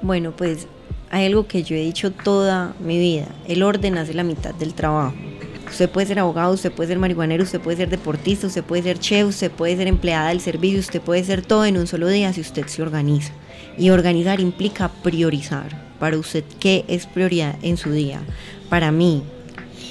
Bueno, 0.04 0.32
pues 0.32 0.68
hay 1.10 1.26
algo 1.26 1.48
que 1.48 1.64
yo 1.64 1.76
he 1.76 1.80
dicho 1.80 2.12
toda 2.12 2.76
mi 2.80 3.00
vida. 3.00 3.28
El 3.48 3.64
orden 3.64 3.98
hace 3.98 4.14
la 4.14 4.24
mitad 4.24 4.54
del 4.54 4.76
trabajo. 4.76 5.16
Usted 5.68 5.90
puede 5.90 6.06
ser 6.06 6.20
abogado, 6.20 6.54
usted 6.54 6.72
puede 6.72 6.90
ser 6.90 7.00
marihuanero, 7.00 7.44
usted 7.44 7.60
puede 7.60 7.78
ser 7.78 7.90
deportista, 7.90 8.46
usted 8.46 8.64
puede 8.64 8.84
ser 8.84 9.00
chef, 9.00 9.28
usted 9.30 9.50
puede 9.50 9.76
ser 9.76 9.88
empleada 9.88 10.30
del 10.30 10.40
servicio, 10.40 10.80
usted 10.80 11.02
puede 11.02 11.24
ser 11.24 11.42
todo 11.42 11.66
en 11.66 11.78
un 11.78 11.88
solo 11.88 12.08
día 12.08 12.32
si 12.32 12.42
usted 12.42 12.68
se 12.68 12.84
organiza. 12.84 13.34
Y 13.76 13.90
organizar 13.90 14.40
implica 14.40 14.90
priorizar. 15.02 15.96
Para 16.00 16.20
usted, 16.20 16.44
¿qué 16.60 16.86
es 16.88 17.08
prioridad 17.08 17.56
en 17.64 17.78
su 17.78 17.92
día? 17.92 18.22
Para 18.70 18.92
mí, 18.92 19.24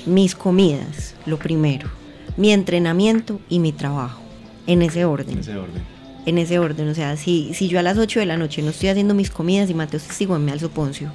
mis 0.06 0.36
comidas, 0.36 1.16
lo 1.26 1.36
primero. 1.36 1.90
Mi 2.36 2.52
entrenamiento 2.52 3.40
y 3.48 3.58
mi 3.58 3.72
trabajo. 3.72 4.22
En 4.68 4.82
ese 4.82 5.04
orden 5.04 5.32
En 5.32 5.38
ese 5.40 5.56
orden. 5.56 5.91
En 6.26 6.38
ese 6.38 6.58
orden. 6.58 6.88
O 6.88 6.94
sea, 6.94 7.16
si, 7.16 7.52
si 7.54 7.68
yo 7.68 7.78
a 7.78 7.82
las 7.82 7.98
8 7.98 8.20
de 8.20 8.26
la 8.26 8.36
noche 8.36 8.62
no 8.62 8.70
estoy 8.70 8.88
haciendo 8.88 9.14
mis 9.14 9.30
comidas 9.30 9.70
y 9.70 9.74
Mateo 9.74 10.00
se 10.00 10.12
sigo, 10.12 10.38
me 10.38 10.52
alzo 10.52 10.70
poncio. 10.70 11.10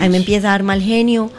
Ahí 0.00 0.08
me 0.08 0.16
empieza 0.18 0.48
a 0.48 0.52
dar 0.52 0.62
mal 0.62 0.80
genio. 0.80 1.30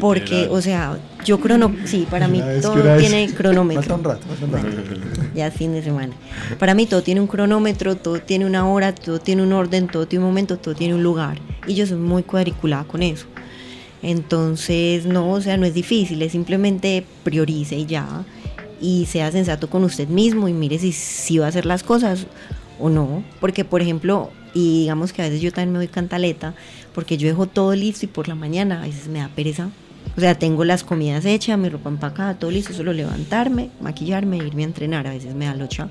Porque, 0.00 0.46
o 0.48 0.62
sea, 0.62 0.98
yo 1.24 1.40
crono, 1.40 1.74
sí, 1.84 2.06
para 2.08 2.28
mí 2.28 2.40
todo 2.62 2.74
tiene 2.96 3.26
Falta 3.26 3.36
cronómetro. 3.36 3.94
un 3.96 4.04
rato, 4.04 4.26
falta 4.28 4.44
un 4.44 4.52
rato. 4.52 4.68
Ya 5.34 5.48
es 5.48 5.54
fin 5.54 5.72
de 5.72 5.82
semana. 5.82 6.12
Para 6.58 6.74
mí 6.74 6.86
todo 6.86 7.02
tiene 7.02 7.20
un 7.20 7.26
cronómetro, 7.26 7.96
todo 7.96 8.20
tiene 8.20 8.46
una 8.46 8.68
hora, 8.68 8.94
todo 8.94 9.18
tiene 9.20 9.42
un 9.42 9.52
orden, 9.52 9.88
todo 9.88 10.06
tiene 10.06 10.24
un 10.24 10.30
momento, 10.30 10.58
todo 10.58 10.74
tiene 10.74 10.94
un 10.94 11.02
lugar. 11.02 11.38
Y 11.66 11.74
yo 11.74 11.86
soy 11.86 11.98
muy 11.98 12.22
cuadriculada 12.22 12.84
con 12.84 13.02
eso. 13.02 13.26
Entonces, 14.02 15.06
no, 15.06 15.30
o 15.30 15.40
sea, 15.40 15.56
no 15.56 15.66
es 15.66 15.74
difícil, 15.74 16.22
es 16.22 16.32
simplemente 16.32 17.04
priorice 17.22 17.76
y 17.76 17.86
ya. 17.86 18.24
Y 18.80 19.06
sea 19.06 19.30
sensato 19.30 19.68
con 19.68 19.84
usted 19.84 20.08
mismo 20.08 20.48
y 20.48 20.52
mire 20.52 20.78
si, 20.78 20.92
si 20.92 21.38
va 21.38 21.46
a 21.46 21.48
hacer 21.50 21.66
las 21.66 21.82
cosas 21.82 22.26
o 22.78 22.88
no. 22.88 23.22
Porque, 23.40 23.64
por 23.64 23.82
ejemplo, 23.82 24.30
y 24.54 24.80
digamos 24.80 25.12
que 25.12 25.22
a 25.22 25.26
veces 25.26 25.40
yo 25.40 25.52
también 25.52 25.72
me 25.72 25.78
doy 25.78 25.88
cantaleta, 25.88 26.54
porque 26.94 27.16
yo 27.16 27.28
dejo 27.28 27.46
todo 27.46 27.74
listo 27.74 28.06
y 28.06 28.08
por 28.08 28.28
la 28.28 28.34
mañana 28.34 28.82
a 28.82 28.86
veces 28.86 29.08
me 29.08 29.20
da 29.20 29.28
pereza. 29.28 29.70
O 30.16 30.20
sea, 30.20 30.34
tengo 30.34 30.64
las 30.64 30.82
comidas 30.82 31.24
hechas, 31.24 31.58
mi 31.58 31.68
ropa 31.68 31.88
empacada, 31.88 32.38
todo 32.38 32.50
listo, 32.50 32.72
solo 32.72 32.92
levantarme, 32.92 33.70
maquillarme, 33.80 34.38
irme 34.38 34.62
a 34.62 34.66
entrenar, 34.66 35.06
a 35.06 35.10
veces 35.10 35.34
me 35.34 35.44
da 35.44 35.54
locha. 35.54 35.88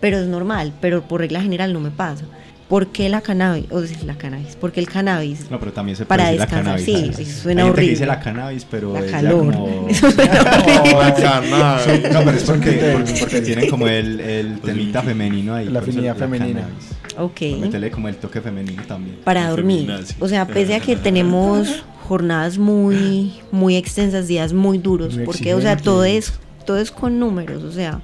Pero 0.00 0.18
es 0.18 0.26
normal, 0.26 0.72
pero 0.80 1.02
por 1.02 1.20
regla 1.20 1.42
general 1.42 1.72
no 1.72 1.80
me 1.80 1.90
pasa. 1.90 2.24
¿Por 2.72 2.86
qué 2.86 3.10
la 3.10 3.20
cannabis? 3.20 3.66
O 3.70 3.84
sea, 3.84 3.98
la 4.06 4.14
cannabis. 4.16 4.56
Porque 4.58 4.80
el 4.80 4.88
cannabis 4.88 5.50
No, 5.50 5.60
pero 5.60 5.74
también 5.74 5.94
se 5.94 6.06
puede 6.06 6.08
Para 6.18 6.30
decir 6.30 6.38
la 6.38 6.46
descansar, 6.46 6.82
cannabis. 6.82 7.16
sí, 7.16 7.22
eso 7.22 7.42
suena 7.42 7.62
Hay 7.62 7.66
gente 7.68 7.74
que 7.74 7.80
horrible. 7.82 7.90
dice 7.90 8.06
la 8.06 8.20
cannabis, 8.20 8.66
pero 8.70 8.92
La 8.94 9.04
calor. 9.04 9.52
como- 9.54 9.88
Eso 9.90 10.10
suena 10.10 10.40
horrible. 10.40 10.94
Bacana. 10.94 11.76
No, 12.14 12.18
pero 12.24 12.30
es 12.30 12.42
porque, 12.44 12.70
porque, 12.96 13.14
porque 13.20 13.40
tienen 13.42 13.68
como 13.68 13.86
el, 13.88 14.20
el 14.20 14.60
temita 14.60 15.02
femenino 15.02 15.54
ahí. 15.54 15.66
La 15.66 15.80
por 15.80 15.88
afinidad 15.90 16.16
femenina. 16.16 16.60
cannabis. 16.62 16.84
Ok. 17.18 17.40
Para 17.40 17.56
meterle 17.66 17.90
como 17.90 18.08
el 18.08 18.16
toque 18.16 18.40
femenino 18.40 18.82
también. 18.88 19.16
para 19.22 19.50
dormir. 19.50 19.80
Feminazi. 19.86 20.14
O 20.18 20.26
sea, 20.28 20.46
pese 20.46 20.74
a 20.74 20.80
que 20.80 20.96
tenemos 20.96 21.84
jornadas 22.08 22.56
muy, 22.56 23.34
muy 23.50 23.76
extensas, 23.76 24.28
días 24.28 24.54
muy 24.54 24.78
duros, 24.78 25.14
Muy 25.16 25.26
porque, 25.26 25.52
o 25.52 25.60
sea, 25.60 25.76
todo 25.76 26.04
es, 26.04 26.32
todo 26.64 26.78
es 26.78 26.90
con 26.90 27.18
números, 27.18 27.62
o 27.64 27.70
sea, 27.72 28.00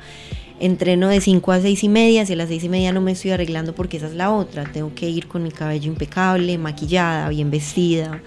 entreno 0.61 1.09
de 1.09 1.21
5 1.21 1.53
a 1.53 1.61
6 1.61 1.85
y 1.85 1.89
media, 1.89 2.27
si 2.27 2.33
a 2.33 2.37
las 2.37 2.49
6 2.49 2.65
y 2.65 2.69
media 2.69 2.93
no 2.93 3.01
me 3.01 3.13
estoy 3.13 3.31
arreglando 3.31 3.75
porque 3.75 3.97
esa 3.97 4.07
es 4.07 4.15
la 4.15 4.31
otra, 4.31 4.65
tengo 4.73 4.95
que 4.95 5.09
ir 5.09 5.29
con 5.29 5.43
mi 5.43 5.51
cabello 5.51 5.91
impecable, 5.91 6.59
maquillada, 6.59 7.29
bien 7.29 7.51
vestida, 7.51 8.23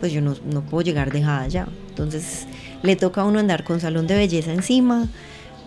pues 0.00 0.12
yo 0.12 0.20
no, 0.20 0.36
no 0.52 0.62
puedo 0.62 0.82
llegar 0.82 1.12
dejada 1.12 1.46
ya. 1.48 1.68
Entonces, 1.88 2.46
le 2.82 2.96
toca 2.96 3.20
a 3.20 3.24
uno 3.24 3.38
andar 3.38 3.64
con 3.64 3.80
salón 3.80 4.06
de 4.06 4.16
belleza 4.16 4.52
encima, 4.52 5.08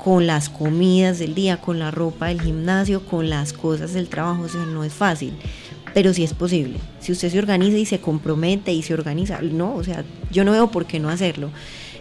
con 0.04 0.28
las 0.28 0.50
comidas 0.50 1.20
del 1.20 1.34
día, 1.34 1.58
con 1.58 1.80
la 1.80 1.92
ropa 1.92 2.28
del 2.28 2.42
gimnasio, 2.42 3.06
con 3.06 3.30
las 3.30 3.54
cosas 3.54 3.94
del 3.94 4.08
trabajo, 4.08 4.44
o 4.44 4.50
sea, 4.50 4.66
no 4.66 4.84
es 4.84 4.94
fácil, 4.94 5.34
pero 5.94 6.14
sí 6.14 6.24
es 6.24 6.34
posible. 6.34 6.78
Si 7.00 7.12
usted 7.12 7.32
se 7.32 7.40
organiza 7.40 7.78
y 7.78 7.86
se 7.86 8.00
compromete 8.00 8.72
y 8.72 8.84
se 8.84 8.94
organiza, 8.94 9.42
no, 9.42 9.74
o 9.76 9.84
sea, 9.84 10.04
yo 10.32 10.44
no 10.44 10.52
veo 10.52 10.70
por 10.70 10.86
qué 10.86 11.00
no 11.00 11.10
hacerlo. 11.10 11.50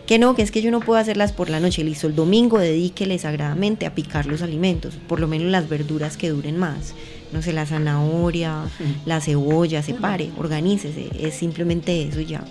Que 0.06 0.18
no, 0.18 0.34
que 0.34 0.42
es 0.42 0.50
que 0.50 0.60
yo 0.60 0.70
no 0.70 0.80
puedo 0.80 1.00
hacerlas 1.00 1.32
por 1.32 1.48
la 1.48 1.60
noche, 1.60 1.82
listo, 1.82 2.06
el 2.06 2.14
domingo 2.14 2.58
dedíquele 2.58 3.18
sagradamente 3.18 3.86
a 3.86 3.94
picar 3.94 4.26
los 4.26 4.42
alimentos, 4.42 4.94
por 5.08 5.18
lo 5.18 5.28
menos 5.28 5.50
las 5.50 5.68
verduras 5.68 6.16
que 6.16 6.28
duren 6.28 6.58
más. 6.58 6.94
No 7.32 7.40
sé, 7.40 7.52
la 7.52 7.66
zanahoria, 7.66 8.64
la 9.06 9.20
cebolla, 9.20 9.82
separe, 9.82 10.30
organícese, 10.36 11.08
es 11.18 11.34
simplemente 11.34 12.06
eso 12.06 12.20
ya 12.20 12.44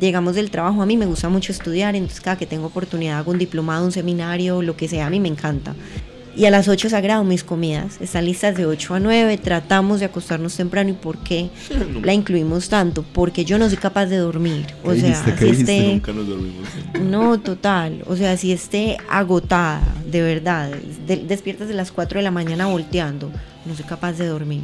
llegamos 0.00 0.34
del 0.34 0.50
trabajo, 0.50 0.82
a 0.82 0.86
mí 0.86 0.96
me 0.96 1.06
gusta 1.06 1.28
mucho 1.28 1.52
estudiar, 1.52 1.94
entonces 1.96 2.20
cada 2.20 2.36
que 2.36 2.46
tengo 2.46 2.66
oportunidad 2.66 3.18
hago 3.18 3.30
un 3.30 3.38
diplomado, 3.38 3.84
un 3.84 3.92
seminario, 3.92 4.62
lo 4.62 4.76
que 4.76 4.88
sea, 4.88 5.06
a 5.06 5.10
mí 5.10 5.20
me 5.20 5.28
encanta. 5.28 5.74
Y 6.34 6.46
a 6.46 6.50
las 6.50 6.66
8 6.66 6.88
sagrado 6.88 7.24
mis 7.24 7.44
comidas, 7.44 8.00
están 8.00 8.24
listas 8.24 8.56
de 8.56 8.64
8 8.64 8.94
a 8.94 9.00
9, 9.00 9.36
tratamos 9.36 10.00
de 10.00 10.06
acostarnos 10.06 10.56
temprano 10.56 10.88
y 10.88 10.94
¿por 10.94 11.18
qué 11.18 11.50
la 12.02 12.14
incluimos 12.14 12.70
tanto? 12.70 13.04
Porque 13.12 13.44
yo 13.44 13.58
no 13.58 13.68
soy 13.68 13.76
capaz 13.76 14.06
de 14.06 14.16
dormir. 14.16 14.66
O 14.82 14.92
¿Qué 14.92 15.00
sea, 15.00 15.36
si 15.38 15.44
esté- 15.46 15.92
Nunca 15.92 16.12
nos 16.12 16.26
dormimos. 16.26 16.66
no, 17.02 17.38
total. 17.38 18.02
O 18.06 18.16
sea, 18.16 18.36
si 18.38 18.50
esté 18.50 18.96
agotada, 19.10 19.82
de 20.10 20.22
verdad, 20.22 20.70
de- 21.06 21.18
despiertas 21.18 21.68
de 21.68 21.74
las 21.74 21.92
4 21.92 22.18
de 22.18 22.22
la 22.24 22.30
mañana 22.30 22.64
volteando, 22.66 23.30
no 23.66 23.74
soy 23.76 23.84
capaz 23.84 24.14
de 24.14 24.26
dormir. 24.26 24.62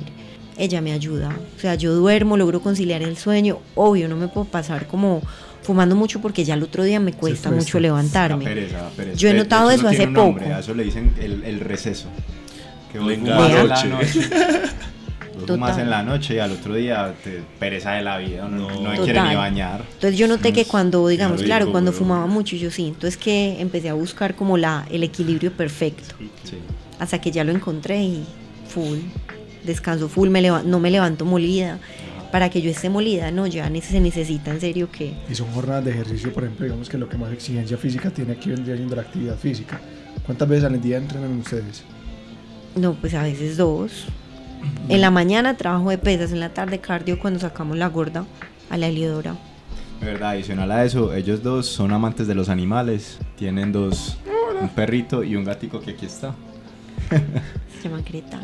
Ella 0.56 0.80
me 0.80 0.92
ayuda. 0.92 1.36
O 1.56 1.60
sea, 1.60 1.74
yo 1.76 1.94
duermo, 1.94 2.36
logro 2.36 2.60
conciliar 2.62 3.02
el 3.02 3.16
sueño. 3.18 3.58
Obvio, 3.74 4.08
no 4.08 4.16
me 4.16 4.26
puedo 4.26 4.46
pasar 4.46 4.86
como 4.88 5.20
fumando 5.62 5.94
mucho 5.96 6.20
porque 6.20 6.44
ya 6.44 6.54
el 6.54 6.62
otro 6.62 6.82
día 6.84 6.98
me 7.00 7.12
cuesta 7.12 7.50
cuesta. 7.50 7.64
mucho 7.64 7.78
La 7.78 7.82
levantarme. 7.88 8.44
pereza, 8.44 8.82
la 8.82 8.88
pereza. 8.90 9.16
Yo 9.18 9.28
he 9.28 9.32
De- 9.32 9.38
de 9.38 9.44
notado 9.44 9.70
hecho, 9.70 9.80
eso 9.80 9.88
hace 9.88 9.96
tiene 9.98 10.08
un 10.10 10.14
nombre, 10.14 10.44
poco. 10.44 10.56
A 10.56 10.60
eso 10.60 10.74
le 10.74 10.84
dicen 10.84 11.14
el, 11.20 11.44
el 11.44 11.60
receso. 11.60 12.08
Que 12.92 12.98
La 12.98 13.04
fumas 13.04 13.50
en 13.52 13.68
la 13.68 13.84
noche. 13.84 14.20
Fumas 15.46 15.78
en 15.78 15.88
la 15.88 16.02
noche 16.02 16.34
y 16.34 16.38
al 16.40 16.50
otro 16.52 16.74
día 16.74 17.14
te 17.22 17.42
pereza 17.60 17.92
de 17.92 18.02
la 18.02 18.18
vida, 18.18 18.48
no, 18.48 18.68
No. 18.82 19.04
quiere 19.04 19.22
ni 19.22 19.36
bañar. 19.36 19.82
Entonces 19.94 20.18
yo 20.18 20.26
noté 20.26 20.52
que 20.52 20.64
cuando, 20.64 21.06
digamos, 21.06 21.38
rico, 21.38 21.46
claro, 21.46 21.70
cuando 21.70 21.92
fumaba 21.92 22.26
mucho, 22.26 22.56
yo 22.56 22.70
sí, 22.72 22.88
entonces 22.88 23.16
que 23.16 23.60
empecé 23.60 23.88
a 23.88 23.94
buscar 23.94 24.34
como 24.34 24.56
la, 24.58 24.84
el 24.90 25.04
equilibrio 25.04 25.52
perfecto. 25.52 26.16
Sí. 26.42 26.56
hasta 26.98 27.20
que 27.20 27.30
ya 27.30 27.44
lo 27.44 27.52
encontré 27.52 28.02
y 28.02 28.24
full, 28.68 28.98
descanso 29.64 30.08
full, 30.08 30.28
me 30.28 30.42
no 30.42 30.80
me 30.80 30.90
levanto 30.90 31.24
molida. 31.24 31.78
Para 32.32 32.50
que 32.50 32.60
yo 32.60 32.70
esté 32.70 32.90
molida, 32.90 33.30
no, 33.30 33.46
ya 33.46 33.70
se 33.80 34.00
necesita 34.00 34.50
en 34.50 34.60
serio 34.60 34.90
que... 34.90 35.14
Y 35.30 35.34
son 35.34 35.50
jornadas 35.52 35.84
de 35.86 35.92
ejercicio, 35.92 36.32
por 36.32 36.44
ejemplo, 36.44 36.66
digamos 36.66 36.88
que 36.88 36.98
lo 36.98 37.08
que 37.08 37.16
más 37.16 37.32
exigencia 37.32 37.78
física 37.78 38.10
tiene 38.10 38.32
aquí 38.32 38.50
vendría 38.50 38.76
siendo 38.76 38.94
la 38.96 39.02
actividad 39.02 39.36
física. 39.36 39.80
¿Cuántas 40.26 40.46
veces 40.48 40.64
al 40.64 40.80
día 40.80 40.98
entrenan 40.98 41.38
ustedes? 41.38 41.84
No, 42.76 42.94
pues 42.94 43.14
a 43.14 43.22
veces 43.22 43.56
dos. 43.56 44.06
En 44.88 45.00
la 45.00 45.10
mañana 45.10 45.56
trabajo 45.56 45.88
de 45.88 45.98
pesas, 45.98 46.32
en 46.32 46.40
la 46.40 46.50
tarde 46.50 46.80
cardio 46.80 47.18
cuando 47.18 47.40
sacamos 47.40 47.78
la 47.78 47.88
gorda 47.88 48.26
a 48.68 48.76
la 48.76 48.88
heliodora. 48.88 49.36
De 50.00 50.06
verdad, 50.06 50.30
adicional 50.30 50.70
a 50.70 50.84
eso, 50.84 51.14
ellos 51.14 51.42
dos 51.42 51.66
son 51.66 51.92
amantes 51.92 52.26
de 52.26 52.34
los 52.34 52.48
animales. 52.48 53.18
Tienen 53.36 53.72
dos, 53.72 54.18
un 54.60 54.68
perrito 54.68 55.24
y 55.24 55.34
un 55.34 55.44
gatico 55.44 55.80
que 55.80 55.92
aquí 55.92 56.06
está. 56.06 56.34
Se 57.08 57.88
llama 57.88 58.02
Greta. 58.02 58.38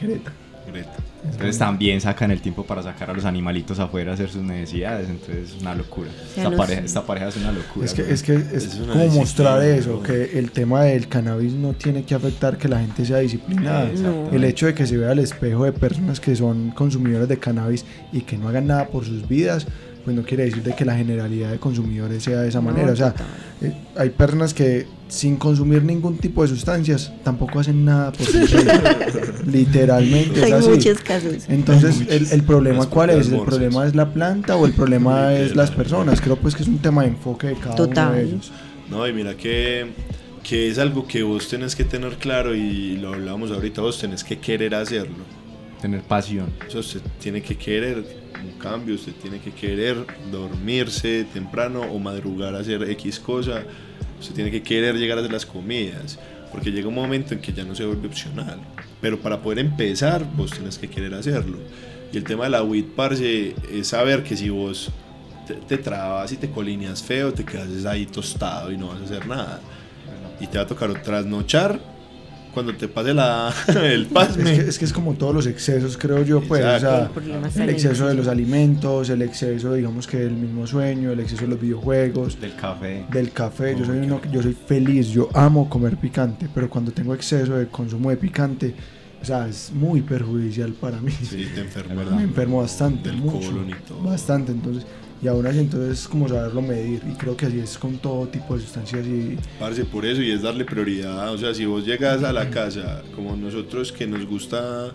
Greta. 0.00 0.32
Greta. 0.66 0.96
Entonces 1.24 1.58
también 1.58 2.00
sacan 2.00 2.30
el 2.30 2.40
tiempo 2.40 2.64
para 2.64 2.82
sacar 2.82 3.10
a 3.10 3.12
los 3.12 3.24
animalitos 3.24 3.78
afuera 3.78 4.12
a 4.12 4.14
hacer 4.14 4.30
sus 4.30 4.42
necesidades. 4.42 5.08
Entonces 5.08 5.50
es 5.50 5.60
una 5.60 5.74
locura. 5.74 6.10
esta, 6.36 6.50
pareja, 6.50 6.80
sé. 6.80 6.86
esta 6.86 7.06
pareja 7.06 7.28
es 7.28 7.36
una 7.36 7.52
locura. 7.52 7.84
Es 7.84 7.94
que, 7.94 8.10
es 8.10 8.22
que 8.22 8.34
es, 8.34 8.52
Es 8.52 8.74
una 8.76 8.92
como 8.92 9.06
mostrar 9.08 9.62
eso, 9.62 10.02
que 10.02 10.38
el 10.38 10.50
tema 10.50 10.84
del 10.84 11.08
cannabis 11.08 11.52
no 11.52 11.72
tiene 11.74 12.04
que 12.04 12.14
afectar 12.14 12.56
que 12.56 12.68
la 12.68 12.80
gente 12.80 13.04
sea 13.04 13.18
disciplinada. 13.18 13.90
No. 13.94 14.30
El 14.30 14.44
hecho 14.44 14.66
de 14.66 14.74
que 14.74 14.86
se 14.86 14.96
vea 14.96 15.12
el 15.12 15.18
espejo 15.18 15.64
de 15.64 15.72
personas 15.72 16.20
que 16.20 16.34
son 16.36 16.70
consumidores 16.70 17.28
de 17.28 17.38
cannabis 17.38 17.84
y 18.12 18.22
que 18.22 18.38
no 18.38 18.48
hagan 18.48 18.66
nada 18.66 18.88
por 18.88 19.04
sus 19.04 19.28
vidas, 19.28 19.66
pues 20.04 20.16
no 20.16 20.22
quiere 20.22 20.44
decir 20.44 20.62
de 20.62 20.74
que 20.74 20.84
la 20.84 20.96
generalidad 20.96 21.50
de 21.50 21.58
consumidores 21.58 22.22
sea 22.22 22.40
de 22.40 22.48
esa 22.48 22.60
No, 22.60 22.70
manera. 22.70 22.92
O 22.92 22.96
sea, 22.96 23.14
eh, 23.60 23.74
hay 23.96 24.10
personas 24.10 24.54
que 24.54 24.86
sin 25.10 25.36
consumir 25.36 25.82
ningún 25.82 26.16
tipo 26.18 26.42
de 26.42 26.48
sustancias 26.48 27.12
tampoco 27.24 27.58
hacen 27.58 27.84
nada 27.84 28.12
por 28.12 28.26
vidas. 28.32 29.44
Literalmente 29.46 30.38
es 30.38 30.44
Hay 30.46 30.52
así. 30.52 30.68
muchos 30.70 31.00
casos. 31.00 31.34
Entonces, 31.48 32.00
el, 32.08 32.28
el 32.30 32.42
problema 32.44 32.86
cuál 32.88 33.10
es? 33.10 33.30
¿El 33.30 33.40
problema 33.40 33.86
es 33.86 33.94
la 33.94 34.12
planta 34.12 34.56
o 34.56 34.66
el 34.66 34.72
problema 34.72 35.34
es 35.34 35.56
las 35.56 35.72
personas? 35.72 36.20
Creo 36.20 36.36
pues 36.36 36.54
que 36.54 36.62
es 36.62 36.68
un 36.68 36.78
tema 36.78 37.02
de 37.02 37.08
enfoque 37.08 37.48
de 37.48 37.54
cada 37.54 37.74
uno 37.74 37.76
Total. 37.88 38.14
de 38.14 38.22
ellos. 38.22 38.52
No, 38.88 39.06
y 39.06 39.12
mira 39.12 39.36
que, 39.36 39.88
que 40.44 40.68
es 40.68 40.78
algo 40.78 41.06
que 41.06 41.22
vos 41.24 41.48
tenés 41.48 41.74
que 41.74 41.84
tener 41.84 42.14
claro 42.16 42.54
y 42.54 42.96
lo 42.96 43.12
hablábamos 43.12 43.50
ahorita, 43.50 43.80
vos 43.82 43.98
tenés 43.98 44.22
que 44.22 44.38
querer 44.38 44.74
hacerlo. 44.76 45.24
Tener 45.80 46.02
pasión. 46.02 46.46
O 46.68 46.70
sea, 46.70 46.80
usted 46.80 47.00
tiene 47.20 47.42
que 47.42 47.56
querer 47.56 48.04
un 48.44 48.58
cambio, 48.58 48.94
usted 48.94 49.12
tiene 49.20 49.40
que 49.40 49.50
querer 49.50 49.96
dormirse 50.30 51.26
temprano 51.32 51.80
o 51.82 51.98
madrugar 51.98 52.54
a 52.54 52.60
hacer 52.60 52.82
X 52.90 53.18
cosa, 53.18 53.64
usted 54.20 54.34
tiene 54.34 54.50
que 54.50 54.62
querer 54.62 54.96
llegar 54.96 55.18
a 55.18 55.22
las 55.22 55.44
comidas, 55.44 56.18
porque 56.52 56.70
llega 56.70 56.88
un 56.88 56.94
momento 56.94 57.34
en 57.34 57.40
que 57.40 57.52
ya 57.52 57.64
no 57.64 57.74
se 57.74 57.84
vuelve 57.84 58.08
opcional. 58.08 58.58
Pero 59.00 59.18
para 59.18 59.40
poder 59.40 59.60
empezar, 59.60 60.24
vos 60.36 60.50
tenés 60.50 60.78
que 60.78 60.88
querer 60.88 61.14
hacerlo. 61.14 61.58
Y 62.12 62.16
el 62.16 62.24
tema 62.24 62.44
de 62.44 62.50
la 62.50 62.62
WIT, 62.62 62.94
parce, 62.94 63.54
es 63.72 63.88
saber 63.88 64.22
que 64.22 64.36
si 64.36 64.50
vos 64.50 64.90
te, 65.46 65.54
te 65.54 65.78
trabas 65.78 66.30
y 66.32 66.36
te 66.36 66.50
colineas 66.50 67.02
feo, 67.02 67.32
te 67.32 67.44
quedas 67.44 67.86
ahí 67.86 68.06
tostado 68.06 68.70
y 68.70 68.76
no 68.76 68.88
vas 68.88 69.00
a 69.00 69.04
hacer 69.04 69.26
nada. 69.26 69.60
Y 70.40 70.46
te 70.46 70.58
va 70.58 70.64
a 70.64 70.66
tocar 70.66 71.02
trasnochar 71.02 71.89
cuando 72.52 72.74
te 72.74 72.88
pase 72.88 73.14
la, 73.14 73.52
el 73.68 74.02
Es 74.02 74.08
pasme. 74.08 74.44
que, 74.44 74.68
es 74.68 74.78
que 74.78 74.84
es 74.84 74.92
como 74.92 75.14
todos 75.14 75.34
los 75.34 75.46
excesos, 75.46 75.96
creo 75.96 76.24
yo, 76.24 76.40
pues. 76.42 76.64
O 76.64 76.78
sea, 76.80 77.10
El 77.56 77.70
exceso 77.70 78.06
de 78.06 78.14
los 78.14 78.26
alimentos, 78.28 79.08
el 79.10 79.22
exceso, 79.22 79.74
digamos 79.74 80.06
que 80.06 80.18
del 80.18 80.32
mismo 80.32 80.66
sueño, 80.66 81.12
el 81.12 81.20
exceso 81.20 81.42
de 81.42 81.48
los 81.48 81.60
videojuegos, 81.60 82.40
Del 82.40 82.54
café. 82.56 83.04
del 83.10 83.32
café. 83.32 83.76
Yo 83.78 83.84
soy 83.84 83.98
uno, 83.98 84.20
yo 84.32 84.42
soy 84.42 84.54
feliz, 84.66 85.08
yo 85.08 85.28
amo 85.34 85.68
comer 85.68 85.96
picante, 85.96 86.48
pero 86.54 86.68
cuando 86.68 86.92
tengo 86.92 87.14
exceso 87.14 87.56
de 87.56 87.66
consumo 87.68 88.10
de 88.10 88.16
picante, 88.16 88.74
o 89.20 89.24
sea, 89.24 89.46
es 89.48 89.70
muy 89.74 90.00
perjudicial 90.00 90.72
para 90.72 91.00
mí. 91.00 91.12
Sí, 91.12 91.46
te 91.54 91.62
verdad. 91.94 92.12
Me 92.12 92.22
enfermo 92.22 92.58
bastante, 92.62 93.10
Del 93.10 93.18
mucho, 93.18 93.50
colon 93.50 93.68
y 93.70 93.74
todo. 93.86 94.02
bastante. 94.02 94.52
Entonces, 94.52 94.86
y 95.22 95.28
aún 95.28 95.46
así, 95.46 95.58
entonces 95.58 96.00
es 96.00 96.08
como 96.08 96.28
saberlo 96.28 96.62
medir. 96.62 97.02
Y 97.10 97.14
creo 97.14 97.36
que 97.36 97.46
así 97.46 97.58
es 97.60 97.76
con 97.78 97.98
todo 97.98 98.26
tipo 98.28 98.54
de 98.56 98.62
sustancias 98.62 99.06
y 99.06 99.36
Parce, 99.58 99.84
por 99.84 100.04
eso, 100.06 100.22
y 100.22 100.30
es 100.30 100.42
darle 100.42 100.64
prioridad. 100.64 101.32
O 101.32 101.38
sea, 101.38 101.52
si 101.54 101.64
vos 101.66 101.84
llegas 101.84 102.22
a 102.24 102.32
la 102.32 102.48
casa, 102.50 103.02
como 103.14 103.36
nosotros 103.36 103.92
que 103.92 104.06
nos 104.06 104.24
gusta 104.26 104.92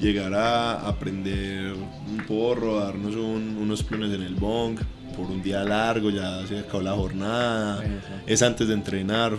llegar 0.00 0.34
a 0.34 0.86
aprender 0.88 1.72
un 1.72 2.24
porro, 2.26 2.80
darnos 2.80 3.14
un- 3.16 3.56
unos 3.60 3.82
planes 3.82 4.12
en 4.14 4.22
el 4.22 4.34
bong, 4.34 4.78
por 5.16 5.26
un 5.30 5.42
día 5.42 5.64
largo, 5.64 6.10
ya 6.10 6.46
se 6.46 6.58
acabó 6.58 6.82
la 6.82 6.92
jornada, 6.92 7.82
es 8.26 8.42
antes 8.42 8.68
de 8.68 8.74
entrenar, 8.74 9.32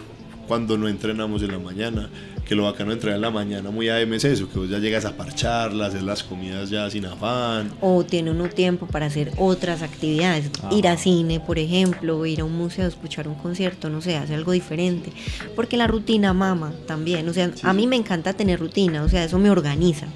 cuando 0.47 0.77
no 0.77 0.87
entrenamos 0.87 1.41
en 1.43 1.51
la 1.51 1.59
mañana, 1.59 2.09
que 2.45 2.55
lo 2.55 2.63
bacano 2.63 2.91
de 2.91 2.95
entrenar 2.95 3.17
en 3.17 3.21
la 3.21 3.31
mañana 3.31 3.71
muy 3.71 3.89
AM 3.89 4.13
es 4.13 4.23
eso, 4.23 4.49
que 4.49 4.57
vos 4.57 4.69
ya 4.69 4.79
llegas 4.79 5.05
a 5.05 5.17
parcharla, 5.17 5.87
hacer 5.87 6.03
las 6.03 6.23
comidas 6.23 6.69
ya 6.69 6.89
sin 6.89 7.05
afán. 7.05 7.71
O 7.81 8.05
tiene 8.05 8.31
uno 8.31 8.47
tiempo 8.49 8.87
para 8.87 9.07
hacer 9.07 9.31
otras 9.37 9.81
actividades, 9.81 10.49
ir 10.71 10.87
a 10.87 10.97
cine, 10.97 11.39
por 11.39 11.59
ejemplo, 11.59 12.25
ir 12.25 12.41
a 12.41 12.45
un 12.45 12.57
museo, 12.57 12.87
escuchar 12.87 13.27
un 13.27 13.35
concierto, 13.35 13.89
no 13.89 14.01
sé, 14.01 14.15
hacer 14.15 14.37
algo 14.37 14.53
diferente. 14.53 15.11
Porque 15.55 15.75
la 15.75 15.87
rutina 15.87 16.33
mama 16.33 16.73
también, 16.85 17.27
o 17.27 17.33
sea, 17.33 17.51
a 17.63 17.73
mí 17.73 17.85
me 17.85 17.97
encanta 17.97 18.33
tener 18.33 18.59
rutina, 18.59 19.03
o 19.03 19.09
sea, 19.09 19.25
eso 19.25 19.37
me 19.39 19.49
organiza. 19.49 20.07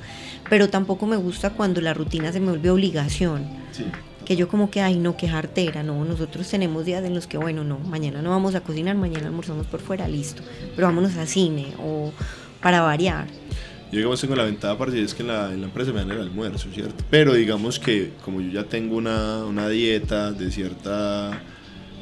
Pero 0.49 0.69
tampoco 0.69 1.05
me 1.05 1.17
gusta 1.17 1.51
cuando 1.51 1.81
la 1.81 1.93
rutina 1.93 2.31
se 2.31 2.39
me 2.39 2.49
vuelve 2.49 2.69
obligación. 2.69 3.45
Que 4.25 4.35
yo 4.35 4.47
como 4.47 4.69
que, 4.69 4.81
ay, 4.81 4.97
no, 4.97 5.17
que 5.17 5.27
jartera, 5.27 5.83
no, 5.83 6.05
nosotros 6.05 6.47
tenemos 6.49 6.85
días 6.85 7.03
en 7.03 7.13
los 7.13 7.27
que, 7.27 7.37
bueno, 7.37 7.63
no, 7.63 7.79
mañana 7.79 8.21
no 8.21 8.29
vamos 8.29 8.55
a 8.55 8.61
cocinar, 8.61 8.95
mañana 8.95 9.27
almorzamos 9.27 9.67
por 9.67 9.79
fuera, 9.79 10.07
listo. 10.07 10.43
Pero 10.75 10.87
vámonos 10.87 11.17
a 11.17 11.25
cine 11.25 11.67
o 11.79 12.11
para 12.61 12.81
variar. 12.81 13.27
Yo 13.91 13.97
digamos 13.97 14.21
tengo 14.21 14.35
la 14.35 14.45
ventaja 14.45 14.77
parce, 14.77 15.01
es 15.01 15.13
que 15.13 15.21
en 15.21 15.27
la, 15.27 15.51
en 15.51 15.59
la 15.59 15.67
empresa 15.67 15.91
me 15.91 15.99
dan 15.99 16.11
el 16.11 16.21
almuerzo, 16.21 16.69
¿cierto? 16.73 17.03
Pero 17.09 17.33
digamos 17.33 17.77
que 17.77 18.13
como 18.23 18.39
yo 18.39 18.49
ya 18.49 18.63
tengo 18.63 18.95
una, 18.95 19.43
una 19.43 19.67
dieta 19.67 20.31
de 20.31 20.49
cierta 20.49 21.41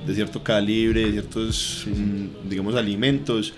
de 0.05 0.15
cierto 0.15 0.43
calibre, 0.43 1.05
de 1.05 1.11
ciertos 1.13 1.87
mm, 1.87 2.47
digamos 2.47 2.75
alimentos, 2.75 3.53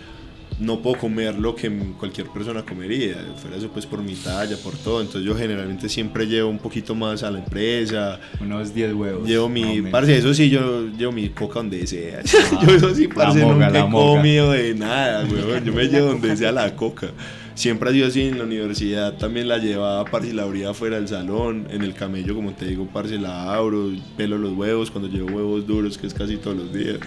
no 0.62 0.80
puedo 0.80 0.98
comer 0.98 1.36
lo 1.40 1.56
que 1.56 1.70
cualquier 1.98 2.28
persona 2.28 2.64
comería, 2.64 3.16
fuera 3.36 3.58
eso 3.58 3.70
pues 3.70 3.88
por 3.88 4.02
mi 4.02 4.14
talla, 4.14 4.56
por 4.58 4.78
todo, 4.78 5.02
entonces 5.02 5.24
yo 5.24 5.36
generalmente 5.36 5.90
siempre 5.90 6.28
llevo 6.28 6.50
un 6.50 6.60
poquito 6.60 6.94
más 6.94 7.24
a 7.24 7.32
la 7.32 7.40
empresa, 7.40 8.20
Unos 8.40 8.74
10 8.74 8.94
huevos. 8.94 9.28
Llevo 9.28 9.50
mi, 9.50 9.82
parce, 9.82 10.18
eso 10.18 10.34
sí, 10.34 10.50
yo 10.50 10.88
llevo 10.88 11.12
mi 11.12 11.30
coca 11.30 11.56
donde 11.56 11.86
sea. 11.88 12.22
yo 12.62 12.76
eso 12.76 12.94
sí, 12.94 13.08
parce, 13.08 13.44
moga, 13.44 13.68
nunca 13.68 13.80
he 13.80 13.90
comido 13.90 14.52
de 14.52 14.76
nada, 14.76 15.26
weón. 15.26 15.66
Yo 15.66 15.74
me 15.74 15.86
llevo 15.86 16.08
donde 16.10 16.38
sea 16.38 16.52
la 16.52 16.76
coca. 16.76 17.08
Siempre 17.56 17.90
ha 17.90 17.94
sido 17.94 18.08
así 18.08 18.22
en 18.22 18.38
la 18.38 18.44
universidad, 18.44 19.18
también 19.18 19.48
la 19.48 19.58
llevaba, 19.58 20.06
parce, 20.06 20.30
y 20.30 20.34
la 20.34 20.44
abría 20.44 20.74
fuera 20.74 20.98
del 20.98 21.08
salón. 21.08 21.68
En 21.72 21.82
el 21.82 21.96
camello, 21.96 22.36
como 22.36 22.52
te 22.52 22.66
digo, 22.66 22.88
parce, 22.94 23.18
la 23.18 23.54
abro, 23.54 23.92
pelo 24.16 24.38
los 24.38 24.54
huevos 24.54 24.92
cuando 24.92 25.10
llevo 25.10 25.36
huevos 25.36 25.66
duros, 25.66 25.98
que 25.98 26.06
es 26.06 26.14
casi 26.14 26.38
todos 26.38 26.56
los 26.56 26.74
días. 26.74 26.98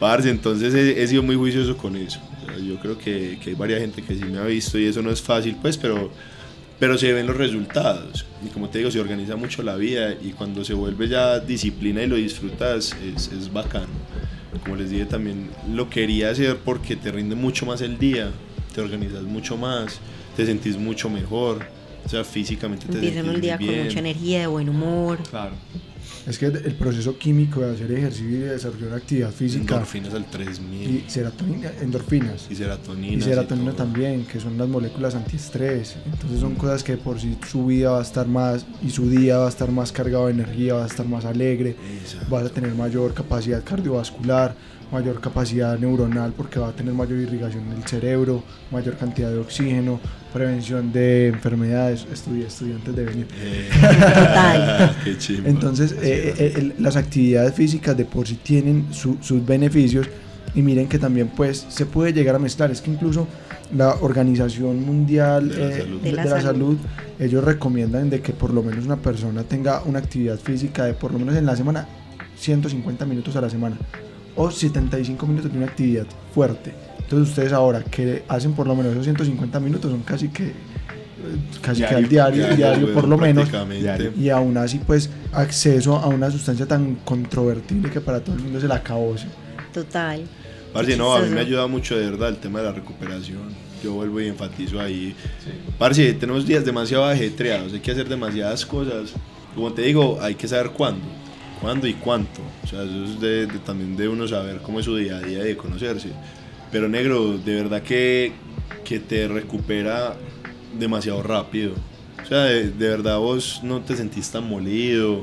Parce, 0.00 0.30
entonces 0.30 0.74
he, 0.74 1.02
he 1.02 1.06
sido 1.06 1.22
muy 1.22 1.36
juicioso 1.36 1.76
con 1.76 1.94
eso. 1.94 2.18
O 2.42 2.46
sea, 2.46 2.58
yo 2.58 2.76
creo 2.80 2.98
que, 2.98 3.38
que 3.42 3.50
hay 3.50 3.54
varias 3.56 3.80
gente 3.80 4.02
que 4.02 4.14
sí 4.14 4.24
me 4.24 4.38
ha 4.38 4.44
visto 4.44 4.78
y 4.78 4.86
eso 4.86 5.02
no 5.02 5.10
es 5.10 5.20
fácil, 5.22 5.56
pues, 5.60 5.76
pero 5.76 6.10
pero 6.80 6.96
se 6.96 7.12
ven 7.12 7.26
los 7.26 7.36
resultados. 7.36 8.24
Y 8.44 8.48
como 8.48 8.70
te 8.70 8.78
digo, 8.78 8.90
se 8.90 8.98
organiza 8.98 9.36
mucho 9.36 9.62
la 9.62 9.76
vida 9.76 10.14
y 10.14 10.30
cuando 10.30 10.64
se 10.64 10.72
vuelve 10.72 11.08
ya 11.08 11.38
disciplina 11.38 12.02
y 12.02 12.06
lo 12.06 12.16
disfrutas, 12.16 12.96
es, 13.04 13.30
es 13.30 13.52
bacano. 13.52 13.86
Como 14.64 14.76
les 14.76 14.88
dije 14.88 15.04
también, 15.04 15.50
lo 15.70 15.90
quería 15.90 16.30
hacer 16.30 16.56
porque 16.56 16.96
te 16.96 17.12
rinde 17.12 17.36
mucho 17.36 17.66
más 17.66 17.82
el 17.82 17.98
día, 17.98 18.30
te 18.74 18.80
organizas 18.80 19.22
mucho 19.24 19.58
más, 19.58 20.00
te 20.36 20.46
sentís 20.46 20.78
mucho 20.78 21.10
mejor, 21.10 21.66
o 22.04 22.08
sea, 22.08 22.24
físicamente 22.24 22.86
te 22.86 22.94
Empiezan 22.94 23.26
el 23.26 23.40
día 23.42 23.56
muy 23.58 23.66
con 23.66 23.74
bien. 23.74 23.86
mucha 23.86 23.98
energía, 23.98 24.40
de 24.40 24.46
buen 24.46 24.68
humor. 24.70 25.18
Claro. 25.28 25.52
Es 26.26 26.38
que 26.38 26.46
el 26.46 26.74
proceso 26.74 27.16
químico 27.18 27.60
de 27.60 27.72
hacer 27.72 27.90
ejercicio 27.92 28.28
y 28.28 28.40
de 28.40 28.50
desarrollar 28.50 28.94
actividad 28.94 29.30
física 29.30 29.74
Endorfinas 29.74 30.14
al 30.14 30.24
3000 30.26 30.90
y 30.90 31.10
serotonina, 31.10 31.72
endorfinas 31.80 32.46
y 32.50 32.54
serotonina. 32.54 33.16
y 33.16 33.20
serotonina 33.20 33.72
también, 33.72 34.24
que 34.26 34.38
son 34.38 34.58
las 34.58 34.68
moléculas 34.68 35.14
antiestrés. 35.14 35.96
Entonces 36.04 36.40
son 36.40 36.54
cosas 36.54 36.82
que 36.82 36.96
por 36.96 37.20
sí 37.20 37.36
su 37.48 37.66
vida 37.66 37.90
va 37.92 38.00
a 38.00 38.02
estar 38.02 38.26
más 38.26 38.66
y 38.82 38.90
su 38.90 39.08
día 39.08 39.38
va 39.38 39.46
a 39.46 39.48
estar 39.48 39.70
más 39.70 39.92
cargado 39.92 40.26
de 40.26 40.32
energía, 40.32 40.74
va 40.74 40.84
a 40.84 40.86
estar 40.86 41.06
más 41.06 41.24
alegre, 41.24 41.76
vas 42.28 42.44
a 42.44 42.50
tener 42.50 42.74
mayor 42.74 43.14
capacidad 43.14 43.62
cardiovascular, 43.64 44.54
mayor 44.92 45.20
capacidad 45.20 45.78
neuronal 45.78 46.32
porque 46.32 46.58
va 46.58 46.68
a 46.68 46.72
tener 46.72 46.94
mayor 46.94 47.18
irrigación 47.18 47.64
en 47.68 47.78
el 47.78 47.84
cerebro, 47.84 48.42
mayor 48.70 48.96
cantidad 48.96 49.30
de 49.30 49.38
oxígeno, 49.38 50.00
prevención 50.32 50.92
de 50.92 51.28
enfermedades. 51.28 52.06
Estudié 52.12 52.46
estudiantes 52.46 52.94
de 52.96 53.04
venir. 53.04 53.26
Total. 53.80 54.96
Qué 55.04 55.18
chimba. 55.18 55.48
Entonces, 55.48 55.92
eh, 56.02 56.34
eh, 56.38 56.52
el- 56.56 56.74
las 56.78 56.96
actividades 56.96 57.54
físicas 57.54 57.96
de 57.96 58.04
por 58.04 58.26
sí 58.26 58.36
tienen 58.42 58.86
su- 58.92 59.18
sus 59.20 59.44
beneficios 59.44 60.06
y 60.54 60.62
miren 60.62 60.88
que 60.88 60.98
también 60.98 61.28
pues 61.28 61.64
se 61.68 61.86
puede 61.86 62.12
llegar 62.12 62.34
a 62.34 62.38
mezclar. 62.38 62.70
Es 62.70 62.80
que 62.80 62.90
incluso 62.90 63.26
la 63.76 63.94
Organización 64.00 64.84
Mundial 64.84 65.48
De 65.48 65.56
la 65.58 65.68
eh, 65.68 65.78
Salud. 65.80 66.00
de, 66.00 66.10
De 66.10 66.16
la 66.16 66.24
de 66.24 66.30
la 66.30 66.40
Salud. 66.40 66.76
Salud, 66.76 66.78
ellos 67.18 67.44
recomiendan 67.44 68.10
de 68.10 68.20
que 68.20 68.32
por 68.32 68.52
lo 68.52 68.62
menos 68.62 68.84
una 68.84 68.96
persona 68.96 69.42
tenga 69.44 69.82
una 69.84 69.98
actividad 69.98 70.38
física 70.38 70.84
de 70.86 70.94
por 70.94 71.12
lo 71.12 71.18
menos 71.18 71.36
en 71.36 71.46
la 71.46 71.54
semana 71.56 71.86
150 72.36 73.04
minutos 73.04 73.36
a 73.36 73.40
la 73.40 73.50
semana 73.50 73.76
o 74.36 74.50
75 74.50 75.26
minutos 75.26 75.52
de 75.52 75.58
una 75.58 75.66
actividad 75.66 76.06
fuerte. 76.34 76.72
Entonces 77.10 77.30
ustedes 77.30 77.52
ahora 77.52 77.82
que 77.82 78.22
hacen 78.28 78.52
por 78.52 78.68
lo 78.68 78.76
menos 78.76 78.92
esos 78.92 79.02
150 79.04 79.58
minutos 79.58 79.90
son 79.90 80.00
casi 80.02 80.28
que 80.28 80.52
casi 81.60 81.82
que 81.82 81.94
al 81.94 82.08
diario, 82.08 82.42
Ya, 82.50 82.54
diario 82.54 82.84
weón, 82.86 82.94
por 82.94 83.08
lo 83.08 83.18
menos. 83.18 83.48
Diario. 83.50 84.12
y 84.16 84.28
aún 84.30 84.56
así 84.56 84.78
pues 84.86 85.10
acceso 85.32 85.96
a 85.96 86.06
una 86.06 86.30
sustancia 86.30 86.66
tan 86.66 86.94
controvertible 87.04 87.90
que 87.90 88.00
para 88.00 88.20
todo 88.20 88.36
el 88.36 88.42
mundo 88.42 88.60
se 88.60 88.68
la 88.68 88.76
acabó. 88.76 89.18
¿sí? 89.18 89.26
Total. 89.74 90.22
Parce, 90.72 90.96
no, 90.96 91.12
a 91.12 91.16
mí 91.18 91.22
me 91.24 91.28
Chistoso. 91.30 91.46
ayuda 91.46 91.66
mucho 91.66 91.98
de 91.98 92.08
verdad 92.10 92.28
el 92.28 92.36
tema 92.36 92.60
de 92.60 92.66
la 92.66 92.72
recuperación. 92.72 93.38
Yo 93.82 93.94
vuelvo 93.94 94.20
y 94.20 94.28
enfatizo 94.28 94.78
ahí. 94.80 95.16
Parce, 95.78 96.12
tenemos 96.12 96.46
días 96.46 96.64
demasiado 96.64 97.04
ajetreados, 97.06 97.72
hay 97.72 97.80
que 97.80 97.90
hacer 97.90 98.08
demasiadas 98.08 98.64
cosas. 98.64 99.14
Como 99.56 99.72
te 99.72 99.82
digo, 99.82 100.18
hay 100.22 100.36
que 100.36 100.46
saber 100.46 100.70
cuándo. 100.70 101.04
cuándo 101.60 101.86
y 101.88 101.94
cuánto. 101.94 102.40
O 102.62 102.66
sea, 102.68 102.84
eso 102.84 103.04
es 103.04 103.20
de, 103.20 103.46
de- 103.46 103.58
también 103.58 103.96
de 103.96 104.06
uno 104.08 104.28
saber 104.28 104.58
cómo 104.62 104.78
es 104.78 104.84
su 104.86 104.96
día 104.96 105.16
a 105.16 105.20
día 105.20 105.40
y 105.40 105.48
de 105.48 105.56
conocerse. 105.56 106.08
Pero 106.72 106.88
negro, 106.88 107.36
de 107.38 107.54
verdad 107.54 107.82
que, 107.82 108.32
que 108.84 109.00
te 109.00 109.26
recupera 109.28 110.14
demasiado 110.78 111.22
rápido. 111.22 111.72
O 112.22 112.26
sea, 112.26 112.44
de, 112.44 112.70
de 112.70 112.88
verdad 112.88 113.18
vos 113.18 113.60
no 113.64 113.80
te 113.80 113.96
sentís 113.96 114.30
tan 114.30 114.48
molido. 114.48 115.22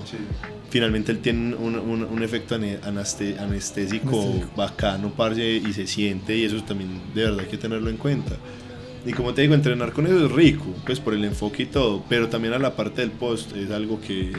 Finalmente 0.69 1.13
él 1.13 1.19
tiene 1.19 1.55
un, 1.55 1.75
un- 1.79 2.03
un 2.03 2.23
efecto 2.23 2.55
ane- 2.55 2.79
anaste- 2.81 3.37
anestésico 3.39 4.21
Anestésico. 4.21 4.51
bacano, 4.57 5.11
parce, 5.15 5.55
y 5.65 5.71
se 5.71 5.87
siente, 5.87 6.35
y 6.35 6.43
eso 6.43 6.61
también 6.63 6.99
de 7.15 7.23
verdad 7.23 7.39
hay 7.41 7.45
que 7.47 7.57
tenerlo 7.57 7.89
en 7.89 7.95
cuenta. 7.97 8.35
Y 9.05 9.13
como 9.13 9.33
te 9.33 9.41
digo, 9.43 9.53
entrenar 9.53 9.93
con 9.93 10.05
eso 10.05 10.25
es 10.25 10.31
rico, 10.33 10.65
pues 10.85 10.99
por 10.99 11.13
el 11.13 11.23
enfoque 11.23 11.63
y 11.63 11.65
todo, 11.67 12.03
pero 12.09 12.27
también 12.27 12.53
a 12.53 12.59
la 12.59 12.75
parte 12.75 12.99
del 12.99 13.11
post 13.11 13.55
es 13.55 13.71
algo 13.71 14.01
que, 14.01 14.33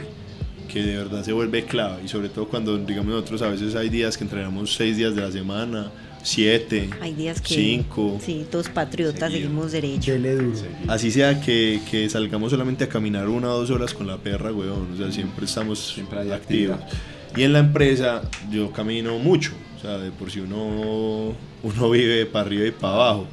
que 0.71 0.83
de 0.83 0.97
verdad 0.97 1.23
se 1.23 1.33
vuelve 1.33 1.63
clave, 1.65 2.03
y 2.05 2.07
sobre 2.07 2.29
todo 2.29 2.47
cuando, 2.47 2.77
digamos, 2.77 3.11
nosotros 3.11 3.41
a 3.41 3.47
veces 3.49 3.73
hay 3.73 3.89
días 3.89 4.15
que 4.15 4.25
entrenamos 4.25 4.75
seis 4.75 4.95
días 4.97 5.15
de 5.15 5.21
la 5.21 5.31
semana, 5.31 5.89
siete, 6.23 6.89
Hay 7.01 7.13
días 7.13 7.41
que. 7.41 7.53
cinco, 7.55 8.19
Sí, 8.23 8.45
todos 8.51 8.69
patriotas 8.69 9.31
Seguido. 9.31 9.47
seguimos 9.49 9.71
derecho. 9.71 10.11
Dele 10.11 10.35
duro. 10.35 10.57
así 10.87 11.11
sea 11.11 11.39
que, 11.41 11.79
que 11.89 12.09
salgamos 12.09 12.51
solamente 12.51 12.83
a 12.83 12.89
caminar 12.89 13.27
una 13.29 13.49
o 13.53 13.59
dos 13.59 13.69
horas 13.71 13.93
con 13.93 14.07
la 14.07 14.17
perra, 14.17 14.51
weón, 14.53 14.93
o 14.93 14.97
sea, 14.97 15.11
siempre 15.11 15.45
estamos 15.45 15.93
Siempre 15.93 16.19
hay 16.19 16.31
activos. 16.31 16.77
actividad. 16.79 16.99
Y 17.37 17.43
en 17.43 17.53
la 17.53 17.59
empresa 17.59 18.23
yo 18.51 18.71
camino 18.71 19.17
mucho, 19.19 19.51
o 19.77 19.81
sea, 19.81 19.97
de 19.97 20.11
por 20.11 20.31
si 20.31 20.39
uno, 20.39 21.33
uno 21.63 21.89
vive 21.89 22.25
para 22.25 22.45
arriba 22.45 22.65
y 22.67 22.71
para 22.71 22.93
abajo 22.93 23.27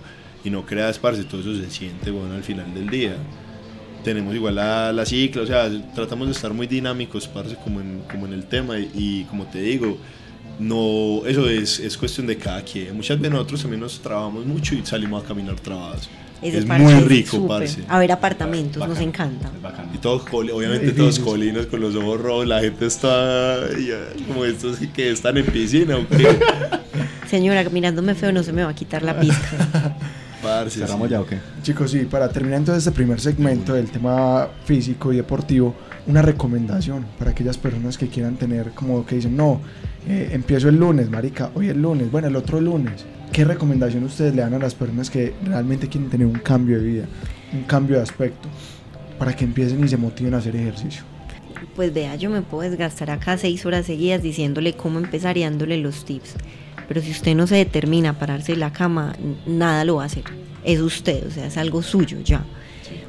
y 0.45 0.51
no 0.51 0.65
creas, 0.65 0.99
parce, 0.99 1.25
todo 1.25 1.41
eso 1.41 1.55
se 1.57 1.69
siente 1.71 2.11
bueno 2.11 2.35
al 2.35 2.45
final 2.45 2.73
del 2.73 2.89
día. 2.89 3.17
Tenemos 4.05 4.33
igual 4.37 4.55
la, 4.55 4.93
la 4.93 5.05
cicla, 5.05 5.43
o 5.43 5.47
sea, 5.47 5.69
tratamos 5.95 6.29
de 6.29 6.33
estar 6.35 6.53
muy 6.53 6.69
dinámicos, 6.69 7.27
parce, 7.27 7.57
como 7.57 7.81
en, 7.81 8.03
como 8.09 8.27
en 8.27 8.35
el 8.35 8.45
tema 8.45 8.79
y, 8.79 8.89
y 8.95 9.25
como 9.25 9.47
te 9.47 9.61
digo, 9.61 9.99
no, 10.59 11.27
eso 11.27 11.49
es, 11.49 11.81
es 11.81 11.97
cuestión 11.97 12.27
de 12.27 12.37
cada 12.37 12.63
quien. 12.63 12.95
Muchas 12.97 13.19
veces 13.19 13.33
nosotros 13.33 13.63
también 13.63 13.81
nos 13.81 14.01
trabajamos 14.01 14.47
mucho 14.47 14.75
y 14.75 14.85
salimos 14.85 15.25
a 15.25 15.27
caminar 15.27 15.57
trabados. 15.61 16.09
Ese 16.43 16.59
es 16.59 16.67
muy 16.67 16.95
rico, 17.03 17.37
súper. 17.39 17.61
parce. 17.61 17.83
A 17.89 17.99
ver 17.99 18.13
apartamentos, 18.13 18.87
nos 18.87 19.01
encanta. 19.01 19.51
Y 19.95 19.99
todos, 19.99 20.23
obviamente 20.33 20.93
todos 20.93 21.19
colinos 21.19 21.67
con 21.67 21.81
los 21.81 21.95
ojos 21.95 22.21
rojos, 22.21 22.47
la 22.47 22.61
gente 22.61 22.87
está 22.87 23.61
ya, 23.79 24.09
como 24.27 24.45
estos 24.45 24.79
que 24.95 25.11
están 25.11 25.39
en 25.39 25.47
piscina, 25.47 25.97
¿o 25.97 26.07
qué? 26.09 26.39
Señora, 27.29 27.65
mirándome 27.71 28.15
feo 28.15 28.33
no 28.33 28.43
se 28.43 28.53
me 28.53 28.63
va 28.63 28.71
a 28.71 28.75
quitar 28.75 29.03
la 29.03 29.19
pista. 29.19 29.97
Parce, 30.43 30.79
¿Cerramos 30.79 31.09
sí. 31.09 31.13
ya 31.13 31.21
o 31.21 31.27
qué? 31.27 31.39
Chicos, 31.63 31.91
sí, 31.91 32.05
para 32.05 32.29
terminar 32.29 32.59
entonces 32.59 32.87
este 32.87 32.95
primer 32.95 33.19
segmento 33.21 33.73
del 33.73 33.91
tema 33.91 34.49
físico 34.65 35.13
y 35.13 35.17
deportivo, 35.17 35.75
una 36.07 36.23
recomendación 36.23 37.05
para 37.19 37.33
aquellas 37.33 37.57
personas 37.57 37.99
que 37.99 38.09
quieran 38.09 38.37
tener 38.37 38.71
como 38.71 39.05
que 39.05 39.17
dicen, 39.17 39.37
no, 39.37 39.61
eh, 40.09 40.31
empiezo 40.33 40.69
el 40.69 40.77
lunes, 40.77 41.11
marica, 41.11 41.51
hoy 41.55 41.69
el 41.69 41.83
lunes, 41.83 42.11
bueno, 42.11 42.29
el 42.29 42.37
otro 42.37 42.61
lunes. 42.61 43.05
¿Qué 43.33 43.45
recomendación 43.45 44.05
ustedes 44.05 44.35
le 44.35 44.43
dan 44.43 44.55
a 44.55 44.59
las 44.59 44.75
personas 44.75 45.11
que 45.11 45.35
realmente 45.45 45.89
quieren 45.89 46.09
tener 46.09 46.27
un 46.27 46.39
cambio 46.39 46.79
de 46.79 46.85
vida, 46.85 47.05
un 47.53 47.65
cambio 47.65 47.97
de 47.97 48.03
aspecto, 48.03 48.49
para 49.19 49.35
que 49.35 49.45
empiecen 49.45 49.85
y 49.85 49.89
se 49.89 49.97
motiven 49.97 50.35
a 50.35 50.39
hacer 50.39 50.55
ejercicio? 50.55 51.03
Pues 51.75 51.93
vea, 51.93 52.15
yo 52.17 52.31
me 52.31 52.43
puedo 52.43 52.69
desgastar 52.71 53.11
acá 53.11 53.37
seis 53.37 53.67
horas 53.67 53.87
seguidas 53.87 54.23
diciéndole 54.23 54.75
cómo 54.75 54.99
empezar 54.99 55.37
y 55.37 55.43
dándole 55.43 55.77
los 55.79 56.05
tips. 56.05 56.35
Pero 56.87 57.03
si 57.03 57.11
usted 57.11 57.35
no 57.35 57.47
se 57.47 57.57
determina 57.57 58.11
a 58.11 58.19
pararse 58.19 58.53
de 58.53 58.59
la 58.59 58.73
cama, 58.73 59.17
nada 59.45 59.85
lo 59.85 59.97
va 59.97 60.05
a 60.05 60.07
hacer. 60.07 60.25
Es 60.65 60.81
usted, 60.81 61.27
o 61.27 61.31
sea, 61.31 61.47
es 61.47 61.57
algo 61.57 61.83
suyo 61.83 62.21
ya. 62.21 62.45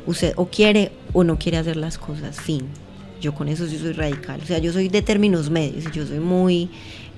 Usted 0.08 0.34
o 0.36 0.48
quiere 0.48 0.92
o 1.14 1.24
no 1.24 1.38
quiere 1.38 1.58
hacer 1.58 1.78
las 1.78 1.98
cosas, 1.98 2.42
fin. 2.42 2.64
Yo 3.22 3.34
con 3.34 3.48
eso 3.48 3.68
sí 3.68 3.78
soy 3.78 3.94
radical. 3.94 4.40
O 4.44 4.46
sea, 4.46 4.60
yo 4.60 4.72
soy 4.72 4.90
de 4.90 5.02
términos 5.02 5.50
medios 5.50 5.86
y 5.86 5.92
yo 5.92 6.06
soy 6.06 6.20
muy 6.20 6.70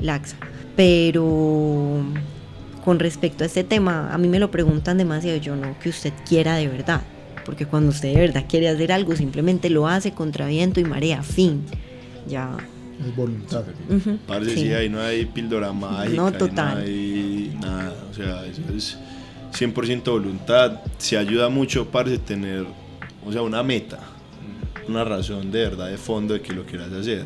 laxa. 0.01 0.37
Pero 0.75 2.01
con 2.85 2.99
respecto 2.99 3.43
a 3.43 3.47
este 3.47 3.63
tema, 3.63 4.13
a 4.13 4.17
mí 4.17 4.27
me 4.27 4.39
lo 4.39 4.49
preguntan 4.49 4.97
demasiado. 4.97 5.37
Yo 5.37 5.55
no 5.55 5.77
que 5.79 5.89
usted 5.89 6.13
quiera 6.27 6.55
de 6.55 6.67
verdad. 6.67 7.01
Porque 7.45 7.65
cuando 7.65 7.89
usted 7.89 8.13
de 8.13 8.19
verdad 8.21 8.45
quiere 8.47 8.69
hacer 8.69 8.91
algo, 8.91 9.15
simplemente 9.15 9.69
lo 9.69 9.87
hace 9.87 10.11
contra 10.11 10.47
viento 10.47 10.79
y 10.79 10.83
marea, 10.85 11.23
fin. 11.23 11.63
Ya. 12.27 12.55
Es 13.05 13.15
voluntad. 13.15 13.63
ujú, 13.89 14.17
Parce, 14.27 14.53
sí. 14.53 14.61
sí, 14.61 14.73
ahí 14.73 14.89
no 14.89 14.99
hay 15.01 15.25
píldora 15.25 15.71
mágica, 15.73 16.15
No, 16.15 16.27
ahí 16.27 16.33
total. 16.33 16.75
no 16.75 16.81
hay 16.83 17.57
nada, 17.61 17.93
o 18.11 18.13
sea, 18.13 18.45
eso 18.45 18.61
es 18.75 18.97
100% 19.53 20.11
voluntad, 20.11 20.81
se 20.97 21.17
ayuda 21.17 21.47
mucho, 21.49 21.85
parce, 21.89 22.17
tener, 22.17 22.65
o 23.25 23.31
sea, 23.31 23.41
una 23.41 23.63
meta, 23.63 23.99
una 24.87 25.03
razón 25.03 25.51
de 25.51 25.61
verdad, 25.61 25.89
de 25.89 25.97
fondo 25.97 26.33
de 26.33 26.41
que 26.41 26.53
lo 26.53 26.65
quieras 26.65 26.91
hacer. 26.91 27.25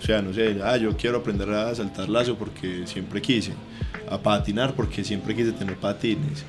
O 0.00 0.04
sea, 0.04 0.20
no 0.20 0.32
sé, 0.32 0.58
ah, 0.64 0.76
yo 0.76 0.96
quiero 0.96 1.18
aprender 1.18 1.48
a 1.50 1.74
saltar 1.74 2.08
lazo 2.08 2.36
porque 2.36 2.86
siempre 2.86 3.22
quise, 3.22 3.52
a 4.10 4.18
patinar 4.18 4.74
porque 4.74 5.04
siempre 5.04 5.34
quise 5.34 5.52
tener 5.52 5.76
patines. 5.76 6.44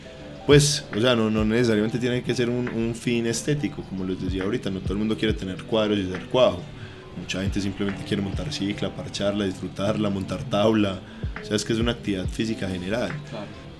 Pues, 0.47 0.83
o 0.95 0.99
sea, 0.99 1.15
no, 1.15 1.29
no 1.29 1.45
necesariamente 1.45 1.99
tiene 1.99 2.21
que 2.23 2.35
ser 2.35 2.49
un, 2.49 2.67
un 2.67 2.95
fin 2.95 3.27
estético, 3.27 3.81
como 3.83 4.03
les 4.05 4.19
decía 4.21 4.43
ahorita, 4.43 4.69
no 4.69 4.79
todo 4.79 4.93
el 4.93 4.99
mundo 4.99 5.15
quiere 5.17 5.33
tener 5.33 5.63
cuadros 5.63 5.97
y 5.99 6.09
ser 6.09 6.25
cuajo. 6.25 6.61
Mucha 7.17 7.41
gente 7.41 7.61
simplemente 7.61 8.03
quiere 8.03 8.23
montar 8.23 8.51
cicla, 8.51 8.89
parcharla, 8.89 9.45
disfrutarla, 9.45 10.09
montar 10.09 10.43
tabla. 10.43 10.99
O 11.41 11.45
sea, 11.45 11.55
es 11.55 11.63
que 11.63 11.73
es 11.73 11.79
una 11.79 11.91
actividad 11.91 12.25
física 12.25 12.67
general. 12.67 13.11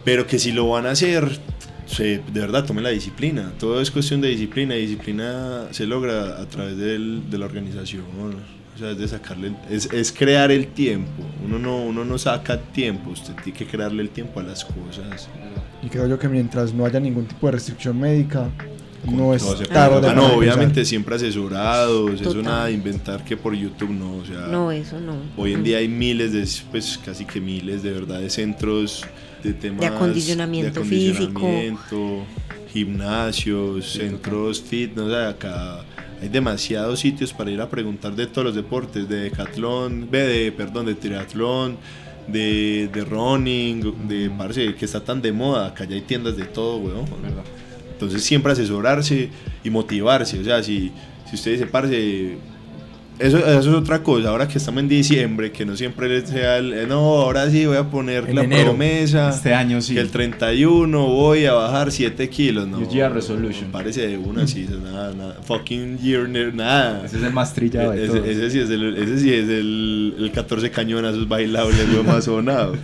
Pero 0.06 0.27
que 0.27 0.38
si 0.38 0.52
lo 0.52 0.69
van 0.69 0.85
a 0.85 0.91
hacer, 0.91 1.40
se- 1.85 2.22
de 2.31 2.39
verdad, 2.39 2.65
tomen 2.65 2.84
la 2.84 2.89
disciplina. 2.89 3.51
Todo 3.60 3.81
es 3.81 3.91
cuestión 3.91 4.22
de 4.22 4.30
disciplina 4.30 4.76
y 4.76 4.81
disciplina 4.81 5.68
se 5.72 5.85
logra 5.85 6.39
a 6.41 6.45
través 6.47 6.77
del- 6.77 7.30
de 7.30 7.38
la 7.38 7.45
organización. 7.45 8.03
O 8.76 8.77
sea, 8.80 8.91
es 8.91 8.97
de 8.97 9.07
sacarle, 9.07 9.53
es, 9.69 9.85
es 9.93 10.11
crear 10.11 10.51
el 10.51 10.68
tiempo. 10.68 11.23
Uno 11.45 11.60
no, 11.60 11.84
uno 11.84 12.03
no 12.03 12.18
saca 12.18 12.60
tiempo, 12.60 13.11
usted 13.11 13.34
tiene 13.43 13.57
que 13.60 13.68
crearle 13.68 14.01
el 14.01 14.10
tiempo 14.10 14.39
a 14.39 14.43
las 14.43 14.65
cosas. 14.65 15.30
Y 15.84 15.88
creo 15.89 16.07
yo 16.07 16.18
que 16.18 16.27
mientras 16.27 16.73
no 16.73 16.84
haya 16.85 16.99
ningún 16.99 17.26
tipo 17.26 17.45
de 17.47 17.51
restricción 17.51 17.99
médica, 17.99 18.49
no 19.11 19.34
es 19.35 19.43
tarde. 19.69 20.07
Ah, 20.10 20.14
no, 20.15 20.34
obviamente 20.38 20.85
siempre 20.85 21.15
asesorados, 21.15 22.14
eso 22.15 22.23
Total. 22.30 22.43
nada 22.43 22.65
de 22.68 22.72
inventar 22.72 23.23
que 23.23 23.35
por 23.38 23.53
YouTube 23.53 23.91
no, 23.91 24.15
o 24.15 24.26
sea, 24.26 24.47
No, 24.47 24.72
eso 24.72 24.99
no. 24.99 25.18
hoy 25.38 25.53
en 25.53 25.60
Mm. 25.60 25.64
día 25.64 25.77
hay 25.80 25.88
miles 25.89 26.31
de, 26.34 26.47
pues 26.72 26.97
casi 27.05 27.26
que 27.26 27.39
miles 27.41 27.84
de 27.84 27.91
verdad 27.91 28.22
de 28.22 28.30
centros 28.30 29.03
de 29.44 29.53
temas 29.53 29.82
De 29.82 29.88
acondicionamiento 29.88 30.80
de 30.82 30.86
físico. 30.86 31.48
gimnasios, 32.72 33.91
centros 33.91 34.61
fitness, 34.61 35.06
o 35.06 35.10
sea, 35.10 35.30
acá 35.30 35.86
hay 36.22 36.30
demasiados 36.30 37.02
sitios 37.02 37.34
para 37.34 37.52
ir 37.52 37.61
a 37.61 37.70
preguntar 37.70 38.15
de 38.15 38.26
todos 38.28 38.45
los 38.45 38.56
deportes, 38.56 39.07
de 39.10 39.24
decatlón, 39.24 40.10
de, 40.10 40.53
perdón, 40.56 40.86
de 40.86 40.95
triatlón, 40.95 41.78
de, 42.28 42.90
de 42.94 43.03
running, 43.03 44.07
de 44.07 44.30
parce, 44.30 44.74
que 44.76 44.86
está 44.86 45.03
tan 45.03 45.22
de 45.22 45.32
moda, 45.34 45.68
acá 45.68 45.84
ya 45.86 45.95
hay 45.95 46.02
tiendas 46.02 46.38
de 46.38 46.45
todo, 46.45 46.78
weón. 46.78 47.06
Entonces 47.91 48.24
siempre 48.24 48.53
asesorarse 48.53 49.30
y 49.64 49.70
motivarse. 49.70 50.40
O 50.40 50.44
sea, 50.44 50.64
si, 50.64 50.91
si 51.30 51.36
usted 51.36 51.52
dice, 51.52 51.68
parce, 51.68 52.38
eso, 53.19 53.38
eso 53.38 53.60
es 53.60 53.68
otra 53.68 54.02
cosa. 54.03 54.30
Ahora 54.30 54.48
que 54.48 54.57
estamos 54.57 54.81
en 54.81 54.90
diciembre, 54.90 55.52
que 55.52 55.65
no 55.65 55.76
siempre 55.77 56.26
sea 56.26 56.57
el, 56.57 56.73
eh, 56.73 56.85
no, 56.88 56.98
ahora 56.99 57.49
sí 57.49 57.65
voy 57.65 57.77
a 57.77 57.90
poner 57.90 58.26
En 58.30 58.35
la 58.35 58.44
enero. 58.44 58.69
promesa. 58.69 59.30
Este 59.30 59.53
año 59.53 59.81
sí. 59.81 59.94
Que 59.94 60.02
el 60.02 60.10
31 60.10 61.07
voy 61.07 61.45
a 61.45 61.53
bajar 61.53 61.91
7 61.91 62.30
kilos. 62.30 62.68
No, 62.68 62.80
New 62.80 62.90
Year 62.90 63.14
resolution. 63.14 63.72
Parece 63.72 64.07
de 64.07 64.18
una, 64.18 64.48
sí, 64.48 64.68
nada, 64.84 65.14
nada. 65.14 65.38
Fucking 65.44 65.98
year, 65.99 66.27
nada. 66.53 67.06
Ese 67.06 67.18
es 67.18 67.23
el 67.23 67.34
más 67.34 67.53
trillado 67.53 67.91
de 67.91 68.03
Ese, 68.06 68.14
todos. 68.14 68.27
ese 68.27 68.49
sí 68.49 68.60
es 68.60 68.69
el, 68.69 68.98
ese 68.98 69.19
sí 69.19 69.34
es 69.34 69.49
el, 69.49 70.15
el 70.19 70.31
14 70.31 70.72
cañonazos 70.72 71.27
bailables, 71.27 71.91
güey, 71.91 72.03
más 72.03 72.26
sonado. 72.26 72.76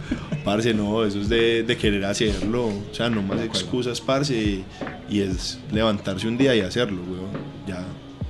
Parce, 0.46 0.74
no, 0.74 1.04
eso 1.04 1.20
es 1.20 1.30
de, 1.30 1.64
de 1.64 1.78
querer 1.78 2.06
hacerlo. 2.06 2.68
O 2.68 2.94
sea, 2.94 3.10
no 3.10 3.22
más 3.22 3.42
excusas, 3.42 4.00
parce, 4.00 4.36
y, 4.36 4.64
y 5.10 5.22
es 5.22 5.60
levantarse 5.72 6.28
un 6.28 6.38
día 6.38 6.56
y 6.56 6.62
hacerlo, 6.62 7.02
weón. 7.02 7.30
Ya, 7.68 7.84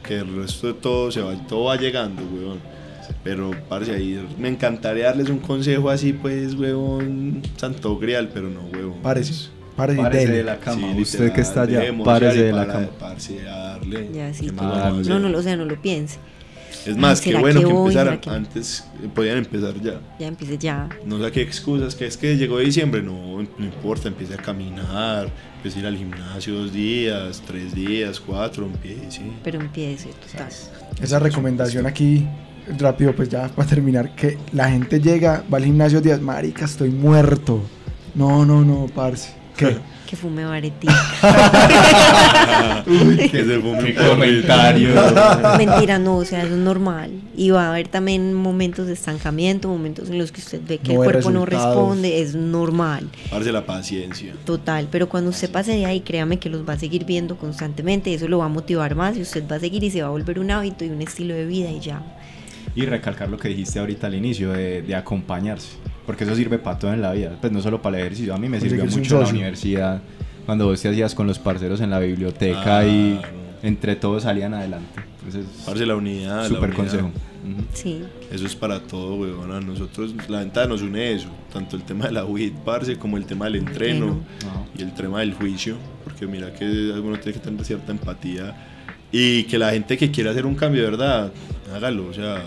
que 0.09 0.17
el 0.17 0.35
resto 0.35 0.65
de 0.67 0.73
todo 0.73 1.11
se 1.11 1.21
va, 1.21 1.35
todo 1.47 1.65
va 1.65 1.75
llegando, 1.77 2.23
weón. 2.23 2.57
Pero, 3.23 3.51
parce, 3.69 3.91
ahí 3.93 4.19
me 4.39 4.49
encantaría 4.49 5.05
darles 5.05 5.29
un 5.29 5.37
consejo 5.39 5.89
así, 5.89 6.13
pues, 6.13 6.55
weón, 6.55 7.41
santo 7.57 7.97
grial, 7.99 8.29
pero 8.33 8.49
no, 8.49 8.61
weón. 8.73 8.93
Párese, 9.03 9.49
párese 9.75 10.01
Párese 10.01 10.31
de 10.31 10.43
la 10.43 10.57
cama. 10.57 10.93
Sí, 10.95 11.01
Usted 11.01 11.31
que 11.31 11.41
está 11.41 11.61
allá, 11.61 11.83
párese 12.03 12.43
de 12.43 12.51
la 12.51 12.61
para- 12.65 12.73
cama. 12.73 12.87
Parce, 12.99 13.47
a 13.47 13.55
darle. 13.57 14.09
Ya, 14.13 14.33
sí, 14.33 14.45
¿Qué 14.47 14.51
todo. 14.51 14.67
más 14.67 14.77
vamos 14.83 15.07
a 15.07 15.09
No, 15.11 15.19
no, 15.29 15.37
o 15.37 15.41
sea, 15.41 15.55
no 15.55 15.65
lo 15.65 15.79
piense. 15.81 16.17
Es 16.85 16.95
más, 16.97 17.19
qué 17.19 17.29
¿será 17.31 17.41
bueno 17.41 17.59
que 17.59 17.65
que, 17.67 17.71
empezaran 17.73 18.07
¿Será 18.13 18.21
que 18.21 18.29
no? 18.29 18.35
antes, 18.35 18.85
eh, 19.03 19.09
podían 19.13 19.37
empezar 19.37 19.73
ya. 19.81 19.99
Ya 20.19 20.27
empiece 20.27 20.57
ya. 20.57 20.87
No 21.05 21.19
saqué 21.21 21.41
excusas, 21.41 21.93
que 21.93 22.05
es 22.07 22.15
que 22.17 22.37
llegó 22.37 22.57
diciembre, 22.59 23.01
no, 23.03 23.41
no 23.57 23.65
importa, 23.65 24.07
empiece 24.07 24.33
a 24.33 24.37
caminar, 24.37 25.29
a 25.63 25.79
ir 25.79 25.85
al 25.85 25.97
gimnasio 25.97 26.53
dos 26.53 26.71
días, 26.71 27.41
tres 27.45 27.75
días, 27.75 28.19
cuatro, 28.19 28.65
empiece. 28.65 29.21
Pero 29.43 29.59
empiece, 29.59 30.09
total. 30.09 30.47
Esa 31.01 31.19
recomendación 31.19 31.85
aquí, 31.85 32.25
rápido, 32.77 33.13
pues 33.15 33.29
ya 33.29 33.49
para 33.49 33.67
terminar, 33.67 34.15
que 34.15 34.37
la 34.53 34.69
gente 34.69 34.99
llega, 34.99 35.43
va 35.51 35.57
al 35.57 35.65
gimnasio 35.65 36.01
días, 36.01 36.21
marica, 36.21 36.65
estoy 36.65 36.89
muerto. 36.89 37.61
No, 38.15 38.45
no, 38.45 38.63
no, 38.63 38.87
parce. 38.93 39.33
¿Qué? 39.59 39.75
Que 40.07 40.15
fume 40.15 40.45
varetica. 40.45 40.95
que 42.85 43.45
se 43.45 43.59
fume 43.59 43.93
comentario. 43.93 44.89
Mentira, 45.57 45.99
no, 45.99 46.15
o 46.17 46.25
sea, 46.25 46.43
eso 46.43 46.53
es 46.53 46.59
normal. 46.59 47.11
Y 47.35 47.49
va 47.51 47.65
a 47.65 47.69
haber 47.71 47.89
también 47.89 48.33
momentos 48.33 48.87
de 48.87 48.93
estancamiento, 48.93 49.67
momentos 49.67 50.09
en 50.09 50.17
los 50.17 50.31
que 50.31 50.39
usted 50.39 50.61
ve 50.65 50.77
que 50.79 50.93
No 50.95 51.03
el 51.03 51.11
cuerpo 51.11 51.29
no 51.29 51.45
responde, 51.45 52.21
es 52.21 52.33
normal. 52.33 53.09
Parce, 53.29 53.51
la 53.51 53.65
paciencia. 53.65 54.33
Total, 54.45 54.87
pero 54.89 55.09
cuando 55.09 55.29
usted 55.29 55.51
pase 55.51 55.73
de 55.73 55.85
ahí, 55.85 55.99
créame 55.99 56.39
que 56.39 56.49
los 56.49 56.67
va 56.67 56.73
a 56.73 56.79
seguir 56.79 57.03
viendo 57.05 57.37
constantemente, 57.37 58.13
eso 58.13 58.27
lo 58.27 58.39
va 58.39 58.45
a 58.45 58.49
motivar 58.49 58.95
más 58.95 59.17
y 59.17 59.21
usted 59.21 59.43
va 59.51 59.57
a 59.57 59.59
seguir 59.59 59.83
y 59.83 59.91
se 59.91 60.01
va 60.01 60.07
a 60.07 60.11
volver 60.11 60.39
un 60.39 60.49
hábito 60.49 60.85
y 60.85 60.89
un 60.89 61.01
estilo 61.01 61.35
de 61.35 61.45
vida 61.45 61.69
y 61.69 61.81
ya. 61.81 62.01
Y 62.81 62.85
recalcar 62.85 63.29
lo 63.29 63.37
que 63.37 63.49
dijiste 63.49 63.79
ahorita 63.79 64.07
al 64.07 64.15
inicio, 64.15 64.51
de, 64.53 64.81
de 64.81 64.95
acompañarse. 64.95 65.77
Porque 66.05 66.23
eso 66.23 66.33
sirve 66.35 66.57
para 66.59 66.79
todo 66.79 66.93
en 66.93 67.01
la 67.01 67.11
vida. 67.11 67.37
Pues 67.41 67.51
no 67.51 67.61
solo 67.61 67.81
para 67.81 67.97
el 67.97 68.03
ejercicio. 68.05 68.33
A 68.33 68.37
mí 68.37 68.47
me 68.47 68.59
sirvió 68.59 68.85
mucho 68.85 69.17
en 69.17 69.23
la 69.23 69.29
universidad. 69.29 70.01
Cuando 70.45 70.65
vos 70.65 70.81
te 70.81 70.89
hacías 70.89 71.13
con 71.13 71.27
los 71.27 71.37
parceros 71.39 71.81
en 71.81 71.89
la 71.89 71.99
biblioteca 71.99 72.85
y 72.85 73.17
Claro. 73.19 73.27
entre 73.63 73.95
todos 73.95 74.23
salían 74.23 74.53
adelante. 74.53 75.01
Entonces, 75.23 75.45
Parce, 75.65 75.85
la 75.85 75.95
unidad. 75.95 76.47
súper 76.47 76.73
consejo. 76.73 77.07
Ujú. 77.07 77.63
Sí, 77.73 78.01
Eso 78.31 78.45
es 78.45 78.55
para 78.55 78.79
todo, 78.81 79.15
weón. 79.15 79.51
A 79.51 79.59
nosotros, 79.61 80.13
la 80.29 80.39
ventaja 80.39 80.67
nos 80.67 80.81
une 80.81 81.13
eso. 81.13 81.27
Tanto 81.53 81.75
el 81.75 81.83
tema 81.83 82.05
de 82.05 82.13
la 82.13 82.25
WIT, 82.25 82.53
parce, 82.65 82.95
como 82.97 83.17
el 83.17 83.25
tema 83.25 83.45
del 83.45 83.55
entreno. 83.57 84.19
Ajá. 84.47 84.63
y 84.77 84.81
el 84.83 84.93
tema 84.93 85.19
del 85.19 85.33
juicio. 85.33 85.75
Porque 86.03 86.25
mira 86.25 86.53
que 86.53 86.65
uno 86.65 87.17
tiene 87.19 87.33
que 87.37 87.43
tener 87.45 87.63
cierta 87.65 87.91
empatía. 87.91 88.55
Y 89.11 89.43
que 89.43 89.57
la 89.57 89.71
gente 89.71 89.97
que 89.97 90.09
quiere 90.11 90.29
hacer 90.29 90.45
un 90.45 90.55
cambio 90.55 90.81
de 90.83 90.89
verdad, 90.89 91.31
hágalo. 91.75 92.07
O 92.07 92.13
sea, 92.13 92.41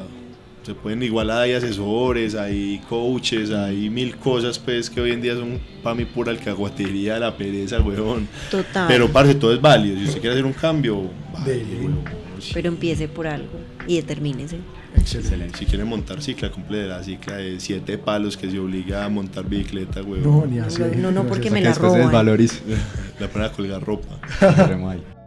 se 0.63 0.75
pueden 0.75 1.03
igual 1.03 1.31
hay 1.31 1.53
asesores, 1.53 2.35
hay 2.35 2.81
coaches, 2.89 3.51
hay 3.51 3.91
mil 3.91 4.17
cosas, 4.17 4.59
pues, 4.59 4.89
que 4.89 5.01
hoy 5.01 5.13
en 5.13 5.21
día 5.21 5.35
son 5.35 5.59
para 5.83 5.95
mí 5.95 6.05
pura 6.05 6.31
alcahuatería, 6.31 7.19
la 7.19 7.37
pereza, 7.37 7.81
weón. 7.81 8.29
total. 8.51 8.87
Pero, 8.89 9.11
parce, 9.11 9.35
todo 9.35 9.53
es 9.53 9.61
válido. 9.61 9.97
Si 9.99 10.05
usted 10.05 10.21
quiere 10.21 10.35
hacer 10.35 10.47
un 10.47 10.53
cambio, 10.53 11.11
vale, 11.33 11.53
Dele. 11.57 11.81
weón. 11.81 12.05
Sí. 12.39 12.51
Pero 12.55 12.69
empiece 12.69 13.07
por 13.07 13.29
algo 13.29 13.61
y 13.87 13.97
determínese. 13.97 14.59
Excelente. 14.97 15.59
Si 15.59 15.65
quiere 15.65 15.85
montar 15.85 16.21
cicla, 16.21 16.51
cumple 16.51 16.87
la 16.87 17.03
cicla 17.03 17.37
de 17.37 17.61
siete 17.61 17.99
palos 17.99 18.37
que 18.37 18.51
se 18.51 18.59
obliga 18.59 19.05
a 19.05 19.09
montar 19.09 19.49
bicicleta, 19.49 20.03
weón. 20.03 20.23
No, 20.25 20.47
ni 20.47 20.59
así. 20.59 20.83
No, 20.97 21.13
no, 21.13 21.25
porque 21.27 21.51
Gracias. 21.51 21.81
me 21.81 21.89
la 21.89 22.23
roban. 22.23 22.37
La 23.21 23.29
pone 23.29 23.45
a 23.45 23.53
colgar 23.53 23.83
ropa. 23.83 24.19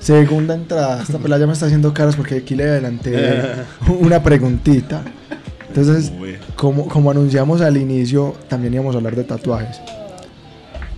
Segunda 0.00 0.54
entrada. 0.54 1.02
Esta 1.02 1.18
pelada 1.22 1.40
ya 1.40 1.46
me 1.46 1.52
está 1.52 1.66
haciendo 1.66 1.92
caras 1.94 2.16
porque 2.16 2.36
aquí 2.36 2.54
le 2.54 2.64
adelanté 2.64 3.14
una 4.00 4.22
preguntita. 4.22 5.02
Entonces, 5.68 6.12
Como 6.56 6.88
como, 6.88 7.10
anunciamos 7.12 7.60
al 7.60 7.76
inicio, 7.76 8.34
también 8.48 8.74
íbamos 8.74 8.94
a 8.94 8.98
hablar 8.98 9.14
de 9.14 9.22
tatuajes. 9.24 9.80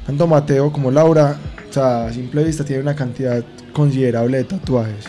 Tanto 0.07 0.27
Mateo 0.27 0.73
como 0.73 0.91
Laura, 0.91 1.37
o 1.69 1.73
sea, 1.73 2.07
a 2.07 2.13
simple 2.13 2.43
vista, 2.43 2.65
tienen 2.65 2.87
una 2.87 2.95
cantidad 2.97 3.45
considerable 3.73 4.39
de 4.39 4.45
tatuajes. 4.45 5.05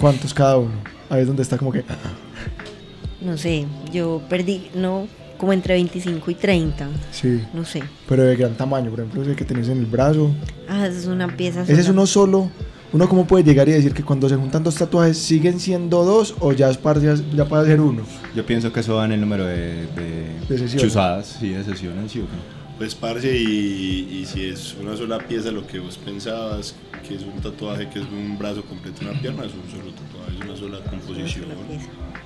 ¿Cuántos 0.00 0.32
cada 0.32 0.58
uno? 0.58 0.70
Ahí 1.10 1.22
es 1.22 1.26
donde 1.26 1.42
está 1.42 1.58
como 1.58 1.72
que... 1.72 1.84
No 3.20 3.36
sé, 3.36 3.66
yo 3.92 4.22
perdí, 4.30 4.70
no, 4.76 5.08
como 5.38 5.52
entre 5.52 5.74
25 5.74 6.30
y 6.30 6.34
30, 6.36 6.86
Sí, 7.10 7.42
no 7.52 7.64
sé. 7.64 7.82
pero 8.08 8.22
de 8.22 8.36
gran 8.36 8.54
tamaño. 8.54 8.90
Por 8.90 9.00
ejemplo, 9.00 9.22
ese 9.22 9.34
que 9.34 9.44
tenés 9.44 9.68
en 9.68 9.78
el 9.78 9.86
brazo. 9.86 10.30
Ah, 10.68 10.86
esa 10.86 10.98
es 11.00 11.06
una 11.06 11.26
pieza 11.36 11.62
Ese 11.62 11.80
es 11.80 11.88
uno 11.88 12.06
solo. 12.06 12.48
¿Uno 12.92 13.06
cómo 13.08 13.26
puede 13.26 13.44
llegar 13.44 13.68
y 13.68 13.72
decir 13.72 13.92
que 13.92 14.02
cuando 14.02 14.28
se 14.30 14.36
juntan 14.36 14.62
dos 14.64 14.74
tatuajes 14.76 15.18
siguen 15.18 15.60
siendo 15.60 16.04
dos 16.04 16.34
o 16.40 16.52
ya, 16.52 16.70
es 16.70 16.78
par- 16.78 17.00
ya, 17.00 17.14
ya 17.34 17.44
puede 17.44 17.66
ser 17.66 17.80
uno? 17.80 18.02
Yo 18.34 18.46
pienso 18.46 18.72
que 18.72 18.80
eso 18.80 18.94
va 18.94 19.04
en 19.04 19.12
el 19.12 19.20
número 19.20 19.44
de, 19.44 19.86
de, 19.88 20.38
De 20.48 20.58
sesiones. 20.58 20.82
chuzadas, 20.82 21.36
sí, 21.38 21.50
de 21.50 21.64
sesiones, 21.64 22.10
sí 22.12 22.20
o 22.20 22.24
qué. 22.24 22.58
Pues, 22.78 22.94
parce, 22.94 23.36
y, 23.36 24.20
y 24.20 24.24
si 24.24 24.46
es 24.46 24.74
una 24.80 24.96
sola 24.96 25.18
pieza 25.18 25.50
lo 25.50 25.66
que 25.66 25.80
vos 25.80 25.98
pensabas, 25.98 26.76
que 27.06 27.16
es 27.16 27.22
un 27.22 27.40
tatuaje, 27.42 27.88
que 27.90 27.98
es 27.98 28.06
un 28.06 28.38
brazo 28.38 28.62
completo, 28.64 28.98
una 29.02 29.20
pierna, 29.20 29.44
es 29.44 29.52
un 29.52 29.68
solo 29.70 29.92
tatuaje, 29.92 30.38
es 30.38 30.44
una 30.46 30.56
sola 30.56 30.78
composición. 30.90 31.46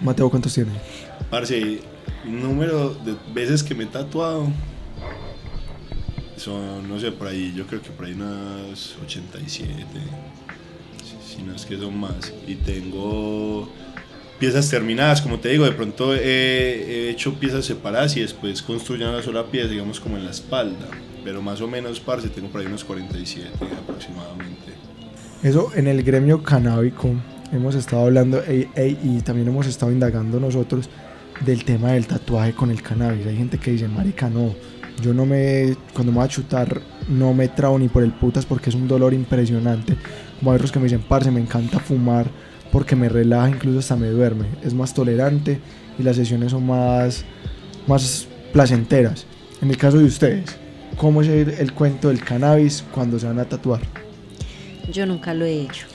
Mateo, 0.00 0.28
¿cuántos 0.30 0.54
tiene? 0.54 0.70
Parce, 1.30 1.80
número 2.24 2.94
de 3.04 3.16
veces 3.34 3.62
que 3.64 3.74
me 3.74 3.84
he 3.84 3.86
tatuado 3.86 4.46
son, 6.36 6.88
no 6.88 6.98
sé, 7.00 7.12
por 7.12 7.28
ahí, 7.28 7.52
yo 7.56 7.66
creo 7.66 7.80
que 7.82 7.90
por 7.90 8.04
ahí 8.06 8.12
unas 8.12 8.94
87, 9.04 9.66
si, 11.36 11.42
no 11.42 11.54
es 11.54 11.66
que 11.66 11.76
son 11.76 11.98
más. 11.98 12.32
Y 12.46 12.56
tengo 12.56 13.68
piezas 14.38 14.68
terminadas, 14.68 15.22
como 15.22 15.38
te 15.38 15.50
digo, 15.50 15.64
de 15.64 15.72
pronto 15.72 16.14
he, 16.14 16.18
he 16.20 17.10
hecho 17.10 17.34
piezas 17.34 17.64
separadas 17.64 18.16
y 18.16 18.20
después 18.20 18.62
construyo 18.62 19.08
una 19.08 19.22
sola 19.22 19.46
pieza, 19.46 19.68
digamos 19.68 20.00
como 20.00 20.16
en 20.16 20.24
la 20.24 20.30
espalda. 20.30 20.88
Pero 21.24 21.40
más 21.40 21.60
o 21.60 21.68
menos, 21.68 22.00
parce, 22.00 22.28
tengo 22.28 22.48
por 22.48 22.60
ahí 22.60 22.66
unos 22.66 22.84
47 22.84 23.50
aproximadamente. 23.82 24.72
Eso 25.42 25.70
en 25.74 25.86
el 25.86 26.02
gremio 26.02 26.42
canábico 26.42 27.10
hemos 27.52 27.74
estado 27.74 28.02
hablando 28.02 28.42
y 28.48 29.20
también 29.22 29.48
hemos 29.48 29.66
estado 29.66 29.92
indagando 29.92 30.40
nosotros 30.40 30.88
del 31.44 31.64
tema 31.64 31.92
del 31.92 32.06
tatuaje 32.06 32.52
con 32.52 32.70
el 32.70 32.82
cannabis. 32.82 33.26
Hay 33.26 33.36
gente 33.36 33.58
que 33.58 33.72
dice, 33.72 33.88
marica, 33.88 34.28
no, 34.28 34.54
yo 35.00 35.12
no 35.12 35.26
me, 35.26 35.76
cuando 35.92 36.12
me 36.12 36.18
voy 36.18 36.26
a 36.26 36.28
chutar, 36.28 36.80
no 37.08 37.34
me 37.34 37.48
trago 37.48 37.78
ni 37.78 37.88
por 37.88 38.02
el 38.02 38.12
putas 38.12 38.46
porque 38.46 38.70
es 38.70 38.76
un 38.76 38.88
dolor 38.88 39.14
impresionante. 39.14 39.96
Como 40.42 40.50
hay 40.50 40.56
otros 40.56 40.72
que 40.72 40.80
me 40.80 40.86
dicen, 40.86 41.04
parce, 41.08 41.30
me 41.30 41.38
encanta 41.38 41.78
fumar 41.78 42.26
porque 42.72 42.96
me 42.96 43.08
relaja, 43.08 43.48
incluso 43.48 43.78
hasta 43.78 43.94
me 43.94 44.08
duerme. 44.08 44.46
Es 44.64 44.74
más 44.74 44.92
tolerante 44.92 45.60
y 45.96 46.02
las 46.02 46.16
sesiones 46.16 46.50
son 46.50 46.66
más, 46.66 47.24
más 47.86 48.26
placenteras. 48.52 49.24
En 49.60 49.70
el 49.70 49.76
caso 49.76 49.98
de 49.98 50.04
ustedes, 50.04 50.58
¿cómo 50.96 51.22
es 51.22 51.28
el, 51.28 51.50
el 51.50 51.72
cuento 51.72 52.08
del 52.08 52.18
cannabis 52.24 52.82
cuando 52.92 53.20
se 53.20 53.28
van 53.28 53.38
a 53.38 53.44
tatuar? 53.44 53.82
Yo 54.90 55.06
nunca 55.06 55.32
lo 55.32 55.44
he 55.44 55.60
hecho. 55.60 55.86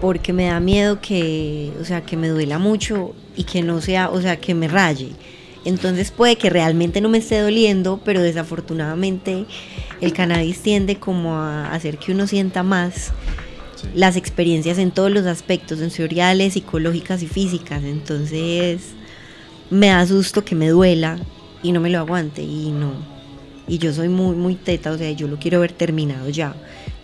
Porque 0.00 0.32
me 0.32 0.46
da 0.46 0.60
miedo 0.60 1.00
que, 1.00 1.72
o 1.80 1.84
sea, 1.84 2.02
que 2.02 2.16
me 2.16 2.28
duela 2.28 2.60
mucho 2.60 3.12
y 3.34 3.42
que 3.42 3.60
no 3.62 3.80
sea, 3.80 4.08
o 4.08 4.20
sea, 4.20 4.36
que 4.36 4.54
me 4.54 4.68
raye. 4.68 5.10
Entonces 5.66 6.12
puede 6.12 6.36
que 6.36 6.48
realmente 6.48 7.00
no 7.00 7.08
me 7.08 7.18
esté 7.18 7.40
doliendo, 7.40 8.00
pero 8.04 8.22
desafortunadamente 8.22 9.46
el 10.00 10.12
cannabis 10.12 10.60
tiende 10.60 10.96
como 10.96 11.34
a 11.34 11.72
hacer 11.72 11.98
que 11.98 12.12
uno 12.12 12.28
sienta 12.28 12.62
más 12.62 13.10
las 13.92 14.16
experiencias 14.16 14.78
en 14.78 14.92
todos 14.92 15.10
los 15.10 15.26
aspectos, 15.26 15.80
sensoriales, 15.80 16.52
psicológicas 16.52 17.20
y 17.24 17.26
físicas. 17.26 17.82
Entonces 17.82 18.92
me 19.68 19.88
da 19.88 20.06
susto 20.06 20.44
que 20.44 20.54
me 20.54 20.68
duela 20.68 21.18
y 21.64 21.72
no 21.72 21.80
me 21.80 21.90
lo 21.90 21.98
aguante 21.98 22.42
y 22.42 22.70
no. 22.70 22.92
Y 23.66 23.78
yo 23.78 23.92
soy 23.92 24.08
muy, 24.08 24.36
muy 24.36 24.54
teta, 24.54 24.92
o 24.92 24.98
sea, 24.98 25.10
yo 25.10 25.26
lo 25.26 25.36
quiero 25.36 25.58
ver 25.58 25.72
terminado 25.72 26.28
ya. 26.28 26.54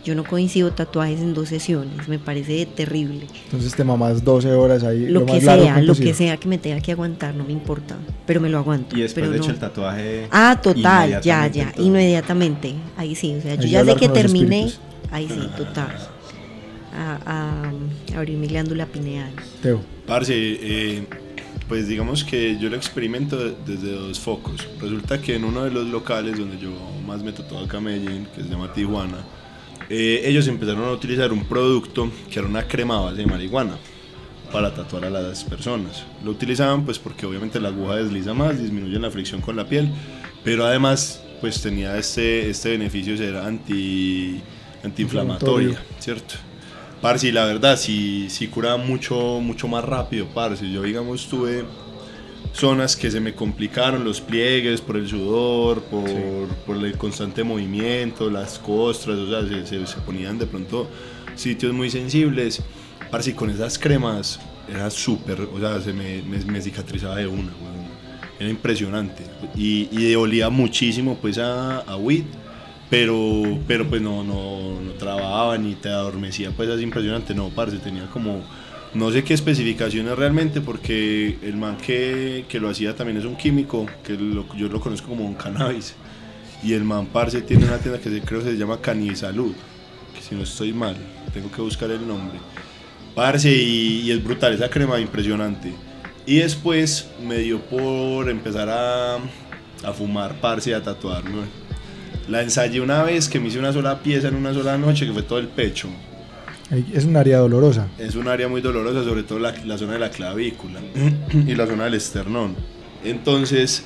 Yo 0.05 0.17
no 0.17 0.25
coincido 0.25 0.73
tatuajes 0.73 1.21
en 1.21 1.33
dos 1.33 1.49
sesiones, 1.49 2.09
me 2.09 2.19
parece 2.19 2.67
terrible. 2.67 3.27
Entonces 3.45 3.75
te 3.77 3.85
mamás 3.85 4.25
12 4.25 4.51
horas 4.53 4.83
ahí. 4.83 5.07
Lo, 5.07 5.25
que 5.25 5.35
más 5.35 5.43
largo 5.45 5.65
sea, 5.65 5.81
lo 5.81 5.87
posible. 5.89 6.11
que 6.11 6.17
sea 6.17 6.37
que 6.39 6.49
me 6.49 6.59
tenga 6.59 6.81
que 6.81 6.91
aguantar, 6.93 7.35
no 7.37 7.45
me 7.45 7.53
importa, 7.53 7.97
pero 8.27 8.41
me 8.41 8.49
lo 8.49 8.59
aguanto. 8.59 8.97
Y 8.97 9.03
después 9.03 9.23
pero 9.23 9.33
de 9.33 9.39
no. 9.39 9.45
hecho 9.45 9.53
el 9.53 9.59
tatuaje. 9.61 10.27
Ah, 10.33 10.59
total, 10.61 11.21
ya, 11.23 11.47
ya, 11.47 11.73
todo. 11.73 11.85
inmediatamente. 11.87 12.75
Ahí 12.97 13.15
sí, 13.15 13.35
o 13.39 13.41
sea, 13.43 13.55
yo 13.55 13.63
Ahí 13.63 13.71
ya 13.71 13.85
sé 13.85 13.95
que 13.97 14.09
terminé, 14.09 14.73
ahí 15.13 15.29
sí, 15.29 15.41
total. 15.57 15.97
A, 16.95 17.19
a 18.13 18.17
abrir 18.19 18.37
mi 18.37 18.49
glándula 18.49 18.87
pineal. 18.87 19.31
Teo. 19.63 19.81
Parce, 20.07 20.35
eh, 20.35 21.07
pues 21.69 21.89
digamos 21.89 22.23
que 22.25 22.59
yo 22.59 22.69
lo 22.69 22.77
experimento 22.77 23.37
de- 23.37 23.55
desde 23.67 23.93
dos 23.93 24.19
focos. 24.21 24.67
Resulta 24.81 25.21
que 25.23 25.37
en 25.37 25.45
uno 25.45 25.65
de 25.65 25.71
los 25.71 25.87
locales 25.87 26.37
donde 26.39 26.59
yo 26.59 26.71
más 27.07 27.23
me 27.23 27.33
tatuaba 27.33 27.65
acá 27.65 27.81
Medellín, 27.81 28.27
que 28.35 28.43
se 28.43 28.49
llama 28.49 28.73
Tijuana, 28.75 29.19
eh, 29.89 30.23
ellos 30.25 30.47
empezaron 30.49 30.85
a 30.85 30.93
utilizar 30.93 31.33
un 31.33 31.45
producto 31.45 32.11
que 32.31 32.39
era 32.39 32.49
una 32.49 32.67
crema 32.67 33.01
base 33.01 33.19
de 33.19 33.27
marihuana 33.27 33.77
para 34.53 34.75
tatuar 34.75 35.05
a 35.07 35.11
las 35.11 35.45
personas. 35.45 36.05
Lo 36.25 36.31
utilizaban 36.31 36.85
pues 36.85 36.99
porque 36.99 37.27
obviamente 37.27 37.61
la 37.61 37.69
aguja 37.69 37.97
desliza 37.97 38.35
más, 38.35 38.61
disminuye 38.61 38.99
la 38.99 39.11
fricción 39.11 39.41
con 39.41 39.57
la 39.57 39.67
piel, 39.67 39.91
pero 40.45 40.67
además 40.67 41.23
pues 41.41 41.61
tenía 41.61 41.97
este, 41.99 42.51
este 42.51 42.71
beneficio 42.71 43.13
de 43.13 43.19
ser 43.19 43.37
anti, 43.37 44.41
antiinflamatoria. 44.85 45.83
¿cierto? 45.99 46.35
Parce, 47.03 47.27
y 47.27 47.33
la 47.33 47.45
verdad, 47.45 47.77
sí, 47.77 48.29
sí 48.31 48.47
curaba 48.47 48.77
mucho, 48.77 49.41
mucho 49.41 49.67
más 49.67 49.85
rápido, 49.85 50.27
parce. 50.27 50.71
Yo, 50.71 50.83
digamos, 50.83 51.27
tuve 51.29 51.65
zonas 52.53 52.97
que 52.97 53.11
se 53.11 53.21
me 53.21 53.35
complicaron, 53.35 54.05
los 54.05 54.21
pliegues 54.21 54.81
por 54.81 54.97
el 54.97 55.09
sudor, 55.09 55.83
por, 55.85 56.05
por 56.67 56.77
el 56.85 56.97
constante 56.99 57.45
movimiento, 57.45 58.31
las 58.31 58.59
costras, 58.59 59.19
o 59.19 59.29
sea, 59.29 59.47
se, 59.49 59.67
se- 59.67 59.87
se 59.87 60.01
ponían 60.03 60.39
de 60.39 60.47
pronto 60.47 60.89
sitios 61.35 61.73
muy 61.73 61.91
sensibles. 61.91 62.63
Parce, 63.11 63.35
con 63.35 63.51
esas 63.51 63.79
cremas 63.79 64.41
era 64.69 64.91
súper, 64.91 65.41
o 65.53 65.59
sea, 65.61 65.81
se 65.81 65.93
me, 65.93 66.23
me, 66.23 66.39
me 66.45 66.61
cicatrizaba 66.63 67.17
de 67.17 67.27
una, 67.27 67.53
weón. 67.61 67.83
Era 68.39 68.49
impresionante. 68.51 69.25
Y, 69.55 69.89
y 69.93 70.15
olía 70.15 70.51
muchísimo, 70.51 71.19
pues, 71.21 71.39
a, 71.39 71.79
a 71.81 71.97
weed 71.97 72.25
pero 72.91 73.59
pero 73.67 73.89
pues 73.89 74.03
no 74.03 74.23
no 74.23 74.79
no 74.79 74.93
trababa 74.99 75.57
ni 75.57 75.75
te 75.77 75.89
adormecía 75.89 76.51
pues 76.51 76.69
es 76.69 76.83
impresionante 76.83 77.35
no 77.35 77.49
parce 77.49 77.79
tenía 77.79 78.07
como 78.11 78.45
No 78.95 79.11
sé 79.11 79.25
qué 79.25 79.33
especificaciones 79.33 80.17
realmente, 80.19 80.61
porque 80.61 81.39
el 81.43 81.57
man 81.57 81.79
que, 81.79 82.45
que 82.47 82.61
lo 82.61 82.69
hacía 82.69 82.95
también 82.95 83.17
es 83.17 83.25
un 83.25 83.37
químico, 83.37 83.87
que 84.05 84.19
yo 84.19 84.69
lo 84.69 84.81
conozco 84.81 85.09
como 85.09 85.25
un 85.25 85.35
cannabis. 85.35 85.95
Y 86.63 86.75
el 86.75 86.85
man, 86.85 87.07
parce, 87.07 87.41
tiene 87.41 87.65
una 87.65 87.79
tienda 87.79 87.99
que 87.99 88.21
creo 88.21 88.43
se 88.43 88.57
llama 88.57 88.81
Canisalud, 88.81 89.55
que 90.15 90.21
si 90.21 90.35
no 90.35 90.43
estoy 90.43 90.73
mal, 90.75 90.95
tengo 91.33 91.51
que 91.51 91.63
buscar 91.63 91.91
el 91.91 92.07
nombre. 92.07 92.39
Parce, 93.15 93.51
y, 93.51 94.03
y 94.03 94.11
es 94.11 94.23
brutal, 94.23 94.53
esa 94.53 94.69
crema 94.69 95.01
impresionante. 95.01 95.73
Y 96.27 96.37
después 96.37 97.09
me 97.27 97.39
dio 97.39 97.61
por 97.61 98.29
empezar 98.29 98.69
a, 98.69 99.17
a 99.17 99.93
fumar, 99.93 100.39
parce, 100.41 100.71
y 100.71 100.73
a 100.75 100.83
tatuarme. 100.83 101.43
La 102.29 102.43
ensayé 102.43 102.81
una 102.81 103.03
vez 103.03 103.29
que 103.29 103.41
me 103.41 103.49
hice 103.49 103.59
una 103.59 103.73
sola 103.73 104.01
pieza 104.01 104.29
en 104.29 104.37
una 104.37 104.53
sola 104.53 104.77
noche, 104.77 105.07
que 105.07 105.13
fue 105.13 105.23
todo 105.23 105.39
el 105.39 105.49
pecho. 105.49 105.89
Es 106.93 107.05
un 107.05 107.17
área 107.17 107.39
dolorosa. 107.39 107.89
Es 107.99 108.15
un 108.15 108.29
área 108.29 108.49
muy 108.49 108.61
dolorosa, 108.61 109.05
sobre 109.05 109.23
todo 109.23 109.39
la, 109.39 109.53
la 109.65 109.77
zona 109.77 109.93
de 109.95 109.99
la 109.99 110.11
clavícula 110.11 110.81
y 111.47 111.55
la 111.55 111.67
zona 111.67 111.85
del 111.85 111.95
esternón. 111.95 112.57
Entonces, 113.05 113.85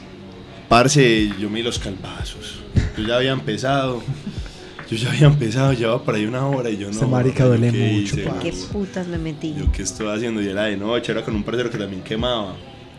parce, 0.68 1.30
yo 1.38 1.50
me 1.50 1.58
di 1.58 1.64
los 1.64 1.78
calvazos. 1.78 2.60
Yo 2.96 3.04
ya 3.04 3.16
había 3.16 3.32
empezado. 3.32 4.02
Yo 4.88 4.96
ya 4.96 5.10
había 5.10 5.26
empezado, 5.26 5.72
llevaba 5.72 6.04
por 6.04 6.14
ahí 6.14 6.26
una 6.26 6.46
hora 6.46 6.70
y 6.70 6.76
yo 6.76 6.86
no. 6.86 6.92
Ese 6.96 7.06
marica 7.06 7.40
¿yo 7.40 7.48
duele 7.48 7.72
qué 7.72 7.92
mucho, 7.92 8.20
hice. 8.20 8.30
¿Qué 8.40 8.52
putas 8.72 9.08
me 9.08 9.18
metí? 9.18 9.52
Yo 9.58 9.72
qué 9.72 9.82
estoy 9.82 10.06
haciendo 10.14 10.40
y 10.40 10.48
era 10.48 10.64
de 10.64 10.76
noche, 10.76 11.10
era 11.10 11.24
con 11.24 11.34
un 11.34 11.42
parcero 11.42 11.70
que 11.70 11.78
también 11.78 12.02
quemaba. 12.02 12.54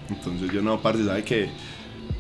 Entonces 0.10 0.52
yo 0.52 0.62
no, 0.62 0.82
parce, 0.82 1.06
¿sabe 1.06 1.24
qué? 1.24 1.50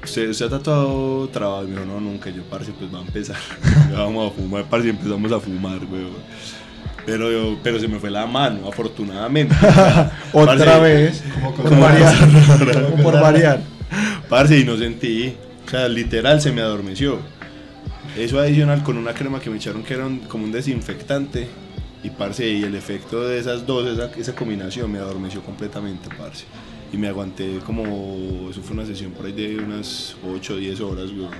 ¿Usted, 0.01 0.29
usted 0.29 0.45
ha 0.45 0.49
tatuado 0.51 1.27
trabajo? 1.29 1.65
Y 1.65 1.67
me 1.67 1.73
dijo, 1.73 1.85
no, 1.85 1.99
nunca. 1.99 2.29
Yo, 2.29 2.43
parce, 2.43 2.71
pues 2.71 2.93
va 2.93 2.99
a 2.99 3.01
empezar. 3.01 3.35
Ya 3.91 3.99
vamos 3.99 4.31
a 4.31 4.35
fumar, 4.35 4.63
parce, 4.69 4.87
y 4.87 4.91
empezamos 4.91 5.31
a 5.33 5.39
fumar, 5.41 5.79
weón. 5.91 6.11
Pero, 7.07 7.57
pero 7.63 7.79
se 7.79 7.87
me 7.87 7.97
fue 7.99 8.11
la 8.11 8.25
mano, 8.27 8.67
afortunadamente. 8.67 9.55
Otra 10.33 10.55
Parce, 10.55 10.79
vez, 10.81 11.23
por 11.41 11.55
como- 11.69 11.81
variar. 11.81 12.13
como 12.91 13.03
por 13.03 13.13
variar. 13.19 13.61
Parce, 14.29 14.59
y 14.59 14.63
no 14.65 14.77
sentí. 14.77 15.33
O 15.65 15.69
sea, 15.69 15.87
literal 15.87 16.39
se 16.41 16.51
me 16.51 16.61
adormeció. 16.61 17.17
Eso 18.17 18.39
adicional 18.39 18.83
con 18.83 18.97
una 18.97 19.13
crema 19.13 19.39
que 19.39 19.49
me 19.49 19.55
echaron 19.57 19.83
que 19.83 19.93
era 19.93 20.05
un- 20.05 20.19
como 20.19 20.43
un 20.43 20.51
desinfectante. 20.51 21.47
Y 22.03 22.09
parce, 22.11 22.47
y 22.47 22.61
el 22.63 22.75
efecto 22.75 23.25
de 23.27 23.39
esas 23.39 23.65
dos, 23.65 23.87
esa, 23.87 24.11
esa 24.19 24.35
combinación 24.35 24.91
me 24.91 24.99
adormeció 24.99 25.41
completamente, 25.41 26.09
parce. 26.17 26.45
Y 26.93 26.97
me 26.97 27.07
aguanté 27.07 27.59
como, 27.65 28.47
eso 28.51 28.61
fue 28.61 28.73
una 28.75 28.85
sesión 28.85 29.11
por 29.11 29.25
ahí 29.25 29.31
de 29.33 29.57
unas 29.57 30.15
8 30.29 30.53
o 30.53 30.57
10 30.57 30.79
horas, 30.81 31.09
weón, 31.11 31.31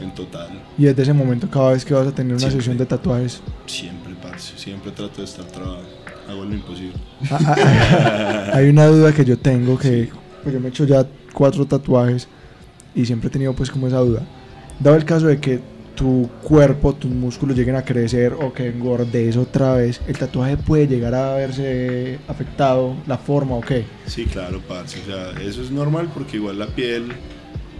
en 0.00 0.14
total. 0.14 0.48
Y 0.78 0.84
desde 0.84 1.02
ese 1.02 1.12
momento, 1.12 1.48
cada 1.50 1.72
vez 1.72 1.84
que 1.84 1.92
vas 1.94 2.06
a 2.08 2.12
tener 2.12 2.32
una 2.32 2.40
Siempre. 2.40 2.60
sesión 2.60 2.78
de 2.78 2.86
tatuajes, 2.86 3.40
Siempre, 3.66 4.05
siempre 4.38 4.90
trato 4.92 5.18
de 5.18 5.24
estar 5.24 5.44
trabajando. 5.46 5.88
Hago 6.28 6.44
lo 6.44 6.54
imposible. 6.54 6.94
Ah, 7.30 7.38
ah, 7.40 7.54
ah, 7.56 8.56
hay 8.56 8.68
una 8.68 8.86
duda 8.86 9.12
que 9.12 9.24
yo 9.24 9.38
tengo 9.38 9.78
que 9.78 10.10
pues 10.42 10.52
yo 10.52 10.60
me 10.60 10.66
he 10.66 10.70
hecho 10.70 10.84
ya 10.84 11.06
cuatro 11.32 11.64
tatuajes 11.66 12.28
y 12.94 13.04
siempre 13.06 13.28
he 13.28 13.30
tenido 13.30 13.52
pues 13.54 13.70
como 13.70 13.86
esa 13.86 13.98
duda. 13.98 14.22
Dado 14.80 14.96
el 14.96 15.04
caso 15.04 15.26
de 15.26 15.38
que 15.40 15.60
tu 15.94 16.28
cuerpo, 16.42 16.94
tus 16.94 17.10
músculos 17.10 17.56
lleguen 17.56 17.76
a 17.76 17.82
crecer 17.84 18.34
o 18.34 18.52
que 18.52 18.68
engordes 18.68 19.36
otra 19.36 19.74
vez, 19.74 20.00
el 20.06 20.18
tatuaje 20.18 20.56
puede 20.58 20.86
llegar 20.86 21.14
a 21.14 21.34
verse 21.36 22.18
afectado, 22.28 22.94
la 23.06 23.16
forma 23.16 23.54
o 23.54 23.60
qué. 23.62 23.84
Sí, 24.06 24.26
claro, 24.26 24.60
parce. 24.68 25.00
O 25.00 25.04
sea, 25.06 25.30
eso 25.42 25.62
es 25.62 25.70
normal 25.70 26.10
porque 26.12 26.36
igual 26.36 26.58
la 26.58 26.66
piel 26.66 27.12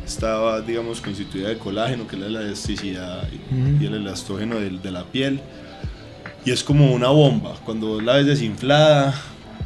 estaba, 0.06 0.60
digamos, 0.60 1.00
constituida 1.00 1.48
de 1.48 1.58
colágeno, 1.58 2.06
que 2.06 2.16
es 2.16 2.22
la 2.22 2.40
elasticidad 2.40 3.28
y, 3.30 3.54
Ujú. 3.54 3.82
y 3.82 3.86
el 3.86 3.94
elastógeno 3.94 4.60
del- 4.60 4.80
de, 4.80 4.90
la 4.92 5.04
piel. 5.04 5.40
Y 6.47 6.51
es 6.52 6.62
como 6.64 6.93
una 6.94 7.09
bomba. 7.09 7.55
Cuando 7.64 7.89
vos 7.89 8.02
la 8.02 8.14
ves 8.14 8.27
desinflada 8.27 9.14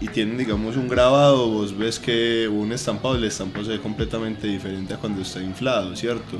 y 0.00 0.08
tienen, 0.08 0.38
digamos, 0.38 0.76
un 0.76 0.88
grabado, 0.88 1.46
vos 1.48 1.76
ves 1.76 1.98
que 2.00 2.48
un 2.48 2.72
estampado, 2.72 3.14
el 3.16 3.24
estampado 3.24 3.66
se 3.66 3.72
ve 3.72 3.80
completamente 3.80 4.46
diferente 4.48 4.94
a 4.94 4.96
cuando 4.96 5.20
está 5.22 5.42
inflado, 5.42 5.94
¿cierto? 5.94 6.38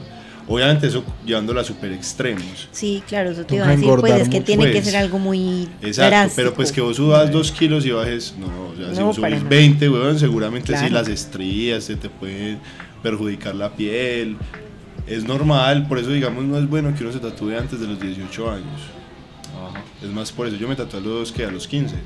Obviamente 0.49 0.87
eso 0.87 1.05
llevándolo 1.27 1.61
a 1.61 1.65
super 1.65 1.93
extremos. 1.93 2.69
Sí, 2.73 3.03
claro, 3.07 3.31
eso 3.31 3.45
te 3.45 3.57
iba 3.57 3.67
a 3.67 3.77
decir, 3.77 3.89
pues 4.01 4.15
es 4.15 4.29
que 4.31 4.41
tiene 4.41 4.65
que 4.65 4.73
pues. 4.81 4.85
ser 4.87 4.97
algo 4.97 5.19
muy 5.19 5.69
Exacto, 5.83 6.11
drástico. 6.11 6.37
pero 6.37 6.55
pues 6.55 6.73
que 6.73 6.81
vos 6.81 6.97
subas 6.97 7.31
dos 7.31 7.53
kilos 7.53 7.85
y 7.87 7.91
bajes, 7.91 8.35
no, 8.39 8.47
o 8.47 8.75
sea, 8.77 8.95
si 8.95 9.03
vos 9.03 9.17
subís 9.17 9.31
nada. 9.37 9.49
20, 9.49 9.89
weón, 9.91 10.19
seguramente 10.19 10.73
sí 10.73 10.79
Claro. 10.79 10.95
las 10.95 11.09
estrías 11.09 11.85
se 11.85 11.97
te 11.97 12.09
pueden 12.09 12.59
perjudicar 13.03 13.55
la 13.55 13.71
piel. 13.77 14.39
Es 15.07 15.23
normal, 15.25 15.87
por 15.87 15.99
eso 15.99 16.09
digamos 16.11 16.43
no 16.45 16.59
es 16.59 16.69
bueno 16.69 16.95
que 16.97 17.05
uno 17.05 17.12
se 17.12 17.19
tatúe 17.21 17.53
antes 17.59 17.79
de 17.79 17.87
los 17.87 18.01
18 18.01 18.51
años. 18.51 18.81
Es 20.03 20.11
más 20.11 20.33
por 20.33 20.47
eso, 20.47 20.57
yo 20.57 20.67
me 20.69 20.77
tatué 20.77 20.99
a 21.01 21.03
los 21.03 21.31
que 21.33 21.45
a 21.45 21.51
los 21.51 21.67
15. 21.67 21.95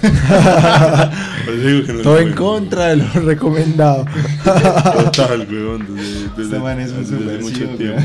por 0.00 1.54
eso 1.54 1.66
digo 1.66 1.86
que 1.86 1.92
no 1.92 1.98
es 1.98 2.02
Todo 2.02 2.18
en 2.18 2.32
contra 2.32 2.86
de 2.86 2.96
lo 2.96 3.06
recomendado. 3.12 4.04
Total, 4.44 5.46
weón, 5.50 5.86
desde, 5.96 6.28
desde- 6.30 6.42
Este 6.42 6.58
man 6.58 6.80
es 6.80 6.92
un 6.92 6.98
desde 7.00 7.18
subversivo, 7.18 7.50
mucho 7.70 7.76
tiempo. 7.76 8.02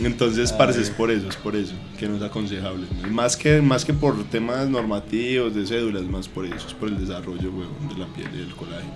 Entonces, 0.00 0.52
parce, 0.52 0.80
es 0.80 0.90
por 0.90 1.10
eso, 1.10 1.28
es 1.28 1.36
por 1.36 1.54
eso 1.56 1.72
que 1.98 2.08
no 2.08 2.16
es 2.16 2.22
aconsejable. 2.22 2.84
Más 3.10 3.36
que, 3.36 3.62
más 3.62 3.84
que 3.84 3.94
por 3.94 4.22
temas 4.24 4.68
normativos, 4.68 5.54
de 5.54 5.66
cédulas, 5.66 6.02
más 6.02 6.28
por 6.28 6.44
eso, 6.46 6.66
es 6.66 6.74
por 6.74 6.88
el 6.88 6.98
desarrollo, 6.98 7.50
weón, 7.50 7.88
de 7.88 7.96
la 7.98 8.06
piel 8.06 8.28
y 8.34 8.38
del 8.38 8.54
colágeno. 8.54 8.92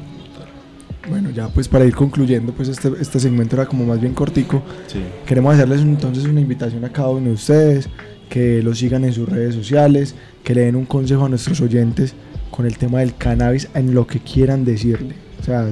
Bueno, 1.08 1.30
ya 1.30 1.48
pues 1.48 1.68
para 1.68 1.86
ir 1.86 1.94
concluyendo, 1.94 2.52
pues 2.52 2.68
este, 2.68 2.92
este 3.00 3.18
segmento 3.18 3.56
era 3.56 3.64
como 3.64 3.86
más 3.86 3.98
bien 4.00 4.12
cortico. 4.12 4.62
Sí. 4.88 4.98
Queremos 5.24 5.54
hacerles 5.54 5.80
entonces 5.80 6.24
una 6.24 6.40
invitación 6.40 6.84
a 6.84 6.90
cada 6.90 7.08
uno 7.08 7.28
de 7.28 7.32
ustedes, 7.32 7.88
que 8.28 8.62
los 8.62 8.78
sigan 8.78 9.04
en 9.04 9.12
sus 9.12 9.28
redes 9.28 9.54
sociales, 9.54 10.14
que 10.44 10.54
le 10.54 10.62
den 10.62 10.76
un 10.76 10.86
consejo 10.86 11.24
a 11.26 11.28
nuestros 11.28 11.60
oyentes 11.60 12.14
con 12.50 12.66
el 12.66 12.76
tema 12.78 13.00
del 13.00 13.14
cannabis 13.16 13.68
en 13.74 13.94
lo 13.94 14.06
que 14.06 14.20
quieran 14.20 14.64
decirle. 14.64 15.14
O 15.40 15.44
sea, 15.44 15.70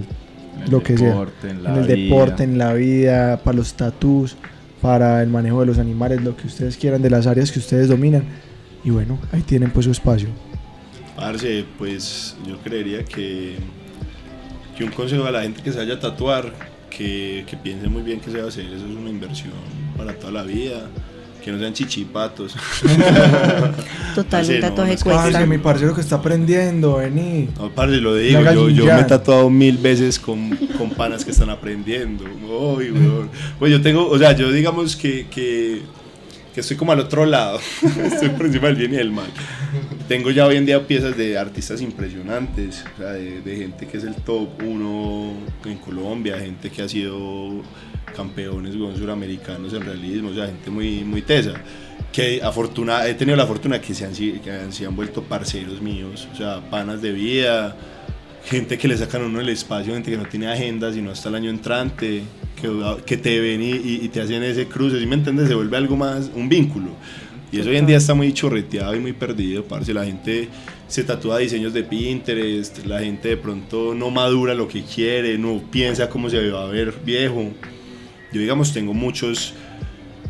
lo 0.71 0.83
que 0.83 0.95
deporte, 0.95 1.41
sea. 1.43 1.51
en 1.51 1.57
En, 1.57 1.63
la 1.65 1.75
el 1.79 1.87
vida. 1.87 1.97
deporte, 1.97 2.45
en 2.45 2.59
la 2.59 2.73
vida, 2.75 3.37
para 3.43 3.57
los 3.57 3.75
tatús, 3.75 4.37
para 4.81 5.23
el 5.23 5.29
manejo 5.29 5.61
de 5.61 5.67
los 5.67 5.79
animales, 5.79 6.23
lo 6.23 6.37
que 6.37 6.47
ustedes 6.47 6.77
quieran, 6.77 7.03
de 7.03 7.11
las 7.11 7.27
áreas 7.27 7.51
que 7.53 7.59
ustedes 7.59 7.89
dominan. 7.89 8.25
Y 8.85 8.91
bueno, 8.91 9.19
ahí 9.33 9.43
tienen 9.43 9.71
pues 9.71 9.85
su 9.85 9.91
espacio. 9.93 10.29
Parce, 11.17 11.65
pues 11.79 12.37
yo 12.47 12.59
creería 12.59 13.05
que, 13.05 13.57
que 14.77 14.85
un 14.85 14.91
consejo 14.91 15.25
a 15.25 15.31
la 15.31 15.43
gente 15.43 15.63
que 15.63 15.73
se 15.73 15.79
vaya 15.79 15.95
a 15.95 16.01
tatuar, 16.01 16.53
que, 16.91 17.45
que 17.49 17.57
piense 17.57 17.89
muy 17.89 18.03
bien 18.03 18.21
qué 18.21 18.31
se 18.31 18.39
va 18.39 18.45
a 18.45 18.49
hacer, 18.49 18.67
eso 18.67 18.87
es 18.87 18.97
una 18.97 19.11
inversión 19.11 19.53
para 19.97 20.13
toda 20.15 20.33
la 20.33 20.43
vida, 20.43 20.89
que 21.47 21.53
no 21.53 21.61
sean 21.61 21.73
chichipatos. 21.73 22.57
Total, 24.17 24.51
un 24.51 24.61
tatuaje 24.61 24.97
cuesta. 24.97 25.31
Parce, 25.31 25.47
mi 25.47 25.59
parcero 25.59 25.95
que 25.95 26.01
está 26.01 26.17
aprendiendo, 26.17 26.97
vení. 26.97 27.51
No, 27.57 27.71
parce, 27.71 27.99
lo 27.99 28.17
digo, 28.17 28.41
yo, 28.41 28.69
yo 28.69 28.85
me 28.87 29.03
he 29.03 29.05
tatuado 29.05 29.49
mil 29.49 29.79
veces 29.79 30.19
con, 30.19 30.57
con 30.77 30.91
panas 30.91 31.25
que 31.25 31.31
están 31.31 31.49
aprendiendo. 31.49 32.25
Uy, 32.25 32.91
weón. 32.91 33.31
Pues 33.61 33.71
yo 33.71 33.81
tengo, 33.81 34.09
o 34.09 34.19
sea, 34.19 34.33
yo 34.33 34.51
digamos 34.51 34.97
que, 34.97 35.29
que, 35.29 35.83
que 36.53 36.63
estoy 36.63 36.77
como 36.77 36.91
al 36.91 36.99
otro 36.99 37.25
lado, 37.25 37.61
estoy 38.05 38.31
por 38.31 38.47
encima 38.47 38.67
del 38.67 38.77
bien 38.77 38.95
y 38.95 38.97
del 38.97 39.13
mal. 39.13 39.31
Tengo 40.09 40.31
ya 40.31 40.47
hoy 40.47 40.57
en 40.57 40.67
día 40.67 40.87
piezas 40.87 41.17
de 41.17 41.37
artistas 41.37 41.81
impresionantes, 41.83 42.85
o 42.95 42.99
sea, 42.99 43.13
de, 43.13 43.41
de 43.41 43.57
gente 43.57 43.87
que 43.89 43.97
es 43.97 44.05
el 44.05 44.15
top 44.15 44.49
uno 44.65 45.33
en 45.65 45.79
Colombia, 45.79 46.39
gente 46.39 46.71
que 46.71 46.83
ha 46.83 46.89
sido 46.89 47.61
campeones 48.15 48.75
suramericanos 48.75 49.73
en 49.73 49.83
realismo, 49.83 50.29
o 50.29 50.35
sea, 50.35 50.47
gente 50.47 50.71
muy, 50.71 51.03
muy 51.03 51.23
tesa. 51.23 51.55
Que 52.13 52.41
afortuna, 52.41 53.05
he 53.09 53.15
tenido 53.15 53.37
la 53.37 53.47
fortuna 53.47 53.81
que 53.81 53.95
se 53.95 54.05
han, 54.05 54.15
si- 54.15 54.35
que 54.35 54.53
se 54.71 54.87
han 54.87 54.95
vuelto 54.95 55.23
parceros 55.25 55.83
míos, 55.83 56.29
o 56.33 56.37
sea, 56.37 56.61
panas 56.71 57.03
de 57.03 57.11
vida, 57.11 57.77
gente 58.45 58.79
que 58.79 58.87
le 58.87 58.97
sacan 58.97 59.23
uno 59.23 59.41
el 59.41 59.49
espacio, 59.49 59.93
gente 59.93 60.13
que 60.13 60.17
no 60.17 60.27
tiene 60.27 60.47
agenda 60.47 60.93
sino 60.93 61.11
hasta 61.11 61.29
el 61.31 61.35
año 61.35 61.51
entrante, 61.51 62.23
que, 62.63 62.71
que 63.05 63.17
te 63.17 63.41
ven 63.41 63.61
y, 63.61 63.71
y- 63.73 64.01
y 64.05 64.09
te 64.09 64.21
hacen 64.21 64.45
ese 64.45 64.67
cruce, 64.67 65.01
¿sí 65.01 65.07
me 65.07 65.17
entiendes? 65.17 65.49
Se 65.49 65.55
vuelve 65.57 65.77
algo 65.77 65.97
más, 65.97 66.31
un 66.33 66.49
vínculo. 66.49 66.91
Y 67.53 67.61
eso 67.61 67.71
hoy 67.71 67.77
en 67.77 67.87
día 67.87 67.97
está 67.97 68.15
muy 68.15 68.33
chorreteado 68.33 68.95
y 68.97 69.01
muy 69.01 69.13
perdido, 69.13 69.65
parce. 69.65 69.95
La 69.95 70.05
gente 70.05 70.49
se 70.89 71.05
tatúa 71.05 71.39
diseños 71.39 71.73
de 71.73 71.85
Pinterest, 71.85 72.85
la 72.85 73.01
gente 73.01 73.29
de 73.29 73.37
pronto 73.37 73.95
no 73.95 74.11
madura 74.11 74.55
lo 74.55 74.67
que 74.67 74.83
quiere, 74.83 75.39
no 75.39 75.63
piensa 75.71 76.09
cómo 76.09 76.29
se 76.29 76.51
va 76.51 76.65
a 76.65 76.67
ver 76.67 76.93
viejo. 77.05 77.53
Yo, 78.33 78.41
digamos, 78.41 78.73
tengo 78.73 78.93
muchos. 78.93 79.55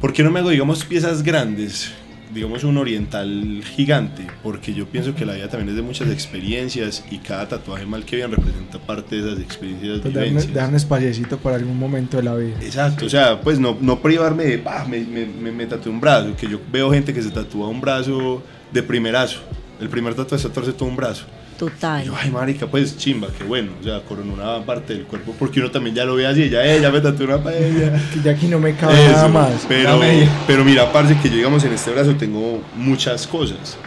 ¿Por 0.01 0.12
qué 0.12 0.22
no 0.22 0.30
me 0.30 0.40
hago, 0.40 0.51
digamos, 0.51 0.84
piezas 0.84 1.22
grandes? 1.22 1.93
Digamos, 2.37 2.65
un 2.65 2.77
oriental 2.77 3.63
gigante, 3.65 4.27
porque 4.43 4.75
yo 4.75 4.85
pienso 4.87 5.15
que 5.15 5.25
la 5.25 5.33
vida 5.33 5.49
también 5.49 5.71
es 5.71 5.77
de 5.77 5.81
muchas 5.81 6.11
experiencias 6.11 7.03
y 7.11 7.17
cada 7.19 7.49
tatuaje, 7.49 7.87
mal 7.87 8.05
que 8.05 8.17
bien, 8.17 8.31
representa 8.31 8.79
parte 8.79 9.17
de 9.17 9.29
esas 9.33 9.41
experiencias, 9.43 10.01
Pues 10.03 10.13
dejar, 10.13 10.69
un- 10.69 10.75
espaciecito 10.77 11.39
para 11.39 11.57
algún 11.57 11.79
momento 11.79 12.19
de 12.19 12.23
la 12.25 12.35
vida. 12.35 12.57
Exacto, 12.61 13.07
o 13.07 13.09
sea, 13.09 13.41
pues 13.41 13.59
no, 13.59 13.79
no 13.81 14.01
privarme 14.03 14.45
de, 14.45 14.59
"Bah, 14.59 14.85
me, 14.87 15.01
me, 15.01 15.25
me, 15.25 15.51
me 15.51 15.65
tatué 15.67 15.91
un 15.91 15.99
brazo, 16.01 16.37
que 16.37 16.47
yo 16.47 16.61
veo 16.71 16.91
gente 16.93 17.15
que 17.15 17.23
se 17.23 17.31
tatúa 17.31 17.69
un 17.69 17.81
brazo 17.81 18.43
de 18.71 18.83
primerazo. 18.83 19.39
El 19.81 19.89
primer 19.89 20.13
tatuaje 20.15 20.37
es 20.37 20.43
tatuarse 20.43 20.73
todo 20.75 20.91
un 20.91 20.97
brazo. 20.97 21.25
Y 21.57 21.59
Total. 21.59 22.05
yo, 22.05 22.15
ay, 22.15 22.31
marica, 22.31 22.66
pues 22.66 22.99
chimba, 22.99 23.28
qué 23.37 23.45
bueno, 23.45 23.73
o 23.81 23.83
sea, 23.83 24.01
coronó 24.03 24.35
una 24.35 24.65
parte 24.65 24.93
del 24.93 25.05
cuerpo, 25.05 25.35
porque 25.39 25.61
uno 25.61 25.70
también 25.70 25.97
ya 25.97 26.05
lo 26.05 26.15
ve 26.15 26.27
así, 26.27 26.51
ya, 26.51 26.62
eh, 26.65 26.81
ya 26.83 26.91
me 26.91 27.01
tatué 27.01 27.24
una 27.24 27.43
paella. 27.43 27.99
Que 28.12 28.20
ya 28.23 28.33
aquí 28.33 28.47
no 28.47 28.59
me 28.59 28.74
cabe 28.74 28.93
Eso, 29.05 29.12
nada 29.12 29.28
más. 29.28 29.65
Pero, 29.66 29.99
pero 30.47 30.65
mira, 30.65 30.93
parce, 30.93 31.16
que 31.16 31.31
yo 31.31 31.37
digamos 31.37 31.65
en 31.65 31.73
este 31.73 31.91
brazo 31.91 32.15
tengo 32.16 32.62
muchas 32.77 33.27
cosas. 33.27 33.78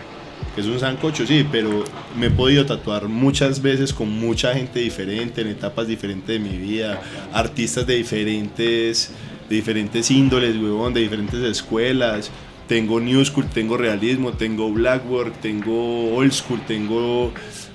que 0.55 0.61
es 0.61 0.67
un 0.67 0.79
sancocho, 0.79 1.27
sí, 1.27 1.45
pero 1.51 1.83
me 2.17 2.27
he 2.27 2.31
podido 2.31 2.65
tatuar 2.65 3.07
muchas 3.07 3.61
veces 3.61 3.93
con 3.93 4.09
mucha 4.09 4.53
gente 4.55 4.79
diferente, 4.79 5.41
en 5.41 5.47
etapas 5.47 5.87
diferentes 5.87 6.27
de 6.27 6.39
mi 6.39 6.57
vida, 6.57 6.99
artistas 7.33 7.85
de 7.85 7.97
diferentes, 7.97 9.11
de 9.47 9.55
diferentes 9.55 10.09
índoles, 10.09 10.55
huevón, 10.55 10.93
de 10.93 11.01
diferentes 11.01 11.39
escuelas. 11.43 12.31
Tengo 12.69 12.99
New 12.99 13.25
School, 13.25 13.47
tengo 13.47 13.77
Realismo, 13.77 14.33
tengo 14.33 14.71
Blackwork, 14.71 15.41
tengo 15.41 16.15
Old 16.15 16.31
School, 16.31 16.61
tengo... 16.67 17.33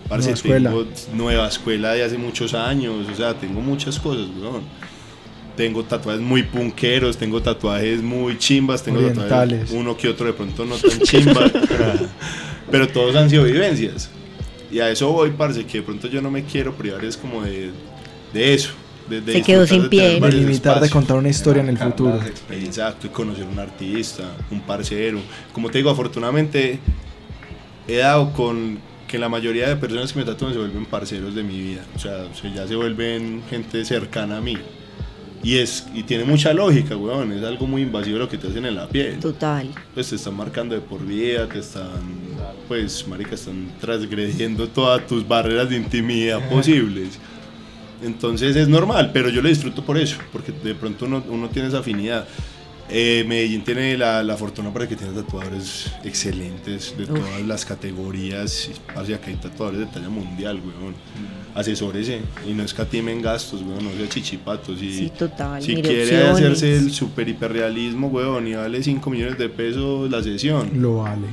parce, 0.08 0.26
Nueva 0.26 0.34
escuela. 0.34 0.70
tengo 0.70 0.86
nueva 1.14 1.48
escuela 1.48 1.92
de 1.94 2.04
hace 2.04 2.16
muchos 2.16 2.54
años, 2.54 3.08
o 3.12 3.14
sea, 3.16 3.34
tengo 3.34 3.60
muchas 3.60 3.98
cosas, 3.98 4.28
weón. 4.40 4.62
Tengo 5.56 5.82
tatuajes 5.82 6.22
muy 6.22 6.44
punqueros, 6.44 7.16
tengo 7.16 7.42
tatuajes 7.42 8.02
muy 8.02 8.38
chimbas, 8.38 8.84
tengo 8.84 9.00
tatuajes 9.00 9.72
uno 9.72 9.96
que 9.96 10.08
otro 10.08 10.26
de 10.26 10.32
pronto 10.32 10.64
no 10.64 10.76
tan 10.78 11.00
chimbas, 11.00 11.50
pero 12.70 12.86
todos 12.86 13.16
han 13.16 13.28
sido 13.28 13.42
vivencias. 13.42 14.10
Y 14.70 14.78
a 14.78 14.90
eso 14.90 15.10
voy, 15.10 15.30
parce, 15.30 15.64
que 15.66 15.78
de 15.78 15.82
pronto 15.82 16.06
yo 16.06 16.22
no 16.22 16.30
me 16.30 16.44
quiero 16.44 16.72
privar, 16.72 17.04
es 17.04 17.16
como 17.16 17.42
de, 17.42 17.72
de 18.32 18.54
eso. 18.54 18.70
De, 19.08 19.20
de 19.20 19.32
Se 19.34 19.42
quedó 19.42 19.66
sin 19.66 19.88
piel. 19.88 20.20
De 20.20 20.32
limitar 20.32 20.80
de 20.80 20.88
contar 20.90 21.16
una 21.18 21.28
historia 21.28 21.62
en 21.62 21.68
el 21.68 21.78
futuro. 21.78 22.20
Exacto, 22.50 23.06
y 23.06 23.10
conocer 23.10 23.44
un 23.44 23.58
artista, 23.58 24.24
un 24.50 24.60
parcero. 24.60 25.18
Como 25.52 25.70
te 25.70 25.78
digo, 25.78 25.90
afortunadamente 25.90 26.78
he 27.86 27.96
dado 27.98 28.32
con 28.32 28.78
que 29.06 29.18
la 29.18 29.28
mayoría 29.28 29.68
de 29.68 29.76
personas 29.76 30.12
que 30.12 30.18
me 30.18 30.24
tatúan 30.24 30.52
se 30.52 30.58
vuelven 30.58 30.86
parceros 30.86 31.34
de 31.34 31.42
mi 31.42 31.60
vida. 31.60 31.82
O 31.94 31.98
sea, 31.98 32.26
se- 32.34 32.50
ya 32.52 32.66
se 32.66 32.74
vuelven 32.74 33.42
gente 33.50 33.84
cercana 33.84 34.38
a 34.38 34.40
mí. 34.40 34.56
Y, 35.42 35.58
es, 35.58 35.86
y 35.94 36.02
tiene 36.04 36.24
mucha 36.24 36.54
lógica, 36.54 36.96
weón. 36.96 37.30
Es 37.32 37.44
algo 37.44 37.66
muy 37.66 37.82
invasivo 37.82 38.18
lo 38.18 38.28
que 38.30 38.38
te 38.38 38.48
hacen 38.48 38.64
en 38.64 38.74
la 38.76 38.88
piel. 38.88 39.18
Total. 39.20 39.68
Pues 39.92 40.08
te 40.08 40.16
están 40.16 40.34
marcando 40.34 40.74
de 40.74 40.80
por 40.80 41.04
vida, 41.04 41.46
te 41.46 41.58
están, 41.58 41.90
pues, 42.66 43.06
marica, 43.06 43.34
están 43.34 43.70
transgrediendo 43.78 44.66
todas 44.68 45.06
tus 45.06 45.28
barreras 45.28 45.68
de 45.68 45.76
intimidad 45.76 46.48
posibles. 46.48 47.18
Entonces 48.04 48.54
es 48.56 48.68
normal, 48.68 49.10
pero 49.12 49.28
yo 49.30 49.40
lo 49.42 49.48
disfruto 49.48 49.84
por 49.84 49.98
eso, 49.98 50.16
porque 50.32 50.52
de 50.52 50.74
pronto 50.74 51.06
uno, 51.06 51.24
uno 51.28 51.48
tiene 51.48 51.68
esa 51.68 51.78
afinidad. 51.78 52.26
Eh, 52.90 53.24
Medellín 53.26 53.64
tiene 53.64 53.96
la, 53.96 54.22
la 54.22 54.36
fortuna 54.36 54.70
para 54.70 54.86
que 54.86 54.94
tiene 54.94 55.14
tatuadores 55.14 55.90
excelentes 56.04 56.94
de 56.98 57.04
Uf. 57.04 57.18
todas 57.18 57.40
las 57.42 57.64
categorías. 57.64 58.70
Hacia 58.94 59.18
que 59.20 59.30
hay 59.30 59.36
tatuadores 59.36 59.80
de 59.80 59.86
talla 59.86 60.10
mundial, 60.10 60.56
weón. 60.60 60.94
Asesórese 61.54 62.20
y 62.46 62.52
no 62.52 62.62
escatimen 62.62 63.22
gastos, 63.22 63.62
weón, 63.62 63.84
no 63.84 63.90
sea 63.96 64.06
chichipatos. 64.08 64.82
Y, 64.82 64.92
Sí, 64.92 65.12
total. 65.18 65.62
si 65.62 65.76
mire 65.76 65.88
quiere 65.88 66.02
opciones. 66.30 66.34
hacerse 66.58 66.76
el 66.76 66.90
super 66.92 67.26
hiperrealismo, 67.26 68.08
weón, 68.08 68.46
y 68.48 68.54
vale 68.54 68.82
5 68.82 69.08
millones 69.08 69.38
de 69.38 69.48
pesos 69.48 70.10
la 70.10 70.22
sesión. 70.22 70.70
Lo 70.74 70.98
vale. 70.98 71.26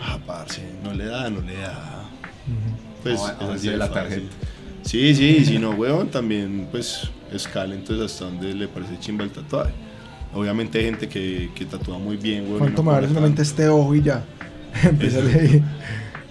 Ah, 0.00 0.18
parce, 0.24 0.62
no 0.84 0.94
le 0.94 1.06
da, 1.06 1.28
no 1.30 1.40
le 1.40 1.56
da. 1.56 2.04
Pues 3.02 3.18
No, 3.18 3.50
es 3.50 3.56
así 3.58 3.68
de 3.70 3.76
la 3.76 3.88
fácil. 3.88 4.28
Sí, 4.94 5.12
sí, 5.12 5.38
y 5.40 5.44
si 5.44 5.58
no, 5.58 5.72
weón, 5.72 6.06
también 6.06 6.68
pues 6.70 7.10
escala 7.32 7.74
entonces 7.74 8.12
hasta 8.12 8.26
donde 8.26 8.54
le 8.54 8.68
parece 8.68 8.96
chimba 9.00 9.24
el 9.24 9.30
tatuaje. 9.30 9.72
Obviamente 10.32 10.78
hay 10.78 10.84
gente 10.84 11.08
que, 11.08 11.50
que 11.52 11.64
tatúa 11.64 11.98
muy 11.98 12.16
bien, 12.16 12.44
weón. 12.44 12.54
y 12.54 12.58
¿Cuánto 12.58 12.84
no 12.84 12.90
me 12.90 12.94
vale 12.94 13.08
solamente 13.08 13.42
este 13.42 13.66
ojo 13.66 13.92
y 13.96 14.02
ya? 14.02 14.24
Empezarle 14.84 15.34
ahí. 15.34 15.64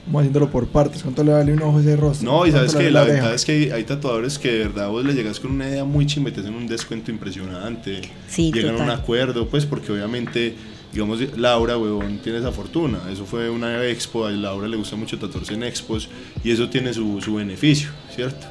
Vamos 0.06 0.22
haciéndolo 0.22 0.50
por 0.50 0.68
partes. 0.68 1.04
¿Cuánto 1.04 1.26
le 1.26 1.34
vale 1.34 1.52
un 1.52 1.62
ojo 1.62 1.78
a 1.78 1.82
ese 1.82 1.98
rostro? 1.98 2.32
No, 2.32 2.46
y 2.46 2.52
¿Cuánto 2.52 2.72
sabes 2.72 2.86
que 2.86 2.90
la 2.90 3.04
verdad 3.04 3.34
es 3.34 3.44
que 3.44 3.74
hay, 3.74 3.84
tatuadores 3.84 4.40
que 4.40 4.50
de 4.50 4.60
verdad 4.60 4.88
vos 4.88 5.04
le 5.04 5.14
llegas 5.14 5.42
con 5.42 5.52
una 5.52 5.68
idea 5.68 5.84
muy 5.84 6.06
chimba 6.06 6.30
y 6.30 6.32
te 6.32 6.40
hacen 6.40 6.54
un 6.56 6.66
descuento 6.66 7.12
impresionante. 7.12 8.00
Sí, 8.30 8.50
Llegan 8.54 8.76
a 8.76 8.78
un 8.78 8.86
total. 8.86 9.00
acuerdo, 9.02 9.50
pues 9.50 9.66
porque 9.66 9.92
obviamente, 9.92 10.56
digamos, 10.94 11.20
Laura, 11.38 11.78
huevón, 11.78 12.20
tiene 12.20 12.38
esa 12.38 12.52
fortuna. 12.52 13.00
Eso 13.12 13.26
fue 13.26 13.50
una 13.50 13.84
expo, 13.86 14.26
a 14.26 14.32
Laura 14.32 14.68
le 14.68 14.78
gusta 14.78 14.96
mucho 14.96 15.18
tatuarse 15.18 15.56
en 15.56 15.64
expos 15.64 16.08
y 16.44 16.52
eso 16.52 16.70
tiene 16.70 16.94
su, 16.94 17.20
su 17.22 17.36
beneficio, 17.36 17.90
¿cierto? 18.14 18.46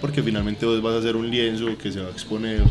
Porque 0.00 0.22
finalmente 0.22 0.64
vos 0.64 0.80
vas 0.80 0.94
a 0.94 0.98
hacer 0.98 1.16
un 1.16 1.28
lienzo 1.28 1.76
que 1.76 1.92
se 1.92 2.00
va 2.00 2.08
a 2.08 2.10
exponer 2.10 2.62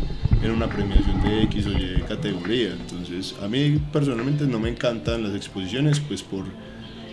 en 0.42 0.50
una 0.50 0.68
premiación 0.68 1.22
de 1.22 1.42
X 1.44 1.66
o 1.66 1.72
Y 1.72 2.02
categoría. 2.08 2.72
Entonces, 2.72 3.34
a 3.42 3.46
mí 3.46 3.80
personalmente 3.92 4.46
no 4.46 4.58
me 4.58 4.70
encantan 4.70 5.22
las 5.22 5.34
exposiciones, 5.34 6.00
pues 6.00 6.22
por, 6.22 6.46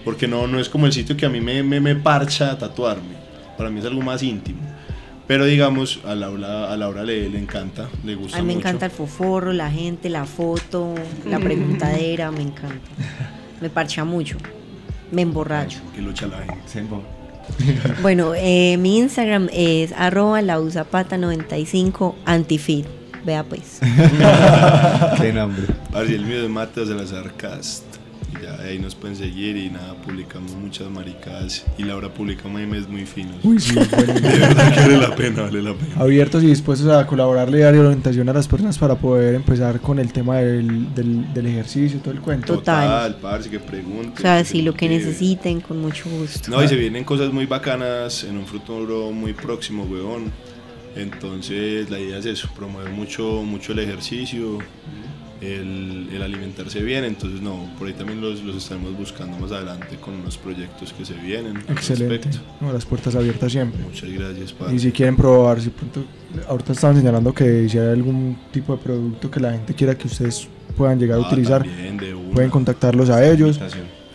porque 0.04 0.28
no, 0.28 0.48
no 0.48 0.60
es 0.60 0.70
como 0.70 0.86
el 0.86 0.94
sitio 0.94 1.18
que 1.18 1.26
a 1.26 1.30
mí 1.30 1.42
me, 1.42 1.62
me, 1.62 1.80
me 1.80 1.96
parcha 1.96 2.58
tatuarme. 2.58 3.18
Para 3.58 3.70
mí 3.70 3.80
es 3.80 3.86
algo 3.86 4.02
más 4.02 4.24
íntimo. 4.24 4.62
Pero 5.28 5.46
digamos, 5.46 6.00
a 6.06 6.16
Laura, 6.16 6.72
a 6.72 6.78
Laura 6.78 7.04
le, 7.04 7.30
le 7.30 7.38
encanta, 7.38 7.90
le 8.06 8.16
gusta 8.16 8.38
A 8.38 8.42
mí 8.42 8.48
me 8.48 8.54
mucho. 8.56 8.68
encanta 8.68 8.86
el 8.86 8.92
foforro, 8.92 9.52
la 9.52 9.70
gente, 9.70 10.10
la 10.10 10.26
foto, 10.26 10.96
la 11.30 11.40
preguntadera, 11.40 12.32
me 12.32 12.42
encanta. 12.44 12.80
Me 13.60 13.70
parcha 13.70 14.06
mucho. 14.06 14.38
Me 15.12 15.24
emborracho. 15.24 15.80
Que 15.96 16.02
lucha 16.02 16.28
la 16.28 16.38
gente. 16.38 16.58
Sembo. 16.68 17.04
Bueno, 18.02 18.34
eh, 18.36 18.76
mi 18.78 18.98
Instagram 18.98 19.48
es 19.54 19.94
arroba 19.94 20.42
lausapata95 20.42 22.16
antifit. 22.26 22.86
Vea 23.26 23.44
pues. 23.44 23.80
Qué 25.22 25.34
nombre. 25.34 25.64
Parce, 25.92 26.14
el 26.16 26.26
mío 26.26 26.44
es 26.44 26.50
Mateo 26.50 26.86
Salazar 26.86 27.34
Cast. 27.36 27.84
Y 28.40 28.44
ya 28.44 28.60
ahí 28.62 28.80
nos 28.80 28.96
pueden 28.96 29.16
seguir 29.16 29.58
y 29.58 29.70
nada, 29.70 29.96
publicamos 29.96 30.52
muchas 30.56 30.90
maricadas. 30.90 31.66
Y 31.78 31.84
Laura 31.84 32.14
publica 32.14 32.48
memes 32.50 32.88
muy 32.88 33.06
finos. 33.06 33.38
Uy, 33.44 33.60
sí, 33.60 33.76
bueno. 33.76 34.14
De 34.14 34.40
verdad 34.40 34.74
que 34.74 34.80
vale 34.82 34.98
la 34.98 35.16
pena, 35.16 35.42
vale 35.44 35.62
la 35.62 35.74
pena. 35.74 35.96
Abiertos 35.98 36.44
y 36.44 36.48
dispuestos 36.48 36.90
a 36.90 37.06
colaborarle 37.08 37.60
y 37.60 37.62
dar 37.62 37.76
orientación 37.76 38.30
a 38.30 38.34
las 38.34 38.48
personas 38.48 38.78
para 38.78 38.96
poder 38.96 39.36
empezar 39.36 39.80
con 39.80 40.00
el 40.00 40.12
tema 40.12 40.38
del, 40.38 40.94
del, 40.94 41.34
del 41.34 41.46
ejercicio, 41.46 42.00
todo 42.00 42.14
el 42.14 42.22
cuento. 42.22 42.56
Total. 42.56 43.14
Total, 43.14 43.16
parce, 43.22 43.50
que 43.50 43.60
pregunten. 43.60 44.14
O 44.18 44.22
sea, 44.22 44.44
se 44.44 44.62
lo 44.62 44.74
que 44.74 44.90
necesiten, 44.90 45.62
con 45.62 45.80
mucho 45.80 46.10
gusto. 46.10 46.52
No, 46.52 46.64
y 46.64 46.68
se 46.68 46.76
vienen 46.76 47.04
cosas 47.04 47.32
muy 47.32 47.46
bacanas 47.46 48.24
en 48.24 48.38
un 48.38 48.46
futuro 48.46 49.12
muy 49.12 49.34
próximo, 49.34 49.84
weón. 49.84 50.32
Entonces, 50.96 51.90
la 51.90 52.00
idea 52.00 52.18
es 52.18 52.26
eso, 52.26 52.50
promover 52.56 52.90
mucho, 52.90 53.44
mucho 53.44 53.74
el 53.74 53.80
ejercicio, 53.80 54.58
el, 55.42 56.10
el 56.14 56.22
alimentarse 56.22 56.82
bien. 56.82 57.04
Entonces, 57.04 57.42
no, 57.42 57.70
por 57.78 57.88
ahí 57.88 57.94
también 57.94 58.22
los, 58.22 58.44
los 58.44 58.56
estaremos 58.56 58.98
buscando 58.98 59.38
más 59.38 59.52
adelante 59.52 59.96
con 59.98 60.16
unos 60.16 60.38
proyectos 60.38 60.94
que 60.94 61.06
se 61.06 61.14
vienen. 61.16 61.58
Excelente. 61.70 62.30
No, 62.62 62.72
las 62.74 62.86
puertas 62.86 63.16
abiertas 63.16 63.52
siempre. 63.52 63.82
Muchas 63.84 64.10
gracias, 64.10 64.52
Y 64.52 64.54
padre. 64.54 64.80
si 64.80 64.92
quieren 64.92 65.16
probar, 65.16 65.62
si 65.62 65.70
pronto, 65.70 66.06
ahorita 66.48 66.74
estaban 66.74 66.96
señalando 66.98 67.34
que 67.34 67.68
si 67.70 67.78
hay 67.78 67.90
algún 67.90 68.38
tipo 68.52 68.76
de 68.76 68.82
producto 68.84 69.30
que 69.32 69.40
la 69.40 69.52
gente 69.52 69.74
quiera 69.74 69.96
que 69.98 70.08
ustedes 70.08 70.48
puedan 70.76 71.00
llegar 71.00 71.20
a 71.20 71.24
Ah, 71.24 71.28
utilizar, 71.28 71.64
una. 71.66 72.34
pueden 72.34 72.50
contactarlos 72.50 73.10
a 73.10 73.26
ellos. 73.28 73.60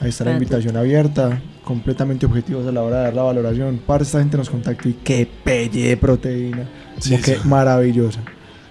Ahí 0.00 0.08
está 0.08 0.24
la 0.24 0.32
invitación 0.32 0.76
abierta, 0.76 1.40
completamente 1.64 2.26
objetivos 2.26 2.66
a 2.66 2.72
la 2.72 2.82
hora 2.82 2.96
de 2.98 3.02
dar 3.04 3.14
la 3.14 3.22
valoración. 3.22 3.80
Para 3.86 4.02
esta 4.02 4.18
gente 4.18 4.36
nos 4.36 4.50
contactó 4.50 4.88
y 4.88 4.94
qué 4.94 5.28
pelle 5.44 5.88
de 5.90 5.96
proteína. 5.96 6.68
Como 6.90 7.00
Sí, 7.00 7.16
que 7.18 7.36
maravillosa. 7.44 8.20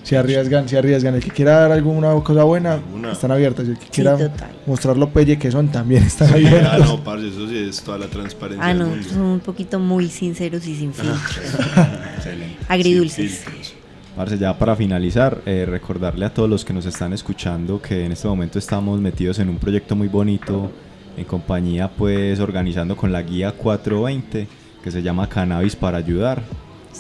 Si 0.04 0.16
arriesgan, 0.16 0.68
si 0.68 0.76
arriesgan. 0.76 1.16
El 1.16 1.24
que 1.24 1.30
quiera 1.30 1.60
dar 1.60 1.72
alguna 1.72 2.14
cosa 2.24 2.44
buena, 2.44 2.74
Alguna. 2.74 3.12
están 3.12 3.32
abiertas. 3.32 3.68
El 3.68 3.78
que 3.78 3.86
Sí, 3.86 3.90
quiera 3.92 4.18
total. 4.18 4.50
mostrar 4.66 4.98
lo 4.98 5.10
pelle 5.10 5.38
que 5.38 5.52
son, 5.52 5.68
también 5.72 6.04
están 6.04 6.28
Sí, 6.30 6.34
ah, 6.46 6.48
abiertos. 6.48 6.88
no, 6.88 7.04
parce, 7.04 7.28
eso 7.28 7.48
sí 7.48 7.58
es 7.70 7.82
toda 7.82 7.98
la 8.00 8.08
transparencia 8.08 8.66
Ah, 8.66 8.70
del 8.70 8.80
no, 8.80 8.88
mundo. 8.88 9.08
son 9.08 9.22
un 9.22 9.40
poquito 9.40 9.80
muy 9.80 10.08
sinceros 10.10 10.66
y 10.68 10.76
sin 10.76 10.94
filtros. 10.94 11.22
Excelente. 12.18 12.58
Agridulces. 12.68 13.32
Sin 13.32 13.40
filtros. 13.54 13.74
Parce, 14.16 14.38
ya 14.38 14.58
para 14.58 14.76
finalizar, 14.76 15.40
eh, 15.46 15.66
recordarle 15.68 16.26
a 16.26 16.34
todos 16.34 16.50
los 16.50 16.66
que 16.66 16.74
nos 16.74 16.86
están 16.86 17.14
escuchando 17.14 17.82
que 17.82 18.06
en 18.06 18.12
este 18.12 18.28
momento 18.28 18.60
estamos 18.60 19.00
metidos 19.00 19.40
en 19.40 19.48
un 19.50 19.58
proyecto 19.58 19.96
muy 19.96 20.08
bonito, 20.10 20.70
en 21.16 21.24
compañía 21.26 21.90
pues 21.90 22.40
organizando 22.40 22.98
con 22.98 23.12
la 23.12 23.22
guía 23.22 23.52
420, 23.54 24.48
que 24.84 24.92
se 24.92 25.02
llama 25.02 25.30
Cannabis 25.30 25.76
para 25.76 26.00
Ayudar. 26.00 26.42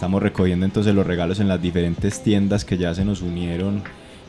Estamos 0.01 0.23
recogiendo 0.23 0.65
entonces 0.65 0.95
los 0.95 1.05
regalos 1.05 1.39
en 1.41 1.47
las 1.47 1.61
diferentes 1.61 2.23
tiendas 2.23 2.65
que 2.65 2.75
ya 2.75 2.91
se 2.95 3.05
nos 3.05 3.21
unieron 3.21 3.83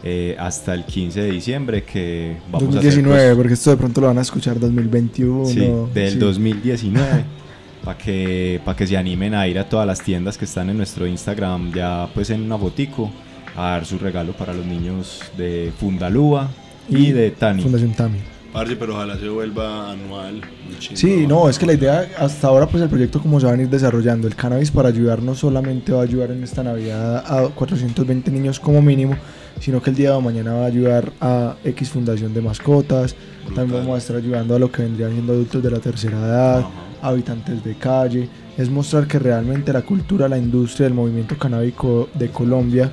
eh, 0.05 0.37
hasta 0.39 0.75
el 0.75 0.85
15 0.85 1.23
de 1.23 1.31
diciembre, 1.31 1.83
que 1.83 2.37
vamos 2.51 2.77
a 2.77 2.83
2019, 2.83 3.17
hacer... 3.17 3.29
pues, 3.29 3.37
porque 3.39 3.55
esto 3.55 3.71
de 3.71 3.77
pronto 3.79 4.03
lo 4.03 4.09
van 4.09 4.19
a 4.19 4.21
escuchar 4.21 4.61
2021. 4.61 5.47
Sí, 5.47 5.73
del 5.95 6.13
sí. 6.13 6.19
2019. 6.19 7.25
Para 7.85 7.97
que, 7.97 8.61
pa' 8.63 8.77
que 8.77 8.87
se 8.87 8.99
animen 8.99 9.35
a 9.35 9.49
ir 9.49 9.59
a 9.59 9.67
todas 9.67 9.87
las 9.87 10.03
tiendas 10.03 10.37
que 10.37 10.45
están 10.45 10.69
en 10.69 10.77
nuestro 10.77 11.07
Instagram, 11.07 11.73
ya 11.73 12.07
pues 12.13 12.29
en 12.29 12.43
una 12.43 12.57
botico, 12.57 13.11
a 13.57 13.71
dar 13.71 13.87
su 13.87 13.97
regalo 13.97 14.35
para 14.35 14.53
los 14.53 14.67
niños 14.67 15.23
de 15.39 15.73
Fundalúa 15.81 16.51
y 16.91 17.13
de 17.13 17.31
Tani. 17.31 17.63
Fundación 17.63 17.95
Tami. 17.95 18.19
Parce, 18.53 18.77
pero 18.77 18.95
ojalá 18.95 19.17
se 19.17 19.29
vuelva 19.31 19.93
anual. 19.93 20.43
Sí, 20.79 21.27
no, 21.27 21.49
es 21.49 21.59
que 21.59 21.65
la 21.65 21.73
idea, 21.73 22.07
hasta 22.19 22.49
ahora 22.49 22.67
pues 22.67 22.83
el 22.83 22.91
proyecto 22.91 23.21
como 23.21 23.41
se 23.41 23.47
van 23.47 23.61
a 23.61 23.63
ir 23.63 23.71
desarrollando, 23.71 24.29
el 24.29 24.35
cannabis 24.35 24.71
para 24.71 24.89
ayudar 24.89 25.23
no 25.23 25.35
solamente 25.35 25.93
va 25.93 26.01
a 26.01 26.03
ayudar 26.03 26.33
en 26.33 26.43
esta 26.45 26.63
Navidad 26.63 27.25
a 27.27 27.49
420 27.49 28.31
niños 28.31 28.61
como 28.61 28.83
mínimo, 28.83 29.17
sino 29.59 29.81
que 29.81 29.89
el 29.91 29.97
día 29.97 30.13
de 30.13 30.21
mañana 30.21 30.53
va 30.53 30.65
a 30.65 30.67
ayudar 30.67 31.13
a 31.21 31.57
X 31.65 31.91
Fundación 31.91 32.35
de 32.35 32.43
Mascotas, 32.43 33.17
también 33.55 33.81
vamos 33.81 33.95
a 33.95 33.99
estar 33.99 34.17
ayudando 34.17 34.55
a 34.55 34.59
lo 34.59 34.71
que 34.71 34.83
vendrían 34.83 35.13
siendo 35.13 35.33
adultos 35.33 35.63
de 35.63 35.71
la 35.71 35.79
tercera 35.79 36.19
edad, 36.19 36.59
Ajá. 36.59 36.71
habitantes 37.01 37.65
de 37.65 37.75
calle, 37.77 38.29
es 38.59 38.69
mostrar 38.69 39.07
que 39.07 39.19
realmente 39.19 39.73
la 39.73 39.83
cultura, 39.83 40.29
la 40.29 40.37
industria 40.37 40.85
del 40.85 40.95
movimiento 40.95 41.39
canábico 41.39 42.11
de 42.13 42.29
Colombia 42.29 42.91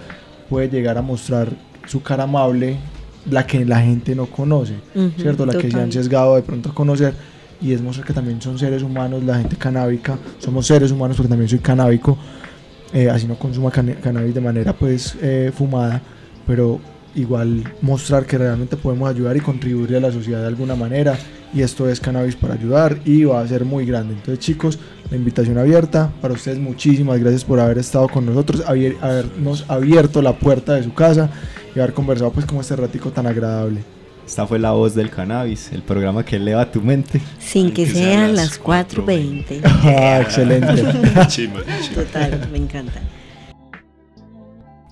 puede 0.50 0.70
llegar 0.70 0.98
a 0.98 1.02
mostrar 1.02 1.50
su 1.86 2.02
cara 2.02 2.24
amable, 2.24 2.78
la 3.30 3.46
que 3.46 3.66
la 3.66 3.82
gente 3.82 4.16
no 4.16 4.26
conoce. 4.26 4.76
Ujú, 4.96 5.12
¿cierto? 5.18 5.46
La 5.46 5.54
que 5.54 5.62
se 5.62 5.68
total. 5.70 5.84
han 5.84 5.92
sesgado 5.92 6.36
de 6.36 6.42
pronto 6.42 6.70
a 6.70 6.74
conocer 6.74 7.14
y 7.62 7.74
es 7.74 7.82
mostrar 7.82 8.08
que 8.08 8.14
también 8.14 8.42
son 8.42 8.58
seres 8.58 8.84
humanos, 8.84 9.24
la 9.24 9.38
gente 9.38 9.56
canábica, 9.56 10.18
somos 10.38 10.66
seres 10.66 10.92
humanos 10.92 11.18
porque 11.18 11.30
también 11.30 11.50
soy 11.50 11.60
canábico, 11.60 12.18
eh, 12.94 13.10
así 13.10 13.28
no 13.28 13.38
consuma 13.38 13.70
cannabis 13.72 14.34
de 14.34 14.42
manera 14.42 14.74
pues 14.74 15.16
eh, 15.22 15.52
fumada, 15.54 16.02
pero 16.48 16.80
igual 17.16 17.64
mostrar 17.82 18.26
que 18.26 18.38
realmente 18.38 18.78
podemos 18.78 19.10
ayudar 19.10 19.36
y 19.36 19.42
contribuir 19.42 19.98
a 19.98 20.00
la 20.00 20.12
sociedad 20.12 20.42
de 20.42 20.48
alguna 20.48 20.76
manera 20.76 21.18
y 21.54 21.62
esto 21.62 21.90
es 21.90 22.00
Cannabis 22.00 22.36
para 22.36 22.54
ayudar 22.54 23.00
y 23.06 23.24
va 23.24 23.42
a 23.42 23.48
ser 23.48 23.66
muy 23.66 23.86
grande. 23.86 24.14
Entonces 24.14 24.40
chicos, 24.40 24.80
la 25.10 25.18
invitación 25.18 25.58
abierta 25.58 26.12
para 26.22 26.36
ustedes, 26.36 26.60
muchísimas 26.60 27.20
gracias 27.20 27.44
por 27.44 27.60
haber 27.60 27.80
estado 27.80 28.08
con 28.08 28.26
nosotros, 28.26 28.64
habernos 28.68 29.66
abierto 29.68 30.22
la 30.22 30.38
puerta 30.38 30.76
de 30.76 30.84
su 30.84 30.94
casa 30.94 31.32
y 31.76 31.80
haber 31.80 31.94
conversado 31.94 32.32
pues 32.32 32.46
como 32.46 32.62
este 32.62 32.76
ratico 32.76 33.12
tan 33.12 33.28
agradable. 33.28 33.82
Esta 34.26 34.46
fue 34.46 34.60
la 34.60 34.72
voz 34.74 34.94
del 34.94 35.10
cannabis, 35.10 35.72
el 35.72 35.82
programa 35.82 36.24
que 36.24 36.36
eleva 36.36 36.72
tu 36.72 36.82
mente. 36.82 37.20
Sin 37.40 37.74
que, 37.74 37.88
sean, 37.88 38.36
las 38.36 38.62
4.20. 38.62 39.62
ah, 39.66 40.22
excelente. 40.22 40.84
Total, 41.96 42.48
me 42.52 42.60
encanta. 42.60 43.02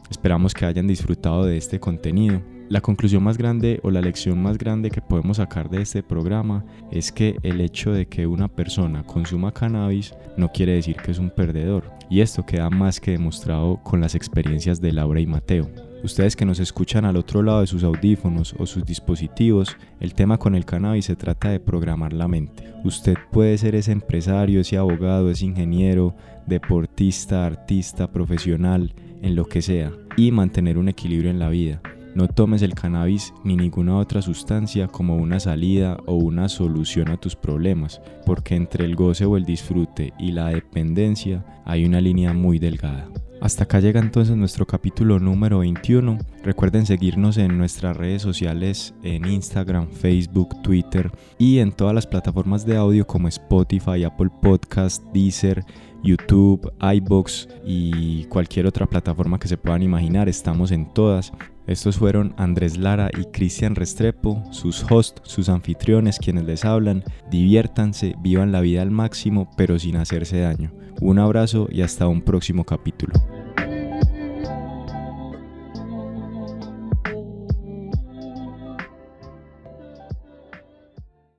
Esperamos 0.10 0.56
que 0.56 0.66
hayan 0.66 0.88
disfrutado 0.88 1.45
de 1.45 1.56
este 1.56 1.80
contenido. 1.80 2.41
La 2.70 2.82
conclusión 2.82 3.22
más 3.22 3.38
grande 3.38 3.80
o 3.84 3.91
la 3.91 4.02
lección 4.02 4.41
más 4.41 4.58
grande 4.58 4.90
que 4.90 5.02
podemos 5.02 5.38
sacar 5.38 5.70
de 5.70 5.84
este 5.84 6.02
programa 6.02 6.66
es 6.91 7.12
que 7.12 7.38
el 7.44 7.62
hecho 7.62 7.91
de 7.91 8.08
que 8.08 8.26
una 8.26 8.48
persona 8.48 9.04
consuma 9.04 9.54
cannabis 9.54 10.16
no 10.36 10.52
quiere 10.52 10.74
decir 10.74 10.95
que 10.98 11.12
es 11.12 11.20
un 11.20 11.30
perdedor. 11.30 11.91
Y 12.10 12.22
esto 12.22 12.44
queda 12.44 12.72
más 12.72 12.99
que 12.99 13.12
demostrado 13.12 13.80
con 13.84 14.02
las 14.02 14.16
experiencias 14.16 14.82
de 14.82 14.94
Laura 14.94 15.20
y 15.20 15.28
Mateo. 15.28 15.70
Ustedes 16.07 16.38
que 16.38 16.45
nos 16.45 16.59
escuchan 16.59 17.03
al 17.03 17.17
otro 17.17 17.43
lado 17.43 17.59
de 17.59 17.67
sus 17.67 17.84
audífonos 17.84 18.55
o 18.57 18.65
sus 18.65 18.85
dispositivos, 18.85 19.75
el 19.99 20.13
tema 20.13 20.38
con 20.38 20.55
el 20.55 20.63
cannabis 20.63 21.03
se 21.03 21.17
trata 21.17 21.49
de 21.49 21.59
programar 21.59 22.13
la 22.13 22.29
mente. 22.29 22.73
Usted 22.85 23.15
puede 23.29 23.57
ser 23.57 23.75
ese 23.75 23.91
empresario, 23.91 24.61
ese 24.61 24.77
abogado, 24.77 25.29
ese 25.29 25.43
ingeniero, 25.43 26.15
deportista, 26.45 27.45
artista, 27.45 28.09
profesional, 28.09 28.93
en 29.21 29.35
lo 29.35 29.47
que 29.47 29.61
sea, 29.61 29.91
y 30.15 30.31
mantener 30.31 30.77
un 30.77 30.88
equilibrio 30.88 31.29
en 31.29 31.39
la 31.39 31.49
vida. 31.49 31.81
No 32.15 32.27
tomes 32.27 32.61
el 32.61 32.73
cannabis 32.73 33.34
ni 33.43 33.55
ninguna 33.55 33.97
otra 33.97 34.21
sustancia 34.21 34.88
como 34.88 35.17
una 35.17 35.39
salida 35.39 35.97
o 36.05 36.15
una 36.15 36.49
solución 36.49 37.09
a 37.09 37.17
tus 37.17 37.35
problemas, 37.35 38.01
porque 38.25 38.55
entre 38.55 38.85
el 38.85 38.95
goce 38.95 39.25
o 39.25 39.38
el 39.38 39.45
disfrute 39.45 40.13
y 40.17 40.31
la 40.31 40.47
dependencia 40.47 41.45
hay 41.65 41.85
una 41.85 42.01
línea 42.01 42.34
muy 42.34 42.59
delgada. 42.59 43.07
Hasta 43.39 43.65
acá 43.65 43.79
llega 43.79 43.99
entonces 43.99 44.35
nuestro 44.35 44.65
capítulo 44.65 45.19
número 45.19 45.59
21. 45.59 46.17
Recuerden 46.43 46.88
seguirnos 46.88 47.38
en 47.38 47.55
nuestras 47.55 47.95
redes 47.95 48.23
sociales 48.23 48.95
en 49.03 49.25
Instagram, 49.25 49.91
Facebook, 49.91 50.59
Twitter 50.63 51.11
y 51.38 51.59
en 51.59 51.71
todas 51.71 51.93
las 51.93 52.07
plataformas 52.07 52.65
de 52.65 52.77
audio 52.77 53.05
como 53.05 53.27
Spotify, 53.27 54.03
Apple 54.03 54.31
Podcast, 54.41 55.03
Deezer, 55.13 55.63
YouTube, 56.03 56.71
iBox 56.81 57.47
y 57.63 58.23
cualquier 58.25 58.65
otra 58.65 58.88
plataforma 58.88 59.38
que 59.38 59.47
se 59.47 59.57
puedan 59.57 59.84
imaginar. 59.84 60.27
Estamos 60.27 60.71
en 60.71 60.91
todas. 60.91 61.31
Estos 61.68 61.98
fueron 61.98 62.34
Andrés 62.38 62.77
Lara 62.77 63.10
y 63.11 63.26
Cristian 63.26 63.76
Restrepo, 63.76 64.41
sus 64.52 64.89
hosts, 64.89 65.22
sus 65.23 65.49
anfitriones, 65.49 66.18
quienes 66.18 66.45
les 66.45 66.64
hablan. 66.64 67.03
Diviértanse, 67.30 68.15
vivan 68.22 68.53
la 68.53 68.61
vida 68.61 68.81
al 68.81 68.91
máximo, 68.91 69.49
pero 69.57 69.77
sin 69.77 69.98
hacerse 69.98 70.39
daño. 70.39 70.72
Un 71.02 71.19
abrazo 71.19 71.68
y 71.69 71.81
hasta 71.81 72.07
un 72.07 72.22
próximo 72.22 72.64
capítulo. 72.64 73.14